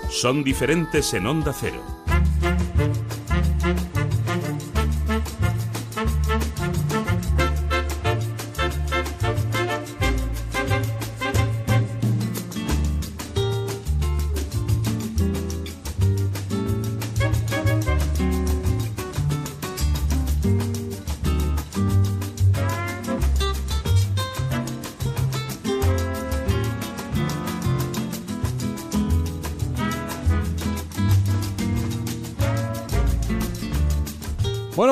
[0.09, 1.83] son diferentes en Onda Cero.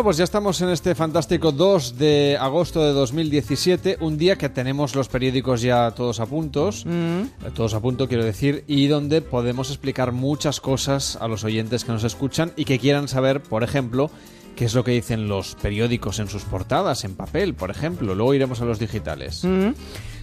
[0.05, 4.95] Pues ya estamos en este fantástico 2 de agosto de 2017, un día que tenemos
[4.95, 7.25] los periódicos ya todos a puntos, eh,
[7.55, 11.93] todos a punto quiero decir, y donde podemos explicar muchas cosas a los oyentes que
[11.93, 14.11] nos escuchan y que quieran saber, por ejemplo,
[14.57, 18.15] qué es lo que dicen los periódicos en sus portadas, en papel, por ejemplo.
[18.15, 19.43] Luego iremos a los digitales.
[19.43, 19.71] Mm.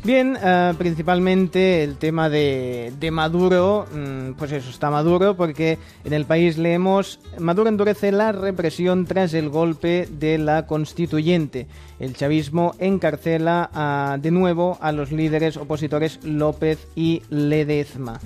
[0.03, 6.25] Bien, eh, principalmente el tema de, Maduro, mm, pues eso, está Maduro porque en el
[6.25, 11.67] país leemos, Maduro endurece la represión tras el golpe de la constituyente.
[11.99, 18.19] El chavismo encarcela ah, de nuevo a los líderes opositores López y Ledezma.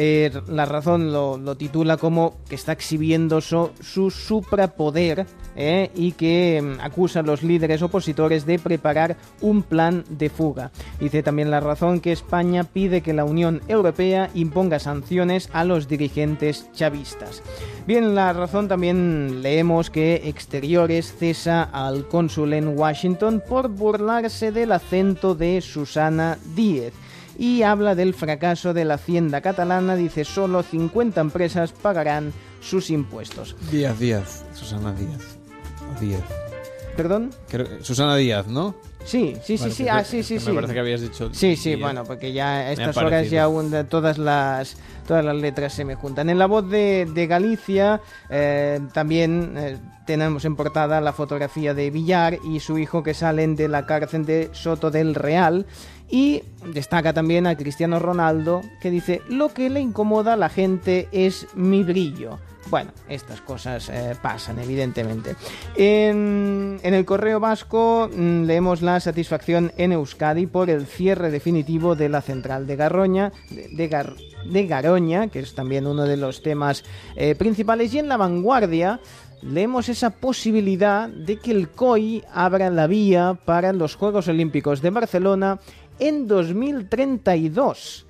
[0.00, 6.80] Eh, la razón lo, titula como que está exhibiendo su suprapoder eh, y que mm,
[6.80, 10.70] acusa a los líderes opositores de preparar un plan de fuga.
[11.00, 15.88] Dice también la razón que España pide que la Unión Europea imponga sanciones a los
[15.88, 17.42] dirigentes chavistas.
[17.84, 24.70] Bien, la razón también leemos que Exteriores cesa al cónsul en Washington por burlarse del
[24.70, 26.94] acento de Susana Díez
[27.38, 33.54] y habla del fracaso de la hacienda catalana, dice solo 50 empresas pagarán sus impuestos.
[33.70, 35.38] Díaz, Díaz, Susana Díaz.
[36.00, 36.22] Díaz.
[36.96, 37.30] ¿Perdón?
[37.48, 38.74] Creo- Susana Díaz, ¿no?
[39.04, 40.48] Sí, sí, sí, Vale, sí, ah, sí, sí, sí.
[40.48, 41.30] Me parece que habías dicho.
[41.32, 44.76] Sí, sí, bueno, porque ya a estas horas ya un- todas las
[45.06, 46.28] todas las letras se me juntan.
[46.28, 51.90] En la voz de, de Galicia eh, también eh, tenemos en portada la fotografía de
[51.90, 55.64] Villar y su hijo que salen de la cárcel de Soto del Real.
[56.10, 61.08] Y destaca también a Cristiano Ronaldo que dice, lo que le incomoda a la gente
[61.12, 62.38] es mi brillo.
[62.70, 65.36] Bueno, estas cosas eh, pasan, evidentemente.
[65.74, 72.10] En, el correo vasco mm, leemos la satisfacción en Euskadi por el cierre definitivo de
[72.10, 76.84] la central de Garroña, de Gar- de Garoña, que es también uno de los temas
[77.16, 77.94] eh, principales.
[77.94, 79.00] Y en la vanguardia
[79.40, 84.90] leemos esa posibilidad de que el COI abra la vía para los Juegos Olímpicos de
[84.90, 85.58] Barcelona
[85.98, 88.06] en 2032.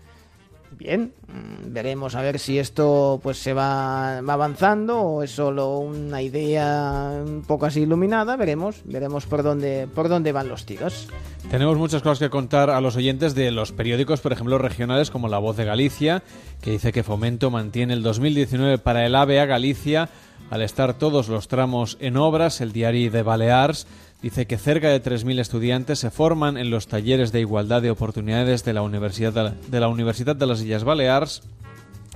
[0.79, 5.79] Bien, mm, veremos a ver si esto pues se va, va avanzando o es solo
[5.79, 11.09] una idea un poco así iluminada, veremos, veremos por dónde por dónde van los tiros.
[11.51, 15.29] Tenemos muchas cosas que contar a los oyentes de los periódicos, por ejemplo, regionales como
[15.29, 16.23] La Voz de Galicia,
[16.61, 20.11] que dice que Fomento mantiene el 2019 para el AVE Galicia
[20.51, 22.61] al estar todos los tramos en obras.
[22.61, 23.87] El diario de Balears
[24.23, 28.65] dice que cerca de 3.000 estudiantes se forman en los talleres de igualdad de oportunidades
[28.65, 31.43] de la Universidad de la, Universidad de las Islas Balears.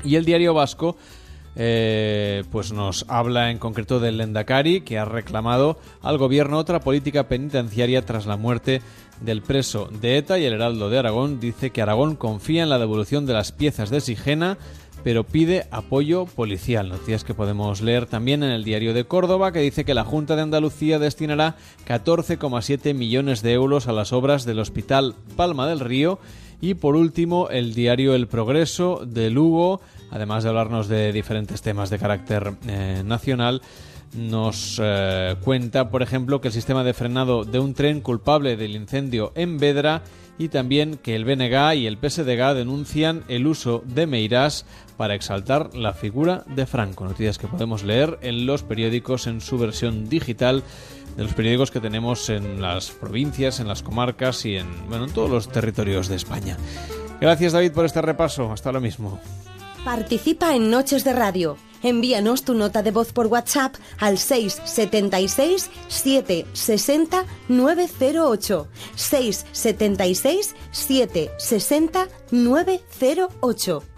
[0.05, 0.97] Y el diario vasco
[1.55, 7.29] eh, pues nos habla en concreto del Lendakari, que ha reclamado al gobierno otra política
[7.29, 8.81] penitenciaria tras la muerte
[9.21, 12.79] del preso de ETA y el Heraldo de Aragón dice que Aragón confía en la
[12.79, 14.59] devolución de las piezas de Sigena
[15.03, 16.89] pero pide apoyo policial.
[16.89, 20.37] Noticias que podemos leer también en el diario de Córdoba, que dice que la Junta
[20.37, 21.57] de Andalucía destinará
[21.87, 26.19] 14,7 millones de euros a las obras del Hospital Palma del Río.
[26.61, 31.91] Y por último, el diario El Progreso de Lugo, además de hablarnos de diferentes temas
[31.91, 33.63] de carácter eh, nacional,
[34.15, 38.77] nos eh, cuenta, por ejemplo, que el sistema de frenado de un tren culpable del
[38.77, 40.03] incendio en Vedra
[40.39, 44.65] y también que el BNG y el PSDG denuncian el uso de Meirás
[44.97, 47.05] para exaltar la figura de Franco.
[47.05, 50.63] Noticias que podemos leer en los periódicos en su versión digital
[51.17, 55.13] de los periódicos que tenemos en las provincias, en las comarcas y en, bueno, en
[55.13, 56.57] todos los territorios de España.
[57.21, 58.51] Gracias David por este repaso.
[58.53, 59.21] Hasta ahora mismo.
[59.85, 61.57] Participa en Noches de Radio.
[61.83, 68.69] Envíanos tu nota de voz por WhatsApp al 676 760 908.
[68.97, 73.92] 676 760 908.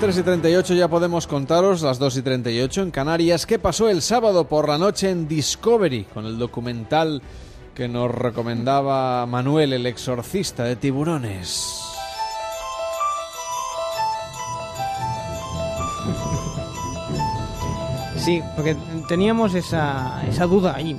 [0.00, 4.00] 3 y 38 ya podemos contaros, las 2 y 38 en Canarias, qué pasó el
[4.00, 7.20] sábado por la noche en Discovery con el documental
[7.74, 11.82] que nos recomendaba Manuel, el exorcista de tiburones.
[18.16, 18.74] Sí, porque
[19.06, 20.96] teníamos esa, esa duda ahí.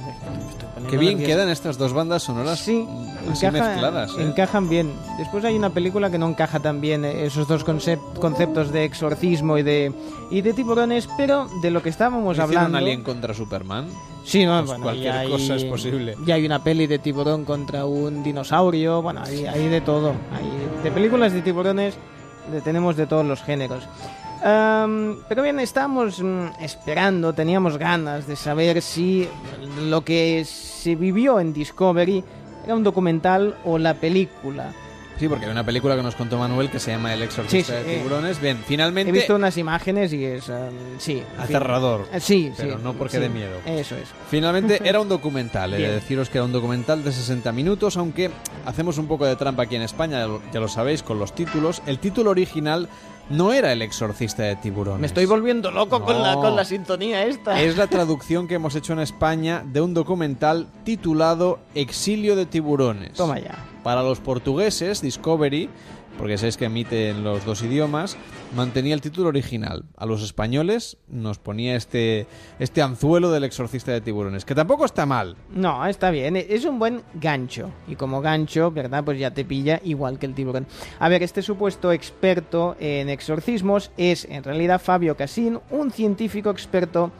[0.90, 2.86] Qué bien quedan estas dos bandas sonoras Sí,
[3.32, 4.12] así encaja- mezcladas.
[4.18, 4.24] ¿eh?
[4.24, 4.92] encajan bien.
[5.18, 8.84] Después hay una película que no encaja tan bien eh, esos dos concep- conceptos de
[8.86, 9.94] exorcismo y de
[10.30, 12.78] y de tiburones, pero de lo que estábamos ¿Hicieron hablando.
[12.78, 13.88] Alien contra Superman?
[14.24, 16.16] Sí, no, Pues bueno, cualquier hay- cosa es posible.
[16.26, 20.10] Ya hay una peli de tiburón contra un dinosaurio, bueno, hay, hay de todo.
[20.34, 21.96] Hay de películas de tiburones
[22.52, 23.84] de- tenemos de todos los géneros.
[24.44, 29.28] Am, pero bien, estábamos mm, esperando, teníamos ganas de saber si
[29.84, 32.24] lo que se vivió en Discovery
[32.66, 34.74] era un documental o la película.
[35.20, 37.80] Sí, porque hay una película que nos contó Manuel que se llama El exorcista Sí,
[37.84, 38.42] sí, de tiburones.
[38.42, 39.12] Bien, finalmente...
[39.12, 41.20] He visto unas imágenes y es, am, sí.
[41.20, 41.56] en fin.
[41.58, 42.08] Aterrador.
[42.12, 43.60] Eh, Sí, Pero sí, no porque dé miedo.
[43.68, 44.10] Eso es.
[44.32, 48.32] Finalmente era un documental, he de deciros que era un documental de 60 minutos, aunque
[48.66, 51.84] hacemos un poco de trampa aquí en España, ya lo sabéis, con los títulos.
[51.86, 52.90] El título original
[53.30, 55.02] no era El exorcista de tiburones.
[55.02, 57.62] Me estoy volviendo loco con, la, con la sintonía esta.
[57.62, 63.14] Es la traducción que hemos hecho en España de un documental titulado Exilio de tiburones.
[63.14, 63.66] Toma ya.
[63.84, 65.70] Para los portugueses, Discovery,
[66.22, 68.16] porque sabéis que emite en los dos idiomas,
[68.56, 69.86] mantenía el título original.
[69.98, 72.28] A los españoles nos ponía este,
[72.60, 75.36] este anzuelo del exorcista de tiburones, que tampoco está mal.
[75.52, 77.72] No, está bien, e- es un buen gancho.
[77.88, 79.04] Y como gancho, ¿verdad?
[79.04, 80.68] Pues ya te pilla igual que el tiburón.
[81.00, 87.12] A ver, este supuesto experto en exorcismos es en realidad Fabio Casín, un científico experto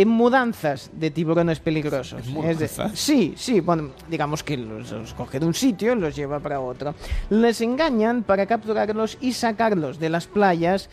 [0.00, 2.22] en mudanzas de tiburones peligrosos.
[2.44, 6.14] Es de- sí, sí, bueno, digamos que los, los coge de un sitio y los
[6.14, 6.94] lleva para otro.
[7.30, 10.88] Les engañan para capturarlos y sacarlos de las playas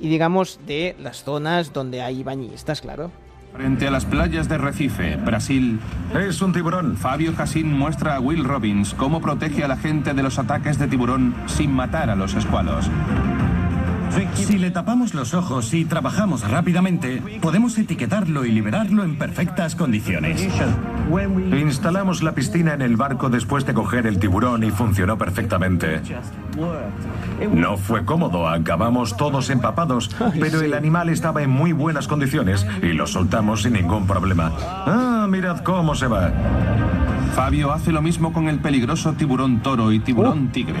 [0.00, 3.10] y digamos de las zonas donde hay bañistas, claro.
[3.52, 5.80] Frente a las playas de Recife, Brasil.
[6.14, 6.96] Es un tiburón.
[6.96, 10.86] Fabio Cassin muestra a Will Robbins cómo protege a la gente de los ataques de
[10.86, 12.88] tiburón sin matar a los escualos.
[14.34, 20.48] Si le tapamos los ojos y trabajamos rápidamente, podemos etiquetarlo y liberarlo en perfectas condiciones.
[21.52, 26.00] Instalamos la piscina en el barco después de coger el tiburón y funcionó perfectamente.
[27.52, 30.10] No fue cómodo, acabamos todos empapados,
[30.40, 34.52] pero el animal estaba en muy buenas condiciones y lo soltamos sin ningún problema.
[34.60, 36.32] Ah, mirad cómo se va.
[37.34, 40.80] Fabio hace lo mismo con el peligroso tiburón toro y tiburón tigre.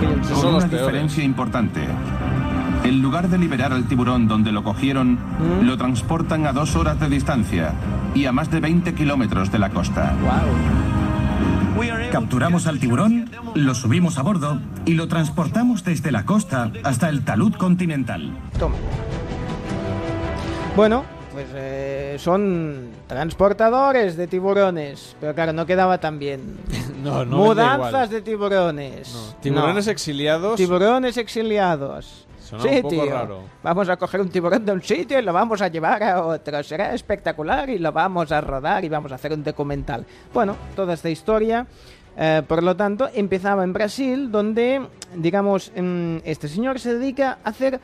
[0.00, 0.70] Con los una peores.
[0.70, 1.80] diferencia importante.
[2.84, 5.18] En lugar de liberar al tiburón donde lo cogieron,
[5.62, 7.72] lo transportan a dos horas de distancia
[8.14, 10.14] y a más de 20 kilómetros de la costa.
[12.12, 17.24] Capturamos al tiburón, lo subimos a bordo y lo transportamos desde la costa hasta el
[17.24, 18.30] talud continental.
[18.58, 18.76] Toma.
[20.76, 21.83] Bueno, pues eh,
[22.18, 25.16] son transportadores de tiburones.
[25.20, 26.58] Pero claro, no quedaba tan bien.
[27.04, 29.34] No, no Mudanzas de tiburones.
[29.42, 29.92] Tiburones No.
[29.92, 30.56] exiliados.
[30.56, 32.26] Tiburones exiliados.
[32.40, 33.06] Sonaba sí, un poco tío.
[33.12, 33.40] raro.
[33.62, 36.62] Vamos a coger un tiburón de un sitio y lo vamos a llevar a otro.
[36.62, 40.06] Será espectacular y lo vamos a rodar y vamos a hacer un documental.
[40.32, 41.66] Bueno, toda esta historia,
[42.16, 47.50] eh, por lo tanto, empezaba en Brasil, donde, digamos, mm, este señor se dedica a
[47.50, 47.80] hacer.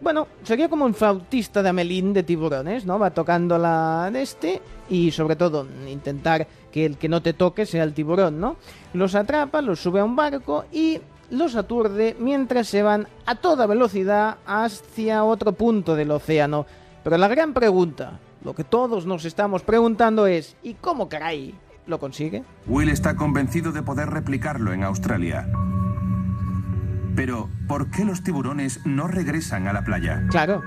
[0.00, 2.98] Bueno, sería como un flautista de Amelín de tiburones, ¿no?
[2.98, 7.64] Va tocando la de este y sobre todo intentar que el que no te toque
[7.64, 8.56] sea el tiburón, ¿no?
[8.92, 11.00] Los atrapa, los sube a un barco y
[11.30, 16.66] los aturde mientras se van a toda velocidad hacia otro punto del océano.
[17.02, 21.54] Pero la gran pregunta, lo que todos nos estamos preguntando es, ¿y cómo caray
[21.86, 22.44] lo consigue?
[22.66, 25.48] Will está convencido de poder replicarlo en Australia.
[27.16, 30.24] Pero, ¿por qué los tiburones no regresan a la playa?
[30.30, 30.62] Claro.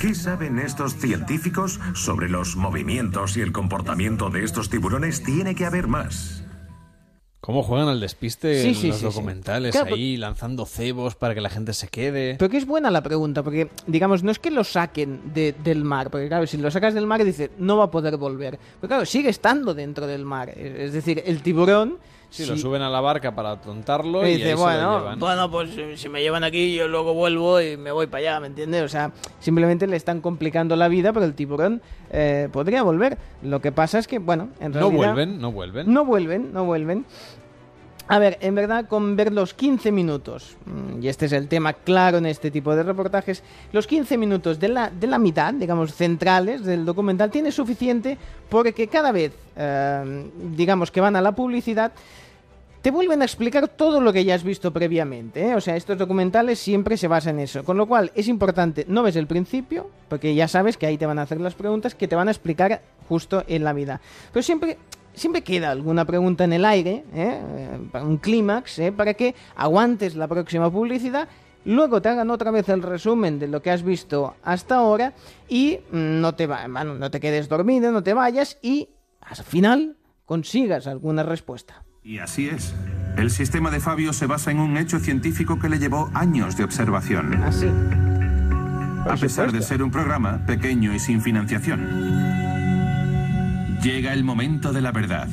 [0.00, 5.22] ¿Qué saben estos científicos sobre los movimientos y el comportamiento de estos tiburones?
[5.24, 6.42] Tiene que haber más.
[7.40, 9.04] ¿Cómo juegan al despiste Sí, en sí, los sí, sí.
[9.06, 12.36] documentales Claro, ahí, lanzando cebos para que la gente se quede?
[12.38, 15.84] Pero que es buena la pregunta, porque, digamos, no es que lo saquen de- del
[15.84, 18.58] mar, porque claro, si lo sacas del mar, dice, no va a poder volver.
[18.80, 20.50] Pero claro, sigue estando dentro del mar.
[20.56, 21.98] Es decir, el tiburón...
[22.34, 24.60] Sí, si- lo suben a la barca para tontarlo Y y, dice, ahí se lo
[24.62, 25.18] bueno, llevan.
[25.20, 28.40] bueno, pues eh, si me llevan aquí, yo luego vuelvo y me voy para allá,
[28.40, 28.82] ¿me entiendes?
[28.82, 31.80] O sea, simplemente le están complicando la vida, pero el tiburón
[32.10, 33.18] eh, podría volver.
[33.42, 34.96] Lo que pasa es que, bueno, en No realidad...
[35.14, 35.92] vuelven, no vuelven.
[35.92, 37.04] No vuelven, no vuelven.
[38.06, 41.72] A ver, en verdad, con ver los 15 minutos, mm, y este es el tema
[41.72, 45.94] claro en este tipo de reportajes, los 15 minutos de la, de la mitad, digamos,
[45.94, 48.18] centrales del documental, tiene suficiente
[48.50, 51.92] porque cada vez, eh, digamos, que van a la publicidad,
[52.84, 55.42] te vuelven a explicar todo lo que ya has visto previamente.
[55.42, 55.54] ¿eh?
[55.54, 57.64] O sea, estos documentales siempre se basan en eso.
[57.64, 61.06] Con lo cual, es importante, no ves el principio, porque ya sabes que ahí te
[61.06, 64.02] van a hacer las preguntas que te van a explicar justo en la vida.
[64.34, 64.76] Pero siempre,
[65.14, 67.40] siempre queda alguna pregunta en el aire, ¿eh?
[67.94, 68.92] Eh, un clímax, ¿eh?
[68.92, 71.26] para que aguantes la próxima publicidad
[71.64, 75.14] luego te hagan otra vez el resumen de lo que has visto hasta ahora
[75.48, 78.90] y mm, no te, va, bueno, no te quedes dormido, no te vayas y
[79.22, 79.96] al final
[80.26, 81.83] consigas alguna respuesta.
[82.06, 82.74] Y así es.
[83.16, 86.64] El sistema de Fabio se basa en un hecho científico que le llevó años de
[86.64, 87.42] observación.
[87.42, 87.66] Así.
[89.08, 91.80] A pesar de ser un programa pequeño y sin financiación.
[93.82, 95.28] Llega el momento de la verdad.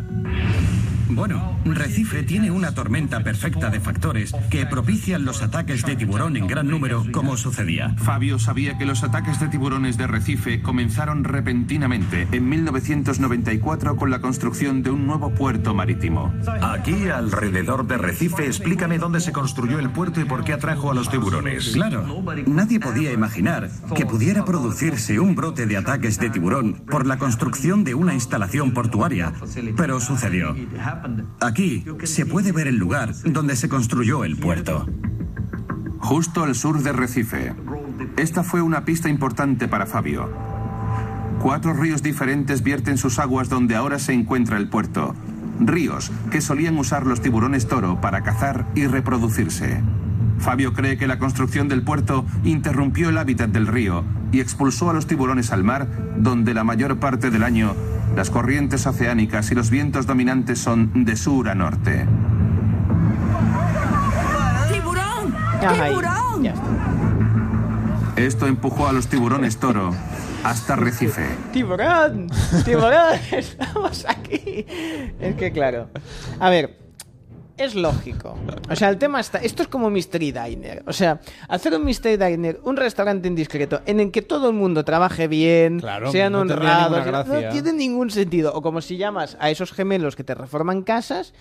[1.14, 6.48] Bueno, Recife tiene una tormenta perfecta de factores que propician los ataques de tiburón en
[6.48, 7.94] gran número, como sucedía.
[7.98, 14.22] Fabio sabía que los ataques de tiburones de Recife comenzaron repentinamente en 1994 con la
[14.22, 16.34] construcción de un nuevo puerto marítimo.
[16.62, 20.94] Aquí, alrededor de Recife, explícame dónde se construyó el puerto y por qué atrajo a
[20.94, 21.72] los tiburones.
[21.74, 22.06] Claro,
[22.48, 27.84] nadie podía imaginar que pudiera producirse un brote de ataques de tiburón por la construcción
[27.84, 29.34] de una instalación portuaria,
[29.76, 30.56] pero sucedió.
[31.40, 34.88] Aquí se puede ver el lugar donde se construyó el puerto.
[36.00, 37.54] Justo al sur de Recife.
[38.18, 40.30] Esta fue una pista importante para Fabio.
[41.42, 45.16] Cuatro ríos diferentes vierten sus aguas donde ahora se encuentra el puerto.
[45.60, 49.82] Ríos que solían usar los tiburones toro para cazar y reproducirse.
[50.40, 54.94] Fabio cree que la construcción del puerto interrumpió el hábitat del río y expulsó a
[54.94, 57.76] los tiburones al mar, donde la mayor parte del año
[58.16, 62.06] las corrientes oceánicas y los vientos dominantes son de sur a norte.
[64.72, 65.36] ¡Tiburón!
[65.60, 66.54] ¡Tiburón!
[68.16, 69.92] Esto empujó a los tiburones toro
[70.44, 71.26] hasta Recife.
[71.54, 72.30] ¡Tiburón!
[72.66, 73.20] ¡Tiburón!
[73.32, 74.66] Estamos aquí.
[75.20, 75.90] Es que claro.
[76.40, 76.81] A ver,
[77.64, 78.38] es lógico.
[78.70, 79.38] O sea, el tema está.
[79.40, 80.84] Esto es como Mystery Diner.
[80.88, 84.84] O sea, hacer un Mystery Diner, un restaurante indiscreto, en el que todo el mundo
[84.86, 87.28] trabaje bien, Claro, sean no honrados.
[87.28, 88.54] No tiene ningún sentido.
[88.54, 91.34] O como si llamas a esos gemelos que te reforman casas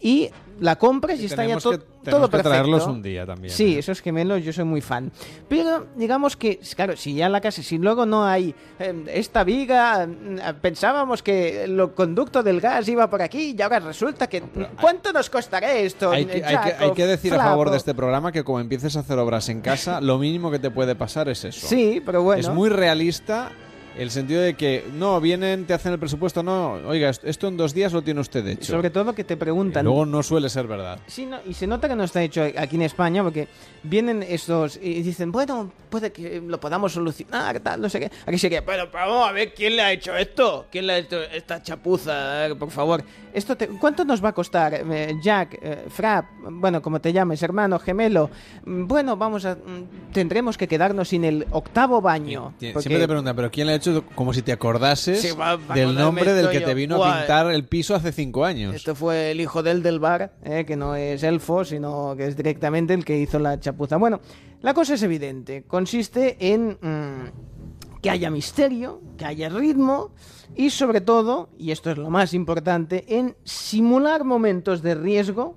[0.00, 0.30] y
[0.60, 2.50] la compras y está ya Tenemos to- que- todo perfecto.
[2.50, 3.52] traerlos un día también.
[3.52, 5.10] Sí, esos gemelos yo soy muy fan.
[5.48, 10.04] Pero digamos que, claro, si ya la casa, si luego no hay eh, esta viga,
[10.04, 14.42] eh, pensábamos que el conducto del gas iba por aquí y ahora resulta que...
[14.80, 16.10] ¿Cuánto nos costará esto?
[16.10, 18.96] Hay que, hay que- hay que decir a favor de este programa que como empieces
[18.96, 21.66] a hacer obras en casa, lo mínimo que te puede pasar es eso.
[21.66, 22.40] Sí, pero bueno.
[22.40, 23.50] Es muy realista
[23.98, 27.56] el sentido de que, no, vienen, te hacen el presupuesto, no, oiga, est- esto en
[27.56, 28.72] dos días lo tiene usted hecho.
[28.72, 29.84] Sobre todo que te Y preguntan...
[29.84, 30.98] luego no suele ser verdad.
[31.06, 33.48] Sí, no, y se nota que no está hecho aquí en España porque
[33.82, 38.10] vienen estos y dicen, bueno, puede que lo podamos solucionar, tal, no sé qué.
[38.26, 41.22] Aquí sería, pero vamos a ver quién le ha hecho esto, quién le ha hecho
[41.22, 43.02] esta chapuza, eh, por favor.
[43.32, 47.42] Esto te- ¿Cuánto nos va a costar, eh, Jack, eh, Frap, bueno, como te llames,
[47.42, 48.30] hermano, gemelo?
[48.64, 52.52] Mm, Bueno, vamos a, mm, tendremos que quedarnos sin el octavo baño.
[52.58, 53.85] Porque- Siempre te preguntan, ¿pero quién le ha hecho?
[54.14, 56.66] Como si te acordases Sí, va- va del nombre del esto que yo.
[56.66, 57.10] te vino Guay.
[57.12, 58.74] a pintar el piso hace cinco años.
[58.74, 62.36] Esto fue el hijo del del bar, eh, que no es elfo, sino que es
[62.36, 63.96] directamente el que hizo la chapuza.
[63.96, 64.20] Bueno,
[64.62, 65.64] la cosa es evidente.
[65.66, 70.12] Consiste en mm, que haya misterio, que haya ritmo
[70.54, 75.56] y sobre todo, y esto es lo más importante, en simular momentos de riesgo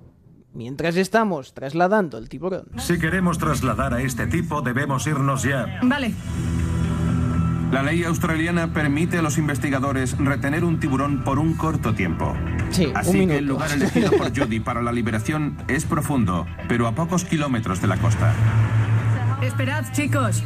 [0.52, 2.66] mientras estamos trasladando el tiburón.
[2.78, 5.78] Si queremos trasladar a este tipo, debemos irnos ya.
[5.84, 6.12] Vale.
[7.70, 12.36] La ley australiana permite a los investigadores retener un tiburón por un corto tiempo.
[12.70, 16.88] Sí, un Así que el lugar elegido por Judy para la liberación es profundo, pero
[16.88, 18.32] a pocos kilómetros de la costa.
[19.40, 20.42] Esperad, chicos.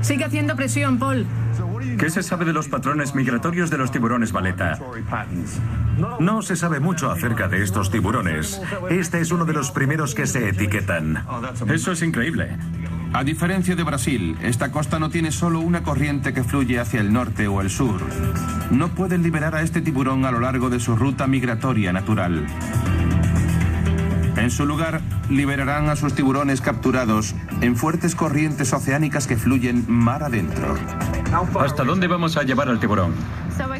[0.00, 1.26] Sigue haciendo presión, Paul.
[1.98, 4.78] ¿Qué se sabe de los patrones migratorios de los tiburones baleta?
[6.18, 8.60] No se sabe mucho acerca de estos tiburones.
[8.88, 11.24] Este es uno de los primeros que se etiquetan.
[11.68, 12.56] Eso es increíble.
[13.14, 17.12] A diferencia de Brasil, esta costa no tiene solo una corriente que fluye hacia el
[17.12, 18.00] norte o el sur.
[18.70, 22.46] No pueden liberar a este tiburón a lo largo de su ruta migratoria natural.
[24.36, 25.02] En su lugar,
[25.36, 30.74] liberarán a sus tiburones capturados en fuertes corrientes oceánicas que fluyen mar adentro.
[31.60, 33.14] ¿Hasta dónde vamos a llevar al tiburón?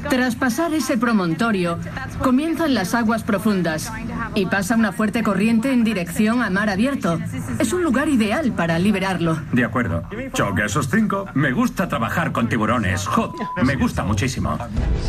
[0.09, 1.79] Tras pasar ese promontorio,
[2.23, 3.91] comienzan las aguas profundas
[4.35, 7.19] y pasa una fuerte corriente en dirección a mar abierto.
[7.59, 9.39] Es un lugar ideal para liberarlo.
[9.53, 10.03] De acuerdo.
[10.35, 11.27] Choque esos cinco.
[11.35, 13.07] Me gusta trabajar con tiburones.
[13.07, 14.59] Joder, me gusta muchísimo.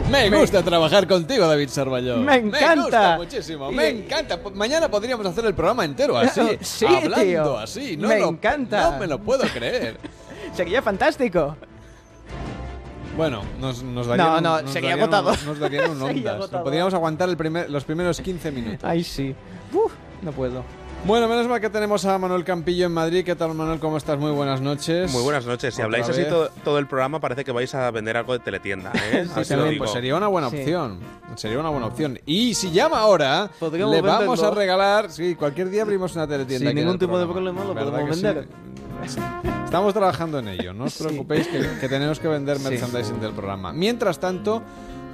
[0.09, 2.17] Me gusta trabajar contigo, David Sarvalló.
[2.19, 2.75] Me Me encanta.
[2.75, 3.72] gusta muchísimo.
[3.72, 4.39] Me encanta.
[4.55, 6.32] Mañana podríamos hacer el programa entero así.
[6.61, 7.57] Sí, hablando tío.
[7.59, 7.97] así.
[7.97, 8.91] No Me lo- encanta.
[8.91, 9.97] No me lo puedo creer.
[10.53, 11.55] Sería fantástico.
[13.15, 15.37] Bueno, nos, nos darían No, no, nos sería darían agotado.
[15.39, 16.47] un- nos darían un ondas.
[16.49, 18.79] Podríamos aguantar el primer, los primeros 15 minutos.
[18.83, 19.35] Ay, sí.
[19.71, 20.63] Uf, no puedo.
[21.06, 23.25] Bueno, menos mal que tenemos a Manuel Campillo en Madrid.
[23.25, 23.77] ¿Qué tal, Manuel?
[23.82, 24.17] ¿Cómo estás?
[24.17, 25.11] Muy buenas noches.
[25.11, 25.73] Muy buenas noches.
[25.75, 28.40] Si Otra habláis así todo, todo el programa, parece que vais a vender algo de
[28.40, 28.93] teletienda.
[29.11, 29.27] ¿eh?
[29.43, 30.59] Sí, también, pues sería una buena Sí.
[30.59, 30.99] opción.
[31.35, 32.19] Sería una buena opción.
[32.25, 34.48] Y si llama ahora, Podríamos le vamos venderlo.
[34.48, 35.11] a regalar.
[35.11, 36.69] Sí, cualquier día abrimos una teletienda.
[36.69, 38.23] Sin ningún tipo de problema lo ¿Verdad podemos sí?
[38.23, 38.48] vender.
[39.65, 41.03] Estamos trabajando en ello, no os Sí.
[41.03, 42.64] preocupéis que, que tenemos que vender Sí.
[42.69, 43.73] merchandising del programa.
[43.73, 44.61] Mientras tanto,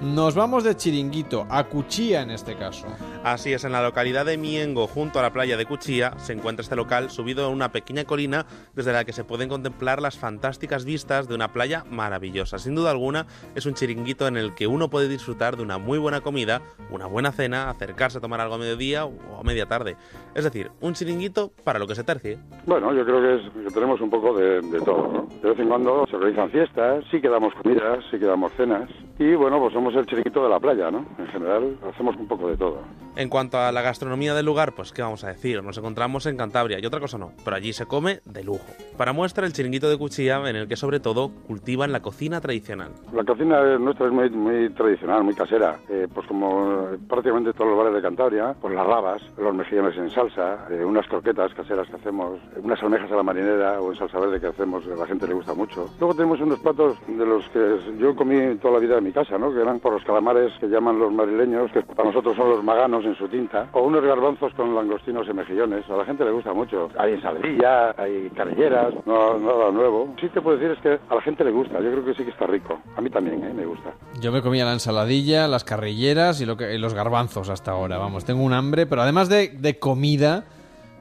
[0.02, 2.88] nos vamos de chiringuito, a Cuchilla en este caso.
[3.24, 6.62] Así es, en la localidad de Miengo, junto a la playa de Cuchilla, se encuentra
[6.64, 10.86] este local subido a una pequeña colina desde la que se pueden contemplar las fantásticas
[10.86, 12.60] vistas de una playa maravillosa.
[12.60, 15.98] Sin duda alguna, es un chiringuito en el que uno puede disfrutar de una muy
[15.98, 16.62] buena comida,
[16.92, 19.98] una buena cena, acercarse a tomar algo a mediodía o a media tarde.
[20.34, 22.38] Es decir, un chiringuito para lo que se tercie.
[22.66, 25.28] Bueno, yo creo que, es- que tenemos un poco de, de todo, ¿no?
[25.42, 28.90] De vez en cuando se organizan fiestas, sí que damos comidas, sí que damos cenas.
[29.18, 31.06] Y bueno, pues somos el chiringuito de la playa, ¿no?
[31.18, 32.82] En general, hacemos un poco de todo.
[33.16, 36.38] En cuanto a la gastronomía del lugar, pues qué vamos a decir, nos encontramos en
[36.38, 38.66] Cantabria y otra cosa no, pero allí se come de lujo.
[38.98, 42.92] Para muestra el chiringuito de Cuchilla en el que sobre todo cultivan la cocina tradicional.
[43.14, 45.80] La cocina nuestra es muy, muy tradicional, muy casera.
[45.90, 49.98] Eh, pues como eh, prácticamente todos los bares de Cantabria, pues las rabas, los mejillones
[49.98, 53.92] en salsa, eh, unas croquetas caseras que hacemos, eh, unas almejas a la marinera o
[53.92, 55.88] en salsa verde que hacemos, a la gente le gusta mucho.
[56.00, 59.38] Luego tenemos unos platos de los que yo comí toda la vida en mi casa,
[59.38, 59.54] ¿no?
[59.54, 63.06] Que eran por los calamares que llaman los madrileños, que para nosotros son los maganos
[63.06, 65.90] en su tinta, o unos garbanzos con langostinos y mejillones.
[65.90, 66.90] A la gente le gusta mucho.
[66.98, 70.14] Hay ensaladilla, hay carrilleras, no, nada nuevo.
[70.20, 71.80] Sí te puedo decir es que a la gente le gusta.
[71.80, 72.80] Yo creo que sí que está rico.
[72.96, 73.54] A mí también, ¿eh?
[73.54, 73.94] Me gusta.
[74.20, 77.98] Yo me comía la ensaladilla, las carrilleras y, lo que, y los garbanzos hasta ahora.
[77.98, 80.46] Vamos, tengo un hambre, pero además de, de comida,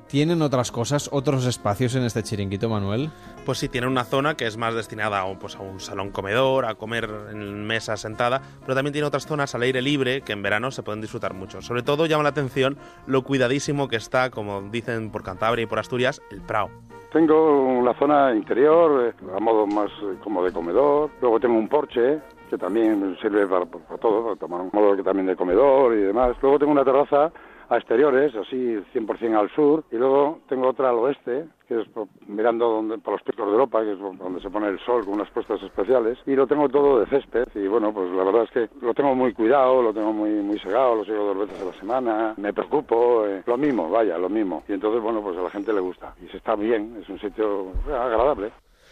[0.08, 3.10] ¿tienen otras cosas, otros espacios en este chiringuito, Manuel?
[3.44, 6.10] Pues sí, tiene una zona que es más destinada a un, pues, a un salón
[6.10, 10.32] comedor, a comer en mesa sentada, pero también tiene otras zonas al aire libre que
[10.32, 11.62] en verano se pueden disfrutar mucho.
[11.62, 15.78] Sobre todo llama la atención lo cuidadísimo que está, como dicen por Cantabria y por
[15.78, 16.70] Asturias, el Prado.
[17.12, 21.10] Tengo una zona interior, eh, a modo más eh, como de comedor.
[21.22, 22.18] Luego tengo un porche
[22.50, 26.02] que también sirve para, para todo, para tomar un modo que también de comedor y
[26.02, 26.36] demás.
[26.42, 27.32] Luego tengo una terraza
[27.70, 32.08] a exteriores, así 100% al sur, y luego tengo otra al oeste, que es por-
[32.26, 35.14] mirando donde, por los picos de Europa, que es donde se pone el sol con
[35.14, 38.50] unas puestas especiales, y lo tengo todo de césped, y bueno, pues la verdad es
[38.50, 41.64] que lo tengo muy cuidado, lo tengo muy muy segado, lo sigo dos veces a
[41.66, 44.64] la semana, me preocupo, eh, lo mismo, vaya, lo mismo.
[44.66, 47.20] Y entonces, bueno, pues a la gente le gusta, y se está bien, es un
[47.20, 48.50] sitio agradable.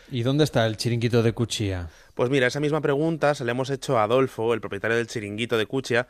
[0.09, 1.89] ¿Y dónde está el chiringuito de Cuchilla?
[2.15, 5.57] Pues mira, esa misma pregunta se la hemos hecho a Adolfo, el propietario del chiringuito
[5.59, 6.07] de Cuchia,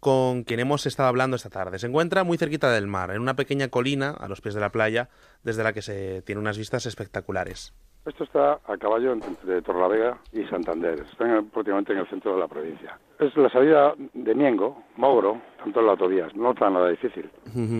[0.00, 1.78] con quien hemos estado hablando esta tarde.
[1.78, 4.70] Se encuentra muy cerquita del mar, en una pequeña colina a los pies de la
[4.70, 5.08] playa,
[5.42, 7.74] desde la que se tiene unas vistas espectaculares.
[8.06, 11.00] Esto está a caballo entre Torlavega y Santander.
[11.00, 12.98] Está en- prácticamente en el centro de la provincia.
[13.18, 16.28] Es la salida de Miengo, Mogro, tanto en la autovía.
[16.34, 17.28] No está nada difícil.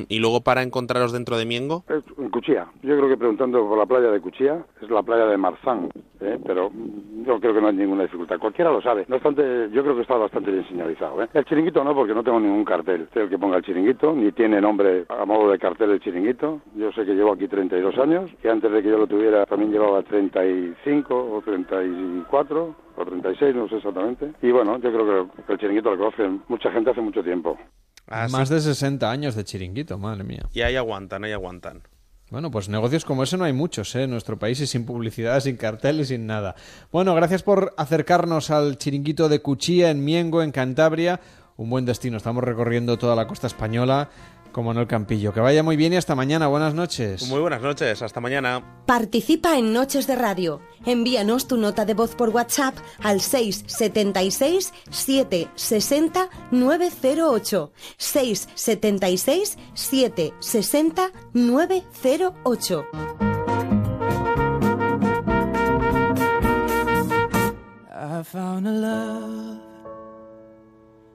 [0.08, 2.66] Y luego para encontraros dentro de Miengo, en Cuchilla.
[2.82, 5.88] Yo creo que preguntando por la playa de Cuchilla, es la playa de Marzán,
[6.20, 6.38] ¿eh?
[6.44, 6.70] pero
[7.24, 8.38] yo creo que no hay ninguna dificultad.
[8.38, 9.04] Cualquiera lo sabe.
[9.08, 9.42] No obstante,
[9.72, 11.22] yo creo que está bastante bien señalizado.
[11.22, 11.28] ¿eh?
[11.32, 13.08] El chiringuito no, porque no tengo ningún cartel.
[13.14, 16.60] El que ponga el chiringuito, ni tiene nombre a modo de cartel el chiringuito.
[16.76, 19.72] Yo sé que llevo aquí 32 años, que antes de que yo lo tuviera también
[19.72, 24.32] llevaba 35 o 34 o 36, no sé exactamente.
[24.42, 27.56] Y bueno, yo creo que el chiringuito lo conoce mucha gente hace mucho tiempo.
[28.06, 30.46] Más de 60 años de chiringuito, madre mía.
[30.52, 31.82] y ahí aguantan, ahí aguantan.
[32.30, 34.02] Bueno, pues negocios como ese no hay muchos ¿eh?
[34.02, 36.54] en nuestro país y sin publicidad, sin cartel y sin nada.
[36.92, 41.20] Bueno, gracias por acercarnos al chiringuito de Cuchilla en Miengo, en Cantabria.
[41.56, 42.18] Un buen destino.
[42.18, 44.10] Estamos recorriendo toda la costa española,
[44.52, 45.32] como en el Campillo.
[45.32, 46.46] Que vaya muy bien y hasta mañana.
[46.46, 47.28] Buenas noches.
[47.28, 48.82] Muy buenas noches, hasta mañana.
[48.86, 50.60] Participa en Noches de Radio.
[50.84, 57.72] Envíanos tu nota de voz por WhatsApp al 676 760 908.
[57.96, 62.86] 676 760 908.
[68.18, 69.58] I found a love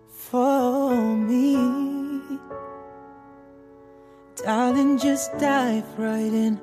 [0.07, 1.92] for me.
[4.43, 6.59] Darling, just dive right in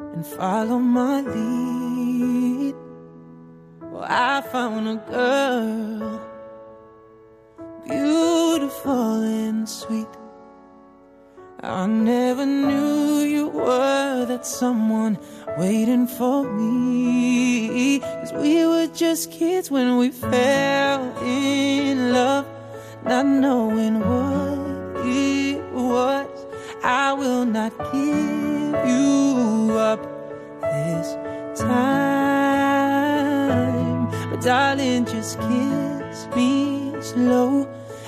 [0.00, 2.74] and follow my lead.
[3.80, 6.20] Well, I found a girl,
[7.86, 10.08] beautiful and sweet.
[11.60, 15.16] I never knew you were that someone
[15.58, 18.00] waiting for me.
[18.00, 22.46] Cause we were just kids when we fell in love,
[23.04, 26.37] not knowing what it was.
[26.82, 30.00] I will not give you up
[30.62, 31.14] this
[31.60, 31.78] time.
[34.30, 37.66] But darling, just kiss me slow.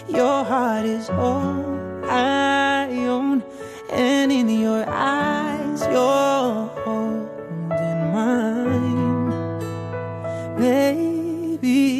[0.09, 1.65] Your heart is all
[2.05, 3.43] I own,
[3.91, 9.59] and in your eyes, you're holding mine.
[10.59, 12.00] Baby,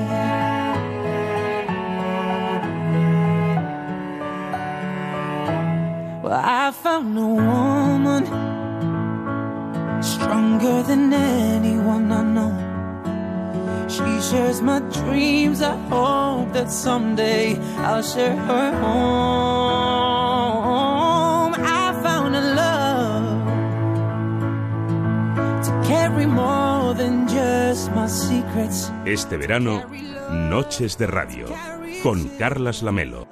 [6.91, 8.23] Found a woman
[10.03, 12.53] stronger than anyone I know.
[13.87, 15.61] She shares my dreams.
[15.61, 17.57] I hope that someday
[17.89, 19.13] I'll share her home.
[21.83, 23.29] I found a love
[25.65, 28.91] to carry more than just my secrets.
[29.05, 29.73] Este verano,
[30.53, 31.45] Noches de Radio,
[32.03, 33.30] con Carlas Lamelo.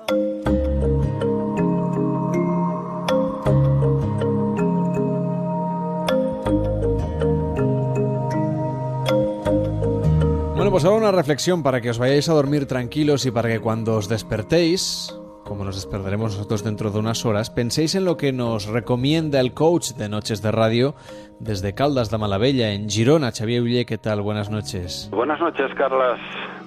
[10.70, 13.60] Bueno, pues ahora una reflexión para que os vayáis a dormir tranquilos y para que
[13.60, 18.32] cuando os despertéis, como nos despertaremos nosotros dentro de unas horas, penséis en lo que
[18.32, 20.94] nos recomienda el coach de Noches de Radio
[21.40, 23.32] desde Caldas de Malavella, en Girona.
[23.32, 24.22] Xavier Ulle, ¿qué tal?
[24.22, 25.10] Buenas noches.
[25.12, 26.20] Buenas noches, Carlas.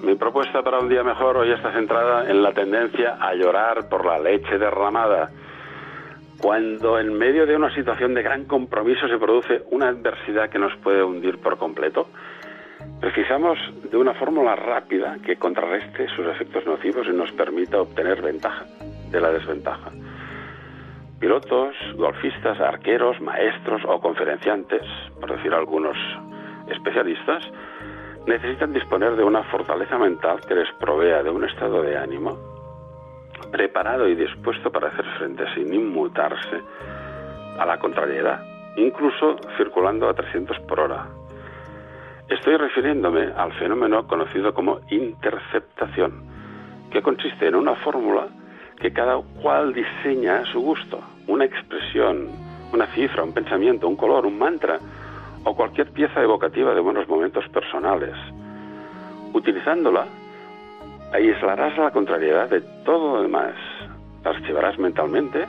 [0.03, 4.05] Mi propuesta para un día mejor hoy está centrada en la tendencia a llorar por
[4.05, 5.31] la leche derramada.
[6.41, 10.75] Cuando en medio de una situación de gran compromiso se produce una adversidad que nos
[10.83, 12.09] puede hundir por completo,
[12.99, 13.57] precisamos
[13.91, 18.65] de una fórmula rápida que contrarreste sus efectos nocivos y nos permita obtener ventaja
[19.11, 19.91] de la desventaja.
[21.19, 24.81] Pilotos, golfistas, arqueros, maestros o conferenciantes,
[25.19, 25.97] por decir algunos
[26.67, 27.43] especialistas,
[28.27, 32.53] necesitan disponer de una fortaleza mental que les provea de un estado de ánimo
[33.51, 36.61] preparado y dispuesto para hacer frente sin inmutarse
[37.59, 38.41] a la contrariedad,
[38.77, 41.07] incluso circulando a 300 por hora.
[42.33, 46.23] Estoy refiriéndome al fenómeno conocido como interceptación,
[46.89, 48.25] que consiste en una fórmula
[48.79, 52.29] que cada cual diseña a su gusto, una expresión,
[52.73, 54.79] una cifra, un pensamiento, un color, un mantra
[55.43, 58.15] o cualquier pieza evocativa de buenos momentos personales.
[59.31, 60.07] Utilizándola,
[61.13, 63.53] aislarás la contrariedad de todo lo demás,
[64.23, 65.45] la archivarás mentalmente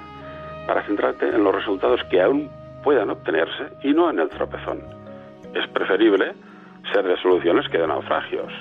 [0.67, 2.51] para centrarte en los resultados que aún
[2.83, 4.83] puedan obtenerse y no en el tropezón.
[5.55, 6.35] Es preferible
[6.93, 8.53] ser de soluciones que de naufragios.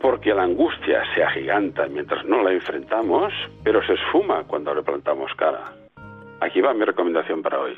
[0.00, 3.32] Porque la angustia se agiganta mientras no la enfrentamos,
[3.64, 5.64] pero se esfuma cuando le plantamos cara.
[6.40, 7.76] Aquí va mi recomendación para hoy.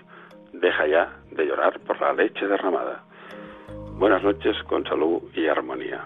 [0.52, 3.02] Deja ya de llorar por la leche derramada.
[3.92, 6.04] Buenas noches con salud y armonía.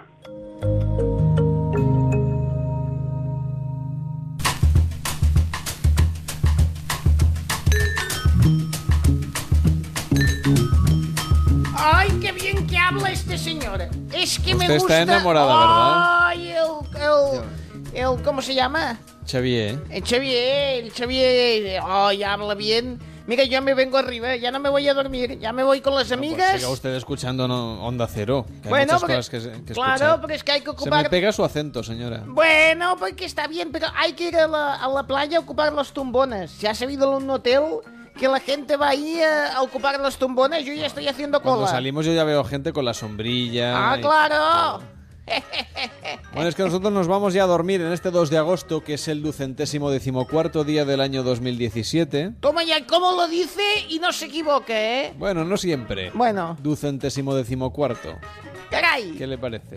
[11.85, 13.83] ¡Ay, qué bien que habla este señor!
[14.13, 15.01] Es que me Usted gusta.
[15.01, 16.27] está enamorada, ¿verdad?
[16.29, 17.01] ¡Ay, el,
[17.93, 18.99] el, el- ¿Cómo se llama?
[19.27, 21.81] Xavier, El Xavier, el Xavier.
[21.85, 23.01] ¡Ay, habla bien!
[23.27, 25.95] Mira, yo me vengo arriba, ya no me voy a dormir, ya me voy con
[25.95, 26.57] las amigas.
[26.57, 28.45] siga usted escuchando no- Onda Cero.
[28.63, 30.65] que hay Bueno, muchas porque- cosas que, se- que claro, pero es que hay que
[30.67, 31.03] Se ocupar.
[31.05, 32.25] me pega su acento, señora.
[32.27, 35.73] Bueno, porque está bien, pero hay que ir a la, a la playa a ocupar
[35.73, 36.51] los tumbones.
[36.51, 37.63] Se ha sabido en un hotel
[38.19, 40.65] que la gente va ahí a, ocupar los tumbones.
[40.65, 41.73] Yo ya estoy haciendo Cuando cola.
[41.73, 43.93] salimos yo ya veo gente con la sombrilla.
[43.93, 44.83] Ah, y- claro.
[46.35, 48.95] Bueno, es que nosotros nos vamos ya a dormir en este 2 de agosto, que
[48.95, 52.33] es el ducentésimo decimocuarto día del año 2017.
[52.41, 55.15] Toma ya, ¿cómo lo dice y no se equivoque, eh?
[55.19, 56.11] Bueno, no siempre.
[56.13, 56.57] Bueno.
[56.61, 58.17] Ducentésimo decimocuarto.
[58.71, 59.13] Caray.
[59.13, 59.77] ¿Qué le parece?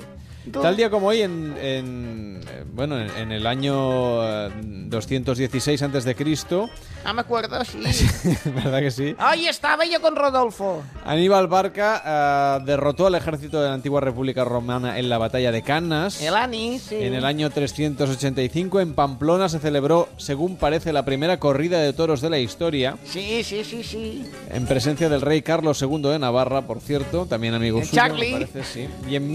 [0.52, 6.04] Tal día como hoy, en, en, eh, bueno, en, en el año eh, 216 antes
[6.04, 6.70] de Cristo,
[7.08, 7.78] Ah, me acuerdo, sí.
[8.46, 9.16] ¿verdad que sí?
[9.20, 10.82] Ahí estaba yo con Rodolfo.
[11.06, 12.02] Aníbal Barca
[12.60, 16.20] eh, derrotó al ejército de la antigua República Romana en la batalla de Cannas.
[16.22, 16.96] El Ani, sí.
[16.96, 22.22] En el año 385 en Pamplona se celebró, según parece, la primera corrida de toros
[22.22, 24.26] de la historia, Sí, sí, sí, sí.
[24.52, 28.32] en presencia del rey Carlos II de Navarra, por cierto, también amigo El suyo, me
[28.32, 28.88] parece, sí.
[29.08, 29.32] Y en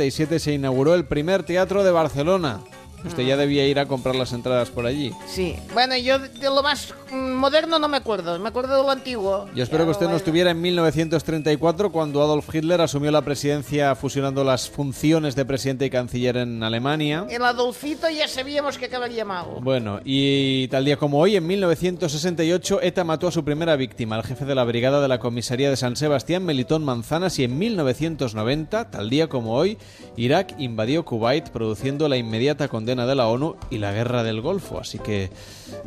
[0.00, 2.60] 1597 se inauguró el primer teatro de Barcelona.
[3.04, 5.12] Usted ya debía ir a comprar las entradas por allí.
[5.26, 5.56] Sí.
[5.72, 8.38] Bueno, yo de, lo más moderno no me acuerdo.
[8.38, 9.48] Me acuerdo de lo antiguo.
[9.54, 14.44] Yo espero que usted no estuviera en 1934 cuando Adolf Hitler asumió la presidencia fusionando
[14.44, 17.26] las funciones de presidente y canciller en Alemania.
[17.28, 19.46] El Adolfito ya sabíamos que acabaría mal.
[19.60, 24.22] Bueno, y tal día como hoy, en 1968, ETA mató a su primera víctima, el
[24.22, 28.90] jefe de la brigada de la comisaría de San Sebastián, Melitón Manzanas, y en 1990,
[28.90, 29.78] tal día como hoy,
[30.16, 34.78] Irak invadió Kuwait, produciendo la inmediata condena de la ONU y la guerra del Golfo.
[34.80, 35.30] Así que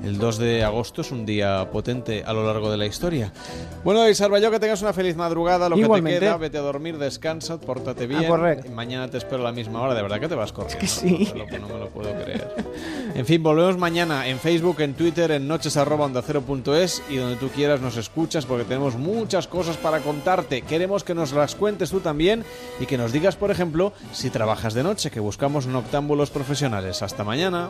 [0.03, 3.31] el 2 de agosto es un día potente a lo largo de la historia.
[3.83, 6.19] Bueno, y yo que tengas una feliz madrugada, lo Igualmente.
[6.19, 8.27] que te queda, vete a dormir, descansa, pórtate bien.
[8.27, 8.63] correr.
[8.65, 10.79] Y mañana te espero a la misma hora, de verdad que te vas corriendo.
[10.79, 11.29] que sí.
[11.33, 12.55] No, lo, no me lo puedo creer.
[13.15, 17.01] En fin, volvemos mañana en Facebook, en Twitter, en noches arroba onda cero punto es
[17.09, 20.61] y donde tú quieras nos escuchas porque tenemos muchas cosas para contarte.
[20.61, 22.43] Queremos que nos las cuentes tú también
[22.79, 27.01] y que nos digas, por ejemplo, si trabajas de noche, que buscamos noctámbulos profesionales.
[27.01, 27.69] Hasta mañana.